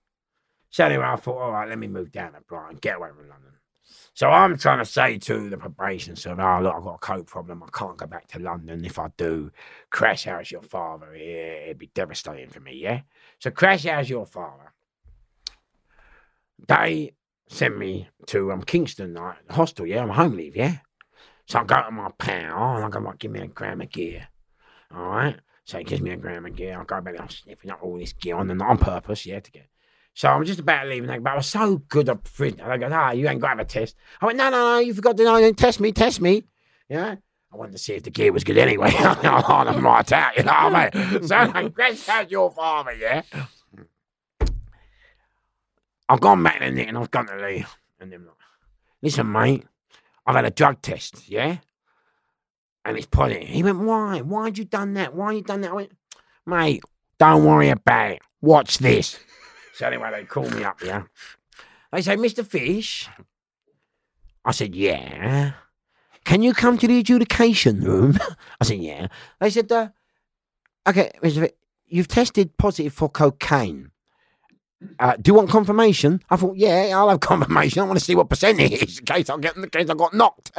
So 0.70 0.86
anyway, 0.86 1.04
I 1.04 1.16
thought, 1.16 1.38
all 1.38 1.52
right, 1.52 1.68
let 1.68 1.78
me 1.78 1.86
move 1.86 2.10
down 2.10 2.32
to 2.32 2.40
Brighton, 2.40 2.78
get 2.80 2.96
away 2.96 3.10
from 3.10 3.28
London. 3.28 3.52
So 4.14 4.28
I'm 4.28 4.56
trying 4.56 4.78
to 4.78 4.84
say 4.84 5.18
to 5.18 5.50
the 5.50 5.56
probation 5.56 6.14
server, 6.14 6.40
oh, 6.40 6.62
look, 6.62 6.74
I've 6.74 6.84
got 6.84 6.94
a 6.94 6.98
coke 6.98 7.26
problem. 7.26 7.62
I 7.62 7.68
can't 7.76 7.96
go 7.96 8.06
back 8.06 8.28
to 8.28 8.38
London. 8.38 8.84
If 8.84 8.98
I 8.98 9.08
do, 9.16 9.50
crash 9.90 10.24
how's 10.24 10.50
your 10.50 10.62
father? 10.62 11.16
Yeah, 11.16 11.64
it'd 11.64 11.78
be 11.78 11.90
devastating 11.94 12.48
for 12.48 12.60
me, 12.60 12.76
yeah? 12.76 13.00
So 13.40 13.50
crash 13.50 13.84
how's 13.84 14.08
your 14.08 14.26
father? 14.26 14.73
They 16.66 17.14
sent 17.48 17.78
me 17.78 18.08
to 18.26 18.52
um, 18.52 18.62
Kingston 18.62 19.14
like, 19.14 19.50
hostel, 19.50 19.86
yeah? 19.86 20.02
I'm 20.02 20.10
home 20.10 20.36
leave, 20.36 20.56
yeah? 20.56 20.78
So 21.46 21.60
I 21.60 21.64
go 21.64 21.82
to 21.82 21.90
my 21.90 22.10
pal 22.18 22.76
and 22.76 22.84
I 22.84 22.88
go, 22.88 23.00
like, 23.00 23.18
give 23.18 23.30
me 23.30 23.40
a 23.40 23.46
gram 23.46 23.80
of 23.80 23.90
gear. 23.90 24.28
All 24.94 25.02
right? 25.02 25.36
So 25.64 25.78
he 25.78 25.84
gives 25.84 26.00
me 26.00 26.10
a 26.10 26.16
gram 26.16 26.46
of 26.46 26.56
gear. 26.56 26.80
I 26.80 26.84
go 26.84 27.00
back, 27.00 27.20
I'm 27.20 27.28
sniffing 27.28 27.70
up 27.70 27.82
all 27.82 27.98
this 27.98 28.12
gear 28.12 28.36
on, 28.36 28.50
and 28.50 28.62
on 28.62 28.78
purpose, 28.78 29.26
yeah, 29.26 29.40
to 29.40 29.50
get 29.50 29.68
so 30.14 30.28
I'm 30.28 30.44
just 30.44 30.60
about 30.60 30.86
leaving, 30.86 31.22
but 31.22 31.32
I 31.32 31.36
was 31.36 31.48
so 31.48 31.78
good 31.88 32.08
at. 32.08 32.18
And 32.38 32.60
I 32.62 32.78
go, 32.78 32.88
ah, 32.92 33.10
you 33.10 33.28
ain't 33.28 33.40
got 33.40 33.48
to 33.48 33.58
have 33.58 33.58
a 33.58 33.64
test. 33.64 33.96
I 34.20 34.26
went, 34.26 34.38
no, 34.38 34.48
no, 34.48 34.74
no, 34.74 34.78
you 34.78 34.94
forgot 34.94 35.16
to 35.16 35.24
know. 35.24 35.52
Test 35.52 35.80
me, 35.80 35.90
test 35.90 36.20
me. 36.20 36.44
Yeah. 36.88 37.16
I 37.52 37.56
wanted 37.56 37.72
to 37.72 37.78
see 37.78 37.94
if 37.94 38.04
the 38.04 38.10
gear 38.10 38.32
was 38.32 38.44
good 38.44 38.56
anyway. 38.56 38.92
I'm 38.96 39.84
right 39.84 40.12
out, 40.12 40.36
you 40.36 40.44
know 40.44 40.52
what 40.52 40.94
I 40.94 41.10
mean? 41.10 41.26
So 41.26 41.34
I'm 41.34 41.72
like, 41.76 41.98
how's 42.06 42.30
your 42.30 42.50
father, 42.52 42.92
yeah? 42.92 43.22
I've 46.08 46.20
gone 46.20 46.42
back 46.42 46.58
to 46.60 46.70
Nick 46.70 46.88
and 46.88 46.98
I've 46.98 47.10
gone 47.10 47.26
to 47.26 47.36
Lee. 47.36 47.64
And 48.00 48.12
they're 48.12 48.18
like, 48.18 48.28
listen, 49.02 49.30
mate, 49.30 49.64
I've 50.26 50.36
had 50.36 50.44
a 50.44 50.50
drug 50.50 50.82
test, 50.82 51.28
yeah? 51.28 51.58
And 52.84 52.96
it's 52.96 53.06
positive. 53.06 53.48
He 53.48 53.62
went, 53.62 53.78
why? 53.78 54.20
Why'd 54.20 54.58
you 54.58 54.64
done 54.64 54.94
that? 54.94 55.14
Why 55.14 55.32
you 55.32 55.42
done 55.42 55.62
that? 55.62 55.70
I 55.70 55.74
went, 55.74 55.92
mate, 56.46 56.82
don't 57.18 57.44
worry 57.44 57.70
about 57.70 58.12
it. 58.12 58.22
Watch 58.42 58.78
this. 58.78 59.18
So 59.74 59.86
anyway, 59.86 60.10
they 60.12 60.24
call 60.24 60.48
me 60.50 60.64
up, 60.64 60.82
yeah. 60.84 61.04
They 61.92 62.02
say, 62.02 62.16
Mr. 62.16 62.46
Fish. 62.46 63.08
I 64.44 64.50
said, 64.50 64.74
yeah. 64.74 65.52
Can 66.24 66.42
you 66.42 66.52
come 66.52 66.76
to 66.78 66.86
the 66.86 66.98
adjudication 66.98 67.80
room? 67.80 68.18
I 68.60 68.64
said, 68.64 68.78
yeah. 68.78 69.06
They 69.40 69.50
said, 69.50 69.72
uh, 69.72 69.88
okay, 70.86 71.10
Mr. 71.22 71.40
Fish, 71.40 71.52
you've 71.86 72.08
tested 72.08 72.56
positive 72.58 72.92
for 72.92 73.08
cocaine. 73.08 73.90
Uh, 74.98 75.16
do 75.16 75.30
you 75.30 75.34
want 75.34 75.50
confirmation? 75.50 76.22
I 76.30 76.36
thought, 76.36 76.56
yeah, 76.56 76.92
I'll 76.94 77.08
have 77.08 77.20
confirmation. 77.20 77.82
I 77.82 77.84
want 77.84 77.98
to 77.98 78.04
see 78.04 78.14
what 78.14 78.28
percent 78.28 78.60
it 78.60 78.72
is 78.72 78.98
in 78.98 79.04
case 79.04 79.30
I 79.30 79.38
get 79.38 79.56
in 79.56 79.62
the 79.62 79.70
case 79.70 79.90
I 79.90 79.94
got 79.94 80.14
knocked. 80.14 80.52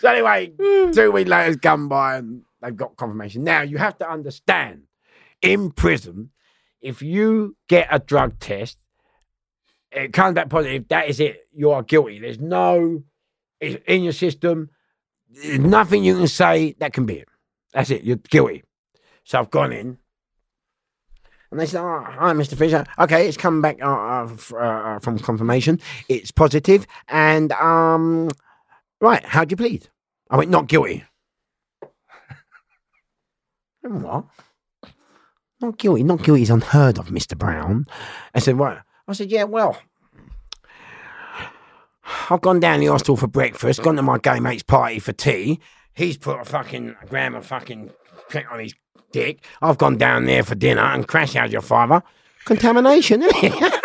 so 0.00 0.08
anyway, 0.08 0.52
two 0.92 1.12
weeks 1.12 1.30
later 1.30 1.44
has 1.44 1.56
come 1.56 1.88
by 1.88 2.16
and 2.16 2.42
they've 2.60 2.76
got 2.76 2.96
confirmation. 2.96 3.44
Now 3.44 3.62
you 3.62 3.78
have 3.78 3.98
to 3.98 4.10
understand, 4.10 4.82
in 5.40 5.70
prison, 5.70 6.30
if 6.80 7.02
you 7.02 7.56
get 7.68 7.88
a 7.90 7.98
drug 7.98 8.38
test, 8.38 8.78
it 9.90 10.12
comes 10.12 10.34
back 10.34 10.48
positive. 10.48 10.88
That 10.88 11.08
is 11.08 11.20
it. 11.20 11.48
You 11.52 11.72
are 11.72 11.82
guilty. 11.82 12.18
There's 12.18 12.40
no 12.40 13.02
it's 13.60 13.82
in 13.86 14.02
your 14.02 14.12
system. 14.12 14.70
There's 15.30 15.60
nothing 15.60 16.04
you 16.04 16.16
can 16.16 16.28
say 16.28 16.74
that 16.78 16.92
can 16.92 17.06
be 17.06 17.18
it. 17.18 17.28
That's 17.72 17.90
it. 17.90 18.02
You're 18.02 18.16
guilty. 18.16 18.64
So 19.24 19.38
I've 19.38 19.50
gone 19.50 19.72
in. 19.72 19.98
And 21.50 21.60
they 21.60 21.66
said, 21.66 21.82
oh, 21.82 22.02
hi, 22.02 22.32
Mr. 22.32 22.56
Fisher. 22.56 22.86
Okay, 22.98 23.28
it's 23.28 23.36
come 23.36 23.60
back 23.60 23.78
uh, 23.82 23.86
uh, 23.86 24.28
uh, 24.52 24.56
uh, 24.56 24.98
from 25.00 25.18
confirmation. 25.18 25.80
It's 26.08 26.30
positive. 26.30 26.86
And, 27.08 27.52
um, 27.52 28.30
right, 29.02 29.22
how'd 29.22 29.50
you 29.50 29.58
plead? 29.58 29.88
I 30.30 30.38
went, 30.38 30.50
not 30.50 30.66
guilty. 30.66 31.04
What? 33.82 34.26
Not 35.60 35.76
guilty. 35.76 36.04
Not 36.04 36.22
guilty 36.22 36.42
is 36.42 36.50
unheard 36.50 36.98
of, 36.98 37.08
Mr. 37.08 37.36
Brown. 37.36 37.86
I 38.34 38.38
said, 38.38 38.56
what? 38.56 38.82
I 39.08 39.12
said, 39.12 39.30
yeah, 39.30 39.44
well, 39.44 39.76
I've 42.30 42.40
gone 42.40 42.60
down 42.60 42.80
the 42.80 42.86
hostel 42.86 43.16
for 43.16 43.26
breakfast, 43.26 43.82
gone 43.82 43.96
to 43.96 44.02
my 44.02 44.18
gay 44.18 44.40
mate's 44.40 44.62
party 44.62 44.98
for 44.98 45.12
tea. 45.12 45.60
He's 45.94 46.16
put 46.16 46.40
a 46.40 46.44
fucking 46.44 46.96
gram 47.08 47.34
of 47.34 47.44
fucking 47.44 47.90
crack 48.28 48.46
on 48.50 48.60
his 48.60 48.74
dick. 49.12 49.44
I've 49.60 49.78
gone 49.78 49.96
down 49.96 50.26
there 50.26 50.42
for 50.42 50.54
dinner 50.54 50.82
and 50.82 51.06
crash 51.06 51.36
out 51.36 51.50
your 51.50 51.62
father. 51.62 52.02
Contamination, 52.44 53.22
isn't 53.22 53.44
it? 53.44 53.52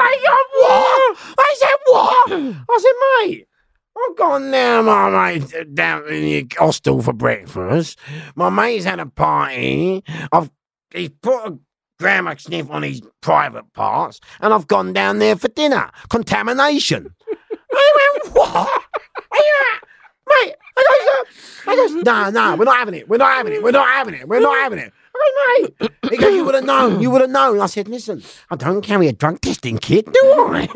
I 0.00 0.16
said, 0.22 0.48
what? 0.60 1.18
I 1.38 1.54
said, 1.58 1.78
what? 1.86 2.32
I 2.70 2.78
said, 2.80 3.28
mate, 3.28 3.48
I've 3.96 4.16
gone 4.16 4.50
down 4.50 4.84
my 4.84 5.10
mate 5.10 5.74
down 5.74 6.06
in 6.08 6.22
the 6.22 6.46
hostel 6.56 7.02
for 7.02 7.12
breakfast. 7.12 7.98
My 8.36 8.48
mate's 8.48 8.84
had 8.84 9.00
a 9.00 9.06
party. 9.06 10.04
I've 10.32 10.50
he's 10.94 11.10
put 11.22 11.46
a 11.46 11.58
of 12.00 12.40
sniff 12.40 12.70
on 12.70 12.82
his 12.84 13.02
private 13.22 13.72
parts, 13.72 14.20
and 14.40 14.54
I've 14.54 14.68
gone 14.68 14.92
down 14.92 15.18
there 15.18 15.36
for 15.36 15.48
dinner. 15.48 15.90
Contamination. 16.08 17.12
I 17.72 18.18
went, 18.22 18.34
what? 18.34 18.56
Are 18.56 19.38
you 19.38 19.54
at? 19.74 19.88
Mate, 20.28 20.54
I 20.78 21.24
goes, 21.24 21.60
I 21.66 21.76
goes, 21.76 21.94
no, 22.04 22.30
no, 22.30 22.56
we're 22.56 22.64
not 22.64 22.78
having 22.78 22.94
it. 22.94 23.08
We're 23.08 23.18
not 23.18 23.32
having 23.32 23.52
it. 23.52 23.62
We're 23.62 23.70
not 23.70 23.88
having 23.88 24.14
it. 24.14 24.28
We're 24.28 24.40
not 24.40 24.56
having 24.56 24.78
it. 24.78 24.92
I 25.16 25.66
mate. 25.80 25.90
He 26.10 26.16
goes, 26.16 26.34
you 26.34 26.44
would 26.44 26.54
have 26.54 26.64
known. 26.64 27.00
You 27.00 27.10
would 27.10 27.22
have 27.22 27.30
known. 27.30 27.60
I 27.60 27.66
said, 27.66 27.88
listen, 27.88 28.22
I 28.50 28.56
don't 28.56 28.82
carry 28.82 29.08
a 29.08 29.12
drug 29.12 29.40
testing 29.40 29.78
kit, 29.78 30.06
do 30.06 30.20
I? 30.24 30.68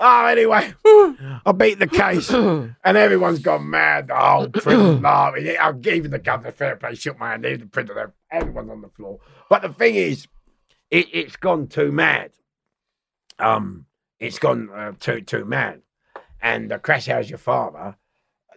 oh, 0.00 0.26
anyway, 0.26 0.72
I 0.84 1.52
beat 1.56 1.78
the 1.78 1.86
case, 1.86 2.30
and 2.30 2.74
everyone's 2.84 3.40
gone 3.40 3.68
mad. 3.70 4.08
The 4.08 4.16
whole 4.16 4.48
prison. 4.48 5.04
I 5.06 5.32
even 5.86 6.10
the 6.10 6.18
governor 6.18 6.52
fair 6.52 6.76
play 6.76 6.94
shook 6.94 7.18
my 7.18 7.30
hand. 7.30 7.44
Even 7.44 7.60
the 7.60 7.66
printer, 7.66 8.12
everyone's 8.30 8.70
on 8.70 8.80
the 8.80 8.88
floor. 8.88 9.18
But 9.48 9.62
the 9.62 9.70
thing 9.70 9.94
is, 9.96 10.26
it, 10.90 11.08
it's 11.12 11.36
gone 11.36 11.68
too 11.68 11.92
mad. 11.92 12.32
Um, 13.38 13.86
it's 14.18 14.38
gone 14.38 14.70
uh, 14.70 14.92
too 14.98 15.22
too 15.22 15.44
mad. 15.44 15.82
And 16.42 16.70
the 16.70 16.78
crash 16.78 17.06
how's 17.06 17.28
your 17.28 17.38
father? 17.38 17.96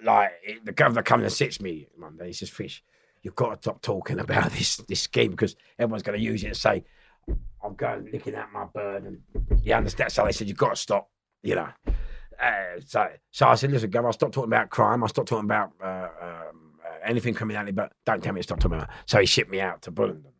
Like 0.03 0.31
the 0.63 0.71
governor 0.71 1.03
comes 1.03 1.23
and 1.23 1.31
sits 1.31 1.61
me 1.61 1.87
Monday. 1.97 2.27
He 2.27 2.33
says, 2.33 2.49
"Fish, 2.49 2.83
you've 3.21 3.35
got 3.35 3.49
to 3.55 3.61
stop 3.61 3.81
talking 3.81 4.19
about 4.19 4.51
this 4.51 4.77
this 4.77 5.01
scheme 5.01 5.31
because 5.31 5.55
everyone's 5.79 6.03
going 6.03 6.17
to 6.17 6.23
use 6.23 6.43
it 6.43 6.49
to 6.49 6.55
say." 6.55 6.83
I'm 7.63 7.75
going 7.75 8.09
licking 8.11 8.35
out 8.35 8.51
my 8.51 8.65
bird, 8.65 9.05
and 9.05 9.21
you 9.63 9.73
understand. 9.73 10.11
So 10.11 10.25
they 10.25 10.33
said 10.33 10.47
you've 10.47 10.57
got 10.57 10.71
to 10.71 10.75
stop, 10.75 11.09
you 11.41 11.55
know. 11.55 11.69
Uh, 12.41 12.79
so, 12.85 13.07
so 13.31 13.47
I 13.47 13.55
said, 13.55 13.71
listen, 13.71 13.89
Governor, 13.89 14.09
I'll 14.09 14.13
stop 14.13 14.33
talking 14.33 14.49
about 14.49 14.69
crime. 14.69 15.01
I'll 15.01 15.09
stop 15.09 15.25
talking 15.25 15.45
about 15.45 15.71
uh, 15.81 16.09
um, 16.21 16.73
uh, 16.85 16.97
anything 17.05 17.33
criminality, 17.33 17.71
but 17.71 17.93
don't 18.05 18.21
tell 18.21 18.33
me 18.33 18.39
to 18.39 18.43
stop 18.43 18.59
talking 18.59 18.77
about. 18.77 18.89
It. 18.89 18.95
So 19.05 19.19
he 19.19 19.25
shipped 19.25 19.49
me 19.49 19.61
out 19.61 19.81
to 19.83 19.91
Bullingdon. 19.91 20.33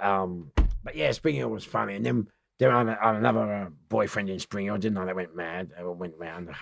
Um, 0.00 0.52
but 0.82 0.96
yeah, 0.96 1.12
Spring 1.12 1.34
Hill 1.34 1.50
was 1.50 1.64
funny, 1.64 1.96
and 1.96 2.06
then 2.06 2.28
then 2.58 2.70
I 2.70 2.78
had, 2.78 2.88
I 3.02 3.14
another 3.16 3.52
uh, 3.54 3.66
boyfriend 3.88 4.30
in 4.30 4.38
Spring 4.38 4.66
Hill. 4.66 4.78
Didn't 4.78 4.98
I? 4.98 5.04
That 5.06 5.16
went 5.16 5.36
mad. 5.36 5.72
I 5.78 5.82
went 5.84 6.14
round. 6.18 6.50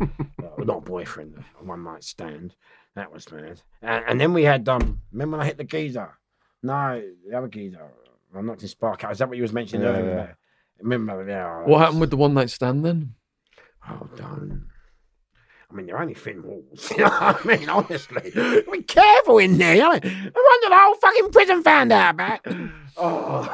Uh, 0.00 0.64
not 0.64 0.84
boyfriend, 0.84 1.42
one 1.60 1.82
night 1.84 2.04
stand. 2.04 2.54
That 2.96 3.10
was 3.12 3.30
mad. 3.32 3.62
And, 3.80 4.04
and 4.08 4.20
then 4.20 4.34
we 4.34 4.44
had 4.44 4.68
um. 4.68 5.00
Remember 5.12 5.36
when 5.38 5.44
I 5.44 5.48
hit 5.48 5.56
the 5.56 5.64
geezer? 5.64 6.18
No, 6.62 7.02
the 7.28 7.36
other 7.36 7.48
geezer. 7.48 7.88
I'm 8.36 8.44
not 8.46 8.60
in 8.60 8.68
Spark. 8.68 9.02
Is 9.10 9.18
that 9.18 9.28
what 9.28 9.36
you 9.38 9.42
was 9.42 9.52
mentioning 9.54 9.86
Yeah, 9.86 9.92
earlier? 9.94 10.14
yeah. 10.14 10.32
Remember? 10.82 11.26
Yeah. 11.26 11.62
What 11.64 11.78
happened 11.80 12.00
with 12.00 12.10
the 12.10 12.16
one 12.18 12.34
night 12.34 12.50
stand 12.50 12.84
then? 12.84 13.14
Oh, 13.88 14.06
don't. 14.16 14.66
I 15.70 15.74
mean, 15.74 15.86
they're 15.86 16.00
only 16.00 16.14
thin 16.14 16.42
walls. 16.42 16.90
You 16.96 17.04
know 17.04 17.10
what 17.10 17.46
I 17.46 17.56
mean? 17.56 17.68
Honestly, 17.68 18.30
be 18.70 18.82
careful 18.82 19.38
in 19.38 19.56
there. 19.58 19.74
You 19.74 19.80
know? 19.82 19.90
I 19.92 19.98
wonder 20.00 20.68
the 20.68 20.78
whole 20.78 20.94
fucking 20.96 21.30
prison 21.32 21.62
found 21.62 21.92
out 21.92 22.14
about. 22.14 22.40
Oh. 23.02 23.46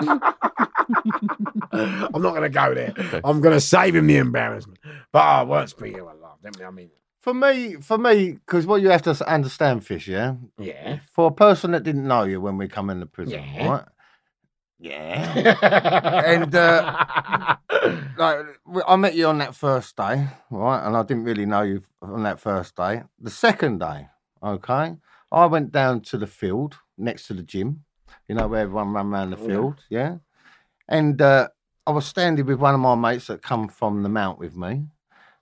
I'm 1.72 2.22
not 2.22 2.34
going 2.34 2.42
to 2.42 2.48
go 2.48 2.74
there. 2.74 2.94
I'm 3.24 3.40
going 3.40 3.54
to 3.54 3.60
save 3.60 3.94
him 3.96 4.06
the 4.06 4.16
embarrassment. 4.18 4.78
But 5.12 5.20
I 5.20 5.42
won't 5.42 5.68
speak 5.70 5.96
of 5.98 6.06
love, 6.06 6.38
didn't? 6.42 6.62
I 6.66 6.70
mean, 6.70 6.90
For 7.20 7.34
me, 7.34 7.76
for 7.76 7.98
me, 7.98 8.32
because 8.32 8.66
what 8.66 8.82
you 8.82 8.90
have 8.90 9.02
to 9.02 9.30
understand, 9.30 9.84
fish, 9.86 10.08
yeah. 10.08 10.34
yeah. 10.58 10.98
For 11.12 11.28
a 11.28 11.32
person 11.32 11.72
that 11.72 11.82
didn't 11.82 12.06
know 12.06 12.24
you 12.24 12.40
when 12.40 12.56
we 12.58 12.68
come 12.68 12.90
into 12.90 13.06
prison, 13.06 13.40
Yeah. 13.54 13.68
right? 13.68 13.84
Yeah. 14.78 16.24
and 16.26 16.52
uh, 16.54 17.56
like 18.18 18.38
I 18.86 18.96
met 18.96 19.14
you 19.14 19.26
on 19.28 19.38
that 19.38 19.54
first 19.54 19.96
day, 19.96 20.26
right? 20.50 20.84
And 20.86 20.96
I 20.96 21.02
didn't 21.04 21.22
really 21.24 21.46
know 21.46 21.62
you 21.62 21.82
on 22.00 22.24
that 22.24 22.40
first 22.40 22.74
day. 22.76 23.02
The 23.20 23.30
second 23.30 23.78
day, 23.78 24.08
okay, 24.42 24.96
I 25.30 25.46
went 25.46 25.70
down 25.70 26.00
to 26.02 26.18
the 26.18 26.26
field 26.26 26.78
next 26.98 27.28
to 27.28 27.34
the 27.34 27.42
gym. 27.44 27.84
You 28.28 28.34
know 28.34 28.48
where 28.48 28.62
everyone 28.62 28.92
run 28.92 29.12
around 29.14 29.30
the 29.30 29.36
Yeah. 29.38 29.46
field, 29.46 29.84
yeah. 29.88 30.16
And 30.92 31.22
uh, 31.22 31.48
I 31.86 31.90
was 31.90 32.04
standing 32.04 32.44
with 32.44 32.58
one 32.58 32.74
of 32.74 32.80
my 32.80 32.94
mates 32.94 33.28
that 33.28 33.40
come 33.40 33.66
from 33.68 34.02
the 34.02 34.10
mount 34.10 34.38
with 34.38 34.54
me. 34.54 34.84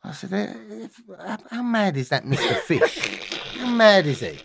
I 0.02 0.12
said, 0.12 0.32
"Eh, 0.32 0.54
if, 0.84 1.02
how, 1.50 1.62
mad 1.62 1.96
is 1.96 2.08
that 2.10 2.24
Mr. 2.24 2.56
Fish? 2.60 3.58
How 3.58 3.68
mad 3.70 4.06
is 4.06 4.20
he? 4.20 4.38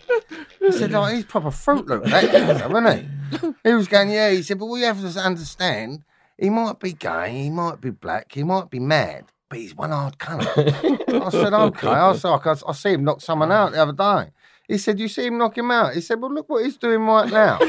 He 0.60 0.72
said, 0.72 0.94
oh, 0.96 1.06
he's 1.06 1.24
proper 1.24 1.52
fruit 1.52 1.86
loop, 1.86 2.06
that 2.06 2.24
geezer, 2.24 2.68
wasn't 2.68 3.08
he? 3.32 3.54
He 3.64 3.74
was 3.76 3.88
going, 3.88 4.10
yeah. 4.10 4.32
He 4.32 4.42
said, 4.42 4.58
but 4.58 4.66
we 4.66 4.82
have 4.82 5.00
to 5.00 5.20
understand, 5.20 6.04
he 6.40 6.50
might 6.50 6.80
be 6.80 6.94
gay, 6.94 7.44
he 7.44 7.50
might 7.52 7.80
be 7.80 7.92
black, 7.92 8.32
he 8.34 8.44
might 8.44 8.72
be 8.72 8.80
mad, 8.80 9.26
but 9.48 9.60
he's 9.60 9.76
one 9.76 9.92
hard 9.92 10.18
cunt. 10.18 10.42
I 10.48 11.30
said, 11.30 11.54
okay. 11.54 11.88
I 11.88 12.16
said, 12.16 12.30
I, 12.30 12.56
I 12.68 12.74
see 12.74 12.94
him 12.94 13.04
knock 13.04 13.22
someone 13.22 13.52
out 13.52 13.74
the 13.74 13.82
other 13.82 13.94
day. 13.94 14.32
He 14.68 14.78
said, 14.78 15.00
you 15.00 15.08
see 15.08 15.28
him 15.28 15.38
knock 15.38 15.58
him 15.58 15.70
out? 15.72 15.94
He 15.94 16.02
said, 16.02 16.20
well, 16.20 16.34
look 16.34 16.50
what 16.50 16.66
he's 16.66 16.78
doing 16.78 17.02
right 17.02 17.30
now. 17.30 17.60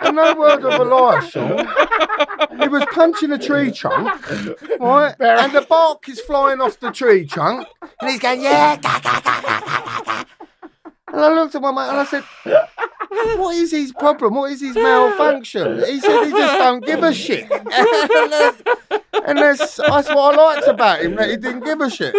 and 0.00 0.16
no 0.16 0.34
word 0.34 0.64
of 0.64 0.80
a 0.80 0.84
lie, 0.84 1.20
Shaun. 1.26 1.66
He 2.60 2.68
was 2.68 2.84
punching 2.92 3.30
a 3.32 3.38
tree 3.38 3.70
trunk, 3.70 4.28
right? 4.80 5.14
And 5.20 5.52
the 5.52 5.64
bark 5.68 6.08
is 6.08 6.20
flying 6.20 6.60
off 6.60 6.80
the 6.80 6.90
tree 6.90 7.26
trunk. 7.26 7.68
And 8.00 8.10
he's 8.10 8.20
going, 8.20 8.42
yeah, 8.42 8.76
ga, 8.76 9.00
ga, 9.00 9.20
ga. 9.20 10.24
And 11.16 11.24
I 11.24 11.32
looked 11.32 11.54
at 11.54 11.62
my 11.62 11.72
mate 11.72 11.88
and 11.88 11.98
I 11.98 12.04
said, 12.04 12.24
what 13.38 13.56
is 13.56 13.70
his 13.70 13.90
problem? 13.92 14.34
What 14.34 14.52
is 14.52 14.60
his 14.60 14.74
malfunction? 14.74 15.78
He 15.86 15.98
said 16.00 16.24
he 16.26 16.30
just 16.30 16.58
don't 16.58 16.84
give 16.84 17.02
a 17.02 17.14
shit. 17.14 17.50
and 17.50 17.66
that's, 17.66 18.62
and 19.26 19.38
that's, 19.38 19.76
that's 19.76 20.08
what 20.10 20.38
I 20.38 20.54
liked 20.54 20.66
about 20.68 21.00
him, 21.00 21.14
that 21.16 21.30
he 21.30 21.36
didn't 21.36 21.64
give 21.64 21.80
a 21.80 21.88
shit. 21.88 22.12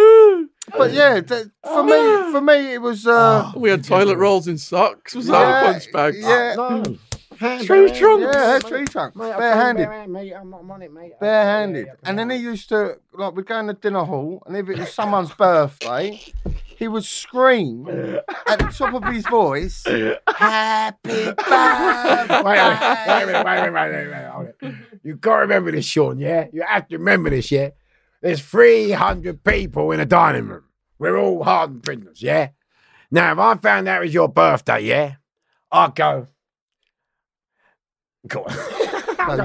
But 0.76 0.92
yeah, 0.92 1.20
th- 1.20 1.46
for 1.62 1.84
me, 1.84 1.92
for 2.32 2.40
me, 2.40 2.74
it 2.74 2.82
was. 2.82 3.06
Uh, 3.06 3.52
We 3.56 3.70
had 3.70 3.84
toilet 3.84 4.16
rolls 4.18 4.48
in 4.48 4.58
socks. 4.58 5.14
Was 5.14 5.26
that 5.28 5.40
Yeah, 5.40 5.60
a 5.60 5.72
punch 5.72 5.92
bag? 5.92 6.14
yeah. 6.18 6.54
No. 6.56 6.82
Tree 7.38 7.92
trunks. 7.92 8.34
yeah, 8.34 8.58
tree 8.58 8.84
trunk, 8.84 9.14
Mate, 9.14 9.30
I'm 9.32 9.38
barehanded. 9.38 9.86
barehanded, 9.86 10.10
mate. 10.12 10.32
I'm, 10.34 10.52
I'm 10.52 10.70
on 10.72 10.82
it, 10.82 10.92
mate. 10.92 11.12
barehanded. 11.20 11.86
Yeah, 11.86 11.92
yeah, 11.92 12.08
and 12.10 12.18
then 12.18 12.30
he 12.30 12.36
used 12.38 12.68
to 12.70 12.98
like 13.14 13.36
we'd 13.36 13.46
go 13.46 13.60
in 13.60 13.68
the 13.68 13.74
dinner 13.74 14.02
hall, 14.04 14.42
and 14.44 14.56
if 14.56 14.68
it 14.68 14.76
was 14.76 14.92
someone's 14.92 15.30
birthday, 15.32 16.20
he 16.78 16.86
would 16.86 17.04
scream 17.04 17.88
at 18.46 18.58
the 18.58 18.72
top 18.72 18.94
of 18.94 19.04
his 19.12 19.26
voice, 19.26 19.84
"Happy 19.84 21.08
birthday!" 21.08 22.42
Wait, 22.44 22.60
wait, 22.62 23.26
wait, 23.26 23.26
wait, 23.26 23.44
wait, 23.44 23.72
wait, 23.72 23.90
wait, 23.90 24.08
wait, 24.10 24.26
hold. 24.28 24.48
You 25.02 25.16
got 25.16 25.34
to 25.34 25.40
remember 25.40 25.72
this, 25.72 25.84
Shaun, 25.84 26.18
yeah? 26.18 26.46
You 26.52 26.62
have 26.62 26.86
to 26.88 26.98
remember 26.98 27.30
this, 27.30 27.50
yeah? 27.50 27.70
There's 28.22 28.40
300 28.42 29.42
people 29.42 29.90
in 29.90 29.98
a 30.00 30.06
dining 30.06 30.46
room. 30.46 30.64
We're 30.98 31.16
all 31.18 31.42
hardened 31.42 31.82
prisoners, 31.82 32.22
yeah? 32.22 32.50
Now, 33.10 33.32
if 33.32 33.38
I 33.38 33.54
found 33.56 33.88
out 33.88 34.02
it 34.02 34.04
was 34.06 34.14
your 34.14 34.28
birthday, 34.28 34.80
yeah, 34.80 35.14
I'd 35.72 35.94
go, 35.96 36.28
go 38.26 38.44
on. 38.44 38.54
No, 39.28 39.44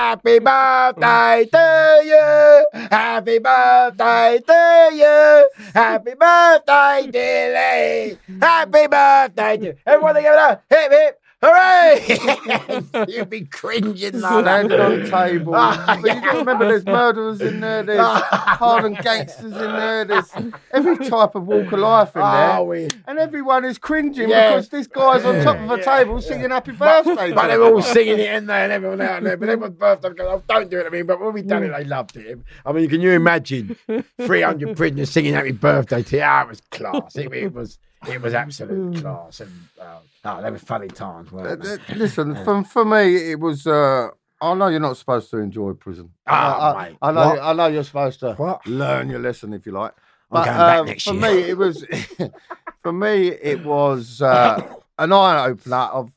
Happy 0.00 0.38
birthday 0.38 1.44
mm. 1.44 1.50
to 1.52 2.06
you. 2.08 2.88
Happy 2.90 3.38
birthday 3.38 4.40
to 4.46 4.90
you. 4.96 5.50
Happy 5.74 6.14
birthday, 6.18 8.16
Lee. 8.16 8.36
Happy 8.40 8.86
birthday 8.86 9.56
to 9.58 9.64
you. 9.66 9.76
Everyone 9.84 10.14
give 10.14 10.24
it 10.24 10.38
up. 10.38 10.64
Hip, 10.70 10.90
hip. 10.90 11.19
Hooray! 11.42 13.06
You'd 13.08 13.30
be 13.30 13.42
cringing 13.46 14.20
like 14.20 14.44
that. 14.44 14.66
Standing 14.66 14.80
on 14.80 15.02
the 15.02 15.10
table. 15.10 15.52
Ah, 15.56 15.98
but 16.02 16.14
you 16.14 16.20
got 16.20 16.32
to 16.32 16.38
remember 16.40 16.66
there's 16.68 16.84
murderers 16.84 17.40
in 17.40 17.60
there, 17.60 17.82
there's 17.82 17.98
hardened 18.00 18.98
gangsters 18.98 19.44
in 19.44 19.52
there, 19.52 20.04
there's 20.04 20.30
every 20.70 20.98
type 20.98 21.34
of 21.34 21.46
walk 21.46 21.72
of 21.72 21.78
life 21.78 22.14
in 22.14 22.20
Oh, 22.22 22.30
there. 22.30 22.62
we. 22.64 22.88
And 23.06 23.18
everyone 23.18 23.64
is 23.64 23.78
cringing 23.78 24.28
Yeah. 24.28 24.50
because 24.50 24.68
this 24.68 24.86
guy's 24.86 25.24
on 25.24 25.42
top 25.42 25.56
of 25.58 25.70
a 25.70 25.78
Yeah, 25.78 25.98
table 25.98 26.20
singing 26.20 26.50
happy 26.50 26.72
birthday. 26.72 27.32
But 27.32 27.42
to 27.42 27.48
they're 27.48 27.62
all 27.64 27.80
singing 27.80 28.18
it 28.18 28.34
in 28.34 28.44
there 28.46 28.64
and 28.64 28.72
everyone 28.72 29.00
out 29.00 29.22
there. 29.22 29.38
But 29.38 29.48
everyone's 29.48 29.76
birthday 29.78 30.10
goes, 30.10 30.28
oh, 30.30 30.42
don't 30.46 30.70
do 30.70 30.78
it. 30.80 30.86
I 30.86 30.90
mean, 30.90 31.06
but 31.06 31.20
when 31.20 31.32
we 31.32 31.40
done 31.40 31.62
it, 31.64 31.68
they 31.74 31.84
loved 31.84 32.16
it. 32.18 32.38
I 32.66 32.72
mean, 32.72 32.88
can 32.90 33.00
you 33.00 33.12
imagine 33.12 33.76
300 34.20 34.76
prisoners 34.76 35.10
singing 35.10 35.32
happy 35.32 35.52
birthday 35.52 36.02
to 36.02 36.16
you? 36.16 36.22
Ah, 36.22 36.42
it 36.42 36.48
was 36.48 36.60
class. 36.70 37.16
It, 37.16 37.32
it 37.32 37.54
was 37.54 37.78
it 38.08 38.20
was 38.20 38.34
absolute 38.34 39.00
class. 39.00 39.40
And 39.40 39.50
uh, 39.80 39.98
oh, 40.24 40.42
they 40.42 40.50
were 40.50 40.58
funny 40.58 40.88
times, 40.88 41.30
weren't 41.32 41.62
they? 41.62 41.78
Listen, 41.94 42.34
for, 42.44 42.64
for 42.64 42.84
me, 42.84 43.16
it 43.32 43.40
was. 43.40 43.66
Uh, 43.66 44.08
I 44.42 44.54
know 44.54 44.68
you're 44.68 44.80
not 44.80 44.96
supposed 44.96 45.30
to 45.30 45.38
enjoy 45.38 45.72
prison. 45.74 46.10
Ah, 46.26 46.72
I, 46.72 46.84
I- 46.84 46.88
mate. 46.88 46.98
I 47.02 47.12
know. 47.12 47.28
What? 47.28 47.38
I 47.42 47.52
know 47.52 47.66
you're 47.66 47.84
supposed 47.84 48.20
to 48.20 48.34
What? 48.34 48.66
learn 48.66 49.10
your 49.10 49.20
lesson 49.20 49.52
if 49.52 49.66
you 49.66 49.72
like. 49.72 49.92
I'm 50.32 50.42
But 50.44 50.88
um, 50.88 50.96
for 50.98 51.12
year. 51.14 51.20
me, 51.22 51.50
it 51.50 51.58
was. 51.58 51.84
for 52.82 52.92
me, 52.92 53.28
it 53.28 53.64
was 53.64 54.22
uh, 54.22 54.74
an 54.98 55.12
eye 55.12 55.46
opener 55.46 55.76
of 55.76 56.12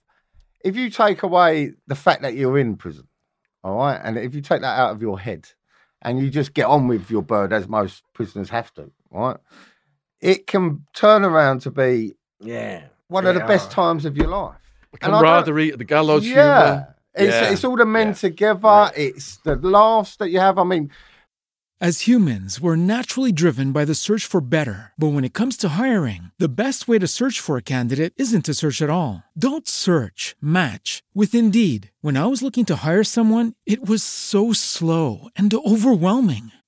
if 0.64 0.76
you 0.78 0.90
take 0.90 1.24
away 1.24 1.74
the 1.88 1.96
fact 1.96 2.22
that 2.22 2.36
you're 2.36 2.58
in 2.58 2.78
prison, 2.78 3.08
all 3.64 3.76
right, 3.78 4.00
and 4.02 4.18
if 4.18 4.34
you 4.36 4.40
take 4.42 4.62
that 4.62 4.80
out 4.80 4.92
of 4.92 5.02
your 5.02 5.20
head, 5.20 5.50
and 6.02 6.20
you 6.20 6.30
just 6.30 6.54
get 6.54 6.66
on 6.68 6.88
with 6.88 7.10
your 7.12 7.22
bird 7.24 7.52
as 7.52 7.68
most 7.68 8.04
prisoners 8.14 8.50
have 8.50 8.74
to, 8.76 8.92
right? 9.12 9.38
it 10.22 10.48
can 10.48 10.86
turn 10.94 11.26
around 11.26 11.60
to 11.60 11.70
be 11.72 12.14
Yeah. 12.40 12.84
One 13.14 13.26
of 13.28 13.34
the 13.36 13.42
Yeah. 13.42 13.48
best 13.54 13.70
times 13.72 14.04
of 14.06 14.14
your 14.18 14.28
life. 14.28 14.56
And 15.02 15.04
I 15.04 15.08
don't- 15.08 15.22
Camaraderie 15.22 15.72
at 15.74 15.78
the 15.78 15.86
gallows 15.96 16.26
yeah. 16.26 16.34
humour. 16.34 16.96
It's, 17.16 17.36
Yeah. 17.36 17.52
it's 17.52 17.64
all 17.64 17.78
the 17.78 17.86
men 17.86 18.08
Yeah. 18.08 18.14
together. 18.28 18.92
It's 18.96 19.38
the 19.48 19.56
laughs 19.56 20.16
that 20.18 20.30
you 20.34 20.40
have. 20.40 20.58
I 20.58 20.64
mean, 20.64 20.90
As 21.82 22.08
humans, 22.08 22.62
we're 22.62 22.78
naturally 22.78 23.34
driven 23.34 23.74
by 23.74 23.84
the 23.84 23.94
search 23.96 24.26
for 24.26 24.40
better. 24.40 24.80
But 24.98 25.12
when 25.16 25.26
it 25.26 25.34
comes 25.34 25.58
to 25.58 25.70
hiring, 25.82 26.32
the 26.40 26.48
best 26.64 26.88
way 26.88 26.98
to 26.98 27.08
search 27.08 27.42
for 27.42 27.58
a 27.58 27.62
candidate 27.76 28.14
isn't 28.16 28.46
to 28.46 28.54
search 28.54 28.82
at 28.82 28.90
all. 28.90 29.24
Don't 29.38 29.68
search, 29.68 30.36
match 30.40 31.04
with 31.14 31.36
Indeed. 31.36 31.92
When 32.06 32.16
I 32.16 32.28
was 32.28 32.42
looking 32.42 32.64
to 32.68 32.78
hire 32.88 33.04
someone, 33.04 33.54
it 33.66 33.86
was 33.86 34.02
so 34.02 34.54
slow 34.54 35.28
and 35.36 35.54
overwhelming. 35.54 36.52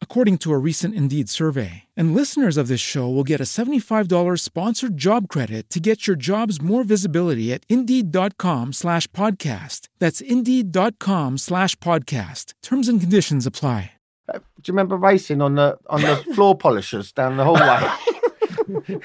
according 0.00 0.38
to 0.38 0.52
a 0.54 0.56
recent 0.56 0.94
Indeed 0.94 1.28
survey. 1.28 1.84
And 1.94 2.14
listeners 2.14 2.56
of 2.56 2.68
this 2.68 2.80
show 2.80 3.06
will 3.10 3.22
get 3.22 3.38
a 3.40 3.44
$75 3.44 4.40
sponsored 4.40 4.96
job 4.96 5.28
credit 5.28 5.68
to 5.68 5.78
get 5.78 6.06
your 6.06 6.16
jobs 6.16 6.62
more 6.62 6.82
visibility 6.84 7.52
at 7.52 7.66
Indeed.com 7.68 8.72
slash 8.72 9.06
podcast. 9.08 9.88
That's 9.98 10.22
Indeed.com 10.22 11.36
slash 11.36 11.76
podcast. 11.76 12.54
Terms 12.62 12.88
and 12.88 12.98
conditions 12.98 13.46
apply. 13.46 13.92
Uh, 14.28 14.38
do 14.38 14.42
you 14.64 14.72
remember 14.72 14.96
racing 14.96 15.40
on 15.42 15.54
the 15.54 15.78
on 15.88 16.00
the 16.00 16.16
floor 16.34 16.56
polishers 16.56 17.12
down 17.12 17.36
the 17.36 17.44
hallway? 17.44 17.86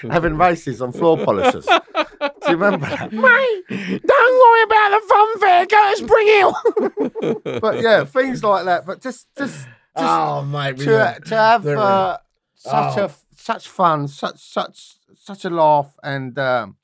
Having 0.10 0.38
races 0.38 0.82
on 0.82 0.92
floor 0.92 1.18
polishers. 1.24 1.66
Do 1.66 2.30
you 2.50 2.58
remember 2.58 2.88
that? 2.88 3.12
Mate, 3.70 4.02
don't 4.02 4.40
worry 4.42 4.64
about 4.64 4.90
the 4.90 5.02
fun 5.08 5.40
fair. 5.40 5.66
Go 5.68 5.92
to 5.92 5.98
Spring 5.98 6.28
Hill. 6.28 7.60
But 7.60 7.82
yeah, 7.82 8.04
things 8.06 8.44
like 8.44 8.66
that. 8.66 8.86
But 8.88 9.02
just 9.02 9.28
just 9.38 9.68
oh, 9.96 10.44
mate. 10.44 10.78
we 10.78 10.86
to 10.86 10.92
were- 10.92 11.18
to 11.26 11.36
have 11.36 11.68
uh, 11.68 12.18
such 12.56 12.98
Oh. 12.98 13.06
a 13.06 13.12
such 13.36 13.68
fun, 13.68 14.08
such 14.08 14.40
such 14.40 14.96
such 15.16 15.46
a 15.46 15.50
laugh, 15.50 15.94
and 16.04 16.38
um, 16.40 16.78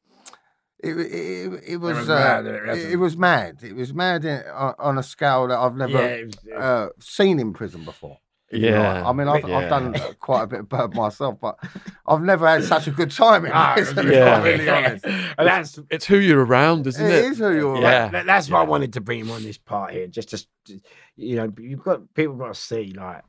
it, 0.80 0.92
it, 0.98 1.64
it, 1.68 1.78
was 1.78 2.10
uh, 2.10 2.14
mad, 2.16 2.46
it 2.46 2.70
it, 2.78 2.92
it 2.94 2.96
was 2.98 3.18
mad. 3.18 3.58
It 3.64 3.76
was 3.76 3.94
mad 3.94 4.26
in, 4.26 4.44
on, 4.50 4.74
on 4.80 4.98
a 4.98 5.04
scale 5.04 5.48
that 5.48 5.58
I've 5.58 5.76
never 5.76 5.92
Yeah, 5.94 6.24
was- 6.26 6.48
uh, 6.64 6.90
seen 7.00 7.40
in 7.40 7.54
prison 7.54 7.84
before. 7.84 8.20
If 8.50 8.62
you 8.62 8.70
Yeah. 8.70 9.08
I 9.08 9.12
mean, 9.14 9.28
I've, 9.28 9.44
I've 9.46 9.70
done 9.70 9.96
quite 10.20 10.44
a 10.44 10.48
bit 10.48 10.60
of 10.62 10.70
bird 10.70 10.94
myself, 10.96 11.38
but 11.42 11.58
I've 12.06 12.22
never 12.22 12.48
had 12.48 12.64
such 12.64 12.88
a 12.88 12.92
good 12.92 13.12
time 13.12 13.46
in 13.46 13.52
Ah, 13.54 13.74
prison. 13.74 14.08
Yeah. 14.08 14.12
if 14.12 14.38
I'm 14.38 14.44
really 14.44 14.70
honest. 14.70 15.06
and 15.06 15.48
that's 15.48 15.80
It's 15.90 16.06
who 16.06 16.18
you're 16.18 16.46
around, 16.46 16.88
isn't 16.88 17.06
It 17.06 17.12
it? 17.12 17.26
is 17.26 17.38
who 17.40 17.54
you're. 17.56 17.78
Yeah. 17.82 18.08
That- 18.10 18.26
that's 18.26 18.50
why 18.50 18.62
I 18.62 18.64
wanted 18.66 18.94
to 18.94 19.02
bring 19.02 19.20
him 19.20 19.32
on 19.32 19.44
this 19.44 19.58
part 19.58 19.92
here. 19.92 20.08
Just 20.08 20.30
to, 20.30 20.80
you 21.16 21.36
know, 21.38 21.54
you've 21.60 21.84
got 21.84 22.14
people 22.14 22.36
got 22.36 22.54
to 22.54 22.60
see 22.60 22.94
like 22.96 23.24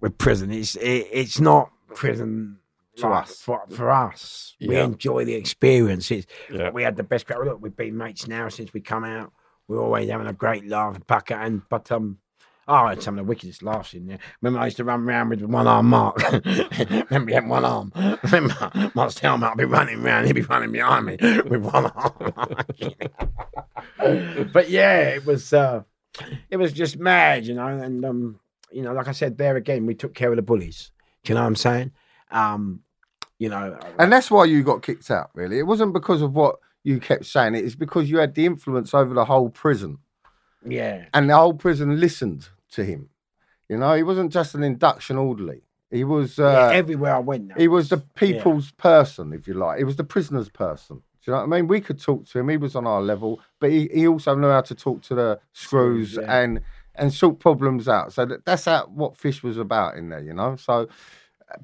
with 0.00 0.18
prison. 0.18 0.50
It's 0.50 0.74
it, 0.76 1.06
it's 1.12 1.40
not 1.40 1.70
prison 1.94 2.58
To 2.96 3.08
like, 3.08 3.24
us. 3.24 3.40
for, 3.40 3.62
for 3.70 3.90
us. 3.90 4.56
We 4.60 4.76
enjoy 4.76 5.24
the 5.24 5.34
experience. 5.34 6.10
It's, 6.10 6.26
Yeah. 6.50 6.70
We 6.70 6.82
had 6.82 6.96
the 6.96 7.02
best. 7.04 7.28
Look, 7.30 7.60
we've 7.60 7.76
been 7.76 7.96
mates 7.96 8.26
now 8.26 8.48
since 8.48 8.72
we 8.72 8.80
come 8.80 9.04
out. 9.04 9.32
We're 9.68 9.82
always 9.82 10.08
having 10.10 10.26
a 10.26 10.32
great 10.32 10.66
laugh 10.66 10.94
and 10.96 11.06
pucker. 11.06 11.34
And 11.34 11.62
but 11.68 11.92
um. 11.92 12.18
Oh, 12.70 12.74
I 12.74 12.90
had 12.90 13.02
some 13.02 13.18
of 13.18 13.24
the 13.24 13.28
wickedest 13.28 13.62
laughs 13.62 13.94
in 13.94 14.06
there. 14.06 14.18
Remember, 14.42 14.60
I 14.60 14.66
used 14.66 14.76
to 14.76 14.84
run 14.84 15.02
around 15.08 15.30
with 15.30 15.40
one 15.40 15.66
arm 15.66 15.86
mark. 15.86 16.18
Remember, 16.44 17.28
he 17.28 17.32
had 17.32 17.48
one 17.48 17.64
arm. 17.64 17.90
Remember, 18.24 18.70
my 18.94 19.10
helmet, 19.22 19.50
I'd 19.50 19.56
be 19.56 19.64
running 19.64 20.04
around, 20.04 20.26
he'd 20.26 20.34
be 20.34 20.42
running 20.42 20.72
behind 20.72 21.06
me 21.06 21.16
with 21.48 21.62
one 21.62 21.86
arm. 21.86 22.34
but 24.52 24.68
yeah, 24.68 25.00
it 25.08 25.24
was 25.24 25.54
uh, 25.54 25.82
it 26.50 26.58
was 26.58 26.74
just 26.74 26.98
mad, 26.98 27.46
you 27.46 27.54
know. 27.54 27.66
And 27.68 28.04
um, 28.04 28.38
you 28.70 28.82
know, 28.82 28.92
like 28.92 29.08
I 29.08 29.12
said, 29.12 29.38
there 29.38 29.56
again, 29.56 29.86
we 29.86 29.94
took 29.94 30.14
care 30.14 30.30
of 30.30 30.36
the 30.36 30.42
bullies. 30.42 30.90
Do 31.24 31.32
you 31.32 31.36
know 31.36 31.40
what 31.40 31.46
I'm 31.48 31.56
saying? 31.56 31.92
Um, 32.30 32.80
you 33.38 33.48
know, 33.48 33.78
And 33.98 34.12
that's 34.12 34.30
why 34.30 34.44
you 34.44 34.62
got 34.62 34.82
kicked 34.82 35.10
out, 35.10 35.30
really. 35.32 35.58
It 35.58 35.66
wasn't 35.66 35.94
because 35.94 36.20
of 36.22 36.34
what 36.34 36.56
you 36.82 37.00
kept 37.00 37.24
saying, 37.24 37.54
it's 37.54 37.74
because 37.74 38.10
you 38.10 38.18
had 38.18 38.34
the 38.34 38.44
influence 38.44 38.92
over 38.92 39.14
the 39.14 39.24
whole 39.24 39.48
prison. 39.48 39.98
yeah, 40.66 41.06
And 41.14 41.30
the 41.30 41.36
whole 41.36 41.54
prison 41.54 41.98
listened 41.98 42.48
to 42.72 42.84
him. 42.84 43.10
You 43.68 43.76
know, 43.78 43.94
he 43.94 44.02
wasn't 44.02 44.32
just 44.32 44.54
an 44.54 44.62
induction 44.62 45.16
orderly. 45.16 45.62
He 45.90 46.04
was 46.04 46.38
uh, 46.38 46.68
yeah, 46.70 46.76
everywhere 46.76 47.16
I 47.16 47.18
went. 47.18 47.48
Now. 47.48 47.54
he 47.56 47.68
was 47.68 47.88
the 47.88 47.98
people's 47.98 48.70
person, 48.72 49.32
if 49.32 49.48
you 49.48 49.54
like. 49.54 49.78
He 49.78 49.84
was 49.84 49.96
the 49.96 50.04
prisoner's 50.04 50.50
person. 50.50 50.96
Do 50.96 51.02
you 51.30 51.32
know 51.32 51.38
what 51.38 51.56
I 51.56 51.60
mean? 51.60 51.68
We 51.68 51.80
could 51.80 52.00
talk 52.00 52.26
to 52.26 52.38
him. 52.38 52.48
He 52.48 52.56
was 52.56 52.76
on 52.76 52.86
our 52.86 53.00
level, 53.00 53.40
but 53.58 53.70
he, 53.70 53.88
he 53.92 54.06
also 54.06 54.34
knew 54.34 54.48
how 54.48 54.60
to 54.62 54.74
talk 54.74 55.02
to 55.02 55.14
the 55.14 55.40
screws 55.52 56.12
Screws, 56.12 56.24
yeah. 56.26 56.40
and 56.40 56.60
and 56.94 57.14
sort 57.14 57.38
problems 57.38 57.88
out. 57.88 58.12
So 58.12 58.26
that, 58.26 58.44
that's 58.44 58.64
how, 58.64 58.86
what 58.86 59.16
Fish 59.16 59.42
was 59.42 59.56
about 59.56 59.96
in 59.96 60.08
there, 60.08 60.20
you 60.20 60.34
know. 60.34 60.56
So, 60.56 60.88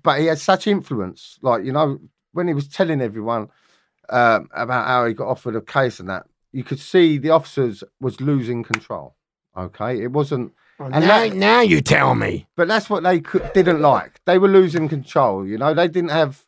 but 0.03 0.21
he 0.21 0.27
had 0.27 0.39
such 0.39 0.67
influence, 0.67 1.39
like 1.43 1.65
you 1.65 1.73
know, 1.73 1.99
when 2.33 2.49
he 2.49 2.55
was 2.55 2.69
telling 2.69 3.01
everyone 3.01 3.49
um, 4.09 4.49
about 4.55 4.87
how 4.87 5.07
he 5.07 5.15
got 5.15 5.29
offered 5.29 5.57
a 5.57 5.61
case 5.61 6.01
and 6.01 6.09
that, 6.09 6.27
you 6.53 6.65
could 6.65 6.81
see 6.81 7.19
the 7.19 7.31
officers 7.31 7.85
was 8.01 8.21
losing 8.21 8.63
control. 8.63 9.17
Okay, 9.57 10.03
it 10.03 10.13
wasn't. 10.13 10.53
Oh, 10.81 10.85
and 10.87 10.93
now, 11.07 11.21
that- 11.21 11.35
now 11.35 11.61
you 11.61 11.81
tell 11.81 12.15
me. 12.15 12.47
But 12.57 12.69
that's 12.69 12.91
what 12.91 13.03
they 13.03 13.21
could, 13.21 13.53
didn't 13.53 13.81
like. 13.81 14.21
They 14.25 14.39
were 14.39 14.49
losing 14.49 14.89
control. 14.89 15.47
You 15.47 15.59
know, 15.59 15.73
they 15.75 15.89
didn't 15.89 16.11
have 16.11 16.45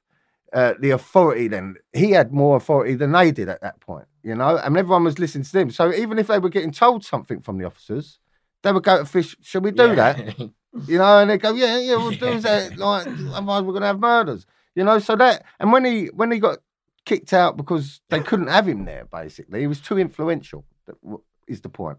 uh, 0.52 0.74
the 0.80 0.90
authority 0.90 1.48
then. 1.48 1.76
He 1.92 2.10
had 2.10 2.32
more 2.32 2.56
authority 2.56 2.94
than 2.94 3.12
they 3.12 3.30
did 3.30 3.48
at 3.48 3.60
that 3.60 3.80
point. 3.80 4.06
You 4.22 4.34
know, 4.34 4.56
and 4.56 4.76
everyone 4.76 5.04
was 5.04 5.18
listening 5.20 5.44
to 5.44 5.52
them. 5.52 5.70
So 5.70 5.92
even 5.92 6.18
if 6.18 6.26
they 6.26 6.38
were 6.40 6.48
getting 6.48 6.72
told 6.72 7.04
something 7.04 7.40
from 7.40 7.58
the 7.58 7.64
officers, 7.64 8.18
they 8.62 8.72
would 8.72 8.82
go 8.82 8.98
to 8.98 9.04
fish. 9.04 9.36
Should 9.42 9.64
we 9.64 9.70
do 9.70 9.94
that? 9.94 10.36
You 10.86 10.98
know, 10.98 11.20
and 11.20 11.30
they 11.30 11.38
go, 11.38 11.54
yeah, 11.54 11.78
yeah, 11.78 11.96
we'll 11.96 12.10
do 12.10 12.38
that. 12.40 12.76
Like, 12.76 13.06
otherwise 13.06 13.62
we're 13.62 13.72
gonna 13.72 13.86
have 13.86 13.98
murders. 13.98 14.44
You 14.74 14.84
know, 14.84 14.98
so 14.98 15.16
that 15.16 15.42
and 15.58 15.72
when 15.72 15.86
he 15.86 16.08
when 16.08 16.30
he 16.30 16.38
got 16.38 16.58
kicked 17.06 17.32
out 17.32 17.56
because 17.56 18.02
they 18.10 18.20
couldn't 18.20 18.48
have 18.48 18.68
him 18.68 18.84
there, 18.84 19.06
basically, 19.06 19.60
he 19.60 19.66
was 19.66 19.80
too 19.80 19.98
influential. 19.98 20.66
Is 21.48 21.62
the 21.62 21.70
point. 21.70 21.96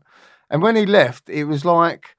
And 0.49 0.61
when 0.61 0.75
he 0.75 0.85
left, 0.85 1.29
it 1.29 1.45
was 1.45 1.65
like 1.65 2.15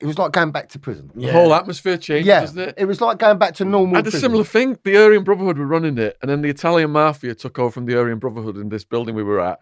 it 0.00 0.06
was 0.06 0.18
like 0.18 0.32
going 0.32 0.50
back 0.50 0.68
to 0.70 0.78
prison. 0.78 1.10
The 1.14 1.32
whole 1.32 1.54
atmosphere 1.54 1.96
changed, 1.96 2.26
Yeah, 2.26 2.40
doesn't 2.40 2.58
it? 2.58 2.74
it 2.76 2.84
was 2.84 3.00
like 3.00 3.18
going 3.18 3.38
back 3.38 3.54
to 3.56 3.64
mm. 3.64 3.70
normal. 3.70 3.96
I 3.96 3.98
had 3.98 4.06
a 4.06 4.10
similar 4.10 4.44
thing. 4.44 4.78
The 4.84 4.96
Aryan 4.96 5.24
Brotherhood 5.24 5.58
were 5.58 5.66
running 5.66 5.98
it, 5.98 6.18
and 6.20 6.30
then 6.30 6.42
the 6.42 6.50
Italian 6.50 6.90
Mafia 6.90 7.34
took 7.34 7.58
over 7.58 7.70
from 7.70 7.86
the 7.86 7.98
Aryan 7.98 8.18
Brotherhood 8.18 8.56
in 8.56 8.68
this 8.68 8.84
building 8.84 9.14
we 9.14 9.22
were 9.22 9.40
at. 9.40 9.60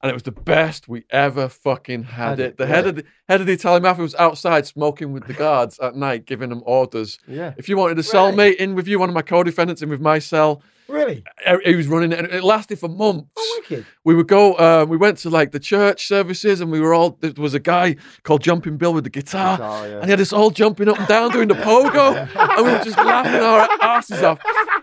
And 0.00 0.10
it 0.10 0.14
was 0.14 0.22
the 0.22 0.32
best 0.32 0.86
we 0.86 1.04
ever 1.10 1.48
fucking 1.48 2.04
had, 2.04 2.38
Had 2.38 2.40
it. 2.40 2.44
it, 2.44 2.56
The 2.56 2.66
head 2.66 2.86
of 2.86 2.94
the 2.96 3.04
head 3.28 3.40
of 3.40 3.48
the 3.48 3.52
Italian 3.52 3.82
Mafia 3.82 4.02
was 4.02 4.14
outside 4.14 4.64
smoking 4.66 5.12
with 5.12 5.26
the 5.26 5.32
guards 5.46 5.78
at 5.80 5.96
night, 5.96 6.24
giving 6.24 6.50
them 6.50 6.62
orders. 6.64 7.18
Yeah. 7.26 7.54
If 7.56 7.68
you 7.68 7.76
wanted 7.76 7.98
a 7.98 8.02
cellmate 8.02 8.56
in 8.56 8.74
with 8.76 8.86
you, 8.86 9.00
one 9.00 9.08
of 9.08 9.14
my 9.14 9.22
co-defendants 9.22 9.82
in 9.82 9.88
with 9.88 10.00
my 10.00 10.20
cell, 10.20 10.62
Really? 10.88 11.22
uh, 11.46 11.58
he 11.64 11.74
was 11.76 11.86
running 11.86 12.12
it, 12.12 12.18
and 12.18 12.28
it 12.32 12.42
lasted 12.42 12.78
for 12.78 12.88
months 12.88 13.30
Oh, 13.36 13.60
wicked. 13.68 13.84
we 14.04 14.14
would 14.14 14.26
go 14.28 14.54
uh, 14.54 14.86
we 14.88 14.96
went 14.96 15.18
to 15.18 15.30
like 15.30 15.52
the 15.52 15.60
church 15.60 16.06
services 16.08 16.60
and 16.60 16.70
we 16.72 16.80
were 16.80 16.94
all 16.94 17.18
there 17.20 17.32
was 17.36 17.52
a 17.54 17.60
guy 17.60 17.96
called 18.22 18.42
jumping 18.42 18.76
bill 18.78 18.94
with 18.94 19.04
the 19.04 19.10
guitar 19.10 19.56
Guitar, 19.58 19.86
yeah. 19.88 19.94
and 19.96 20.04
he 20.04 20.10
had 20.10 20.20
us 20.20 20.32
all 20.32 20.50
jumping 20.50 20.88
up 20.88 20.98
and 20.98 21.06
down 21.08 21.30
doing 21.30 21.48
the 21.48 21.54
pogo 21.54 22.16
and 22.56 22.66
we 22.66 22.72
were 22.72 22.82
just 22.84 22.96
laughing 22.96 23.40
our 23.40 23.68
asses 23.82 24.22
off 24.22 24.40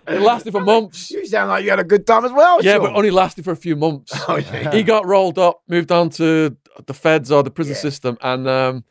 it 0.08 0.22
lasted 0.22 0.52
for 0.52 0.62
months 0.62 1.10
You 1.10 1.26
sound 1.26 1.50
like 1.50 1.64
you 1.64 1.72
had 1.72 1.80
a 1.80 1.84
good 1.84 2.06
time 2.06 2.24
as 2.26 2.32
well. 2.32 2.62
yeah 2.64 2.74
Shaun. 2.74 2.82
but 2.84 2.96
only 2.96 3.10
lasted 3.12 3.44
for 3.44 3.52
a 3.52 3.56
few 3.56 3.76
months 3.76 4.12
Oh, 4.28 4.38
yeah. 4.38 4.72
he 4.72 4.84
got 4.84 5.06
rolled 5.08 5.40
up 5.40 5.62
moved 5.68 5.92
on 5.92 6.10
to 6.12 6.56
the 6.86 6.94
feds 6.94 7.32
or 7.32 7.42
the 7.42 7.50
prison 7.52 7.74
Yeah. 7.74 7.80
system 7.82 8.18
and 8.22 8.48
um 8.48 8.84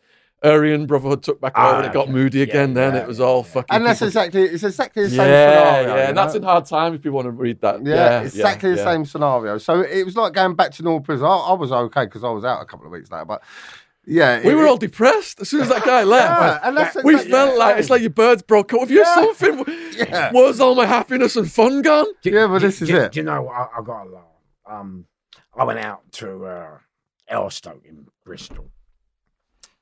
Aryan 0.45 0.87
Brotherhood 0.87 1.23
took 1.23 1.41
back 1.41 1.53
Ah, 1.57 1.69
over 1.71 1.77
and 1.79 1.87
it 1.87 1.93
got 1.93 2.05
okay. 2.05 2.13
moody 2.13 2.39
Yeah, 2.39 2.45
again 2.45 2.75
then 2.75 2.95
yeah, 2.95 3.01
it 3.01 3.09
was 3.09 3.19
all 3.21 3.39
yeah. 3.39 3.53
fucking 3.55 3.75
And 3.77 3.87
that's 3.87 3.99
people- 3.99 4.09
exactly 4.09 4.43
it's 4.43 4.63
exactly 4.63 5.07
the 5.09 5.15
yeah 5.15 5.17
same 5.17 5.27
scenario. 5.29 5.89
yeah 5.89 6.03
you 6.03 6.09
and 6.09 6.17
that's 6.19 6.35
in 6.35 6.43
hard 6.43 6.67
time 6.67 6.95
if 6.95 7.05
you 7.05 7.13
want 7.13 7.25
to 7.27 7.31
read 7.31 7.61
that 7.63 7.85
Yeah, 7.85 7.95
yeah, 7.95 8.21
exactly 8.23 8.71
the 8.73 8.77
yeah. 8.77 8.85
same 8.85 9.05
scenario. 9.05 9.59
So 9.59 9.81
it 9.81 10.05
was 10.05 10.17
like 10.17 10.33
going 10.35 10.55
back 10.55 10.71
to 10.73 10.83
normal 10.83 11.01
prison. 11.01 11.27
I, 11.27 11.31
I 11.37 11.53
was 11.55 11.73
okay 11.73 12.05
because 12.05 12.23
I 12.25 12.31
was 12.31 12.45
out 12.45 12.61
a 12.63 12.65
couple 12.67 12.87
of 12.87 12.93
weeks 12.93 13.11
later, 13.11 13.25
but 13.25 13.43
yeah, 14.07 14.41
we 14.45 14.51
it- 14.51 14.55
were 14.55 14.67
all 14.67 14.77
depressed 14.77 15.41
as 15.41 15.49
soon 15.49 15.63
as 15.63 15.71
that 15.71 15.83
guy 15.85 16.03
left 16.03 16.41
Yeah, 16.63 16.69
and 16.69 16.77
that's 16.77 16.95
We 17.03 17.13
exactly 17.15 17.31
felt 17.33 17.53
the 17.55 17.59
like 17.59 17.73
same. 17.75 17.79
it's 17.81 17.91
like 17.91 18.01
your 18.03 18.11
birds 18.11 18.43
broke 18.43 18.73
up. 18.75 18.83
If 18.83 18.91
you 18.91 18.99
Yeah. 18.99 19.15
something, 19.15 19.65
Yeah. 19.97 20.31
was 20.33 20.61
all 20.61 20.75
my 20.75 20.85
happiness 20.85 21.37
and 21.37 21.51
fun 21.51 21.81
gone? 21.81 22.07
Do- 22.23 22.31
Yeah, 22.31 22.47
but 22.49 22.59
do- 22.59 22.67
this 22.67 22.83
is 22.83 22.89
do- 22.89 22.97
it. 22.99 23.13
Do 23.13 23.21
you 23.21 23.25
know 23.25 23.41
what? 23.43 23.55
I, 23.55 23.69
I 23.79 23.83
got 23.83 24.07
a 24.07 24.11
laugh. 24.11 24.23
Um, 24.71 25.07
I 25.57 25.65
went 25.65 25.79
out 25.79 26.01
to 26.13 26.45
uh, 26.45 26.79
Erlestoke 27.31 27.85
in 27.87 28.07
Bristol, 28.27 28.71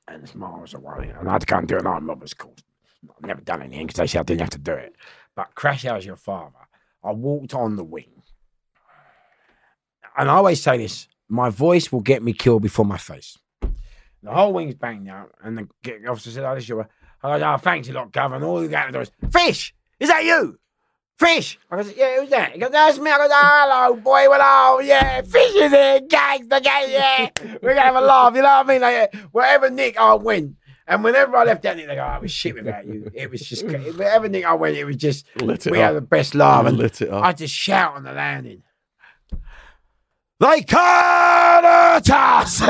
and 0.07 0.23
it's 0.23 0.35
miles 0.35 0.73
away, 0.73 1.13
and 1.17 1.29
I 1.29 1.37
and 1.49 1.67
do 1.67 1.77
an 1.77 1.87
armed 1.87 2.07
robbers 2.07 2.33
course. 2.33 2.63
I've 3.09 3.27
never 3.27 3.41
done 3.41 3.61
anything 3.61 3.87
because 3.87 3.99
they 3.99 4.07
said 4.07 4.21
I 4.21 4.23
didn't 4.23 4.41
have 4.41 4.49
to 4.51 4.57
do 4.57 4.73
it. 4.73 4.95
But 5.35 5.55
crash 5.55 5.83
how's 5.83 6.05
your 6.05 6.15
father? 6.15 6.55
I 7.03 7.11
walked 7.11 7.53
on 7.53 7.75
the 7.75 7.83
wing, 7.83 8.23
and 10.17 10.29
I 10.29 10.35
always 10.35 10.61
say 10.61 10.77
this: 10.77 11.07
my 11.27 11.49
voice 11.49 11.91
will 11.91 12.01
get 12.01 12.23
me 12.23 12.33
killed 12.33 12.61
before 12.61 12.85
my 12.85 12.97
face. 12.97 13.37
The 13.61 14.31
whole 14.31 14.53
wing's 14.53 14.75
banged 14.75 15.09
out, 15.09 15.31
and 15.43 15.57
the 15.57 16.07
officer 16.07 16.31
said, 16.31 16.45
"Oh, 16.45 16.55
this 16.55 16.63
is 16.63 16.69
your." 16.69 16.87
I 17.21 17.39
go, 17.39 17.53
"Oh, 17.53 17.57
thanks 17.57 17.89
a 17.89 17.93
lot, 17.93 18.11
Gov." 18.11 18.41
All 18.41 18.61
you 18.61 18.69
got 18.69 18.85
to 18.85 18.91
do 18.91 18.99
is, 18.99 19.11
"Fish, 19.31 19.73
is 19.99 20.09
that 20.09 20.23
you?" 20.23 20.59
Fish. 21.17 21.59
I 21.69 21.77
goes, 21.77 21.93
yeah, 21.95 22.19
who's 22.19 22.29
that? 22.29 22.53
He 22.53 22.59
goes, 22.59 22.71
that's 22.71 22.97
me. 22.97 23.11
I 23.11 23.17
goes, 23.17 23.29
oh, 23.31 23.89
hello, 23.91 23.95
boy. 23.95 24.29
Well, 24.29 24.41
oh, 24.41 24.79
yeah, 24.79 25.21
Fish 25.21 25.55
is 25.55 25.71
here, 25.71 26.01
gangster, 26.01 26.59
gang, 26.59 26.89
yeah. 26.89 27.29
We're 27.61 27.75
going 27.75 27.75
to 27.75 27.81
have 27.81 27.95
a 27.95 28.01
laugh, 28.01 28.35
you 28.35 28.41
know 28.41 28.47
what 28.47 28.65
I 28.65 28.69
mean? 28.69 28.81
Like, 28.81 29.15
wherever 29.31 29.69
Nick, 29.69 29.97
I 29.97 30.15
win. 30.15 30.57
And 30.85 31.03
whenever 31.03 31.37
I 31.37 31.45
left 31.45 31.63
that 31.63 31.77
they 31.77 31.85
go, 31.85 32.05
oh, 32.11 32.15
it 32.15 32.21
was 32.23 32.31
shit 32.31 32.55
without 32.55 32.85
you. 32.85 33.09
It 33.13 33.31
was 33.31 33.41
just, 33.41 33.65
wherever 33.65 34.27
Nick 34.27 34.43
I 34.43 34.53
went, 34.53 34.75
it 34.75 34.83
was 34.85 34.97
just, 34.97 35.25
Lit 35.41 35.65
it 35.65 35.71
we 35.71 35.79
had 35.79 35.95
the 35.95 36.01
best 36.01 36.35
laugh. 36.35 36.65
And 36.65 36.77
Lit 36.77 37.01
it 37.01 37.09
up. 37.09 37.23
I 37.23 37.31
just 37.31 37.53
shout 37.53 37.95
on 37.95 38.03
the 38.03 38.11
landing. 38.11 38.63
They 40.39 40.61
can't 40.61 41.65
hurt 41.65 42.09
us! 42.09 42.59
they 42.59 42.65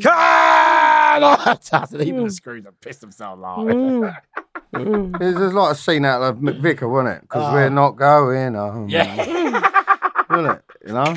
can't 0.00 1.40
hurt 1.40 1.74
us! 1.74 1.92
And 1.92 2.02
even 2.02 2.24
the 2.24 2.30
screws 2.30 2.64
have 2.64 2.80
pissed 2.80 3.00
themselves 3.00 3.40
laughing. 3.40 4.04
It 4.74 5.20
was 5.20 5.34
just 5.34 5.54
like 5.54 5.72
a 5.72 5.74
scene 5.74 6.04
out 6.04 6.22
of 6.22 6.36
McVicar, 6.38 6.90
wasn't 6.90 7.16
it? 7.16 7.22
Because 7.22 7.52
we're 7.52 7.66
ah. 7.66 7.68
not 7.68 7.92
going 7.92 8.54
home. 8.54 8.88
Yeah. 8.88 9.16
Wasn't 10.28 10.58
it? 10.58 10.64
You 10.86 10.94
know? 10.94 11.14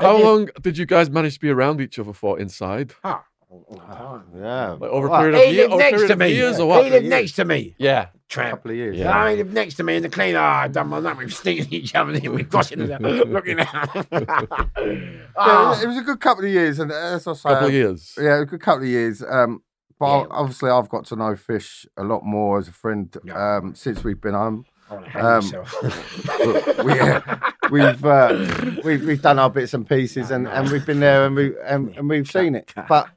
How 0.00 0.16
long 0.16 0.48
did 0.60 0.78
you 0.78 0.86
guys 0.86 1.10
manage 1.10 1.34
to 1.34 1.40
be 1.40 1.50
around 1.50 1.80
each 1.80 1.98
other 1.98 2.12
for 2.12 2.40
inside? 2.40 2.94
Ah, 3.04 3.24
all- 3.50 3.64
all 3.68 3.76
the 3.78 3.94
time. 3.94 4.22
Yeah. 4.36 4.68
Like 4.72 4.90
over 4.90 5.06
a 5.06 5.10
Well, 5.10 5.20
period 5.20 5.34
of 5.36 5.40
He 5.42 5.50
years, 5.52 5.56
lived 5.70 5.72
over 5.72 5.74
a 5.74 5.84
next 5.84 5.92
period 5.92 6.06
to 6.08 6.12
of 6.12 6.18
me. 6.18 6.32
years 6.34 6.58
or 6.58 6.62
He 6.62 6.68
what? 6.68 6.92
lived 6.92 7.06
next 7.06 7.32
to 7.32 7.44
me. 7.44 7.74
Yeah. 7.78 8.02
a 8.02 8.08
Tramp. 8.28 8.50
couple 8.50 8.70
of 8.72 8.76
years. 8.76 8.96
Yeah. 8.96 9.12
No, 9.24 9.30
he 9.30 9.36
lived 9.36 9.54
next 9.54 9.74
to 9.76 9.82
me 9.84 9.96
in 9.96 10.02
the 10.02 10.08
cleaner. 10.10 10.38
I 10.38 10.68
done 10.68 10.88
my 10.88 11.00
nut. 11.00 11.16
We 11.16 11.24
were 11.24 11.30
sneaking 11.30 11.64
at 11.66 11.72
each 11.72 11.94
other. 11.94 12.12
We 12.12 12.28
were 12.28 12.44
crossing 12.44 12.80
it 12.82 12.90
out, 12.90 13.00
looking 13.00 13.60
out. 13.60 14.06
Yeah, 14.78 15.24
Ah. 15.36 15.80
it 15.82 15.86
was 15.86 15.96
a 15.96 16.02
good 16.02 16.20
couple 16.20 16.44
of 16.44 16.50
years, 16.50 16.78
and 16.78 16.90
as 16.90 17.26
I 17.26 17.32
say, 17.32 17.48
Couple 17.48 17.68
of 17.68 17.72
years. 17.72 18.14
yeah, 18.20 18.40
a 18.40 18.44
good 18.44 18.60
couple 18.60 18.82
of 18.82 18.88
years. 18.88 19.22
Um, 19.22 19.62
but 19.98 20.20
Yeah. 20.22 20.26
obviously, 20.30 20.70
I've 20.70 20.88
got 20.88 21.04
to 21.06 21.16
know 21.16 21.36
Fish 21.36 21.86
a 21.96 22.02
lot 22.04 22.24
more 22.24 22.58
as 22.58 22.68
a 22.68 22.72
friend 22.72 23.16
Yeah. 23.24 23.56
um, 23.58 23.74
since 23.74 24.02
we've 24.04 24.20
been 24.20 24.34
home. 24.34 24.64
I 24.90 24.94
wanna 24.94 25.08
hang 25.10 25.24
Um, 25.24 25.32
myself. 25.44 25.82
we, 26.84 27.80
we've 27.80 28.04
uh, 28.04 28.46
we've 28.84 29.04
we've 29.04 29.22
done 29.22 29.38
our 29.38 29.50
bits 29.50 29.74
and 29.74 29.86
pieces, 29.88 30.30
and, 30.30 30.48
and 30.48 30.70
we've 30.70 30.84
been 30.86 31.00
there, 31.00 31.24
and 31.26 31.36
we 31.36 31.52
and, 31.64 31.94
and 31.96 32.08
we've 32.08 32.30
seen 32.30 32.54
it. 32.54 32.72
But 32.88 33.08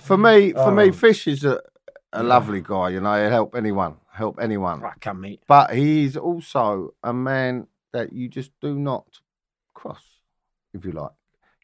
for 0.00 0.16
me, 0.16 0.52
for 0.52 0.70
me, 0.72 0.88
Oh. 0.88 0.92
Fish 0.92 1.26
is 1.26 1.44
a, 1.44 1.60
a 2.12 2.22
lovely 2.22 2.60
guy. 2.62 2.90
You 2.90 3.00
know, 3.00 3.14
he'll 3.20 3.30
help 3.30 3.54
anyone, 3.54 3.96
help 4.12 4.38
anyone. 4.40 4.80
Right, 4.80 5.00
come 5.00 5.20
meet. 5.20 5.40
But 5.46 5.74
he's 5.74 6.16
also 6.16 6.94
a 7.02 7.12
man 7.12 7.66
that 7.92 8.12
you 8.12 8.28
just 8.28 8.50
do 8.60 8.78
not 8.78 9.06
cross, 9.74 10.02
if 10.74 10.84
you 10.84 10.92
like. 10.92 11.10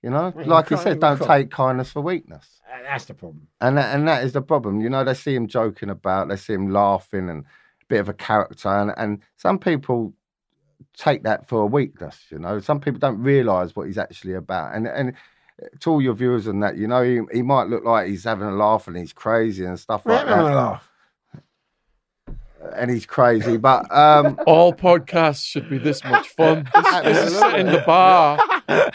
You 0.02 0.10
know, 0.10 0.32
Yeah, 0.36 0.42
you 0.42 0.50
like 0.50 0.68
he 0.68 0.76
said, 0.76 1.00
don't 1.00 1.16
cross. 1.16 1.28
take 1.28 1.50
kindness 1.50 1.90
for 1.92 2.02
weakness. 2.02 2.60
Uh, 2.70 2.82
That's 2.82 3.06
the 3.06 3.14
problem. 3.14 3.48
And 3.60 3.78
that, 3.78 3.94
and 3.94 4.06
that 4.06 4.22
is 4.24 4.32
the 4.34 4.42
problem. 4.42 4.80
You 4.82 4.90
know, 4.90 5.02
they 5.02 5.14
see 5.14 5.34
him 5.34 5.46
joking 5.46 5.88
about, 5.88 6.28
they 6.28 6.36
see 6.36 6.52
him 6.52 6.70
laughing 6.70 7.30
and 7.30 7.44
a 7.44 7.84
bit 7.88 8.00
of 8.00 8.08
a 8.10 8.14
character. 8.14 8.68
And, 8.68 8.92
and 8.98 9.22
some 9.38 9.58
people 9.58 10.12
take 10.96 11.22
that 11.22 11.48
for 11.48 11.62
a 11.62 11.66
weakness, 11.66 12.18
you 12.30 12.38
know. 12.38 12.60
Some 12.60 12.80
people 12.80 12.98
don't 12.98 13.18
realise 13.22 13.74
what 13.74 13.86
he's 13.86 13.96
actually 13.98 14.34
about. 14.34 14.74
And 14.74 14.86
and 14.86 15.14
to 15.80 15.90
all 15.90 16.02
your 16.02 16.14
viewers 16.14 16.46
and 16.46 16.62
that, 16.62 16.76
you 16.76 16.86
know, 16.88 17.02
he, 17.02 17.20
he 17.32 17.42
might 17.42 17.68
look 17.68 17.84
like 17.84 18.08
he's 18.08 18.24
having 18.24 18.48
a 18.48 18.52
laugh 18.52 18.88
and 18.88 18.96
he's 18.96 19.12
crazy 19.12 19.64
and 19.64 19.78
stuff 19.78 20.04
like 20.04 20.26
Right, 20.26 20.34
that. 20.52 20.80
And 22.76 22.90
he's 22.90 23.06
crazy. 23.06 23.56
But 23.56 23.90
um 23.94 24.38
All 24.46 24.72
podcasts 24.72 25.44
should 25.46 25.68
be 25.68 25.78
this 25.78 26.02
much 26.04 26.28
fun. 26.30 26.68
This, 26.74 27.02
this 27.02 27.32
is 27.32 27.38
setting 27.38 27.66
the 27.66 27.82
bar 27.86 28.38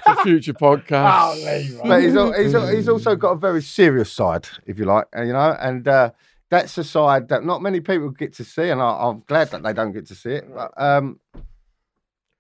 for 0.04 0.16
future 0.24 0.54
podcasts. 0.54 1.80
but 1.88 2.02
he's, 2.02 2.16
al- 2.16 2.34
he's, 2.34 2.56
al- 2.56 2.68
he's 2.68 2.90
also 2.90 3.16
got 3.16 3.32
a 3.32 3.36
very 3.38 3.62
serious 3.62 4.12
side, 4.12 4.48
if 4.66 4.78
you 4.80 4.86
like, 4.86 5.06
and, 5.14 5.28
you 5.28 5.34
know, 5.34 5.56
and 5.60 5.88
uh, 5.88 6.12
that's 6.50 6.78
a 6.78 6.84
side 6.84 7.30
that 7.30 7.46
not 7.46 7.62
many 7.62 7.80
people 7.80 8.10
get 8.10 8.34
to 8.34 8.44
see, 8.44 8.70
and 8.70 8.82
I, 8.82 8.90
I'm 9.08 9.24
glad 9.28 9.52
that 9.52 9.62
they 9.64 9.72
don't 9.74 9.92
get 9.92 10.08
to 10.08 10.16
see 10.16 10.32
it. 10.32 10.46
But 10.54 10.72
um, 10.82 11.20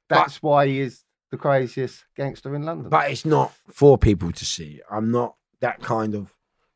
that's 0.10 0.42
why 0.42 0.66
he 0.68 0.80
is 0.80 1.04
the 1.32 1.38
craziest 1.38 2.06
gangster 2.16 2.56
in 2.56 2.64
London. 2.64 2.90
But 2.90 3.12
it's 3.12 3.26
not 3.26 3.54
for 3.68 3.98
people 3.98 4.32
to 4.32 4.46
see. 4.46 4.82
I'm 4.90 5.12
not 5.12 5.36
that 5.62 5.82
kind 5.82 6.16
of 6.16 6.34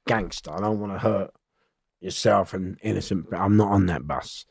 gangster. 0.08 0.52
I 0.52 0.60
don't 0.60 0.80
want 0.80 0.94
to 0.94 1.00
hurt 1.00 1.32
yourself 2.02 2.54
and 2.54 2.78
innocent. 2.82 3.30
But 3.30 3.40
I'm 3.40 3.58
not 3.58 3.72
on 3.72 3.88
that 3.88 4.08
bus. 4.08 4.46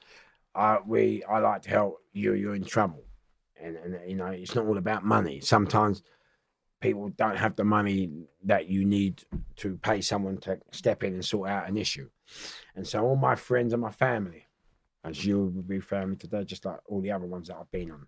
I 0.55 0.79
we 0.85 1.23
I 1.25 1.39
like 1.39 1.63
to 1.63 1.71
help 1.71 1.99
you. 2.13 2.35
You're 2.35 2.55
in 2.55 2.65
trouble, 2.65 3.05
and 3.61 3.77
and 3.77 3.99
you 4.09 4.17
know 4.17 4.27
it's 4.27 4.55
not 4.55 4.67
all 4.67 4.79
about 4.79 5.05
money. 5.05 5.41
Sometimes 5.41 6.03
people 6.81 7.09
don't 7.11 7.39
have 7.39 7.55
the 7.55 7.65
money 7.65 8.11
that 8.45 8.69
you 8.69 8.85
need 8.85 9.23
to 9.55 9.79
pay 9.79 10.01
someone 10.01 10.37
to 10.37 10.59
step 10.73 11.05
in 11.05 11.15
and 11.15 11.25
sort 11.25 11.49
out 11.49 11.69
an 11.69 11.77
issue. 11.77 12.09
And 12.75 12.87
so 12.87 13.05
all 13.05 13.17
my 13.17 13.37
friends 13.37 13.73
and 13.73 13.81
my 13.81 13.93
family, 13.93 14.47
as 15.05 15.25
you 15.25 15.39
will 15.39 15.63
be 15.63 15.79
family 15.79 16.17
today, 16.17 16.45
just 16.45 16.65
like 16.65 16.81
all 16.87 17.01
the 17.01 17.13
other 17.13 17.27
ones 17.27 17.49
that 17.49 17.57
I've 17.57 17.71
been 17.71 17.93
on. 17.93 18.07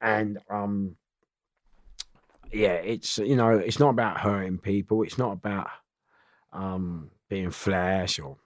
And 0.00 0.38
um 0.48 0.96
yeah, 2.52 2.74
it's 2.74 3.18
you 3.18 3.36
know, 3.36 3.50
it's 3.50 3.78
not 3.78 3.90
about 3.90 4.20
hurting 4.20 4.58
people. 4.58 5.02
It's 5.02 5.18
not 5.18 5.32
about 5.32 5.68
um 6.52 7.10
being 7.28 7.50
flash 7.50 8.18
or 8.18 8.36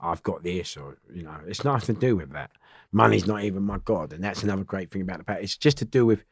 I've 0.00 0.22
got 0.22 0.42
this 0.42 0.76
or 0.76 0.98
you 1.12 1.22
know, 1.22 1.36
it's 1.46 1.64
nothing 1.64 1.94
to 1.94 2.00
do 2.00 2.16
with 2.16 2.32
that. 2.32 2.50
Money's 2.92 3.26
not 3.26 3.44
even 3.44 3.62
my 3.62 3.78
god, 3.84 4.12
and 4.12 4.22
that's 4.22 4.42
another 4.42 4.64
great 4.64 4.90
thing 4.90 5.02
about 5.02 5.18
the 5.18 5.24
past. 5.24 5.42
It's 5.42 5.56
just 5.56 5.78
to 5.78 5.84
do 5.84 6.06
with 6.06 6.24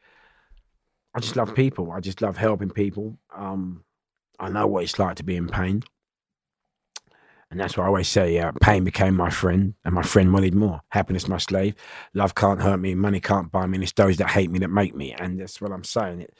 I 1.13 1.19
just 1.19 1.35
love 1.35 1.55
people. 1.55 1.91
I 1.91 1.99
just 2.01 2.21
love 2.21 2.37
helping 2.37 2.69
people. 2.69 3.17
Um 3.35 3.83
I 4.39 4.49
know 4.49 4.67
what 4.67 4.83
it's 4.83 4.99
like 4.99 5.15
to 5.15 5.23
be 5.23 5.35
in 5.35 5.47
pain. 5.47 5.83
And 7.51 7.59
that's 7.59 7.77
why 7.77 7.83
I 7.83 7.87
always 7.87 8.07
say, 8.07 8.39
uh, 8.39 8.51
pain 8.59 8.83
became 8.83 9.15
my 9.15 9.29
friend, 9.29 9.75
and 9.85 9.93
my 9.93 10.01
friend 10.01 10.33
wanted 10.33 10.55
more. 10.55 10.81
Happiness, 10.89 11.27
my 11.27 11.37
slave. 11.37 11.75
Love 12.13 12.33
can't 12.33 12.61
hurt 12.61 12.79
me. 12.79 12.95
Money 12.95 13.19
can't 13.19 13.51
buy 13.51 13.67
me. 13.67 13.75
And 13.77 13.83
it's 13.83 13.93
those 13.93 14.17
that 14.17 14.31
hate 14.31 14.49
me 14.49 14.59
that 14.59 14.69
make 14.69 14.95
me. 14.95 15.13
And 15.13 15.39
that's 15.39 15.61
what 15.61 15.71
I'm 15.71 15.83
saying. 15.83 16.21
It, 16.21 16.33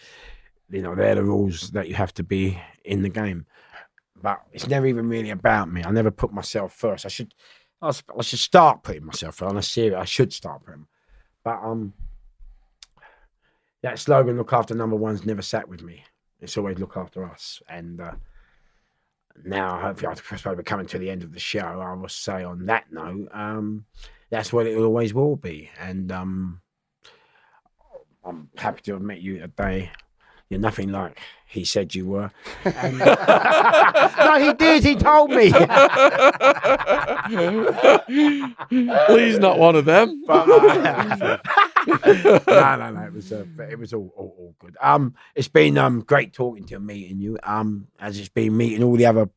you 0.69 0.81
know, 0.81 0.95
they're 0.95 1.15
the 1.15 1.23
rules 1.23 1.71
that 1.71 1.87
you 1.87 1.95
have 1.95 2.13
to 2.15 2.23
be 2.23 2.59
in 2.83 3.01
the 3.01 3.09
game. 3.09 3.45
But 4.21 4.41
it's 4.51 4.67
never 4.67 4.87
even 4.87 5.07
really 5.07 5.29
about 5.29 5.71
me. 5.71 5.83
I 5.83 5.91
never 5.91 6.11
put 6.11 6.33
myself 6.33 6.73
first. 6.73 7.05
I 7.05 7.09
should, 7.09 7.33
I, 7.81 7.89
I 8.17 8.21
should 8.21 8.39
start 8.39 8.83
putting 8.83 9.05
myself 9.05 9.35
first. 9.35 9.55
A 9.55 9.61
serious, 9.61 9.99
I 9.99 10.05
should 10.05 10.33
start 10.33 10.65
putting. 10.65 10.87
But 11.43 11.59
um, 11.61 11.93
that 13.83 13.99
slogan, 13.99 14.37
"Look 14.37 14.53
after 14.53 14.73
number 14.73 14.95
ones," 14.95 15.25
never 15.25 15.43
sat 15.43 15.69
with 15.69 15.83
me. 15.83 16.03
It's 16.41 16.57
always 16.57 16.79
look 16.79 16.97
after 16.97 17.23
us. 17.23 17.61
And 17.69 18.01
uh, 18.01 18.13
now, 19.43 19.79
hopefully, 19.79 20.11
I 20.11 20.15
suppose 20.15 20.57
we're 20.57 20.63
coming 20.63 20.87
to 20.87 20.97
the 20.97 21.09
end 21.09 21.23
of 21.23 21.33
the 21.33 21.39
show. 21.39 21.59
I 21.59 21.93
will 21.93 22.09
say 22.09 22.43
on 22.43 22.65
that 22.65 22.91
note, 22.91 23.27
um, 23.31 23.85
that's 24.29 24.51
what 24.51 24.65
it 24.65 24.77
always 24.77 25.13
will 25.13 25.35
be. 25.35 25.69
And 25.79 26.11
um, 26.11 26.61
I'm 28.23 28.49
happy 28.57 28.81
to 28.83 28.93
have 28.93 29.01
met 29.01 29.21
you 29.21 29.39
today. 29.39 29.91
You're 30.49 30.59
nothing 30.59 30.91
like 30.91 31.19
he 31.47 31.63
said 31.65 31.95
you 31.95 32.05
were. 32.07 32.31
And- 32.65 32.97
no, 32.99 34.39
he 34.39 34.53
did. 34.53 34.83
He 34.83 34.95
told 34.95 35.29
me. 35.31 35.51
Please, 39.07 39.39
not 39.39 39.57
one 39.59 39.75
of 39.75 39.85
them. 39.85 40.23
But, 41.85 42.07
uh, 42.07 42.39
no, 42.47 42.75
no, 42.77 42.91
no. 42.93 43.01
It 43.05 43.13
was 43.13 43.31
uh, 43.31 43.45
it 43.69 43.77
was 43.77 43.93
all, 43.93 44.11
all 44.17 44.35
all 44.39 44.55
good. 44.57 44.75
Um, 44.81 45.13
it's 45.35 45.47
been 45.47 45.77
um 45.77 45.99
great 46.01 46.33
talking 46.33 46.63
to 46.65 46.71
you, 46.71 46.79
meeting 46.79 47.19
you. 47.19 47.37
Um, 47.43 47.89
as 47.99 48.17
it's 48.17 48.27
been 48.29 48.57
meeting 48.57 48.81
all 48.81 48.95
the 48.95 49.05
other 49.05 49.29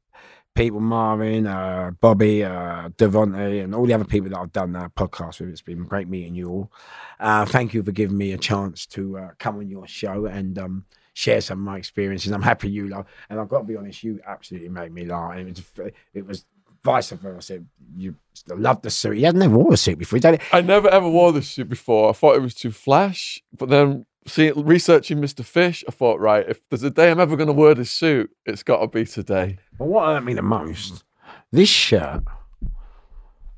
people, 0.55 0.81
Marvin, 0.81 1.47
uh, 1.47 1.93
Bobby, 2.01 2.45
uh, 2.45 2.89
and 2.99 3.75
all 3.75 3.87
the 3.87 3.95
other 3.95 4.05
people 4.05 4.31
that 4.31 4.39
I've 4.39 4.53
done 4.53 4.73
that 4.73 4.95
podcast 4.95 5.41
with. 5.41 5.51
It's 5.51 5.63
been 5.63 5.85
great 5.85 6.09
meeting 6.09 6.35
you 6.35 6.49
all. 6.51 6.73
Uh, 7.21 7.45
thank 7.47 7.75
you 7.75 7.83
for 7.83 7.93
giving 7.93 8.17
me 8.17 8.33
a 8.33 8.39
chance 8.39 8.87
to 8.87 9.19
uh, 9.19 9.29
come 9.39 9.57
on 9.59 9.69
your 9.69 9.87
show 9.87 10.27
and 10.27 10.59
um 10.59 10.85
share 11.19 11.41
some 11.41 11.59
of 11.59 11.65
my 11.65 11.77
experiences. 11.77 12.31
I'm 12.31 12.43
happy 12.43 12.71
you 12.71 12.89
love, 12.89 13.07
and 13.29 13.41
I've 13.41 13.49
got 13.49 13.59
to 13.59 13.65
be 13.65 13.77
honest, 13.77 14.05
you 14.05 14.21
absolutely 14.27 14.69
made 14.69 14.93
me 14.93 15.05
laugh. 15.05 15.37
And 15.37 15.49
it 15.49 15.57
was 15.77 15.93
it 16.15 16.27
was 16.27 16.45
vice 16.85 17.11
versa. 17.11 17.37
I 17.37 17.41
said 17.41 17.67
you 17.97 18.15
loved 18.49 18.85
the 18.85 18.91
suit. 18.91 19.19
You 19.19 19.27
hadn't 19.27 19.41
never 19.41 19.59
worn 19.59 19.75
a 19.75 19.77
suit 19.77 19.99
before. 19.99 20.19
It. 20.19 20.41
I 20.53 20.61
never 20.61 20.89
ever 20.89 21.09
wore 21.09 21.33
this 21.33 21.49
suit 21.49 21.69
before. 21.69 22.11
I 22.11 22.13
thought 22.13 22.37
it 22.37 22.43
was 22.43 22.55
too 22.55 22.71
flash, 22.71 23.43
but 23.57 23.69
then 23.69 24.07
seeing 24.27 24.65
researching 24.65 25.19
Mr. 25.19 25.45
Fish, 25.45 25.83
I 25.89 25.91
thought, 25.91 26.21
right, 26.21 26.49
if 26.49 26.61
there's 26.69 26.83
a 26.83 26.91
day 26.91 27.11
I'm 27.11 27.21
ever 27.21 27.37
going 27.37 27.49
to 27.49 27.53
wear 27.53 27.75
this 27.75 27.91
suit, 27.91 28.31
it's 28.47 28.63
got 28.63 28.81
to 28.81 28.87
be 28.87 29.05
today. 29.05 29.59
But 29.79 29.87
what 29.87 30.07
hurt 30.07 30.25
me 30.25 30.35
the 30.35 30.43
most, 30.43 31.05
this 31.53 31.69
shirt. 31.69 32.23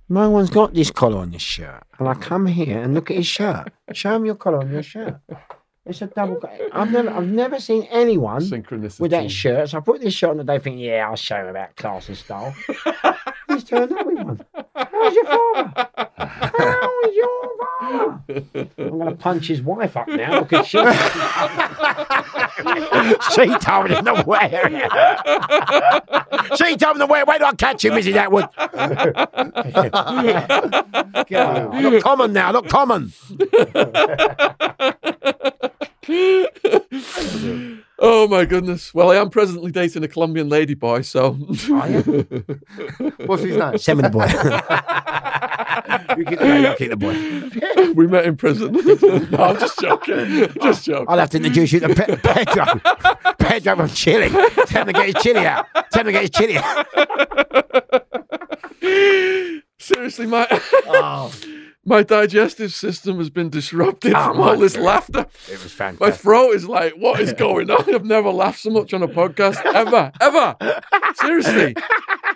No 0.09 0.29
one's 0.29 0.51
got 0.51 0.75
this 0.75 0.91
collar 0.91 1.19
on 1.19 1.31
this 1.31 1.41
shirt, 1.43 1.85
and 1.99 2.09
I 2.09 2.15
come 2.15 2.47
here 2.47 2.81
and 2.83 2.95
look 2.95 3.11
at 3.11 3.17
his 3.17 3.27
shirt. 3.27 3.73
Show 3.93 4.17
him 4.17 4.27
your 4.27 4.35
collar 4.35 4.59
on 4.59 4.71
your 4.71 4.83
shirt. 4.83 5.21
It's 5.91 6.01
a 6.03 6.07
double. 6.07 6.39
I've 6.73 6.93
never, 6.93 7.11
I've 7.11 7.27
never 7.27 7.59
seen 7.59 7.83
anyone 7.91 8.43
Synchronicity. 8.43 9.01
with 9.01 9.11
that 9.11 9.29
shirt. 9.29 9.71
So 9.71 9.79
I 9.79 9.81
put 9.81 10.01
this 10.01 10.15
shirt 10.15 10.31
on 10.31 10.39
and 10.39 10.49
they 10.49 10.61
think, 10.61 10.79
yeah, 10.79 11.09
I'll 11.09 11.17
show 11.17 11.35
him 11.35 11.49
about 11.49 11.75
class 11.75 12.07
and 12.07 12.17
style. 12.17 12.55
He's 13.49 13.65
turned 13.65 13.91
up 13.91 14.07
with 14.07 14.19
one. 14.19 14.41
How's 14.77 15.15
your 15.17 15.25
father? 15.25 15.89
How's 16.17 17.13
your 17.13 17.49
father? 17.59 18.21
I'm 18.79 18.99
going 18.99 19.09
to 19.09 19.17
punch 19.19 19.49
his 19.49 19.63
wife 19.63 19.97
up 19.97 20.07
now 20.07 20.45
because 20.45 20.69
she 20.69 20.79
she 23.35 23.49
told 23.59 23.91
him 23.91 24.05
to 24.05 24.23
wear 24.25 24.69
it. 24.71 24.93
she 26.57 26.77
told 26.77 26.95
him 26.97 27.01
to 27.01 27.07
wear 27.07 27.23
it. 27.23 27.27
Wait 27.27 27.39
till 27.39 27.49
I 27.49 27.55
catch 27.55 27.83
you, 27.83 27.91
Mrs. 27.91 28.15
Attwood. 28.15 28.49
God, 31.29 31.75
I 31.75 31.81
look 31.81 32.01
common 32.05 32.33
now. 32.33 32.49
I 32.49 32.53
look 32.53 32.69
common. 32.69 33.13
oh 38.01 38.27
my 38.29 38.45
goodness. 38.45 38.93
Well, 38.93 39.11
I 39.13 39.17
am 39.17 39.31
presently 39.31 39.71
dating 39.71 40.03
a 40.03 40.09
Colombian 40.09 40.49
lady 40.49 40.75
boy, 40.75 41.03
so 41.03 41.33
What's 41.33 41.63
his 43.43 43.57
name? 43.57 43.79
Send 43.79 43.99
me 43.99 44.09
the 44.09 44.11
boy. 44.11 44.27
you 46.19 46.25
keep, 46.25 46.41
no, 46.41 46.77
you 46.79 46.89
the 46.89 46.97
boy. 46.97 47.93
we 47.95 48.09
met 48.09 48.25
in 48.27 48.37
prison. 48.37 48.73
no, 48.73 49.39
I'm 49.39 49.59
just 49.61 49.79
joking. 49.79 50.49
Just 50.61 50.85
joking. 50.85 51.07
I'll 51.09 51.19
have 51.19 51.31
to 51.31 51.37
introduce 51.37 51.73
you 51.73 51.81
to 51.81 51.95
Pe- 51.95 52.17
Pedro. 52.17 52.65
Pedro 53.39 53.77
from 53.77 53.89
Chile. 53.91 54.31
Tell 54.67 54.83
him 54.83 54.87
to 54.89 54.93
get 54.93 55.07
his 55.15 55.23
chili 55.23 55.47
out. 55.47 55.67
Tell 55.93 56.01
him 56.01 56.07
to 56.07 56.13
get 56.13 56.23
his 56.23 56.31
chili 56.31 56.57
out. 56.59 56.87
Seriously, 59.79 60.27
my 60.27 60.47
Oh, 60.87 61.33
my 61.91 62.03
digestive 62.03 62.73
system 62.73 63.19
has 63.19 63.29
been 63.29 63.51
disrupted 63.51 64.15
Oh, 64.15 64.25
from 64.29 64.41
all 64.41 64.57
this 64.57 64.77
God. 64.77 64.83
laughter. 64.85 65.27
it 65.51 65.63
was 65.63 65.73
fantastic. 65.73 66.01
My 66.01 66.11
throat 66.11 66.53
is 66.55 66.67
like, 66.67 66.95
what 66.95 67.21
is 67.21 67.33
going 67.47 67.71
on? 67.71 67.93
I've 67.95 68.05
never 68.05 68.31
laughed 68.31 68.61
so 68.61 68.71
much 68.71 68.95
on 68.95 69.03
a 69.03 69.09
podcast 69.09 69.63
ever, 69.75 70.13
ever. 70.21 70.57
Seriously, 71.17 71.75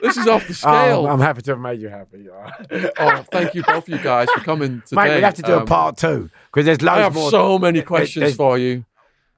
this 0.03 0.17
is 0.17 0.27
off 0.27 0.47
the 0.47 0.55
scale. 0.55 1.07
Oh, 1.07 1.09
I'm 1.09 1.21
happy 1.21 1.43
to 1.43 1.53
have 1.53 1.61
made 1.61 1.81
you 1.81 1.89
happy. 1.89 2.27
Oh, 2.99 3.25
thank 3.31 3.55
you 3.55 3.63
both 3.63 3.89
you 3.89 3.99
guys 3.99 4.29
for 4.35 4.41
coming 4.41 4.83
today. 4.87 4.97
Mate, 5.03 5.17
we 5.17 5.23
have 5.23 5.35
to 5.35 5.43
do 5.43 5.53
a 5.55 5.59
Um, 5.61 5.67
part 5.67 5.97
two 5.97 6.29
because 6.53 6.67
there's 6.67 6.83
loads 6.83 6.99
I 6.99 7.03
have 7.03 7.15
more. 7.15 7.31
so 7.31 7.59
many 7.59 7.81
questions 7.83 8.35
for 8.35 8.59
you. 8.59 8.85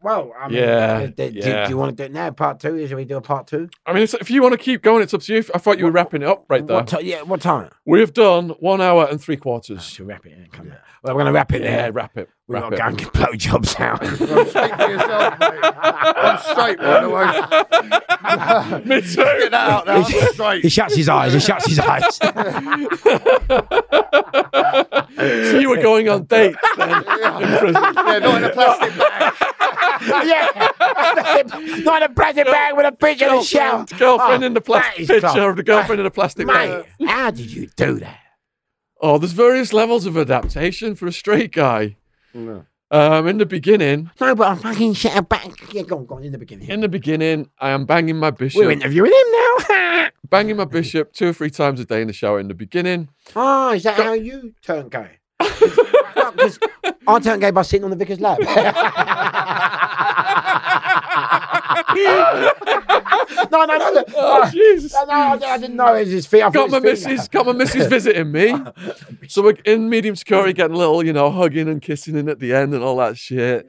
Well, 0.06 0.32
I 0.40 0.46
mean, 0.46 0.58
Yeah, 0.58 0.66
uh, 1.02 1.06
do, 1.06 1.12
do- 1.32 1.32
yeah. 1.40 1.64
do 1.64 1.70
you 1.70 1.76
want 1.76 1.96
to 1.96 2.00
do 2.00 2.04
it 2.04 2.12
now? 2.12 2.30
Part 2.30 2.60
two? 2.60 2.86
Shall 2.86 2.96
we 2.96 3.04
do 3.04 3.16
a 3.16 3.20
part 3.20 3.48
two? 3.48 3.68
I 3.86 3.92
mean, 3.92 4.04
it's, 4.04 4.14
if 4.14 4.30
you 4.30 4.40
want 4.40 4.52
to 4.52 4.58
keep 4.58 4.80
going, 4.82 5.02
it's 5.02 5.12
up 5.12 5.20
to 5.22 5.34
you. 5.34 5.42
I 5.52 5.58
thought 5.58 5.80
you 5.80 5.84
were 5.84 5.90
wrapping 5.90 6.22
it 6.22 6.28
up 6.28 6.44
right 6.48 6.64
there. 6.64 6.76
What 6.76 6.86
ti- 6.86 7.00
yeah, 7.10 7.22
what 7.22 7.40
time? 7.40 7.70
We've 7.84 8.12
done 8.12 8.50
one 8.60 8.80
hour 8.80 9.08
and 9.10 9.20
three 9.20 9.36
quarters. 9.36 9.82
Should 9.82 10.06
we 10.06 10.12
wrap 10.12 10.24
it? 10.24 10.34
Yeah, 10.38 10.46
come 10.52 10.68
on. 10.70 10.76
Well, 11.02 11.14
we're 11.16 11.22
going 11.22 11.26
to 11.26 11.32
wrap 11.32 11.52
it 11.52 11.62
Yeah, 11.62 11.90
wrap 11.92 12.16
it. 12.16 12.28
We've 12.46 12.54
Wrap 12.62 12.62
got 12.62 12.70
to 12.70 12.76
go 12.76 12.82
and 12.84 13.00
it. 13.00 13.04
get 13.04 13.12
blowjobs 13.14 13.80
out. 13.80 14.00
Well, 14.20 14.46
speak 14.46 14.74
for 14.76 14.90
yourself, 14.90 15.40
mate. 15.40 15.58
I'm 15.64 16.38
straight, 16.38 16.78
by 16.78 17.00
the 17.00 17.10
way. 17.10 18.84
Me 18.96 19.00
too. 19.00 19.16
Get 19.16 19.50
that 19.50 19.70
out 19.70 19.86
now. 19.86 20.04
I'm 20.46 20.60
he 20.62 20.68
shuts 20.68 20.94
his 20.94 21.08
eyes. 21.08 21.32
He 21.32 21.40
shuts 21.40 21.66
his 21.66 21.80
eyes. 21.80 22.20
So 25.18 25.58
you 25.58 25.70
were 25.70 25.80
going 25.82 26.08
on 26.08 26.24
dates 26.26 26.58
then 26.76 26.90
in 26.90 27.58
prison. 27.58 27.82
Yeah, 27.82 28.18
not 28.18 28.36
in 28.36 28.44
a 28.44 28.50
plastic 28.50 28.96
bag. 28.98 29.32
yeah. 30.26 30.68
Not 31.84 32.02
a 32.02 32.08
plastic 32.08 32.46
bag 32.46 32.76
with 32.76 32.86
a 32.86 32.96
fish 32.98 33.20
in 33.22 33.32
a 33.34 33.42
shower. 33.42 33.84
Girlfriend 33.98 34.42
Oh, 34.42 34.46
in 34.46 34.54
the 34.54 34.60
plastic 34.60 35.06
picture 35.06 35.20
class. 35.20 35.36
of 35.36 35.56
the 35.56 35.62
girlfriend 35.62 36.00
in 36.00 36.06
a 36.06 36.10
plastic 36.10 36.46
bag. 36.46 36.84
How 37.06 37.30
did 37.30 37.50
you 37.52 37.68
do 37.76 37.98
that? 38.00 38.18
Oh, 39.00 39.18
there's 39.18 39.32
various 39.32 39.72
levels 39.72 40.06
of 40.06 40.16
adaptation 40.16 40.94
for 40.94 41.06
a 41.06 41.12
straight 41.12 41.52
guy. 41.52 41.96
Um, 42.88 43.26
in 43.26 43.38
the 43.38 43.46
beginning, 43.46 44.10
No, 44.20 44.34
but 44.34 44.48
I'm 44.48 44.58
fucking 44.58 44.94
shut 44.94 45.16
up 45.16 45.28
back. 45.28 45.72
Yeah, 45.74 45.82
go 45.82 45.98
on, 45.98 46.06
go 46.06 46.14
on 46.16 46.24
in 46.24 46.32
the 46.32 46.38
beginning. 46.38 46.68
in 46.68 46.80
the 46.80 46.88
beginning, 46.88 47.50
I 47.58 47.70
am 47.70 47.84
banging 47.84 48.16
my 48.16 48.30
bishop, 48.30 48.60
We're 48.62 48.70
interviewing 48.70 49.10
him 49.12 49.32
now. 49.68 50.08
banging 50.30 50.56
my 50.56 50.66
bishop 50.66 51.12
two 51.12 51.28
or 51.28 51.32
three 51.32 51.50
times 51.50 51.80
a 51.80 51.84
day 51.84 52.00
in 52.00 52.06
the 52.06 52.12
shower. 52.12 52.38
In 52.38 52.46
the 52.48 52.54
beginning, 52.54 53.08
oh, 53.34 53.72
is 53.72 53.82
that 53.82 53.96
how 53.98 54.12
you 54.12 54.54
turn 54.62 54.88
gay? 54.88 55.18
Because 56.36 56.58
I 57.06 57.18
turned 57.20 57.40
gay 57.40 57.50
by 57.50 57.62
sitting 57.62 57.84
on 57.84 57.90
the 57.90 57.96
vicar's 57.96 58.20
lap. 58.20 58.38
No, 62.05 63.64
no, 63.64 63.64
no. 63.64 63.90
no. 63.93 64.05
oh 64.16 64.51
Jesus! 64.51 64.93
No, 64.94 65.05
no, 65.05 65.12
I, 65.12 65.55
I 65.55 65.59
didn't 65.59 65.77
know 65.77 65.94
it 65.94 66.01
was 66.01 66.10
his 66.10 66.27
feet. 66.27 66.43
I 66.43 66.51
thought 66.51 66.70
got 66.70 66.70
my 66.70 66.77
it 66.78 66.82
was 66.82 66.90
his 66.90 67.05
feet. 67.05 67.12
missus, 67.12 67.28
got 67.28 67.47
my 67.47 67.52
missus 67.52 67.86
visiting 67.86 68.32
me. 68.32 68.55
So 69.28 69.43
we're 69.43 69.56
in 69.64 69.89
medium 69.89 70.14
security, 70.14 70.52
getting 70.52 70.77
a 70.77 70.78
little, 70.78 71.05
you 71.05 71.12
know, 71.12 71.31
hugging 71.31 71.68
and 71.68 71.82
kissing 71.82 72.16
in 72.16 72.28
at 72.28 72.39
the 72.39 72.55
end 72.55 72.74
and 72.74 72.82
all 72.82 72.97
that 72.98 73.18
shit. 73.18 73.68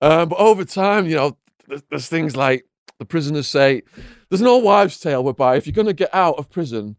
Um, 0.00 0.30
but 0.30 0.38
over 0.38 0.64
time, 0.64 1.06
you 1.06 1.16
know, 1.16 1.36
there's, 1.66 1.82
there's 1.90 2.08
things 2.08 2.34
like 2.36 2.64
the 2.98 3.04
prisoners 3.04 3.46
say, 3.48 3.82
there's 4.28 4.40
an 4.40 4.46
old 4.46 4.64
wives' 4.64 4.98
tale 4.98 5.22
whereby 5.22 5.56
if 5.56 5.66
you're 5.66 5.74
going 5.74 5.86
to 5.86 5.92
get 5.92 6.14
out 6.14 6.36
of 6.38 6.48
prison, 6.50 6.96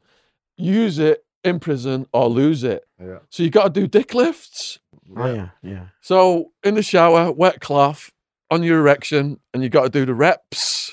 use 0.56 1.00
it 1.00 1.26
in 1.44 1.60
prison 1.60 2.06
or 2.14 2.28
lose 2.28 2.64
it. 2.64 2.86
Yeah. 3.00 3.20
So 3.30 3.44
you 3.44 3.50
got 3.50 3.74
to 3.74 3.80
do 3.82 3.88
dick 3.88 4.14
lifts. 4.14 4.80
Oh, 5.16 5.34
yeah, 5.34 5.50
yeah. 5.64 5.86
So 6.02 6.52
in 6.64 6.76
the 6.76 6.84
shower, 6.84 7.32
wet 7.32 7.60
cloth 7.60 8.12
on 8.52 8.64
your 8.64 8.80
erection, 8.80 9.40
and 9.54 9.64
you 9.64 9.70
got 9.70 9.84
to 9.84 9.90
do 9.90 10.06
the 10.06 10.14
reps. 10.14 10.92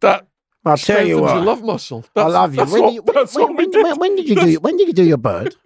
That 0.00 0.26
I'll 0.64 0.76
tell 0.76 1.06
you 1.06 1.20
what. 1.20 1.34
your 1.34 1.44
love 1.44 1.62
muscle. 1.62 2.04
I 2.16 2.26
love 2.26 2.52
you. 2.54 2.58
That's 2.58 2.72
When, 2.72 2.82
what, 2.82 2.88
did 2.90 2.94
you, 2.94 3.02
when, 3.02 3.14
that's 3.14 3.34
what 3.34 3.48
when, 3.48 3.56
we 3.56 3.64
when, 3.64 3.70
did. 3.70 3.82
when, 3.84 3.96
when 3.98 4.16
did 4.16 4.28
you 4.28 4.34
do? 4.36 4.54
When 4.60 4.76
did 4.76 4.88
you 4.88 4.94
do 4.94 5.04
your 5.04 5.16
bird? 5.18 5.54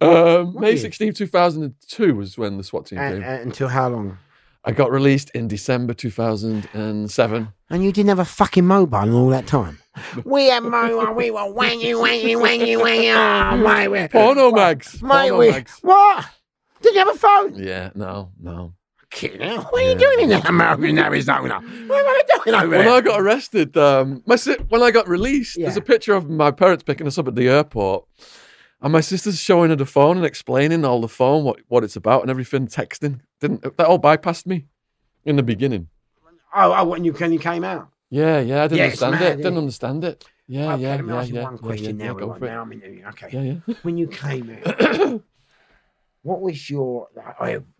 Um, 0.00 0.54
May 0.60 0.68
year? 0.70 0.76
16, 0.76 1.14
2002 1.14 2.14
was 2.14 2.38
when 2.38 2.58
the 2.58 2.62
SWAT 2.62 2.86
team 2.86 2.98
And, 3.00 3.14
came. 3.14 3.22
and 3.28 3.42
until 3.46 3.66
how 3.66 3.88
long? 3.88 4.18
I 4.64 4.70
got 4.70 4.92
released 4.92 5.30
in 5.30 5.48
December 5.48 5.94
2007. 5.94 7.48
And 7.68 7.84
you 7.84 7.90
didn't 7.90 8.08
have 8.10 8.20
a 8.20 8.24
fucking 8.24 8.64
mobile 8.64 9.00
in 9.02 9.12
all 9.12 9.28
that 9.30 9.48
time. 9.48 9.80
we 10.24 10.48
had 10.48 10.62
mobile. 10.62 11.12
We 11.14 11.32
were 11.32 11.40
wangy, 11.40 11.92
wangy, 11.94 12.36
wangy, 12.36 12.76
wangy. 12.76 13.12
Oh, 13.12 13.56
mate, 13.56 13.88
we- 13.88 14.06
Porno 14.08 14.52
mags. 14.52 15.02
Mate, 15.02 15.08
Porno 15.30 15.38
we, 15.38 15.50
mags. 15.50 15.76
what? 15.82 16.24
Did 16.80 16.94
you 16.94 17.00
have 17.00 17.08
a 17.14 17.18
phone? 17.18 17.54
Yeah, 17.56 17.90
no, 17.96 18.30
no. 18.40 18.74
Hell. 19.12 19.62
What 19.70 19.82
are 19.82 19.88
you 19.90 19.98
doing 19.98 20.20
in 20.20 20.28
that 20.30 20.48
American 20.48 20.98
Arizona? 20.98 21.60
What 21.86 22.06
are 22.06 22.16
you 22.16 22.22
doing 22.44 22.54
over 22.60 22.70
there? 22.70 22.78
When? 22.86 22.88
I 22.88 23.00
got 23.02 23.20
arrested, 23.20 23.76
um, 23.76 24.22
my 24.26 24.36
si- 24.36 24.56
when 24.68 24.82
I 24.82 24.90
got 24.90 25.06
released, 25.06 25.56
there's 25.58 25.76
a 25.76 25.82
picture 25.82 26.14
of 26.14 26.28
my 26.30 26.50
parents 26.50 26.82
picking 26.82 27.06
us 27.06 27.18
up 27.18 27.28
at 27.28 27.34
the 27.34 27.48
airport, 27.48 28.06
and 28.80 28.92
my 28.92 29.00
sister's 29.00 29.38
showing 29.38 29.70
her 29.70 29.76
the 29.76 29.86
phone 29.86 30.16
and 30.16 30.24
explaining 30.26 30.84
all 30.84 31.00
the 31.00 31.08
phone 31.08 31.44
what, 31.44 31.60
what 31.68 31.84
it's 31.84 31.94
about 31.96 32.22
and 32.22 32.30
everything, 32.30 32.66
texting. 32.66 33.20
Didn't 33.40 33.62
that 33.62 33.86
all 33.86 33.98
bypassed 33.98 34.46
me 34.46 34.66
in 35.24 35.36
the 35.36 35.42
beginning? 35.42 35.88
Oh, 36.54 36.74
oh, 36.76 36.84
when 36.84 37.04
you, 37.04 37.12
when 37.12 37.32
you 37.32 37.38
came 37.38 37.64
out? 37.64 37.88
Yeah, 38.10 38.40
yeah, 38.40 38.64
I 38.64 38.68
didn't 38.68 38.78
Yeah, 38.78 38.84
it's 38.86 39.02
understand 39.02 39.12
mad, 39.12 39.32
it. 39.32 39.36
Didn't 39.42 39.54
it? 39.54 39.58
understand 39.58 40.04
it. 40.04 40.24
Yeah, 40.48 40.74
okay, 40.74 40.82
yeah, 40.82 40.90
let 40.96 41.04
me 41.04 41.12
yeah, 41.12 41.18
ask 41.18 41.28
you 41.28 41.34
yeah. 41.36 41.42
one 41.44 41.52
yeah, 41.54 41.58
question 41.60 41.98
yeah, 41.98 42.06
now. 42.06 42.12
yeah, 42.12 42.20
go 42.20 42.26
right 42.28 42.38
for 42.38 42.44
it. 42.44 42.48
now 42.50 42.60
I'm 42.62 42.72
interviewing. 42.72 43.06
Okay. 43.06 43.28
Yeah, 43.32 43.58
yeah. 43.66 43.74
When 43.82 43.96
you 43.96 44.06
came 44.08 44.58
out, 44.66 45.22
what 46.22 46.40
was 46.40 46.68
your? 46.70 47.08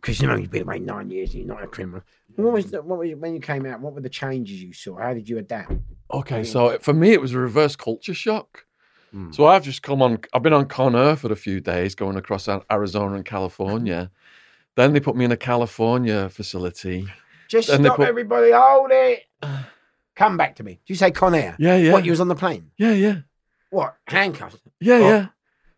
Because 0.00 0.20
you 0.20 0.26
know 0.28 0.36
you've 0.36 0.50
been 0.50 0.62
away 0.62 0.78
nine 0.78 1.10
years. 1.10 1.30
and 1.34 1.44
You're 1.44 1.54
not 1.54 1.64
a 1.64 1.66
criminal. 1.66 2.02
What 2.36 2.52
was 2.52 2.70
the, 2.70 2.82
what 2.82 2.98
was 2.98 3.10
when 3.16 3.34
you 3.34 3.40
came 3.40 3.66
out? 3.66 3.80
What 3.80 3.94
were 3.94 4.00
the 4.00 4.08
changes 4.08 4.62
you 4.62 4.72
saw? 4.72 4.98
How 4.98 5.14
did 5.14 5.28
you 5.28 5.38
adapt? 5.38 5.72
Okay, 6.12 6.44
so 6.44 6.78
for 6.80 6.92
me, 6.92 7.12
it 7.12 7.20
was 7.20 7.32
a 7.34 7.38
reverse 7.38 7.76
culture 7.76 8.14
shock. 8.14 8.64
Hmm. 9.10 9.30
So 9.32 9.46
I've 9.46 9.62
just 9.62 9.82
come 9.82 10.00
on, 10.02 10.18
I've 10.32 10.42
been 10.42 10.52
on 10.54 10.66
Con 10.66 10.96
Air 10.96 11.16
for 11.16 11.30
a 11.30 11.36
few 11.36 11.60
days 11.60 11.94
going 11.94 12.16
across 12.16 12.48
Arizona 12.70 13.14
and 13.16 13.24
California. 13.24 14.10
then 14.76 14.92
they 14.94 15.00
put 15.00 15.14
me 15.16 15.24
in 15.26 15.32
a 15.32 15.36
California 15.36 16.28
facility. 16.30 17.06
Just 17.48 17.68
they 17.68 17.76
stop, 17.76 17.96
put- 17.96 18.08
everybody. 18.08 18.50
Hold 18.52 18.90
it. 18.92 19.24
Come 20.14 20.36
back 20.36 20.56
to 20.56 20.62
me. 20.62 20.72
Did 20.72 20.80
you 20.88 20.94
say 20.96 21.10
Con 21.10 21.34
Air? 21.34 21.56
Yeah, 21.58 21.76
yeah. 21.76 21.92
What? 21.92 22.04
You 22.04 22.12
was 22.12 22.20
on 22.20 22.28
the 22.28 22.34
plane? 22.34 22.70
Yeah, 22.76 22.92
yeah. 22.92 23.16
What? 23.70 23.96
Handcuffed? 24.06 24.60
Yeah, 24.80 24.94
Oh. 24.96 25.08
yeah. 25.08 25.26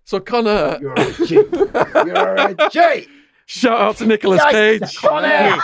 So 0.05 0.20
Con 0.20 0.47
Air, 0.47 0.78
You're 0.81 0.93
a 0.94 1.12
G. 1.26 1.35
You're 1.35 2.35
a 2.36 2.68
G. 2.70 3.09
shout 3.47 3.81
out 3.81 3.97
to 3.97 4.06
Nicolas 4.06 4.40
Yeah, 4.44 4.51
Cage. 4.78 4.97
Con 4.98 5.24
Air. 5.24 5.56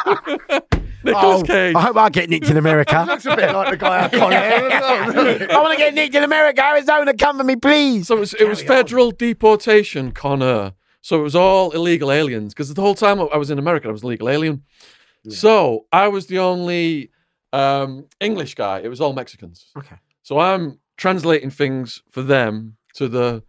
Nicolas 1.02 1.40
Oh, 1.40 1.42
Cage. 1.46 1.74
I 1.74 1.80
hope 1.80 1.96
I 1.96 2.08
get 2.10 2.28
nicked 2.30 2.48
in 2.50 2.56
America. 2.56 3.04
Looks 3.08 3.26
a 3.26 3.36
bit 3.36 3.52
like 3.54 3.70
the 3.70 3.76
guy 3.76 4.00
out 4.04 4.12
Con 4.12 4.32
Air 4.32 4.70
as 4.70 4.80
well, 4.80 5.12
doesn't 5.12 5.42
it? 5.42 5.50
I 5.50 5.60
want 5.60 5.72
to 5.72 5.78
get 5.78 5.94
nicked 5.94 6.14
in 6.14 6.22
America. 6.24 6.62
Arizona, 6.64 7.14
come 7.14 7.38
for 7.38 7.44
me, 7.44 7.56
please. 7.56 8.06
So 8.08 8.16
it 8.16 8.20
was, 8.20 8.34
it 8.34 8.48
was 8.48 8.60
on. 8.62 8.66
federal 8.66 9.10
deportation, 9.10 10.12
Con 10.12 10.42
Air. 10.42 10.72
So 11.02 11.18
it 11.18 11.22
was 11.22 11.34
all 11.34 11.70
illegal 11.72 12.12
aliens 12.12 12.52
because 12.52 12.72
the 12.74 12.82
whole 12.82 12.94
time 12.94 13.20
I 13.20 13.36
was 13.38 13.50
in 13.50 13.58
America, 13.58 13.88
I 13.88 13.92
was 13.92 14.02
an 14.02 14.08
illegal 14.08 14.28
alien. 14.28 14.62
So 15.28 15.86
I 15.92 16.08
was 16.08 16.26
the 16.28 16.38
only 16.38 17.10
um, 17.52 18.06
English 18.20 18.54
guy. 18.54 18.80
It 18.80 18.88
was 18.88 19.00
all 19.02 19.12
Mexicans. 19.12 19.66
Okay. 19.76 19.96
So 20.22 20.38
I'm 20.38 20.78
translating 20.96 21.50
things 21.50 22.02
for 22.10 22.22
them 22.22 22.76
to 22.94 23.08
the, 23.08 23.42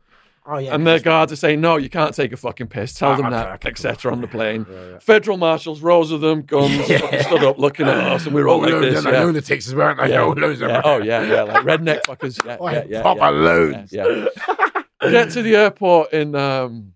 Oh 0.43 0.57
yeah. 0.57 0.73
and 0.73 0.87
their 0.87 0.99
guards 0.99 1.31
are 1.31 1.35
saying, 1.35 1.61
"No, 1.61 1.77
you 1.77 1.87
can't 1.89 2.15
take 2.15 2.31
a 2.33 2.37
fucking 2.37 2.67
piss. 2.67 2.93
Tell 2.95 3.11
Oh, 3.11 3.15
them 3.15 3.29
that, 3.29 3.63
etc." 3.65 4.11
On 4.11 4.21
the 4.21 4.27
plane. 4.27 4.65
Yeah, 4.69 4.89
yeah. 4.93 4.99
Federal 4.99 5.37
marshals, 5.37 5.81
rows 5.81 6.11
of 6.11 6.21
them, 6.21 6.41
guns, 6.41 6.75
fucking 6.87 7.21
stood 7.21 7.43
up 7.43 7.59
looking 7.59 7.87
at 7.87 7.95
us, 7.97 8.25
and 8.25 8.33
we 8.33 8.41
were 8.41 8.47
all 8.49 8.59
like 8.61 8.71
this. 8.81 9.05
Yeah. 9.05 9.23
lunatics, 9.23 9.71
weren't 9.71 9.99
they? 9.99 10.09
Yeah, 10.09 10.23
All 10.23 10.33
losers. 10.33 10.67
yeah, 10.67 10.81
Oh 10.83 10.97
yeah, 10.97 11.21
yeah, 11.21 11.43
like 11.43 11.63
redneck 11.63 12.01
fuckers. 12.07 12.43
Yeah, 12.43 12.57
Oh, 12.59 12.69
yeah, 12.69 12.83
yeah, 12.89 13.01
proper 13.01 13.19
yeah, 13.19 13.29
loons. 13.29 13.93
yeah, 13.93 14.25
yeah. 15.03 15.11
Get 15.11 15.29
to 15.31 15.43
the 15.43 15.55
airport 15.55 16.11
in 16.11 16.33
um, 16.35 16.93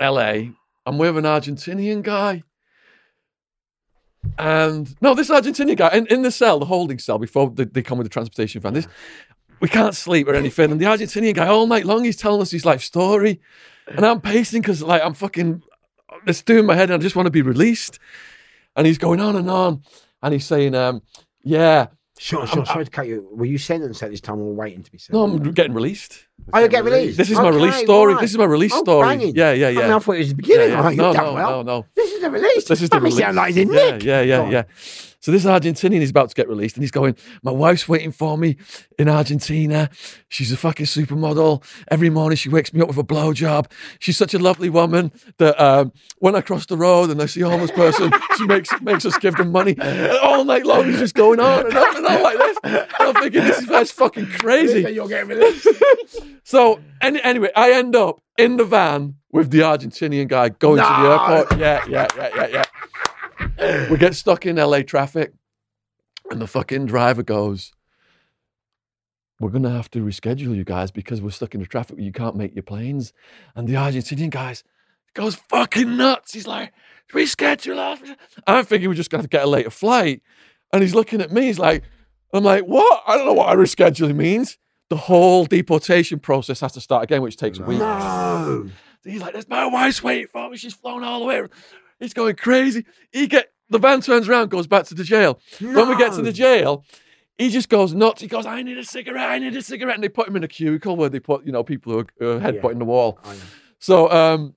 LA. 0.00 0.50
I'm 0.84 0.98
with 0.98 1.16
an 1.16 1.24
Argentinian 1.24 2.02
guy. 2.02 2.42
And 4.38 4.94
no, 5.00 5.14
this 5.14 5.30
Argentinian 5.30 5.76
guy 5.76 5.90
in, 5.96 6.06
in 6.06 6.22
the 6.22 6.30
cell, 6.30 6.58
the 6.58 6.66
holding 6.66 6.98
cell, 6.98 7.18
before 7.18 7.50
they, 7.50 7.64
they 7.64 7.82
come 7.82 7.98
with 7.98 8.04
the 8.06 8.10
transportation 8.12 8.60
van. 8.60 8.74
This 8.74 8.86
we 9.62 9.68
can't 9.68 9.94
sleep 9.94 10.26
or 10.26 10.34
anything. 10.34 10.72
And 10.72 10.80
the 10.80 10.86
Argentinian 10.86 11.34
guy 11.34 11.46
all 11.46 11.68
night 11.68 11.86
long, 11.86 12.02
he's 12.02 12.16
telling 12.16 12.42
us 12.42 12.50
his 12.50 12.66
life 12.66 12.82
story. 12.82 13.40
And 13.86 14.04
I'm 14.04 14.20
pacing 14.20 14.60
because 14.60 14.82
like 14.82 15.02
I'm 15.02 15.14
fucking 15.14 15.62
it's 16.26 16.42
doing 16.42 16.66
my 16.66 16.74
head 16.74 16.90
and 16.90 17.00
I 17.00 17.02
just 17.02 17.16
want 17.16 17.26
to 17.26 17.30
be 17.30 17.42
released. 17.42 17.98
And 18.74 18.86
he's 18.86 18.98
going 18.98 19.20
on 19.20 19.36
and 19.36 19.48
on. 19.48 19.82
And 20.20 20.32
he's 20.34 20.44
saying, 20.44 20.74
um, 20.74 21.02
yeah, 21.42 21.86
Sure, 22.18 22.46
sure. 22.46 22.64
Sorry 22.66 22.84
to 22.84 22.90
cut 22.90 23.08
you. 23.08 23.26
Were 23.32 23.46
you 23.46 23.58
sentenced 23.58 24.02
at 24.02 24.10
this 24.10 24.20
time 24.20 24.38
or 24.38 24.52
waiting 24.52 24.82
to 24.82 24.92
be 24.92 24.98
no. 25.10 25.24
I'm 25.24 25.52
getting 25.52 25.74
released. 25.74 26.26
Oh, 26.52 26.58
you 26.58 26.68
get 26.68 26.84
released. 26.84 27.16
This 27.18 27.30
is 27.30 27.38
my 27.38 27.48
release 27.48 27.76
story. 27.76 28.14
right. 28.14 28.20
This 28.20 28.30
is 28.32 28.38
my 28.38 28.44
release 28.44 28.72
Oh, 28.74 28.82
story. 28.82 29.06
banging. 29.08 29.34
Yeah, 29.34 29.52
yeah, 29.52 29.68
yeah. 29.68 29.80
I, 29.80 29.82
mean, 29.84 29.92
I 29.92 29.98
thought 30.00 30.12
it 30.12 30.18
was 30.18 30.28
the 30.30 30.34
beginning. 30.34 30.70
Yeah, 30.70 30.90
yeah. 30.90 30.96
No, 30.96 31.12
no, 31.12 31.34
well. 31.34 31.50
no, 31.50 31.62
no. 31.62 31.86
This 31.94 32.12
is 32.12 32.20
the 32.20 32.30
release. 32.30 32.64
This 32.68 32.82
is 32.82 32.90
the 32.90 32.96
That 32.96 33.02
release. 33.02 33.18
sound 33.18 33.36
like 33.36 33.54
yeah, 33.54 33.64
Nick. 33.64 34.02
yeah, 34.02 34.20
yeah, 34.22 34.50
yeah. 34.50 34.62
So 35.20 35.30
this 35.30 35.44
Argentinian 35.44 36.00
is 36.00 36.10
about 36.10 36.30
to 36.30 36.34
get 36.34 36.48
released, 36.48 36.74
and 36.74 36.82
he's 36.82 36.90
going. 36.90 37.14
My 37.44 37.52
wife's 37.52 37.88
waiting 37.88 38.10
for 38.10 38.36
me 38.36 38.56
in 38.98 39.08
Argentina. 39.08 39.88
She's 40.28 40.50
a 40.50 40.56
fucking 40.56 40.86
supermodel. 40.86 41.62
Every 41.92 42.10
morning 42.10 42.36
she 42.36 42.48
wakes 42.48 42.72
me 42.72 42.80
up 42.80 42.88
with 42.88 42.98
a 42.98 43.04
blowjob. 43.04 43.70
She's 44.00 44.16
such 44.16 44.34
a 44.34 44.40
lovely 44.40 44.68
woman 44.68 45.12
that 45.38 45.58
um, 45.62 45.92
when 46.18 46.34
I 46.34 46.40
cross 46.40 46.66
the 46.66 46.76
road 46.76 47.10
and 47.10 47.22
I 47.22 47.26
see 47.26 47.40
a 47.42 47.48
homeless 47.48 47.70
person, 47.70 48.12
she 48.36 48.46
makes 48.46 48.68
makes 48.82 49.06
us 49.06 49.16
give 49.18 49.36
them 49.36 49.52
money. 49.52 49.76
And 49.80 50.18
all 50.18 50.44
night 50.44 50.66
long, 50.66 50.86
he's 50.86 50.98
just 50.98 51.14
going 51.14 51.38
on 51.38 51.66
and 51.66 51.76
on 51.78 51.96
and 51.98 52.04
on 52.06 52.22
like 52.24 52.38
this. 52.38 52.58
And 52.64 52.86
I'm 52.98 53.14
thinking 53.14 53.44
this 53.44 53.58
is 53.58 53.68
that's 53.68 53.92
fucking 53.92 54.26
crazy. 54.26 54.92
You're 54.92 55.06
getting 55.06 55.28
released. 55.28 55.68
So 56.44 56.80
any, 57.00 57.22
anyway, 57.22 57.50
I 57.54 57.72
end 57.72 57.96
up 57.96 58.20
in 58.38 58.56
the 58.56 58.64
van 58.64 59.16
with 59.30 59.50
the 59.50 59.60
Argentinian 59.60 60.28
guy 60.28 60.50
going 60.50 60.78
to 60.78 60.82
the 60.82 61.10
airport. 61.10 61.58
Yeah, 61.58 61.84
yeah, 61.88 62.06
yeah, 62.16 62.30
yeah, 62.36 62.64
yeah. 63.58 63.90
We 63.90 63.96
get 63.96 64.14
stuck 64.14 64.46
in 64.46 64.56
LA 64.56 64.82
traffic, 64.82 65.32
and 66.30 66.40
the 66.40 66.46
fucking 66.46 66.86
driver 66.86 67.22
goes, 67.22 67.72
"We're 69.40 69.50
gonna 69.50 69.70
have 69.70 69.90
to 69.92 70.00
reschedule 70.00 70.56
you 70.56 70.64
guys 70.64 70.90
because 70.90 71.20
we're 71.20 71.30
stuck 71.30 71.54
in 71.54 71.60
the 71.60 71.66
traffic. 71.66 71.98
You 71.98 72.12
can't 72.12 72.36
make 72.36 72.54
your 72.54 72.62
planes." 72.62 73.12
And 73.54 73.68
the 73.68 73.74
Argentinian 73.74 74.30
guys 74.30 74.64
goes 75.14 75.34
fucking 75.34 75.96
nuts. 75.96 76.32
He's 76.32 76.46
like, 76.46 76.72
reschedule 77.12 77.78
us. 77.78 78.00
I'm 78.46 78.64
thinking 78.64 78.88
we're 78.88 78.94
just 78.94 79.10
going 79.10 79.22
to 79.22 79.28
get 79.28 79.44
a 79.44 79.48
later 79.48 79.70
flight. 79.70 80.22
And 80.72 80.82
he's 80.82 80.94
looking 80.94 81.20
at 81.20 81.30
me. 81.30 81.42
He's 81.42 81.58
like, 81.58 81.82
I'm 82.32 82.44
like, 82.44 82.64
what? 82.64 83.02
I 83.06 83.16
don't 83.16 83.26
know 83.26 83.34
what 83.34 83.52
a 83.52 83.56
rescheduling 83.56 84.16
means. 84.16 84.58
The 84.92 84.98
whole 84.98 85.46
deportation 85.46 86.18
process 86.18 86.60
has 86.60 86.72
to 86.72 86.80
start 86.82 87.04
again, 87.04 87.22
which 87.22 87.38
takes 87.38 87.58
weeks. 87.58 87.80
No. 87.80 88.68
He's 89.02 89.22
like, 89.22 89.32
there's 89.32 89.48
my 89.48 89.64
wife's 89.64 90.02
waiting 90.02 90.26
for 90.26 90.50
me. 90.50 90.58
She's 90.58 90.74
flown 90.74 91.02
all 91.02 91.20
the 91.20 91.24
way. 91.24 91.42
He's 91.98 92.12
going 92.12 92.36
crazy. 92.36 92.84
He 93.10 93.26
get 93.26 93.54
the 93.70 93.78
van 93.78 94.02
turns 94.02 94.28
around, 94.28 94.50
goes 94.50 94.66
back 94.66 94.84
to 94.88 94.94
the 94.94 95.02
jail. 95.02 95.40
When 95.60 95.88
we 95.88 95.96
get 95.96 96.12
to 96.12 96.20
the 96.20 96.30
jail, 96.30 96.84
he 97.38 97.48
just 97.48 97.70
goes 97.70 97.94
nuts. 97.94 98.20
He 98.20 98.28
goes, 98.28 98.44
I 98.44 98.60
need 98.62 98.76
a 98.76 98.84
cigarette. 98.84 99.30
I 99.30 99.38
need 99.38 99.56
a 99.56 99.62
cigarette. 99.62 99.94
And 99.94 100.04
they 100.04 100.10
put 100.10 100.28
him 100.28 100.36
in 100.36 100.44
a 100.44 100.48
cubicle 100.48 100.94
where 100.94 101.08
they 101.08 101.20
put, 101.20 101.46
you 101.46 101.52
know, 101.52 101.64
people 101.64 101.94
who 101.94 101.98
are, 102.00 102.36
are 102.36 102.38
headbutting 102.38 102.78
the 102.78 102.84
wall. 102.84 103.18
So 103.78 104.10
um, 104.10 104.54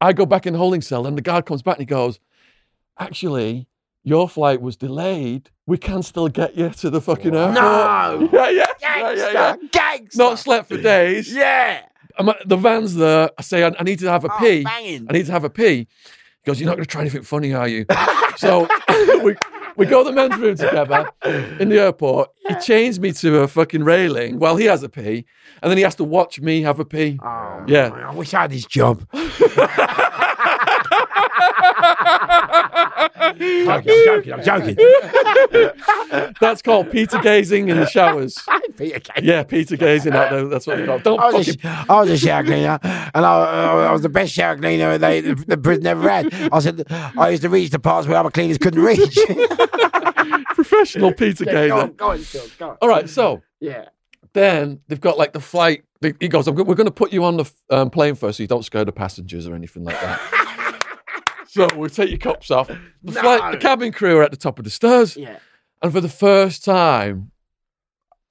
I 0.00 0.12
go 0.12 0.26
back 0.26 0.46
in 0.46 0.52
the 0.52 0.60
holding 0.60 0.80
cell, 0.80 1.08
and 1.08 1.18
the 1.18 1.22
guard 1.22 1.44
comes 1.44 1.60
back 1.60 1.78
and 1.78 1.82
he 1.82 1.86
goes, 1.86 2.20
Actually, 3.00 3.66
your 4.04 4.28
flight 4.28 4.60
was 4.60 4.76
delayed. 4.76 5.50
We 5.66 5.78
can 5.78 6.02
still 6.02 6.28
get 6.28 6.56
you 6.56 6.68
to 6.70 6.90
the 6.90 7.00
fucking 7.00 7.34
airport. 7.34 7.54
No. 7.54 8.28
Yeah, 8.32 8.50
yeah, 8.50 8.66
yeah, 8.80 9.10
yeah, 9.12 9.14
yeah. 9.32 9.56
Gangster. 9.56 9.68
Gangster. 9.72 10.18
Not 10.18 10.38
slept 10.38 10.68
for 10.68 10.76
days. 10.76 11.32
Yeah. 11.34 11.80
I'm 12.18 12.28
at- 12.28 12.46
the 12.48 12.56
van's 12.56 12.94
there. 12.94 13.30
I 13.38 13.42
say, 13.42 13.64
I, 13.64 13.72
I 13.78 13.82
need 13.82 13.98
to 14.00 14.10
have 14.10 14.24
a 14.24 14.32
Oh, 14.32 14.38
pee. 14.38 14.62
banging. 14.62 15.06
I 15.08 15.12
need 15.14 15.26
to 15.26 15.32
have 15.32 15.42
a 15.44 15.50
pee. 15.50 15.78
He 15.78 15.86
goes, 16.44 16.60
You're 16.60 16.66
not 16.68 16.76
going 16.76 16.84
to 16.84 16.90
try 16.90 17.00
anything 17.00 17.22
funny, 17.22 17.54
are 17.54 17.66
you? 17.66 17.86
so 18.36 18.68
we, 19.24 19.34
we 19.76 19.86
go 19.86 20.04
to 20.04 20.10
the 20.10 20.12
men's 20.14 20.36
room 20.36 20.54
together 20.56 21.08
in 21.58 21.70
the 21.70 21.80
airport. 21.80 22.28
He 22.46 22.54
chains 22.60 23.00
me 23.00 23.12
to 23.12 23.38
a 23.40 23.48
fucking 23.48 23.82
railing 23.82 24.38
while 24.38 24.56
he 24.56 24.66
has 24.66 24.82
a 24.82 24.88
pee. 24.90 25.24
And 25.62 25.70
then 25.70 25.78
he 25.78 25.82
has 25.82 25.94
to 25.96 26.04
watch 26.04 26.38
me 26.40 26.60
have 26.62 26.78
a 26.78 26.84
pee. 26.84 27.18
Oh, 27.22 27.64
Yeah. 27.66 27.88
man, 27.88 28.04
I 28.04 28.14
wish 28.14 28.34
I 28.34 28.42
had 28.42 28.52
his 28.52 28.66
job. 28.66 29.06
I'm 33.16 33.23
joking. 33.38 33.68
I'm 33.68 33.84
joking. 33.84 34.32
I'm 34.32 34.42
joking. 34.42 36.32
That's 36.40 36.62
called 36.62 36.90
Peter 36.90 37.18
gazing 37.20 37.68
in 37.68 37.76
the 37.78 37.86
showers. 37.86 38.38
Peter 38.76 39.00
Kay. 39.00 39.22
Yeah, 39.22 39.42
Peter 39.44 39.76
gazing 39.76 40.12
out 40.14 40.30
there. 40.30 40.46
That's 40.46 40.66
what 40.66 40.78
they 40.78 40.86
call. 40.86 40.98
Don't 40.98 41.20
I 41.20 41.30
was, 41.30 41.46
fucking. 41.46 41.60
a, 41.64 41.86
I 41.88 42.00
was 42.00 42.10
a 42.10 42.18
shower 42.18 42.42
cleaner, 42.44 42.78
and 42.82 43.24
I, 43.24 43.86
I 43.88 43.92
was 43.92 44.02
the 44.02 44.08
best 44.08 44.32
shower 44.32 44.56
cleaner 44.56 44.98
they, 44.98 45.20
the, 45.20 45.56
prison 45.56 45.86
ever 45.86 46.08
had. 46.08 46.34
I 46.52 46.58
said 46.60 46.84
I 46.90 47.28
used 47.30 47.42
to 47.42 47.48
reach 47.48 47.70
the 47.70 47.78
parts 47.78 48.08
where 48.08 48.16
other 48.16 48.30
cleaners 48.30 48.58
couldn't 48.58 48.82
reach. 48.82 49.18
Professional 50.54 51.12
Peter 51.12 51.44
go 51.44 51.52
gazer. 51.52 51.74
on, 51.74 51.92
go 51.94 52.10
on, 52.10 52.24
go 52.58 52.68
on. 52.70 52.76
All 52.80 52.88
right, 52.88 53.08
so 53.08 53.42
Yeah. 53.60 53.86
then 54.32 54.80
they've 54.88 55.00
got 55.00 55.18
like 55.18 55.32
the 55.32 55.40
flight. 55.40 55.84
He 56.20 56.28
goes, 56.28 56.48
"We're 56.50 56.74
going 56.74 56.84
to 56.86 56.90
put 56.90 57.12
you 57.12 57.24
on 57.24 57.36
the 57.38 57.50
um, 57.70 57.90
plane 57.90 58.14
first, 58.14 58.36
so 58.36 58.42
you 58.42 58.46
don't 58.46 58.64
scare 58.64 58.84
the 58.84 58.92
passengers 58.92 59.46
or 59.46 59.54
anything 59.54 59.84
like 59.84 59.98
that." 60.00 60.20
So 61.54 61.68
we'll 61.76 61.88
take 61.90 62.10
your 62.10 62.18
cups 62.18 62.50
off. 62.50 62.68
The, 63.02 63.12
flight, 63.12 63.52
the 63.52 63.58
cabin 63.58 63.92
crew 63.92 64.18
are 64.18 64.22
at 64.22 64.30
the 64.30 64.36
top 64.36 64.58
of 64.58 64.64
the 64.64 64.70
stairs, 64.70 65.16
Yeah. 65.16 65.38
and 65.82 65.92
for 65.92 66.00
the 66.00 66.08
first 66.08 66.64
time, 66.64 67.30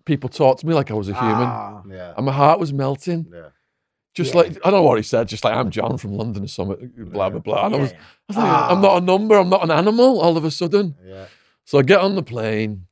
people 0.05 0.29
talked 0.29 0.59
to 0.61 0.67
me 0.67 0.73
like 0.73 0.91
I 0.91 0.93
was 0.95 1.09
a 1.09 1.13
human, 1.13 1.47
Ah. 1.47 1.81
Yeah. 1.89 2.13
and 2.17 2.25
my 2.25 2.31
heart 2.33 2.59
was 2.59 2.73
melting. 2.73 3.27
Yeah. 3.33 3.49
Just 4.13 4.33
Yeah. 4.33 4.41
like 4.41 4.47
I 4.63 4.69
don't 4.69 4.73
know 4.73 4.81
what 4.83 4.97
he 4.97 5.03
said, 5.03 5.27
just 5.27 5.43
like 5.43 5.55
I'm 5.55 5.69
John 5.71 5.97
from 5.97 6.13
London 6.13 6.43
or 6.43 6.47
something, 6.47 6.91
blah 6.97 7.29
blah 7.29 7.39
blah. 7.39 7.65
And 7.65 7.75
I 7.75 7.77
was, 7.79 7.91
Yeah. 7.91 7.97
I 8.29 8.33
think, 8.33 8.45
Ah. 8.45 8.71
I'm 8.71 8.81
not 8.81 8.97
a 9.01 9.05
number, 9.05 9.35
I'm 9.37 9.49
not 9.49 9.63
an 9.63 9.71
animal. 9.71 10.19
All 10.21 10.35
of 10.37 10.43
a 10.45 10.51
sudden, 10.51 10.95
Yeah. 11.05 11.25
so 11.65 11.79
I 11.79 11.83
get 11.83 11.99
on 11.99 12.15
the 12.15 12.23
plane, 12.23 12.85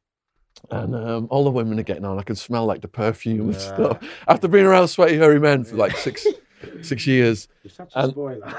and 0.69 0.95
um, 0.95 1.27
all 1.29 1.43
the 1.43 1.51
women 1.51 1.79
are 1.79 1.83
getting 1.83 2.05
on. 2.05 2.17
I 2.17 2.23
can 2.23 2.35
smell 2.35 2.65
like 2.65 2.81
the 2.81 2.87
perfume 2.87 3.49
and 3.49 3.55
stuff. 3.59 3.97
After 4.27 4.47
being 4.47 4.65
around 4.65 4.87
sweaty, 4.87 5.17
hairy 5.17 5.39
men 5.39 5.63
for 5.63 5.75
like 5.75 5.95
six 5.97 6.25
six 6.81 7.07
years. 7.07 7.47
You're 7.63 7.71
such 7.71 7.91
a 7.95 7.99
And- 8.03 8.11
spoiler. 8.11 8.41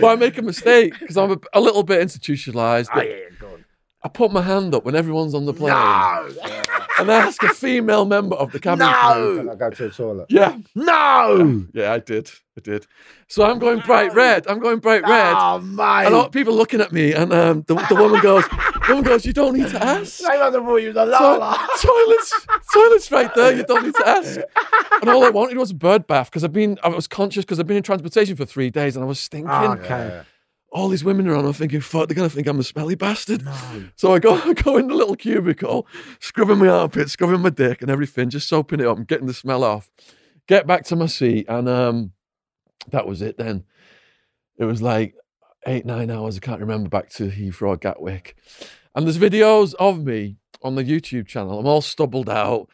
but 0.00 0.08
I 0.08 0.16
make 0.18 0.38
a 0.38 0.42
mistake 0.42 0.98
because 0.98 1.16
I'm 1.16 1.32
a, 1.32 1.36
a 1.54 1.60
little 1.60 1.82
bit 1.82 2.00
institutionalized. 2.00 2.90
oh, 2.94 3.00
yeah, 3.00 3.08
yeah, 3.08 3.16
go 3.40 3.46
on. 3.48 3.64
I 4.02 4.08
put 4.08 4.32
my 4.32 4.42
hand 4.42 4.74
up 4.74 4.84
when 4.84 4.94
everyone's 4.96 5.34
on 5.34 5.44
the 5.46 5.52
plane 5.52 5.72
No. 5.74 6.28
and 6.98 7.10
I 7.10 7.16
ask 7.26 7.42
a 7.42 7.48
female 7.54 8.04
member 8.04 8.36
of 8.36 8.52
the 8.52 8.58
cabin 8.60 8.86
crew. 8.86 9.36
No. 9.36 9.36
Can 9.38 9.48
I 9.50 9.54
go 9.54 9.70
to 9.70 9.82
the 9.84 9.90
toilet? 9.90 10.26
Yeah, 10.28 10.58
No. 10.74 11.64
yeah, 11.72 11.92
I 11.92 11.98
did. 11.98 12.30
I 12.56 12.60
did. 12.60 12.86
So 13.28 13.44
I'm 13.44 13.58
going 13.58 13.80
bright 13.80 14.12
red. 14.14 14.46
I'm 14.48 14.58
going 14.58 14.80
bright 14.80 15.02
red. 15.02 15.34
Oh, 15.36 15.60
mate. 15.60 16.06
And 16.06 16.14
all, 16.14 16.28
people 16.28 16.54
looking 16.54 16.80
at 16.80 16.92
me, 16.92 17.12
and 17.12 17.32
um, 17.32 17.64
the, 17.68 17.74
the 17.88 17.94
woman 17.94 18.20
goes, 18.20 18.44
the 18.48 18.86
woman 18.88 19.04
goes, 19.04 19.24
you 19.24 19.32
don't 19.32 19.56
need 19.56 19.68
to 19.70 19.82
ask. 19.82 20.18
They 20.18 20.26
must 20.38 20.54
have 20.54 20.64
thought 20.64 20.76
you 20.76 20.88
was 20.88 20.96
a 20.96 21.04
To- 21.04 21.10
Lola. 21.10 21.68
toilets, 21.80 22.46
toilets 22.72 23.12
right 23.12 23.34
there. 23.34 23.56
You 23.56 23.62
don't 23.64 23.84
need 23.84 23.94
to 23.94 24.08
ask. 24.08 24.40
And 25.00 25.08
all 25.10 25.24
I 25.24 25.30
wanted 25.30 25.56
was 25.56 25.70
a 25.70 25.74
bird 25.74 26.06
bath 26.06 26.28
because 26.30 26.42
I've 26.44 26.52
been, 26.52 26.78
I 26.82 26.88
was 26.88 27.06
conscious 27.06 27.44
because 27.44 27.60
I've 27.60 27.66
been 27.66 27.76
in 27.76 27.82
transportation 27.82 28.36
for 28.36 28.44
three 28.44 28.70
days 28.70 28.96
and 28.96 29.04
I 29.04 29.08
was 29.08 29.20
stinking. 29.20 29.48
Ah, 29.50 29.72
Okay. 29.74 29.88
Yeah. 29.88 30.22
All 30.72 30.88
these 30.88 31.02
women 31.02 31.26
around. 31.26 31.46
I'm 31.46 31.52
thinking, 31.52 31.80
fuck, 31.80 32.08
they're 32.08 32.14
gonna 32.14 32.28
think 32.30 32.46
I'm 32.46 32.60
a 32.60 32.64
smelly 32.64 32.94
bastard. 32.94 33.42
So 33.96 34.14
I 34.14 34.18
go, 34.20 34.34
I 34.44 34.52
go 34.52 34.76
in 34.76 34.88
the 34.88 34.94
little 34.94 35.16
cubicle, 35.16 35.86
scrubbing 36.20 36.58
my 36.58 36.68
armpit, 36.68 37.10
scrubbing 37.10 37.40
my 37.40 37.50
dick 37.50 37.82
and 37.82 37.90
everything, 37.90 38.30
just 38.30 38.48
soaping 38.48 38.80
it 38.80 38.86
up 38.86 38.96
and 38.96 39.08
getting 39.08 39.26
the 39.26 39.34
smell 39.34 39.64
off. 39.64 39.90
Get 40.46 40.66
back 40.66 40.84
to 40.84 40.96
my 40.96 41.06
seat, 41.06 41.46
and 41.48 41.68
um, 41.68 42.12
that 42.90 43.06
was 43.06 43.22
it. 43.22 43.36
Then 43.36 43.64
it 44.58 44.64
was 44.64 44.80
like 44.82 45.14
eight, 45.66 45.84
nine 45.84 46.10
hours. 46.10 46.36
I 46.36 46.40
can't 46.40 46.60
remember 46.60 46.88
back 46.88 47.10
to 47.10 47.28
Heathrow 47.28 47.78
Gatwick. 47.80 48.36
And 48.94 49.06
there's 49.06 49.18
videos 49.18 49.74
of 49.74 50.04
me 50.04 50.36
on 50.62 50.74
the 50.74 50.84
YouTube 50.84 51.26
channel. 51.26 51.58
I'm 51.58 51.66
all 51.66 51.80
stubbled 51.80 52.28
out. 52.28 52.68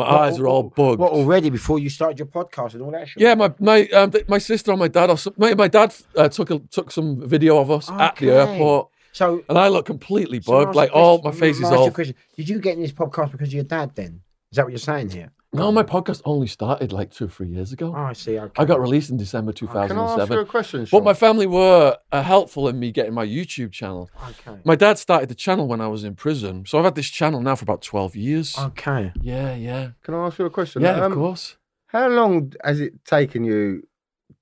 My 0.00 0.10
eyes 0.26 0.38
are 0.38 0.46
all 0.46 0.64
bugged. 0.64 0.98
What 1.00 1.12
already 1.12 1.50
before 1.50 1.78
you 1.78 1.90
started 1.90 2.18
your 2.18 2.26
podcast 2.26 2.74
and 2.74 2.82
all 2.82 2.90
that 2.92 3.08
shit? 3.08 3.20
Yeah, 3.22 3.34
my 3.34 3.52
my 3.58 3.78
um, 3.88 4.10
th- 4.10 4.28
my 4.28 4.38
sister 4.38 4.70
and 4.72 4.80
my 4.80 4.88
dad. 4.88 5.14
Some- 5.18 5.34
my 5.36 5.54
my 5.54 5.68
dad 5.68 5.94
uh, 6.16 6.28
took 6.28 6.50
a, 6.50 6.58
took 6.76 6.90
some 6.90 7.08
video 7.28 7.58
of 7.58 7.70
us 7.70 7.90
at 7.90 8.16
the 8.16 8.30
airport, 8.30 8.88
So, 9.12 9.42
and 9.48 9.58
I 9.58 9.68
look 9.68 9.86
completely 9.86 10.40
so 10.40 10.52
bugged. 10.52 10.68
ask 10.70 10.76
Like 10.76 10.90
all 10.92 11.20
my 11.22 11.32
face 11.32 11.56
is 11.58 11.64
I'll 11.64 11.72
ask 11.72 11.78
you 11.78 11.82
a 11.82 11.84
all. 11.86 11.90
question. 11.92 12.14
Did 12.36 12.48
you 12.48 12.58
get 12.60 12.74
in 12.76 12.82
this 12.82 12.92
podcast 12.92 13.32
because 13.32 13.48
of 13.48 13.54
your 13.54 13.64
dad 13.64 13.94
then? 13.94 14.20
Is 14.50 14.56
that 14.56 14.64
what 14.64 14.72
you're 14.72 14.78
saying 14.78 15.10
here? 15.10 15.30
No, 15.52 15.72
my 15.72 15.82
podcast 15.82 16.22
only 16.24 16.46
started 16.46 16.92
like 16.92 17.10
two 17.10 17.24
or 17.24 17.28
three 17.28 17.48
years 17.48 17.72
ago. 17.72 17.92
Oh, 17.96 18.00
I 18.00 18.12
see. 18.12 18.38
Okay. 18.38 18.62
I 18.62 18.64
got 18.64 18.80
released 18.80 19.10
in 19.10 19.16
December 19.16 19.52
two 19.52 19.66
thousand 19.66 19.88
seven. 19.88 19.96
Can 20.06 20.18
I 20.20 20.22
ask 20.22 20.30
you 20.30 20.38
a 20.38 20.44
question? 20.46 20.80
But 20.82 20.88
Shaun? 20.90 21.04
my 21.04 21.14
family 21.14 21.46
were 21.46 21.96
uh, 22.12 22.22
helpful 22.22 22.68
in 22.68 22.78
me 22.78 22.92
getting 22.92 23.14
my 23.14 23.26
YouTube 23.26 23.72
channel. 23.72 24.08
Okay. 24.28 24.60
My 24.64 24.76
dad 24.76 24.96
started 24.98 25.28
the 25.28 25.34
channel 25.34 25.66
when 25.66 25.80
I 25.80 25.88
was 25.88 26.04
in 26.04 26.14
prison, 26.14 26.66
so 26.66 26.78
I've 26.78 26.84
had 26.84 26.94
this 26.94 27.08
channel 27.08 27.40
now 27.42 27.56
for 27.56 27.64
about 27.64 27.82
12 27.82 28.14
years. 28.14 28.56
Okay. 28.56 29.12
Yeah, 29.20 29.56
yeah, 29.56 29.90
Can 30.04 30.14
I 30.14 30.26
ask 30.26 30.38
you 30.38 30.44
a 30.44 30.50
question? 30.50 30.82
yeah. 30.82 31.00
Um, 31.04 31.12
of 31.12 31.18
course. 31.18 31.56
How 31.86 32.06
long 32.08 32.52
has 32.62 32.78
it 32.80 33.04
taken 33.04 33.42
you 33.42 33.82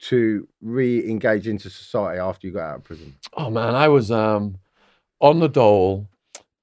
to 0.00 0.46
re-engage 0.60 1.48
into 1.48 1.70
society 1.70 2.20
after 2.20 2.46
you 2.46 2.52
got 2.52 2.68
out 2.70 2.76
of 2.76 2.84
prison? 2.84 3.14
Oh 3.32 3.48
man, 3.48 3.74
I 3.74 3.88
was 3.88 4.10
um, 4.10 4.58
on 5.20 5.40
the 5.40 5.48
dole 5.48 6.06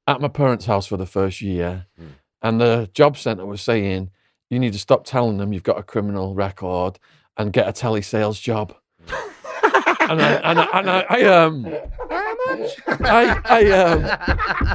at 0.08 0.22
my 0.22 0.28
parents' 0.28 0.68
house 0.68 0.86
for 0.86 0.98
the 0.98 1.08
first 1.08 1.42
year, 1.42 1.88
Mm. 2.00 2.06
and 2.44 2.62
the 2.62 2.90
job 2.94 3.18
centre 3.18 3.46
was 3.48 3.62
saying 3.62 4.12
you 4.56 4.60
need 4.60 4.74
to 4.74 4.80
stop 4.80 5.04
telling 5.06 5.38
them 5.38 5.52
you've 5.52 5.64
got 5.64 5.78
a 5.78 5.84
criminal 5.84 6.34
record 6.34 6.98
and 7.38 7.52
get 7.52 7.68
a 7.68 7.74
telesales 7.74 8.42
job. 8.42 8.74
and 9.08 10.22
I, 10.22 10.34
and 10.44 10.60
I, 10.60 10.80
and 10.80 10.90
I, 10.90 11.06
I 11.10 11.24
um, 11.24 11.66
I, 13.02 13.42
I 13.44 13.72
um, 13.72 14.02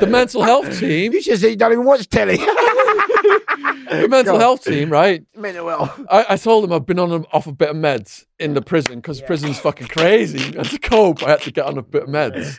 the 0.01 0.07
mental 0.07 0.43
health 0.43 0.79
team, 0.79 1.13
You 1.15 1.23
should 1.23 1.41
say 1.41 1.51
you 1.51 1.57
don't 1.57 1.73
even 1.73 1.87
watch 1.87 2.09
telly. 2.11 2.37
the 2.37 4.07
mental 4.11 4.39
health 4.39 4.65
team, 4.65 4.91
right? 4.91 5.25
Mental 5.35 5.67
health. 5.67 5.99
I, 6.11 6.27
I 6.31 6.37
told 6.37 6.65
them 6.65 6.73
I've 6.75 6.85
been 6.85 6.99
on 6.99 7.11
a, 7.11 7.17
off 7.33 7.47
a 7.47 7.53
bit 7.53 7.71
of 7.71 7.77
meds 7.77 8.27
in 8.39 8.53
the 8.53 8.61
prison 8.63 8.97
because 8.97 9.23
prison's 9.23 9.59
fucking 9.59 9.89
crazy. 9.89 10.55
And 10.57 10.69
to 10.69 10.79
cope, 10.79 11.23
I 11.23 11.31
had 11.31 11.41
to 11.43 11.53
get 11.53 11.65
on 11.65 11.79
a 11.79 11.83
bit 11.83 12.03
of 12.03 12.09
meds. 12.11 12.59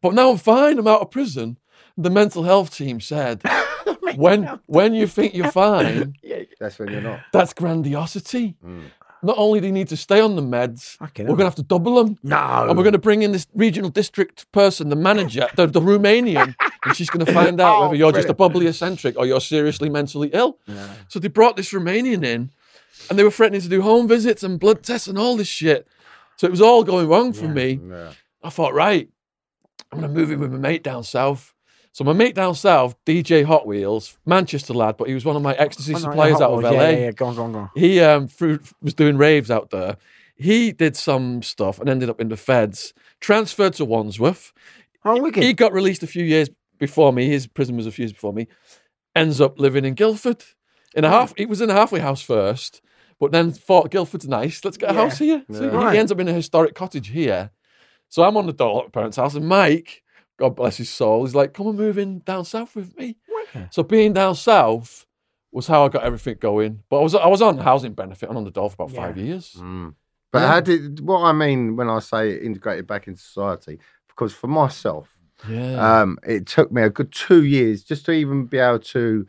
But 0.00 0.14
now 0.14 0.30
I'm 0.30 0.38
fine. 0.38 0.78
I'm 0.78 0.88
out 0.88 1.02
of 1.02 1.10
prison. 1.10 1.58
The 1.98 2.10
mental 2.10 2.44
health 2.44 2.74
team 2.74 3.00
said, 3.00 3.42
when 4.24 4.60
when 4.66 4.94
you 4.94 5.06
think 5.06 5.34
you're 5.34 5.50
fine, 5.50 6.14
That's 6.60 6.78
when 6.78 6.88
you're 6.90 7.00
not. 7.02 7.20
that's 7.32 7.52
grandiosity. 7.52 8.56
Mm. 8.64 8.84
Not 9.22 9.38
only 9.38 9.60
do 9.60 9.66
you 9.66 9.72
need 9.72 9.88
to 9.88 9.96
stay 9.96 10.20
on 10.20 10.36
the 10.36 10.42
meds, 10.42 10.96
we're 11.00 11.24
going 11.24 11.38
to 11.38 11.44
have 11.44 11.54
to 11.56 11.62
double 11.62 11.96
them. 12.04 12.18
No. 12.22 12.66
And 12.68 12.76
we're 12.76 12.84
going 12.84 12.92
to 12.92 12.98
bring 12.98 13.22
in 13.22 13.32
this 13.32 13.46
regional 13.54 13.90
district 13.90 14.50
person, 14.52 14.88
the 14.88 14.96
manager, 14.96 15.48
the, 15.56 15.66
the 15.66 15.80
Romanian, 15.80 16.54
and 16.84 16.94
she's 16.96 17.10
going 17.10 17.24
to 17.24 17.32
find 17.32 17.60
out 17.60 17.76
Oh, 17.78 17.80
whether 17.82 17.94
you're 17.96 18.12
just 18.12 18.28
a 18.28 18.34
brilliant. 18.34 18.54
bubbly 18.54 18.66
eccentric 18.68 19.16
or 19.18 19.26
you're 19.26 19.40
seriously 19.40 19.88
mentally 19.88 20.30
ill. 20.32 20.58
So 21.08 21.18
they 21.18 21.28
brought 21.28 21.56
this 21.56 21.72
Romanian 21.72 22.24
in, 22.24 22.50
and 23.08 23.18
they 23.18 23.24
were 23.24 23.30
threatening 23.30 23.62
to 23.62 23.68
do 23.68 23.80
home 23.82 24.06
visits 24.06 24.42
and 24.42 24.60
blood 24.60 24.82
tests 24.82 25.08
and 25.08 25.18
all 25.18 25.36
this 25.36 25.48
shit. 25.48 25.88
So 26.36 26.46
it 26.46 26.50
was 26.50 26.60
all 26.60 26.84
going 26.84 27.08
wrong 27.08 27.32
for 27.32 27.48
me. 27.48 27.80
Yeah. 27.88 28.12
I 28.44 28.50
thought, 28.50 28.74
right, 28.74 29.08
I'm 29.90 29.98
going 30.00 30.12
to 30.12 30.18
move 30.20 30.30
in 30.30 30.40
with 30.40 30.52
my 30.52 30.58
mate 30.58 30.82
down 30.84 31.02
south. 31.04 31.54
So 31.96 32.04
my 32.04 32.12
mate 32.12 32.34
down 32.34 32.54
south, 32.54 32.94
DJ 33.06 33.42
Hot 33.42 33.66
Wheels, 33.66 34.18
Manchester 34.26 34.74
lad, 34.74 34.98
but 34.98 35.08
he 35.08 35.14
was 35.14 35.24
one 35.24 35.34
of 35.34 35.40
my 35.40 35.54
ecstasy 35.54 35.94
Oh, 35.94 35.98
suppliers 35.98 36.40
yeah, 36.40 36.44
out 36.44 36.52
of 36.52 36.62
yeah, 36.62 36.70
LA. 36.70 36.82
Yeah, 36.90 36.98
yeah, 36.98 37.10
go 37.12 37.24
on, 37.24 37.34
go 37.36 37.42
on, 37.44 37.52
go 37.52 37.58
on. 37.60 37.70
He 37.74 38.00
um 38.00 38.28
through, 38.28 38.58
was 38.82 38.92
doing 38.92 39.16
raves 39.16 39.50
out 39.50 39.70
there. 39.70 39.96
He 40.36 40.72
did 40.72 40.94
some 40.94 41.42
stuff 41.42 41.78
and 41.80 41.88
ended 41.88 42.10
up 42.10 42.20
in 42.20 42.28
the 42.28 42.36
feds. 42.36 42.92
Transferred 43.20 43.72
to 43.76 43.86
Wandsworth. 43.86 44.52
Oh, 45.06 45.22
wicked. 45.22 45.42
He 45.42 45.54
got 45.54 45.72
released 45.72 46.02
a 46.02 46.06
few 46.06 46.22
years 46.22 46.50
before 46.78 47.14
me. 47.14 47.30
His 47.30 47.46
prison 47.46 47.78
was 47.78 47.86
a 47.86 47.90
few 47.90 48.02
years 48.02 48.12
before 48.12 48.34
me. 48.34 48.46
Ends 49.14 49.40
up 49.40 49.58
living 49.58 49.86
in 49.86 49.94
Guildford. 49.94 50.44
In 50.94 51.04
a 51.04 51.08
half, 51.08 51.32
he 51.38 51.46
was 51.46 51.62
in 51.62 51.70
a 51.70 51.72
halfway 51.74 52.00
house 52.00 52.20
first, 52.20 52.82
But 53.18 53.32
then 53.32 53.52
thought 53.52 53.90
Guildford's 53.90 54.28
nice. 54.28 54.62
Let's 54.62 54.76
get 54.76 54.90
a 54.90 54.92
Yeah. 54.92 55.00
house 55.00 55.16
here. 55.16 55.42
So 55.50 55.62
he- 55.62 55.68
Right. 55.74 55.94
he 55.94 55.98
ends 55.98 56.12
up 56.12 56.20
in 56.20 56.28
a 56.28 56.34
historic 56.34 56.74
cottage 56.74 57.08
here. 57.08 57.52
So 58.10 58.22
I'm 58.22 58.36
on 58.36 58.44
the 58.44 58.52
door 58.52 58.80
at 58.80 58.88
my 58.88 58.90
parents' 58.90 59.16
house, 59.16 59.34
and 59.34 59.48
Mike, 59.48 60.02
God 60.38 60.56
bless 60.56 60.76
his 60.76 60.88
soul, 60.90 61.24
he's 61.24 61.34
like, 61.34 61.54
"Come 61.54 61.68
and 61.68 61.78
move 61.78 61.98
in 61.98 62.20
down 62.20 62.44
south 62.44 62.74
with 62.76 62.96
me." 62.98 63.16
Okay. 63.48 63.68
So 63.70 63.82
being 63.82 64.12
down 64.12 64.34
south 64.34 65.06
was 65.52 65.66
how 65.66 65.84
I 65.86 65.88
got 65.88 66.02
everything 66.04 66.36
going. 66.40 66.82
But 66.90 66.98
I 67.00 67.02
was 67.02 67.14
I 67.14 67.26
was 67.28 67.42
on 67.42 67.58
housing 67.58 67.94
benefit 67.94 68.28
and 68.28 68.36
on 68.36 68.44
the 68.44 68.50
dole 68.50 68.68
for 68.68 68.74
about 68.84 68.90
Yeah. 68.94 69.06
five 69.06 69.16
years. 69.16 69.54
Mm. 69.58 69.94
But 70.32 70.40
Yeah. 70.42 70.46
how 70.48 70.60
did 70.60 71.00
what 71.00 71.20
I 71.22 71.32
mean 71.32 71.76
when 71.76 71.88
I 71.88 72.00
say 72.00 72.36
integrated 72.38 72.86
back 72.86 73.06
into 73.08 73.20
society? 73.20 73.78
Because 74.08 74.34
for 74.34 74.48
myself, 74.48 75.18
Yeah. 75.48 76.00
um, 76.02 76.18
it 76.26 76.46
took 76.46 76.70
me 76.72 76.82
a 76.82 76.90
good 76.90 77.12
two 77.12 77.44
years 77.44 77.82
just 77.84 78.04
to 78.06 78.12
even 78.12 78.44
be 78.46 78.58
able 78.58 78.80
to 78.80 79.26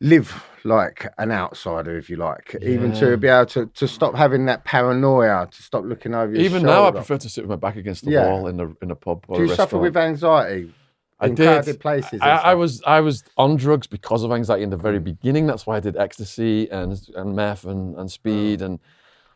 live 0.00 0.44
like 0.64 1.06
an 1.18 1.30
outsider, 1.32 1.96
if 1.96 2.08
you 2.10 2.16
like. 2.16 2.56
Even 2.62 2.92
to 2.94 3.16
be 3.16 3.28
able 3.28 3.46
to, 3.46 3.66
to 3.66 3.88
stop 3.88 4.14
having 4.14 4.46
that 4.46 4.64
paranoia, 4.64 5.48
to 5.50 5.62
stop 5.62 5.84
looking 5.84 6.14
over 6.14 6.32
your 6.32 6.40
shoulder. 6.42 6.56
Even 6.56 6.62
now, 6.66 6.86
I 6.86 6.90
prefer 6.92 7.18
to 7.18 7.28
sit 7.28 7.42
with 7.44 7.50
my 7.50 7.56
back 7.56 7.76
against 7.76 8.04
the 8.04 8.12
Yeah. 8.12 8.26
wall 8.26 8.46
in 8.48 8.60
a 8.60 8.68
in 8.82 8.90
a 8.90 8.94
pub 8.94 9.24
or 9.28 9.38
Do 9.38 9.44
a 9.44 9.46
you 9.48 9.54
suffer 9.54 9.78
with 9.78 9.96
anxiety 9.96 10.72
I 11.20 11.28
did. 11.30 11.80
places? 11.80 12.20
I, 12.20 12.28
I 12.30 12.54
was 12.54 12.82
I 12.86 13.00
was 13.00 13.24
on 13.36 13.56
drugs 13.56 13.86
because 13.88 14.22
of 14.22 14.30
anxiety 14.30 14.62
in 14.62 14.70
the 14.70 14.76
very 14.76 15.00
beginning. 15.00 15.46
That's 15.46 15.66
why 15.66 15.76
I 15.76 15.80
did 15.80 15.96
ecstasy 15.96 16.70
and 16.70 17.00
and 17.16 17.34
meth 17.34 17.64
and, 17.64 17.96
and 17.96 18.10
speed 18.10 18.62
and 18.62 18.78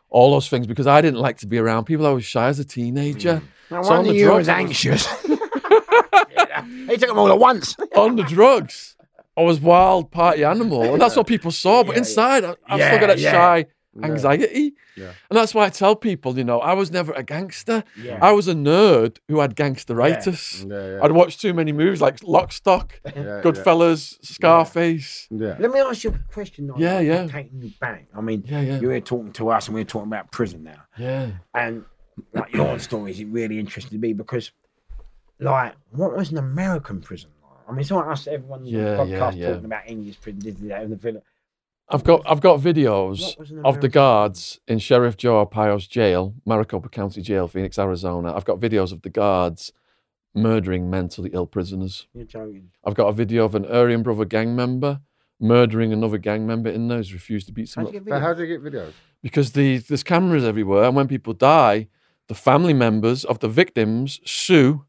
all 0.09 0.31
those 0.31 0.47
things 0.47 0.67
because 0.67 0.87
I 0.87 1.01
didn't 1.01 1.19
like 1.19 1.37
to 1.39 1.47
be 1.47 1.57
around 1.57 1.85
people. 1.85 2.05
I 2.05 2.11
was 2.11 2.23
shy 2.23 2.47
as 2.47 2.59
a 2.59 2.63
teenager. 2.65 3.41
No 3.71 3.81
So 3.81 3.89
on 3.89 3.95
wonder 3.97 4.11
the 4.11 4.17
you 4.17 4.25
drugs, 4.27 4.37
was 4.47 4.49
I 4.49 4.61
was- 4.61 4.65
anxious. 4.69 5.07
he 6.87 6.97
took 6.97 7.09
them 7.09 7.17
all 7.19 7.29
at 7.31 7.39
once. 7.39 7.75
on 7.95 8.15
the 8.15 8.23
drugs, 8.23 8.95
I 9.35 9.41
was 9.41 9.59
wild 9.59 10.11
party 10.11 10.43
animal, 10.43 10.93
and 10.93 11.01
that's 11.01 11.15
what 11.15 11.27
people 11.27 11.51
saw. 11.51 11.83
But 11.83 11.93
Yeah, 11.93 11.99
inside, 11.99 12.43
I, 12.43 12.55
I 12.67 12.77
Yeah, 12.77 12.87
still 12.87 12.99
got 12.99 13.07
that 13.07 13.19
yeah. 13.19 13.31
shy 13.31 13.65
anxiety, 14.03 14.73
Yeah. 14.97 15.11
and 15.29 15.37
that's 15.37 15.53
why 15.53 15.65
I 15.65 15.69
tell 15.69 15.95
people, 15.95 16.35
you 16.37 16.43
know, 16.43 16.59
I 16.59 16.73
was 16.73 16.89
never 16.91 17.11
a 17.13 17.21
gangster. 17.21 17.83
Yeah. 18.01 18.17
I 18.21 18.31
was 18.31 18.47
a 18.47 18.53
nerd 18.55 19.17
who 19.27 19.39
had 19.39 19.55
gangsteritis. 19.55 20.67
Yeah, 20.69 20.95
yeah, 20.97 21.03
I'd 21.03 21.11
watched 21.11 21.41
too 21.41 21.53
many 21.53 21.71
movies 21.71 22.01
like 22.01 22.19
Lockstock, 22.21 22.91
yeah, 23.05 23.41
Goodfellas, 23.43 24.17
Scarface. 24.25 25.27
Yeah. 25.29 25.57
Let 25.59 25.71
me 25.71 25.79
ask 25.79 26.03
you 26.03 26.09
a 26.11 26.33
question. 26.33 26.67
Like, 26.67 26.79
Yeah, 26.79 26.99
yeah. 27.01 27.27
Taking 27.27 27.61
you 27.61 27.71
back. 27.79 28.07
I 28.15 28.21
mean, 28.21 28.43
Yeah, 28.47 28.61
yeah. 28.61 28.79
you're 28.79 28.91
here 28.91 29.01
talking 29.01 29.31
to 29.33 29.49
us, 29.49 29.67
and 29.67 29.75
we're 29.75 29.83
talking 29.83 30.07
about 30.09 30.31
prison 30.31 30.63
now. 30.63 30.81
Yeah. 30.97 31.31
And 31.53 31.85
like 32.33 32.51
your 32.53 32.77
stories, 32.79 33.19
it 33.19 33.25
really 33.27 33.59
interested 33.59 33.99
me 33.99 34.13
because, 34.13 34.51
like, 35.39 35.73
what 35.91 36.15
was 36.15 36.31
an 36.31 36.37
American 36.37 37.01
prison 37.01 37.29
like? 37.29 37.32
I 37.67 37.71
mean, 37.71 37.81
it's 37.81 37.89
not 37.89 38.07
us, 38.07 38.27
everyone 38.27 38.65
Yeah, 38.65 38.99
on 38.99 39.07
the 39.07 39.13
yeah, 39.13 39.19
podcast 39.19 39.35
yeah. 39.37 39.47
talking 39.49 39.65
about 39.65 39.87
English 39.87 40.19
prison, 40.21 40.39
this, 40.39 40.55
that, 40.55 40.81
and 40.83 40.91
the 40.91 40.95
villa. 40.97 41.21
I've 41.89 42.03
got 42.03 42.21
I've 42.25 42.39
got 42.41 42.59
videos 42.59 43.21
What 43.21 43.39
was 43.39 43.51
an 43.51 43.65
of 43.65 43.81
the 43.81 43.89
guards 43.89 44.59
in 44.67 44.79
Sheriff 44.79 45.17
Joe 45.17 45.45
Arpaio's 45.45 45.85
jail, 45.85 46.33
Maricopa 46.45 46.89
County 46.89 47.21
Jail, 47.21 47.47
Phoenix, 47.47 47.77
Arizona. 47.77 48.33
I've 48.33 48.45
got 48.45 48.59
videos 48.59 48.91
of 48.93 49.01
the 49.01 49.09
guards 49.09 49.71
murdering 50.33 50.89
mentally 50.89 51.29
ill 51.33 51.45
prisoners. 51.45 52.07
You're 52.13 52.25
joking. 52.25 52.69
I've 52.85 52.95
got 52.95 53.07
a 53.07 53.13
video 53.13 53.45
of 53.45 53.53
an 53.53 53.65
Aryan 53.65 54.01
Brother 54.01 54.25
gang 54.25 54.55
member 54.55 55.01
murdering 55.39 55.91
another 55.91 56.17
gang 56.17 56.47
member 56.47 56.69
in 56.69 56.87
there 56.87 56.97
who's 56.99 57.13
refused 57.13 57.47
to 57.47 57.53
beat 57.53 57.63
How'd 57.67 57.69
someone 57.69 57.93
you 57.93 57.99
up. 57.99 58.05
get 58.05 58.11
But 58.11 58.21
how 58.21 58.33
do 58.33 58.43
you 58.43 58.57
get 58.57 58.63
videos? 58.73 58.93
because 59.21 59.51
the 59.51 59.77
there's 59.79 60.03
cameras 60.03 60.43
everywhere, 60.45 60.85
and 60.85 60.95
when 60.95 61.07
people 61.07 61.33
die, 61.33 61.87
the 62.29 62.35
family 62.35 62.73
members 62.73 63.25
of 63.25 63.39
the 63.39 63.49
victims 63.49 64.21
sue 64.25 64.85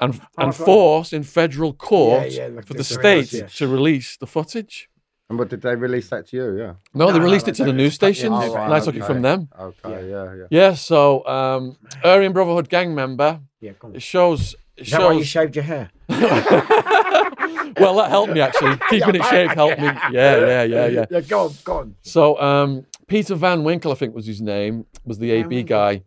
and 0.00 0.20
and 0.38 0.54
force 0.54 1.12
in 1.12 1.22
federal 1.22 1.72
court 1.72 2.30
yeah, 2.30 2.48
like 2.48 2.66
for 2.66 2.74
the 2.74 2.78
the 2.78 2.84
state 2.84 3.32
yeah. 3.32 3.46
to 3.46 3.68
release 3.68 4.16
the 4.16 4.26
footage. 4.26 4.88
And 5.28 5.38
what 5.38 5.48
did 5.48 5.62
they 5.62 5.74
release 5.74 6.08
that 6.10 6.28
to 6.28 6.36
you? 6.36 6.56
Yeah. 6.56 6.74
No, 6.94 7.06
No, 7.06 7.12
they 7.12 7.18
released 7.18 7.46
no, 7.46 7.50
it 7.50 7.56
to 7.56 7.64
the 7.64 7.72
news 7.72 7.94
stations, 7.94 8.32
oh, 8.32 8.54
right, 8.54 8.64
and 8.64 8.74
I 8.74 8.78
took 8.78 8.94
it 8.94 9.04
from 9.04 9.22
them. 9.22 9.48
Okay. 9.58 10.08
Yeah. 10.08 10.34
Yeah. 10.34 10.46
Yeah, 10.50 10.74
so 10.74 11.26
um, 11.26 11.76
Aryan 12.04 12.32
Brotherhood 12.32 12.68
gang 12.68 12.94
member. 12.94 13.40
Yeah, 13.60 13.72
go 13.72 13.88
on. 13.88 13.96
It 13.96 14.02
shows. 14.02 14.54
It 14.76 14.86
Is 14.86 14.90
that 14.92 15.00
why 15.00 15.12
you 15.12 15.24
shaved 15.24 15.56
your 15.56 15.64
hair? 15.64 15.90
well, 16.08 17.96
that 17.96 18.08
helped 18.08 18.32
me 18.32 18.40
actually. 18.40 18.76
Keeping 18.90 19.16
it 19.16 19.24
shaved 19.24 19.54
helped 19.54 19.80
me. 19.80 19.86
Yeah, 19.86 20.10
yeah, 20.12 20.62
yeah, 20.62 20.86
yeah. 20.86 21.04
Yeah, 21.10 21.20
go 21.20 21.46
on, 21.46 21.52
go 21.64 21.78
on. 21.78 21.96
So 22.02 22.40
um, 22.40 22.86
Peter 23.06 23.34
Van 23.34 23.64
Winkle, 23.64 23.92
I 23.92 23.94
think 23.94 24.14
was 24.14 24.26
his 24.26 24.40
name, 24.40 24.86
was 25.04 25.18
the 25.18 25.30
AB 25.32 25.64
guy, 25.64 26.02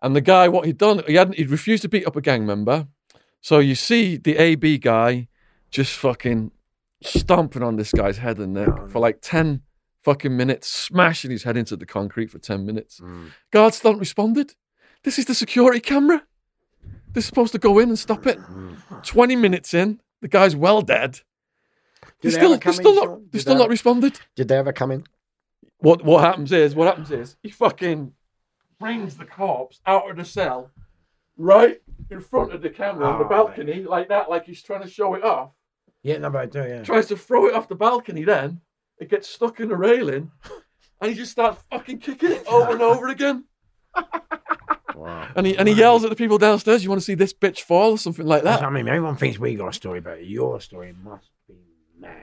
and 0.00 0.14
the 0.14 0.20
guy 0.20 0.48
what 0.48 0.66
he'd 0.66 0.78
done, 0.78 1.02
he 1.06 1.14
hadn't, 1.14 1.36
he'd 1.36 1.50
refused 1.50 1.82
to 1.82 1.88
beat 1.88 2.06
up 2.06 2.16
a 2.16 2.20
gang 2.20 2.44
member. 2.44 2.86
So 3.42 3.58
you 3.58 3.74
see 3.74 4.16
the 4.16 4.36
AB 4.38 4.78
guy 4.78 5.28
just 5.70 5.96
fucking 5.96 6.52
stomping 7.02 7.62
on 7.62 7.76
this 7.76 7.90
guy's 7.92 8.18
head 8.18 8.38
and 8.38 8.54
neck 8.54 8.68
Oh, 8.70 8.86
for 8.88 9.00
like 9.00 9.18
ten 9.20 9.62
fucking 10.04 10.36
minutes, 10.36 10.68
smashing 10.68 11.30
his 11.30 11.42
head 11.42 11.56
into 11.56 11.76
the 11.76 11.84
concrete 11.84 12.30
for 12.30 12.38
ten 12.38 12.64
minutes. 12.64 13.00
Mm. 13.00 13.32
Guards 13.50 13.80
haven't 13.80 13.98
responded. 13.98 14.54
This 15.02 15.18
is 15.18 15.26
the 15.26 15.34
security 15.34 15.80
camera. 15.80 16.22
They're 17.12 17.22
supposed 17.22 17.52
to 17.52 17.58
go 17.58 17.78
in 17.78 17.88
and 17.88 17.98
stop 17.98 18.26
it. 18.26 18.38
Mm. 18.38 19.04
20 19.04 19.36
minutes 19.36 19.74
in, 19.74 20.00
the 20.20 20.28
guy's 20.28 20.56
well 20.56 20.80
dead. 20.80 21.20
They 22.20 22.30
still, 22.30 22.56
they 22.56 22.72
still 22.72 22.90
in, 22.90 22.96
not, 22.96 23.32
they 23.32 23.38
still 23.40 23.54
they 23.54 23.60
not 23.60 23.68
responded. 23.68 24.20
Did 24.36 24.48
they 24.48 24.56
ever 24.56 24.72
come 24.72 24.92
in? 24.92 25.04
What 25.78 26.04
what 26.04 26.22
happens 26.22 26.52
is, 26.52 26.76
what 26.76 26.86
happens 26.86 27.10
is, 27.10 27.36
he 27.42 27.50
fucking 27.50 28.12
brings 28.78 29.16
the 29.16 29.24
corpse 29.24 29.80
out 29.84 30.08
of 30.08 30.16
the 30.16 30.24
cell, 30.24 30.70
right 31.36 31.80
in 32.10 32.20
front 32.20 32.52
of 32.52 32.62
the 32.62 32.70
camera 32.70 33.06
on 33.06 33.18
the 33.18 33.24
Oh, 33.24 33.28
balcony, 33.28 33.82
like 33.84 34.08
that, 34.08 34.28
like 34.30 34.44
he's 34.46 34.62
trying 34.62 34.82
to 34.82 34.88
show 34.88 35.14
it 35.14 35.24
off. 35.24 35.50
Yeah, 36.02 36.18
no, 36.18 36.30
but 36.30 36.38
I 36.42 36.46
do, 36.46 36.58
yeah. 36.60 36.82
Tries 36.82 37.06
to 37.08 37.16
throw 37.16 37.46
it 37.46 37.54
off 37.54 37.68
the 37.68 37.74
balcony. 37.74 38.24
Then 38.24 38.60
it 38.98 39.08
gets 39.08 39.28
stuck 39.28 39.60
in 39.60 39.68
the 39.68 39.76
railing, 39.76 40.30
and 41.00 41.10
he 41.10 41.16
just 41.16 41.32
starts 41.32 41.62
fucking 41.70 41.98
kicking 42.00 42.32
it 42.32 42.46
over 42.46 42.72
and 42.72 42.82
over 42.82 43.08
again. 43.08 43.44
Wow. 44.94 45.28
And 45.34 45.46
he 45.46 45.56
and 45.56 45.66
he 45.66 45.74
yells 45.74 46.04
at 46.04 46.10
the 46.10 46.16
people 46.16 46.36
downstairs, 46.38 46.84
"You 46.84 46.90
want 46.90 47.00
to 47.00 47.04
see 47.04 47.14
this 47.14 47.32
bitch 47.32 47.60
fall?" 47.62 47.92
or 47.92 47.98
something 47.98 48.26
like 48.26 48.42
That's 48.42 48.60
that. 48.60 48.66
I 48.66 48.70
mean, 48.70 48.86
everyone 48.88 49.16
thinks 49.16 49.38
we 49.38 49.54
got 49.54 49.68
a 49.68 49.72
story, 49.72 50.00
but 50.00 50.26
your 50.26 50.60
story 50.60 50.94
must 51.02 51.30
be 51.48 51.54
mad. 51.98 52.20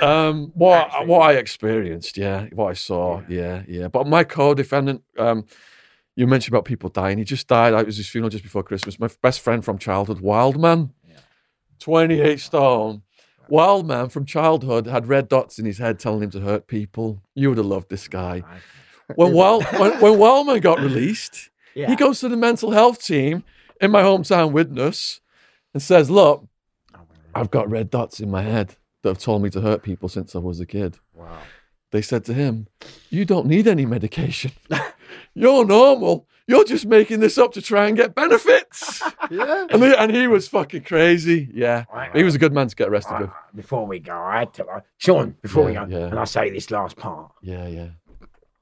Um, 0.00 0.52
what 0.54 0.86
Actually, 0.86 1.06
what 1.06 1.22
I 1.22 1.32
experienced, 1.34 2.16
yeah, 2.16 2.46
what 2.52 2.68
I 2.70 2.72
saw, 2.74 3.22
yeah, 3.28 3.62
yeah. 3.66 3.88
But 3.88 4.06
my 4.06 4.22
co-defendant, 4.24 5.02
um, 5.18 5.44
you 6.16 6.26
mentioned 6.26 6.54
about 6.54 6.64
people 6.64 6.88
dying. 6.90 7.18
He 7.18 7.24
just 7.24 7.48
died. 7.48 7.72
It 7.74 7.86
was 7.86 7.96
his 7.96 8.08
funeral 8.08 8.30
just 8.30 8.42
before 8.44 8.62
Christmas. 8.62 8.98
My 8.98 9.08
best 9.22 9.40
friend 9.40 9.64
from 9.64 9.78
childhood, 9.78 10.20
Wildman, 10.20 10.92
twenty-eight 11.78 12.40
stone. 12.40 13.02
Wildman 13.48 14.08
from 14.08 14.24
childhood 14.24 14.86
had 14.86 15.08
red 15.08 15.28
dots 15.28 15.58
in 15.58 15.64
his 15.66 15.78
head 15.78 15.98
telling 15.98 16.22
him 16.22 16.30
to 16.30 16.40
hurt 16.40 16.66
people. 16.68 17.22
You 17.34 17.48
would 17.50 17.58
have 17.58 17.66
loved 17.66 17.88
this 17.90 18.08
guy. 18.08 18.42
When 19.16 19.34
Wild 19.34 19.64
when, 19.78 20.00
when 20.00 20.18
Wildman 20.18 20.60
got 20.60 20.78
released, 20.80 21.50
Yeah. 21.74 21.88
he 21.88 21.96
goes 21.96 22.20
to 22.20 22.28
the 22.30 22.36
mental 22.36 22.70
health 22.70 23.02
team 23.04 23.44
in 23.78 23.90
my 23.90 24.00
hometown 24.00 24.52
Widnes 24.52 25.20
and 25.74 25.82
says, 25.82 26.08
"Look, 26.08 26.46
oh, 26.94 27.00
I've 27.34 27.50
got 27.50 27.68
red 27.68 27.90
dots 27.90 28.20
in 28.20 28.30
my 28.30 28.42
head 28.42 28.76
that 29.02 29.10
have 29.10 29.18
told 29.18 29.42
me 29.42 29.50
to 29.50 29.60
hurt 29.60 29.82
people 29.82 30.08
since 30.08 30.34
I 30.34 30.38
was 30.38 30.60
a 30.60 30.66
kid. 30.66 30.98
Wow. 31.12 31.40
They 31.92 32.02
said 32.02 32.24
to 32.24 32.34
him, 32.34 32.66
You 33.10 33.24
don't 33.24 33.46
need 33.46 33.68
any 33.68 33.86
medication. 33.86 34.52
You're 35.34 35.64
normal. 35.64 36.26
You're 36.48 36.64
just 36.64 36.86
making 36.86 37.20
this 37.20 37.38
up 37.38 37.52
to 37.52 37.62
try 37.62 37.86
and 37.86 37.96
get 37.96 38.14
benefits. 38.14 39.00
Yeah. 39.30 39.66
and, 39.70 39.82
he, 39.82 39.94
and 39.94 40.14
he 40.14 40.26
was 40.26 40.46
fucking 40.48 40.82
crazy. 40.82 41.48
Yeah. 41.54 41.84
Right. 41.94 42.14
He 42.14 42.22
was 42.22 42.34
a 42.34 42.38
good 42.38 42.52
man 42.52 42.66
to 42.68 42.76
get 42.76 42.88
arrested 42.88 43.18
with. 43.20 43.30
before 43.54 43.86
we 43.86 43.98
go, 43.98 44.14
I 44.14 44.40
had 44.40 44.52
to, 44.54 44.66
uh, 44.66 44.80
Shaun, 44.98 45.36
before 45.40 45.70
Yeah, 45.70 45.84
we 45.84 45.90
go, 45.90 45.98
yeah. 45.98 46.06
and 46.08 46.18
I 46.18 46.24
say 46.24 46.50
this 46.50 46.70
last 46.70 46.96
part, 46.98 47.30
Yeah, 47.40 47.66
yeah. 47.68 47.88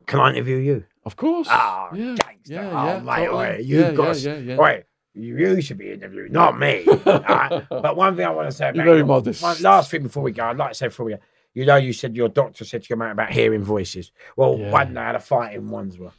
can 0.06 0.20
I 0.20 0.30
interview 0.32 0.58
you? 0.58 0.84
Of 1.04 1.16
course. 1.16 1.48
Oh, 1.50 1.88
yeah. 1.92 2.14
gangster. 2.16 2.54
Yeah, 2.54 2.70
oh, 2.70 2.86
yeah. 2.86 2.98
mate, 3.00 3.26
totally. 3.26 3.44
oi, 3.46 3.58
you've 3.64 3.96
got 3.96 4.20
yeah, 4.20 4.36
yeah. 4.36 4.56
Wait, 4.58 4.84
you 5.14 5.60
should 5.60 5.78
be 5.78 5.90
interviewed, 5.90 6.30
not 6.30 6.56
me. 6.56 6.84
Alright? 7.06 7.68
But 7.68 7.96
one 7.96 8.14
thing 8.14 8.26
I 8.26 8.30
want 8.30 8.48
to 8.48 8.56
say 8.56 8.66
about 8.68 8.76
You're 8.76 8.84
very 8.84 9.04
modest. 9.04 9.42
One 9.42 9.60
last 9.62 9.90
thing 9.90 10.04
before 10.04 10.22
we 10.22 10.30
go, 10.30 10.44
I'd 10.44 10.56
like 10.56 10.70
to 10.72 10.74
say 10.76 10.86
before 10.86 11.06
we 11.06 11.12
go, 11.14 11.18
you 11.54 11.64
know, 11.66 11.76
you 11.76 11.92
said 11.92 12.16
your 12.16 12.28
doctor 12.28 12.64
said 12.64 12.82
to 12.82 12.86
you 12.90 12.96
mate 12.96 13.10
about 13.10 13.30
hearing 13.30 13.62
voices. 13.64 14.12
Well, 14.36 14.56
Yeah. 14.58 14.70
one 14.70 14.94
day 14.94 15.00
I 15.00 15.06
had 15.06 15.14
a 15.16 15.20
fight 15.20 15.54
in 15.54 15.68
Wandsworth, 15.70 16.16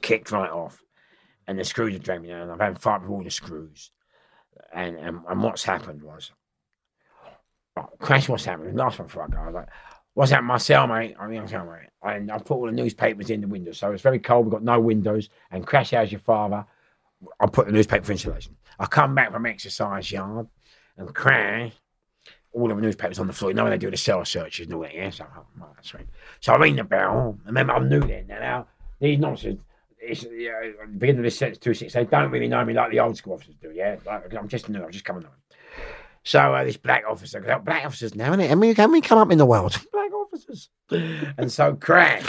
kicked 0.00 0.32
right 0.32 0.50
off, 0.50 0.82
and 1.46 1.58
the 1.58 1.64
screws 1.64 1.94
are 1.94 1.98
dragging 1.98 2.22
me 2.24 2.28
down. 2.30 2.50
I've 2.50 2.60
had 2.60 2.76
a 2.76 2.78
fight 2.78 3.02
with 3.02 3.10
all 3.10 3.22
the 3.22 3.30
screws, 3.30 3.90
and 4.72 4.96
and, 4.96 5.20
and 5.28 5.42
what's 5.42 5.64
happened 5.64 6.02
was, 6.02 6.32
oh, 7.76 7.88
Crash, 7.98 8.28
what's 8.28 8.44
happened? 8.44 8.76
Last 8.76 8.98
one 8.98 9.06
before 9.06 9.24
I 9.24 9.28
go, 9.28 9.38
I 9.38 9.46
was 9.46 9.54
like. 9.54 9.68
What's 10.14 10.32
happened? 10.32 10.48
My 10.48 10.56
cellmate, 10.56 11.14
I 11.20 11.28
mean, 11.28 11.38
I'm 11.42 11.46
sorry, 11.46 11.86
cellmate, 12.02 12.16
and 12.16 12.32
I 12.32 12.38
put 12.38 12.54
all 12.56 12.66
the 12.66 12.72
newspapers 12.72 13.30
in 13.30 13.40
the 13.40 13.46
window. 13.46 13.70
So 13.70 13.92
it's 13.92 14.02
very 14.02 14.18
cold. 14.18 14.46
We've 14.46 14.52
got 14.52 14.64
no 14.64 14.80
windows. 14.80 15.28
And 15.52 15.64
Crash, 15.64 15.92
how's 15.92 16.10
your 16.10 16.20
father? 16.20 16.66
I 17.38 17.46
put 17.46 17.66
the 17.66 17.72
newspaper 17.72 18.04
for 18.04 18.10
insulation. 18.12 18.56
I 18.80 18.86
come 18.86 19.14
back 19.14 19.30
from 19.30 19.46
exercise 19.46 20.10
yard 20.10 20.48
and 20.96 21.14
Crash, 21.14 21.72
all 22.52 22.68
the 22.68 22.74
newspapers 22.74 23.18
on 23.18 23.26
the 23.26 23.32
floor. 23.32 23.50
You 23.50 23.56
know 23.56 23.64
when 23.64 23.72
they 23.72 23.78
do 23.78 23.90
the 23.90 23.96
cell 23.96 24.24
searches 24.24 24.66
and 24.66 24.74
all 24.74 24.82
that, 24.82 24.94
yeah? 24.94 25.10
So, 25.10 25.26
oh, 25.36 25.44
right, 25.58 25.68
that's 25.76 25.94
right. 25.94 26.06
So 26.40 26.52
I 26.52 26.56
ring 26.56 26.76
the 26.76 26.84
bell. 26.84 27.38
And 27.38 27.46
remember, 27.46 27.74
I'm 27.74 27.88
new 27.88 28.00
then. 28.00 28.26
Now, 28.28 28.66
these 29.00 29.18
nonsense, 29.18 29.62
it's, 29.98 30.24
yeah, 30.24 30.60
at 30.82 30.92
the 30.92 30.98
beginning 30.98 31.20
of 31.20 31.24
this 31.24 31.38
sentence, 31.38 31.58
two 31.58 31.74
six, 31.74 31.92
they 31.92 32.04
don't 32.04 32.30
really 32.30 32.48
know 32.48 32.64
me 32.64 32.74
like 32.74 32.90
the 32.90 33.00
old 33.00 33.16
school 33.16 33.34
officers 33.34 33.54
do, 33.60 33.70
yeah? 33.70 33.96
Like, 34.06 34.34
I'm 34.34 34.48
just 34.48 34.68
new, 34.68 34.82
I'm 34.82 34.90
just 34.90 35.04
coming 35.04 35.24
on. 35.24 35.30
So 36.24 36.54
uh, 36.54 36.64
this 36.64 36.76
black 36.76 37.04
officer, 37.08 37.40
black 37.40 37.86
officers 37.86 38.14
now, 38.14 38.34
innit? 38.34 38.50
I 38.50 38.54
mean, 38.54 38.74
can 38.74 38.90
we 38.92 39.00
come 39.00 39.18
up 39.18 39.30
in 39.30 39.38
the 39.38 39.46
world? 39.46 39.78
Black 39.92 40.12
officers. 40.12 40.68
And 40.90 41.50
so 41.50 41.74
crash. 41.74 42.24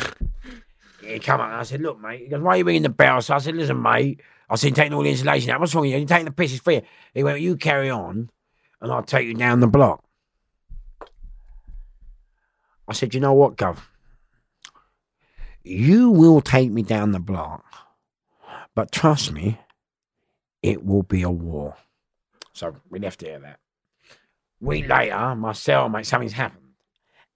He 1.03 1.19
come 1.19 1.41
up 1.41 1.47
and 1.47 1.55
I 1.55 1.63
said, 1.63 1.81
look, 1.81 1.99
mate. 1.99 2.21
He 2.21 2.27
goes, 2.27 2.41
why 2.41 2.53
are 2.53 2.57
you 2.57 2.63
ringing 2.63 2.83
the 2.83 2.89
bell? 2.89 3.21
So 3.21 3.33
I 3.35 3.39
said, 3.39 3.55
listen, 3.55 3.81
mate. 3.81 4.21
I 4.49 4.55
said, 4.55 4.75
taking 4.75 4.93
all 4.93 5.03
the 5.03 5.09
insulation 5.09 5.49
out. 5.49 5.59
What's 5.59 5.75
wrong 5.75 5.81
with 5.81 5.91
you? 5.91 5.97
You're 5.97 6.07
taking 6.07 6.25
the 6.25 6.31
piss, 6.31 6.53
it's 6.53 6.61
for 6.61 6.71
you. 6.71 6.81
He 7.13 7.23
went, 7.23 7.41
you 7.41 7.57
carry 7.57 7.89
on 7.89 8.29
and 8.81 8.91
I'll 8.91 9.03
take 9.03 9.27
you 9.27 9.33
down 9.33 9.59
the 9.59 9.67
block. 9.67 10.03
I 12.89 12.93
said, 12.93 13.13
you 13.13 13.19
know 13.19 13.33
what, 13.33 13.55
Gov? 13.55 13.77
You 15.63 16.09
will 16.09 16.41
take 16.41 16.71
me 16.71 16.81
down 16.81 17.11
the 17.11 17.19
block, 17.19 17.63
but 18.73 18.91
trust 18.91 19.31
me, 19.31 19.59
it 20.63 20.83
will 20.83 21.03
be 21.03 21.21
a 21.21 21.29
war. 21.29 21.75
So 22.53 22.75
we 22.89 22.99
left 22.99 23.21
it 23.23 23.29
at 23.29 23.41
that. 23.43 23.59
Week 24.59 24.87
later, 24.89 25.35
my 25.35 25.51
cellmate, 25.51 26.05
something's 26.05 26.33
happened, 26.33 26.73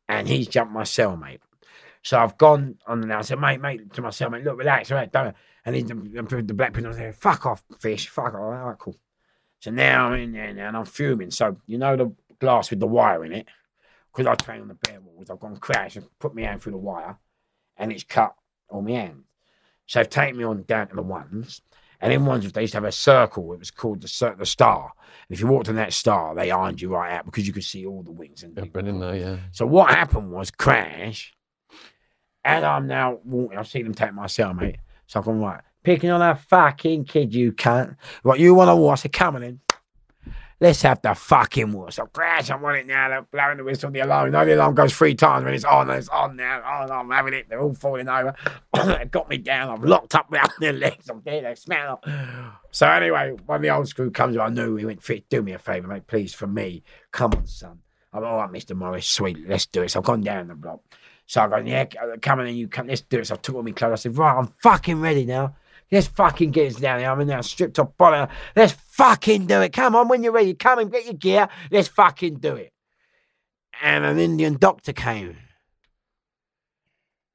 and 0.10 0.28
he's 0.28 0.48
jumped 0.48 0.74
my 0.74 0.84
cellmate. 0.84 1.40
So 2.02 2.18
I've 2.18 2.38
gone 2.38 2.76
on 2.86 3.04
and 3.04 3.14
I 3.14 3.22
said, 3.22 3.40
mate, 3.40 3.62
mate, 3.62 3.94
to 3.94 4.02
my 4.02 4.10
cellmate, 4.10 4.44
look, 4.44 4.58
relax, 4.58 4.92
right, 4.92 5.10
don't. 5.10 5.36
And 5.66 5.76
then 5.76 6.12
the, 6.14 6.42
the 6.42 6.54
black 6.54 6.74
pin 6.74 6.86
was 6.88 6.98
there, 6.98 7.14
fuck 7.14 7.46
off, 7.46 7.64
fish, 7.80 8.10
fuck 8.10 8.34
off, 8.34 8.36
all 8.36 8.52
right, 8.52 8.78
cool. 8.78 8.98
So 9.60 9.72
now 9.72 10.08
I'm 10.08 10.20
in 10.20 10.34
there 10.34 10.54
now 10.54 10.68
and 10.68 10.78
I'm 10.78 10.86
fuming. 10.86 11.32
So 11.32 11.58
you 11.68 11.78
know 11.78 11.96
the 11.96 12.12
glass 12.40 12.70
with 12.70 12.82
the 12.82 12.88
wire 12.88 13.24
in 13.24 13.32
it? 13.32 13.48
Because 14.14 14.28
I 14.28 14.36
train 14.36 14.62
on 14.62 14.68
the 14.68 14.76
bare 14.76 15.02
walls, 15.02 15.30
I've 15.30 15.40
gone 15.40 15.58
crash 15.58 15.96
and 15.96 16.06
put 16.20 16.36
my 16.36 16.42
hand 16.42 16.62
through 16.62 16.74
the 16.74 16.78
wire 16.78 17.18
and 17.78 17.92
it's 17.92 18.04
cut 18.04 18.36
all 18.70 18.82
my 18.82 18.92
hand. 18.92 19.24
So 19.86 20.00
they've 20.00 20.10
taken 20.10 20.38
me 20.38 20.44
on 20.44 20.64
down 20.64 20.88
to 20.90 20.96
the 20.96 21.02
ones. 21.02 21.62
And 22.00 22.12
in 22.12 22.26
ones, 22.26 22.52
they 22.52 22.62
used 22.62 22.74
to 22.74 22.78
have 22.78 22.84
a 22.84 22.92
circle. 22.92 23.54
It 23.54 23.60
was 23.60 23.72
called 23.72 24.02
the, 24.02 24.36
the 24.38 24.46
star. 24.46 24.92
And 25.28 25.36
if 25.36 25.40
you 25.40 25.48
walked 25.48 25.70
on 25.70 25.76
that 25.76 25.94
star, 25.94 26.36
they 26.36 26.52
ironed 26.52 26.82
you 26.82 26.90
right 26.90 27.14
out 27.14 27.26
because 27.26 27.48
you 27.48 27.54
could 27.54 27.64
see 27.64 27.86
all 27.86 28.04
the 28.04 28.12
wings. 28.12 28.44
And 28.44 28.60
I've 28.60 28.74
been 28.74 28.88
in 28.88 29.00
there, 29.00 29.16
yeah. 29.16 29.38
so 29.52 29.66
what 29.66 29.90
happened 29.90 30.32
was 30.32 30.52
crash. 30.52 31.34
And 32.44 32.66
I'm 32.66 32.88
now 32.88 33.20
walking. 33.24 33.58
I've 33.58 33.70
seen 33.70 33.86
them 33.86 33.94
take 33.94 34.14
my 34.14 34.26
cellmate. 34.26 34.80
So 35.08 35.22
I'm 35.22 35.40
right, 35.40 35.62
picking 35.84 36.10
on 36.10 36.20
that 36.20 36.42
fucking 36.42 37.06
kid, 37.06 37.34
you 37.34 37.54
cunt. 37.54 37.96
Right, 38.24 38.40
you 38.40 38.54
want 38.54 38.70
to 38.70 38.76
war? 38.76 38.92
I 38.92 38.96
said, 38.96 39.14
come 39.14 39.38
on 39.38 39.44
in. 39.44 39.62
Let's 40.64 40.82
have 40.84 41.02
the 41.02 41.14
fucking 41.14 41.74
war. 41.74 41.92
So 41.92 42.06
crash, 42.06 42.50
I'm 42.50 42.64
on 42.64 42.78
it 42.78 42.88
now. 42.88 43.10
They're 43.10 43.22
blowing 43.24 43.58
the 43.58 43.66
whistle, 43.66 43.92
the 43.92 44.00
alarm. 44.00 44.28
You 44.28 44.32
know, 44.32 44.46
the 44.46 44.56
alarm 44.56 44.76
goes 44.76 44.96
three 44.96 45.14
times 45.14 45.44
when 45.44 45.54
it's 45.54 45.66
on. 45.66 45.90
It's 45.90 46.08
on 46.08 46.38
now. 46.38 46.62
Oh, 46.66 46.86
no, 46.86 46.94
I'm 46.94 47.10
having 47.10 47.34
it. 47.34 47.50
They're 47.50 47.60
all 47.60 47.74
falling 47.74 48.08
over. 48.08 48.34
they 48.74 49.04
got 49.12 49.28
me 49.28 49.40
down. 49.40 49.70
I'm 49.72 49.82
locked 49.82 50.16
up 50.16 50.32
around 50.32 50.52
their 50.62 50.72
legs. 50.72 51.10
I'm 51.10 51.20
dead. 51.20 51.44
They 51.44 51.56
smell. 51.56 52.00
So 52.72 52.88
anyway, 52.88 53.36
when 53.46 53.62
the 53.62 53.72
old 53.72 53.90
screw 53.90 54.10
comes, 54.10 54.38
I 54.38 54.48
knew 54.48 54.78
he 54.78 54.86
went, 54.86 55.04
fit. 55.04 55.28
Do 55.28 55.42
me 55.42 55.52
a 55.52 55.60
favour, 55.60 55.90
mate, 55.90 56.08
please, 56.08 56.34
for 56.34 56.48
me. 56.48 56.82
Come 57.12 57.34
on, 57.34 57.46
son. 57.46 57.80
I'm 58.14 58.24
all 58.24 58.38
right, 58.38 58.50
Mr. 58.50 58.74
Morris. 58.74 59.06
Sweet, 59.06 59.46
let's 59.46 59.66
do 59.66 59.82
it. 59.82 59.90
So 59.92 60.00
I've 60.00 60.06
gone 60.06 60.22
down 60.22 60.48
the 60.48 60.56
block. 60.56 60.80
So 61.26 61.42
I 61.42 61.50
go, 61.50 61.58
yeah, 61.58 61.88
uh, 62.02 62.16
come 62.22 62.40
on, 62.40 62.48
and 62.48 62.58
you 62.58 62.70
come. 62.70 62.88
Let's 62.88 63.02
do 63.02 63.20
it. 63.20 63.28
So 63.28 63.34
I 63.34 63.38
took 63.38 63.56
all 63.56 63.64
my 63.64 63.72
clothes. 63.72 63.92
I 63.92 63.96
said, 63.96 64.18
right, 64.18 64.38
I'm 64.38 64.54
fucking 64.62 65.02
ready 65.02 65.26
now. 65.26 65.56
Let's 65.92 66.08
fucking 66.08 66.52
get 66.52 66.74
us 66.74 66.80
down 66.80 67.00
here. 67.00 67.10
I'm 67.10 67.20
in 67.22 67.28
there, 67.28 67.42
stripped 67.44 67.80
off 67.80 67.96
body. 67.98 68.32
Let's 68.56 68.74
fucking 68.74 69.48
do 69.48 69.62
it. 69.62 69.74
Come 69.74 69.96
on, 69.96 70.08
when 70.08 70.24
you're 70.24 70.32
ready, 70.32 70.54
come 70.54 70.80
and 70.80 70.92
get 70.92 71.06
your 71.06 71.14
gear. 71.14 71.50
Let's 71.72 71.88
fucking 71.88 72.36
do 72.36 72.56
it. 72.56 72.74
And 73.82 74.06
an 74.06 74.20
Indian 74.20 74.58
doctor 74.58 74.94
came. 74.94 75.38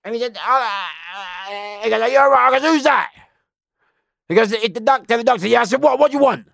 And 0.05 0.15
he 0.15 0.21
said, 0.21 0.39
oh, 0.39 0.81
uh, 1.51 1.83
he 1.83 1.91
goes, 1.91 2.11
you're 2.11 2.23
all 2.23 2.31
right. 2.31 2.53
I 2.53 2.59
goes, 2.59 2.69
who's 2.69 2.83
that? 2.85 3.11
He 4.29 4.35
goes, 4.35 4.53
it's 4.53 4.75
the 4.75 4.81
doctor, 4.81 5.17
the 5.17 5.25
doctor. 5.25 5.49
Yeah, 5.49 5.63
I 5.63 5.65
said, 5.65 5.83
what? 5.83 5.99
What 5.99 6.11
do 6.11 6.17
you 6.17 6.23
want? 6.23 6.47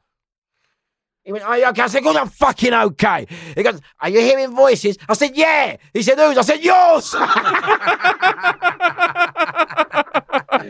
He 1.24 1.32
went, 1.32 1.44
are 1.44 1.58
you 1.58 1.66
okay? 1.68 1.82
I 1.82 1.86
said, 1.86 2.02
good, 2.02 2.16
I'm 2.16 2.28
fucking 2.28 2.74
okay. 2.74 3.26
He 3.54 3.62
goes, 3.62 3.80
are 3.98 4.10
you 4.10 4.20
hearing 4.20 4.54
voices? 4.54 4.98
I 5.08 5.14
said, 5.14 5.34
yeah. 5.34 5.76
He 5.92 6.02
said, 6.02 6.18
whose? 6.18 6.36
I 6.36 6.42
said, 6.42 6.62
yours. 6.62 7.14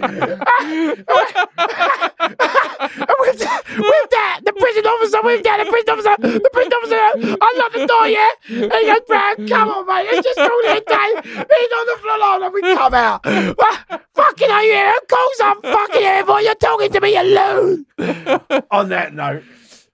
with, 0.00 1.06
that, 3.38 3.62
with 3.78 4.10
that, 4.10 4.40
the 4.44 4.52
prison 4.52 4.86
officer, 4.86 5.22
with 5.22 5.42
that, 5.44 5.64
the 5.64 5.70
prison 5.70 5.90
officer, 5.90 6.16
the 6.38 6.50
prison 6.52 6.72
officer, 6.72 7.02
unlock 7.40 7.72
the 7.72 7.86
door, 7.86 8.06
yeah? 8.08 8.26
And 8.48 8.72
he 8.72 8.86
goes, 8.86 9.00
Brad, 9.06 9.48
come 9.48 9.68
on, 9.68 9.86
mate. 9.86 10.08
He's 10.10 10.24
just 10.24 10.38
called 10.38 10.64
it 10.64 10.82
a 10.82 10.84
day. 10.88 11.10
He's 11.24 11.72
on 11.72 11.86
the 11.86 11.98
floor, 12.02 12.44
and 12.44 12.54
we 12.54 12.60
come 12.62 12.94
out. 12.94 13.24
Fucking 14.14 14.50
are 14.50 14.62
you 14.62 14.72
here? 14.72 14.94
Of 14.96 15.08
course 15.08 15.40
I'm 15.42 15.60
fucking 15.62 16.00
here, 16.00 16.24
boy. 16.24 16.40
You're 16.40 16.54
talking 16.54 16.92
to 16.92 17.00
me 17.00 17.16
alone. 17.16 17.86
on 18.70 18.88
that 18.90 19.12
note, 19.14 19.42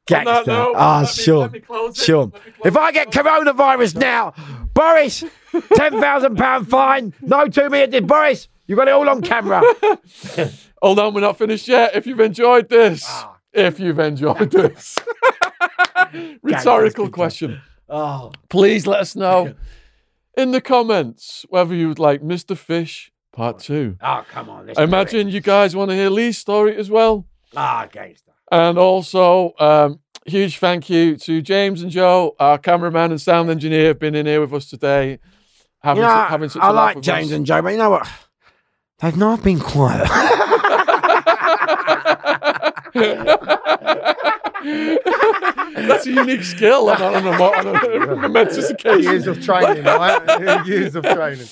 gangster. 0.07 0.73
Ah, 0.77 1.01
let 1.01 1.09
sure. 1.09 1.49
me. 1.49 1.63
Sure. 1.95 2.31
If 2.65 2.77
I 2.77 2.93
get 2.93 3.11
coronavirus 3.11 3.97
now, 3.97 4.35
Boris, 4.75 5.25
£10,000 5.53 6.67
fine. 6.69 7.13
No 7.23 7.47
two 7.49 7.69
minutes. 7.71 8.07
Boris, 8.07 8.49
you 8.71 8.77
got 8.77 8.87
it 8.87 8.93
all 8.93 9.09
on 9.09 9.21
camera. 9.21 9.61
Hold 10.81 11.01
on, 11.01 11.13
we're 11.13 11.21
not 11.23 11.37
finished 11.37 11.67
yet. 11.67 11.97
If 11.97 12.07
you've 12.07 12.21
enjoyed 12.21 12.69
this, 12.69 13.05
Ah. 13.07 13.37
if 13.53 13.81
you've 13.81 13.99
enjoyed 13.99 14.51
this, 14.53 14.97
rhetorical 16.43 17.11
question. 17.11 17.61
oh. 17.89 18.31
Please 18.49 18.87
let 18.87 19.01
us 19.01 19.17
know 19.17 19.55
in 20.37 20.53
the 20.53 20.61
comments 20.61 21.45
whether 21.49 21.75
you 21.75 21.89
would 21.89 21.99
like 21.99 22.23
Mr. 22.23 22.57
Fish 22.57 23.11
Part 23.33 23.59
2. 23.59 23.97
Oh, 24.01 24.25
come 24.31 24.49
on. 24.49 24.71
I 24.77 24.83
imagine 24.85 25.29
you 25.29 25.41
guys 25.41 25.75
want 25.77 25.91
to 25.91 25.97
hear 25.97 26.11
Lee's 26.11 26.39
story 26.39 26.77
as 26.77 26.91
well. 26.91 27.27
Ah, 27.57 27.89
gangster. 27.91 28.33
And 28.53 28.79
also, 28.79 29.53
um, 29.59 30.01
huge 30.27 30.59
thank 30.59 30.89
you 30.91 31.17
to 31.17 31.41
James 31.43 31.83
and 31.83 31.91
Joe, 31.91 32.35
our 32.39 32.59
cameraman 32.59 33.11
and 33.13 33.21
sound 33.21 33.51
engineer, 33.51 33.89
have 33.89 33.99
been 33.99 34.15
in 34.15 34.27
here 34.27 34.41
with 34.41 34.53
us 34.53 34.69
today. 34.71 35.19
Having, 35.83 36.03
You 36.03 36.09
know, 36.09 36.15
having 36.29 36.49
such 36.51 36.63
I 36.63 36.69
a 36.69 36.73
laugh 36.73 36.95
like 36.97 37.03
James 37.05 37.29
us. 37.29 37.37
and 37.37 37.47
Joe, 37.47 37.63
but 37.63 37.71
you 37.71 37.79
know 37.79 37.91
what? 37.91 38.09
They've 39.01 39.17
not 39.17 39.43
been 39.43 39.61
quiet. 39.61 40.09
That's 45.75 46.07
a 46.07 46.13
unique 46.13 46.43
skill 46.43 46.91
on, 46.91 47.01
on, 47.01 47.27
a, 47.27 47.31
on 47.31 48.11
a 48.11 48.17
momentous 48.17 48.71
occasion. 48.71 49.03
Years 49.03 49.27
of 49.27 49.43
training, 49.43 49.85
right? 49.85 50.67
Years 50.67 50.95
of 50.95 51.05
training. 51.05 51.47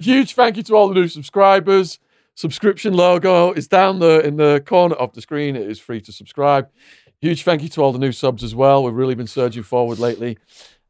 Huge 0.00 0.34
thank 0.34 0.56
you 0.56 0.62
to 0.64 0.74
all 0.74 0.88
the 0.88 0.94
new 0.94 1.08
subscribers. 1.08 1.98
Subscription 2.36 2.94
logo 2.94 3.52
is 3.52 3.68
down 3.68 4.00
there 4.00 4.20
in 4.20 4.36
the 4.36 4.62
corner 4.66 4.96
of 4.96 5.12
the 5.12 5.20
screen. 5.20 5.56
It 5.56 5.68
is 5.68 5.78
free 5.78 6.00
to 6.00 6.12
subscribe. 6.12 6.68
Huge 7.20 7.42
thank 7.42 7.62
you 7.62 7.68
to 7.70 7.82
all 7.82 7.92
the 7.92 7.98
new 7.98 8.12
subs 8.12 8.42
as 8.42 8.54
well. 8.54 8.82
We've 8.82 8.94
really 8.94 9.14
been 9.14 9.26
surging 9.26 9.62
forward 9.62 9.98
lately. 9.98 10.38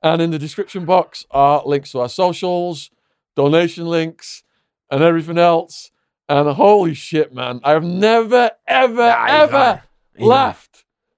And 0.02 0.22
in 0.22 0.30
the 0.30 0.38
description 0.38 0.84
box 0.84 1.26
are 1.30 1.62
links 1.64 1.92
to 1.92 2.00
our 2.00 2.08
socials, 2.08 2.90
donation 3.36 3.86
links, 3.86 4.42
and 4.90 5.02
everything 5.02 5.38
else. 5.38 5.90
And 6.28 6.48
holy 6.48 6.94
shit, 6.94 7.34
man, 7.34 7.60
I 7.62 7.72
have 7.72 7.84
never, 7.84 8.50
ever, 8.66 8.94
Nah, 8.94 9.26
ever 9.28 9.52
right. 9.52 9.80
laughed 10.18 10.73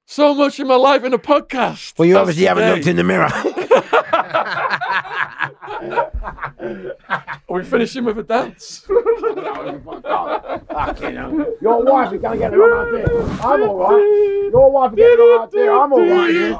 so 0.06 0.34
much 0.34 0.58
in 0.60 0.66
my 0.68 0.76
life 0.76 1.02
in 1.04 1.12
a 1.12 1.18
podcast. 1.18 1.98
well, 1.98 2.06
you 2.06 2.14
as 2.14 2.20
obviously 2.20 2.44
haven't 2.44 2.70
looked 2.70 2.86
in 2.86 2.94
the 2.96 3.02
mirror. 3.04 3.26
Are 7.48 7.48
we 7.48 7.62
finishing 7.64 8.04
with 8.04 8.18
a 8.18 8.22
dance? 8.22 8.78
Fucking 8.86 9.04
hell. 11.16 11.46
Your 11.60 11.82
wife 11.84 12.12
is 12.12 12.20
going 12.20 12.32
to 12.32 12.38
get 12.38 12.50
the 12.50 12.58
wrong 12.58 12.94
idea. 12.94 13.06
I'm 13.42 13.62
all 13.62 13.78
right. 13.78 14.50
Your 14.52 14.70
wife 14.70 14.92
is 14.92 14.96
getting 14.96 15.16
the 15.16 15.22
wrong 15.22 15.48
idea. 15.48 15.72
I'm 15.72 15.92
all 15.92 16.00
right. 16.00 16.58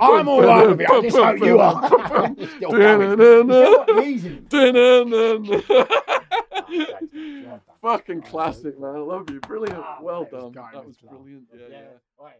I'm 0.00 0.28
all 0.28 0.42
right 0.42 0.68
with 0.68 0.80
it. 0.80 0.90
I 0.90 1.00
just 1.02 1.16
hope 1.16 1.38
you 1.40 1.58
are. 1.58 1.88
Still 2.56 2.70
going. 2.72 4.04
Easy. 4.04 4.40
Fucking 7.86 8.22
classic, 8.22 8.80
man. 8.80 8.96
I 8.96 8.98
love 8.98 9.30
you. 9.30 9.38
Brilliant. 9.38 9.78
Ah, 9.78 9.98
Well 10.02 10.24
done. 10.24 10.50
That 10.50 10.84
was 10.84 10.96
brilliant. 10.96 11.44
Yeah, 11.54 11.66
Yeah. 11.70 11.78
yeah. 12.20 12.30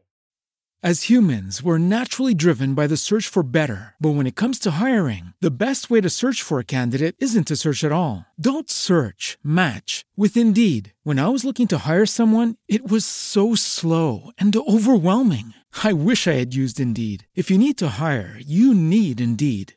As 0.83 1.05
humans, 1.05 1.63
we're 1.63 1.79
naturally 1.79 2.35
driven 2.35 2.75
by 2.75 2.87
the 2.89 2.97
search 2.97 3.29
for 3.29 3.43
better. 3.45 3.95
But 4.01 4.11
when 4.17 4.27
it 4.27 4.35
comes 4.35 4.59
to 4.61 4.73
hiring, 4.73 5.35
the 5.41 5.53
best 5.53 5.89
way 5.89 6.01
to 6.01 6.11
search 6.11 6.43
for 6.43 6.59
a 6.59 6.65
candidate 6.65 7.15
isn't 7.21 7.47
to 7.47 7.57
search 7.57 7.83
at 7.85 7.93
all. 7.93 8.27
Don't 8.41 8.69
search, 8.69 9.39
match 9.43 10.05
with 10.17 10.37
Indeed. 10.37 10.93
When 11.05 11.19
I 11.21 11.29
was 11.29 11.45
looking 11.45 11.69
to 11.69 11.79
hire 11.79 12.07
someone, 12.07 12.57
it 12.69 12.89
was 12.89 13.05
so 13.05 13.55
slow 13.55 14.33
and 14.39 14.55
overwhelming. 14.57 15.55
I 15.85 15.93
wish 15.93 16.27
I 16.27 16.33
had 16.33 16.55
used 16.57 16.81
Indeed. 16.81 17.27
If 17.37 17.51
you 17.51 17.57
need 17.59 17.79
to 17.79 17.97
hire, 17.99 18.37
you 18.39 18.75
need 18.75 19.21
Indeed. 19.21 19.75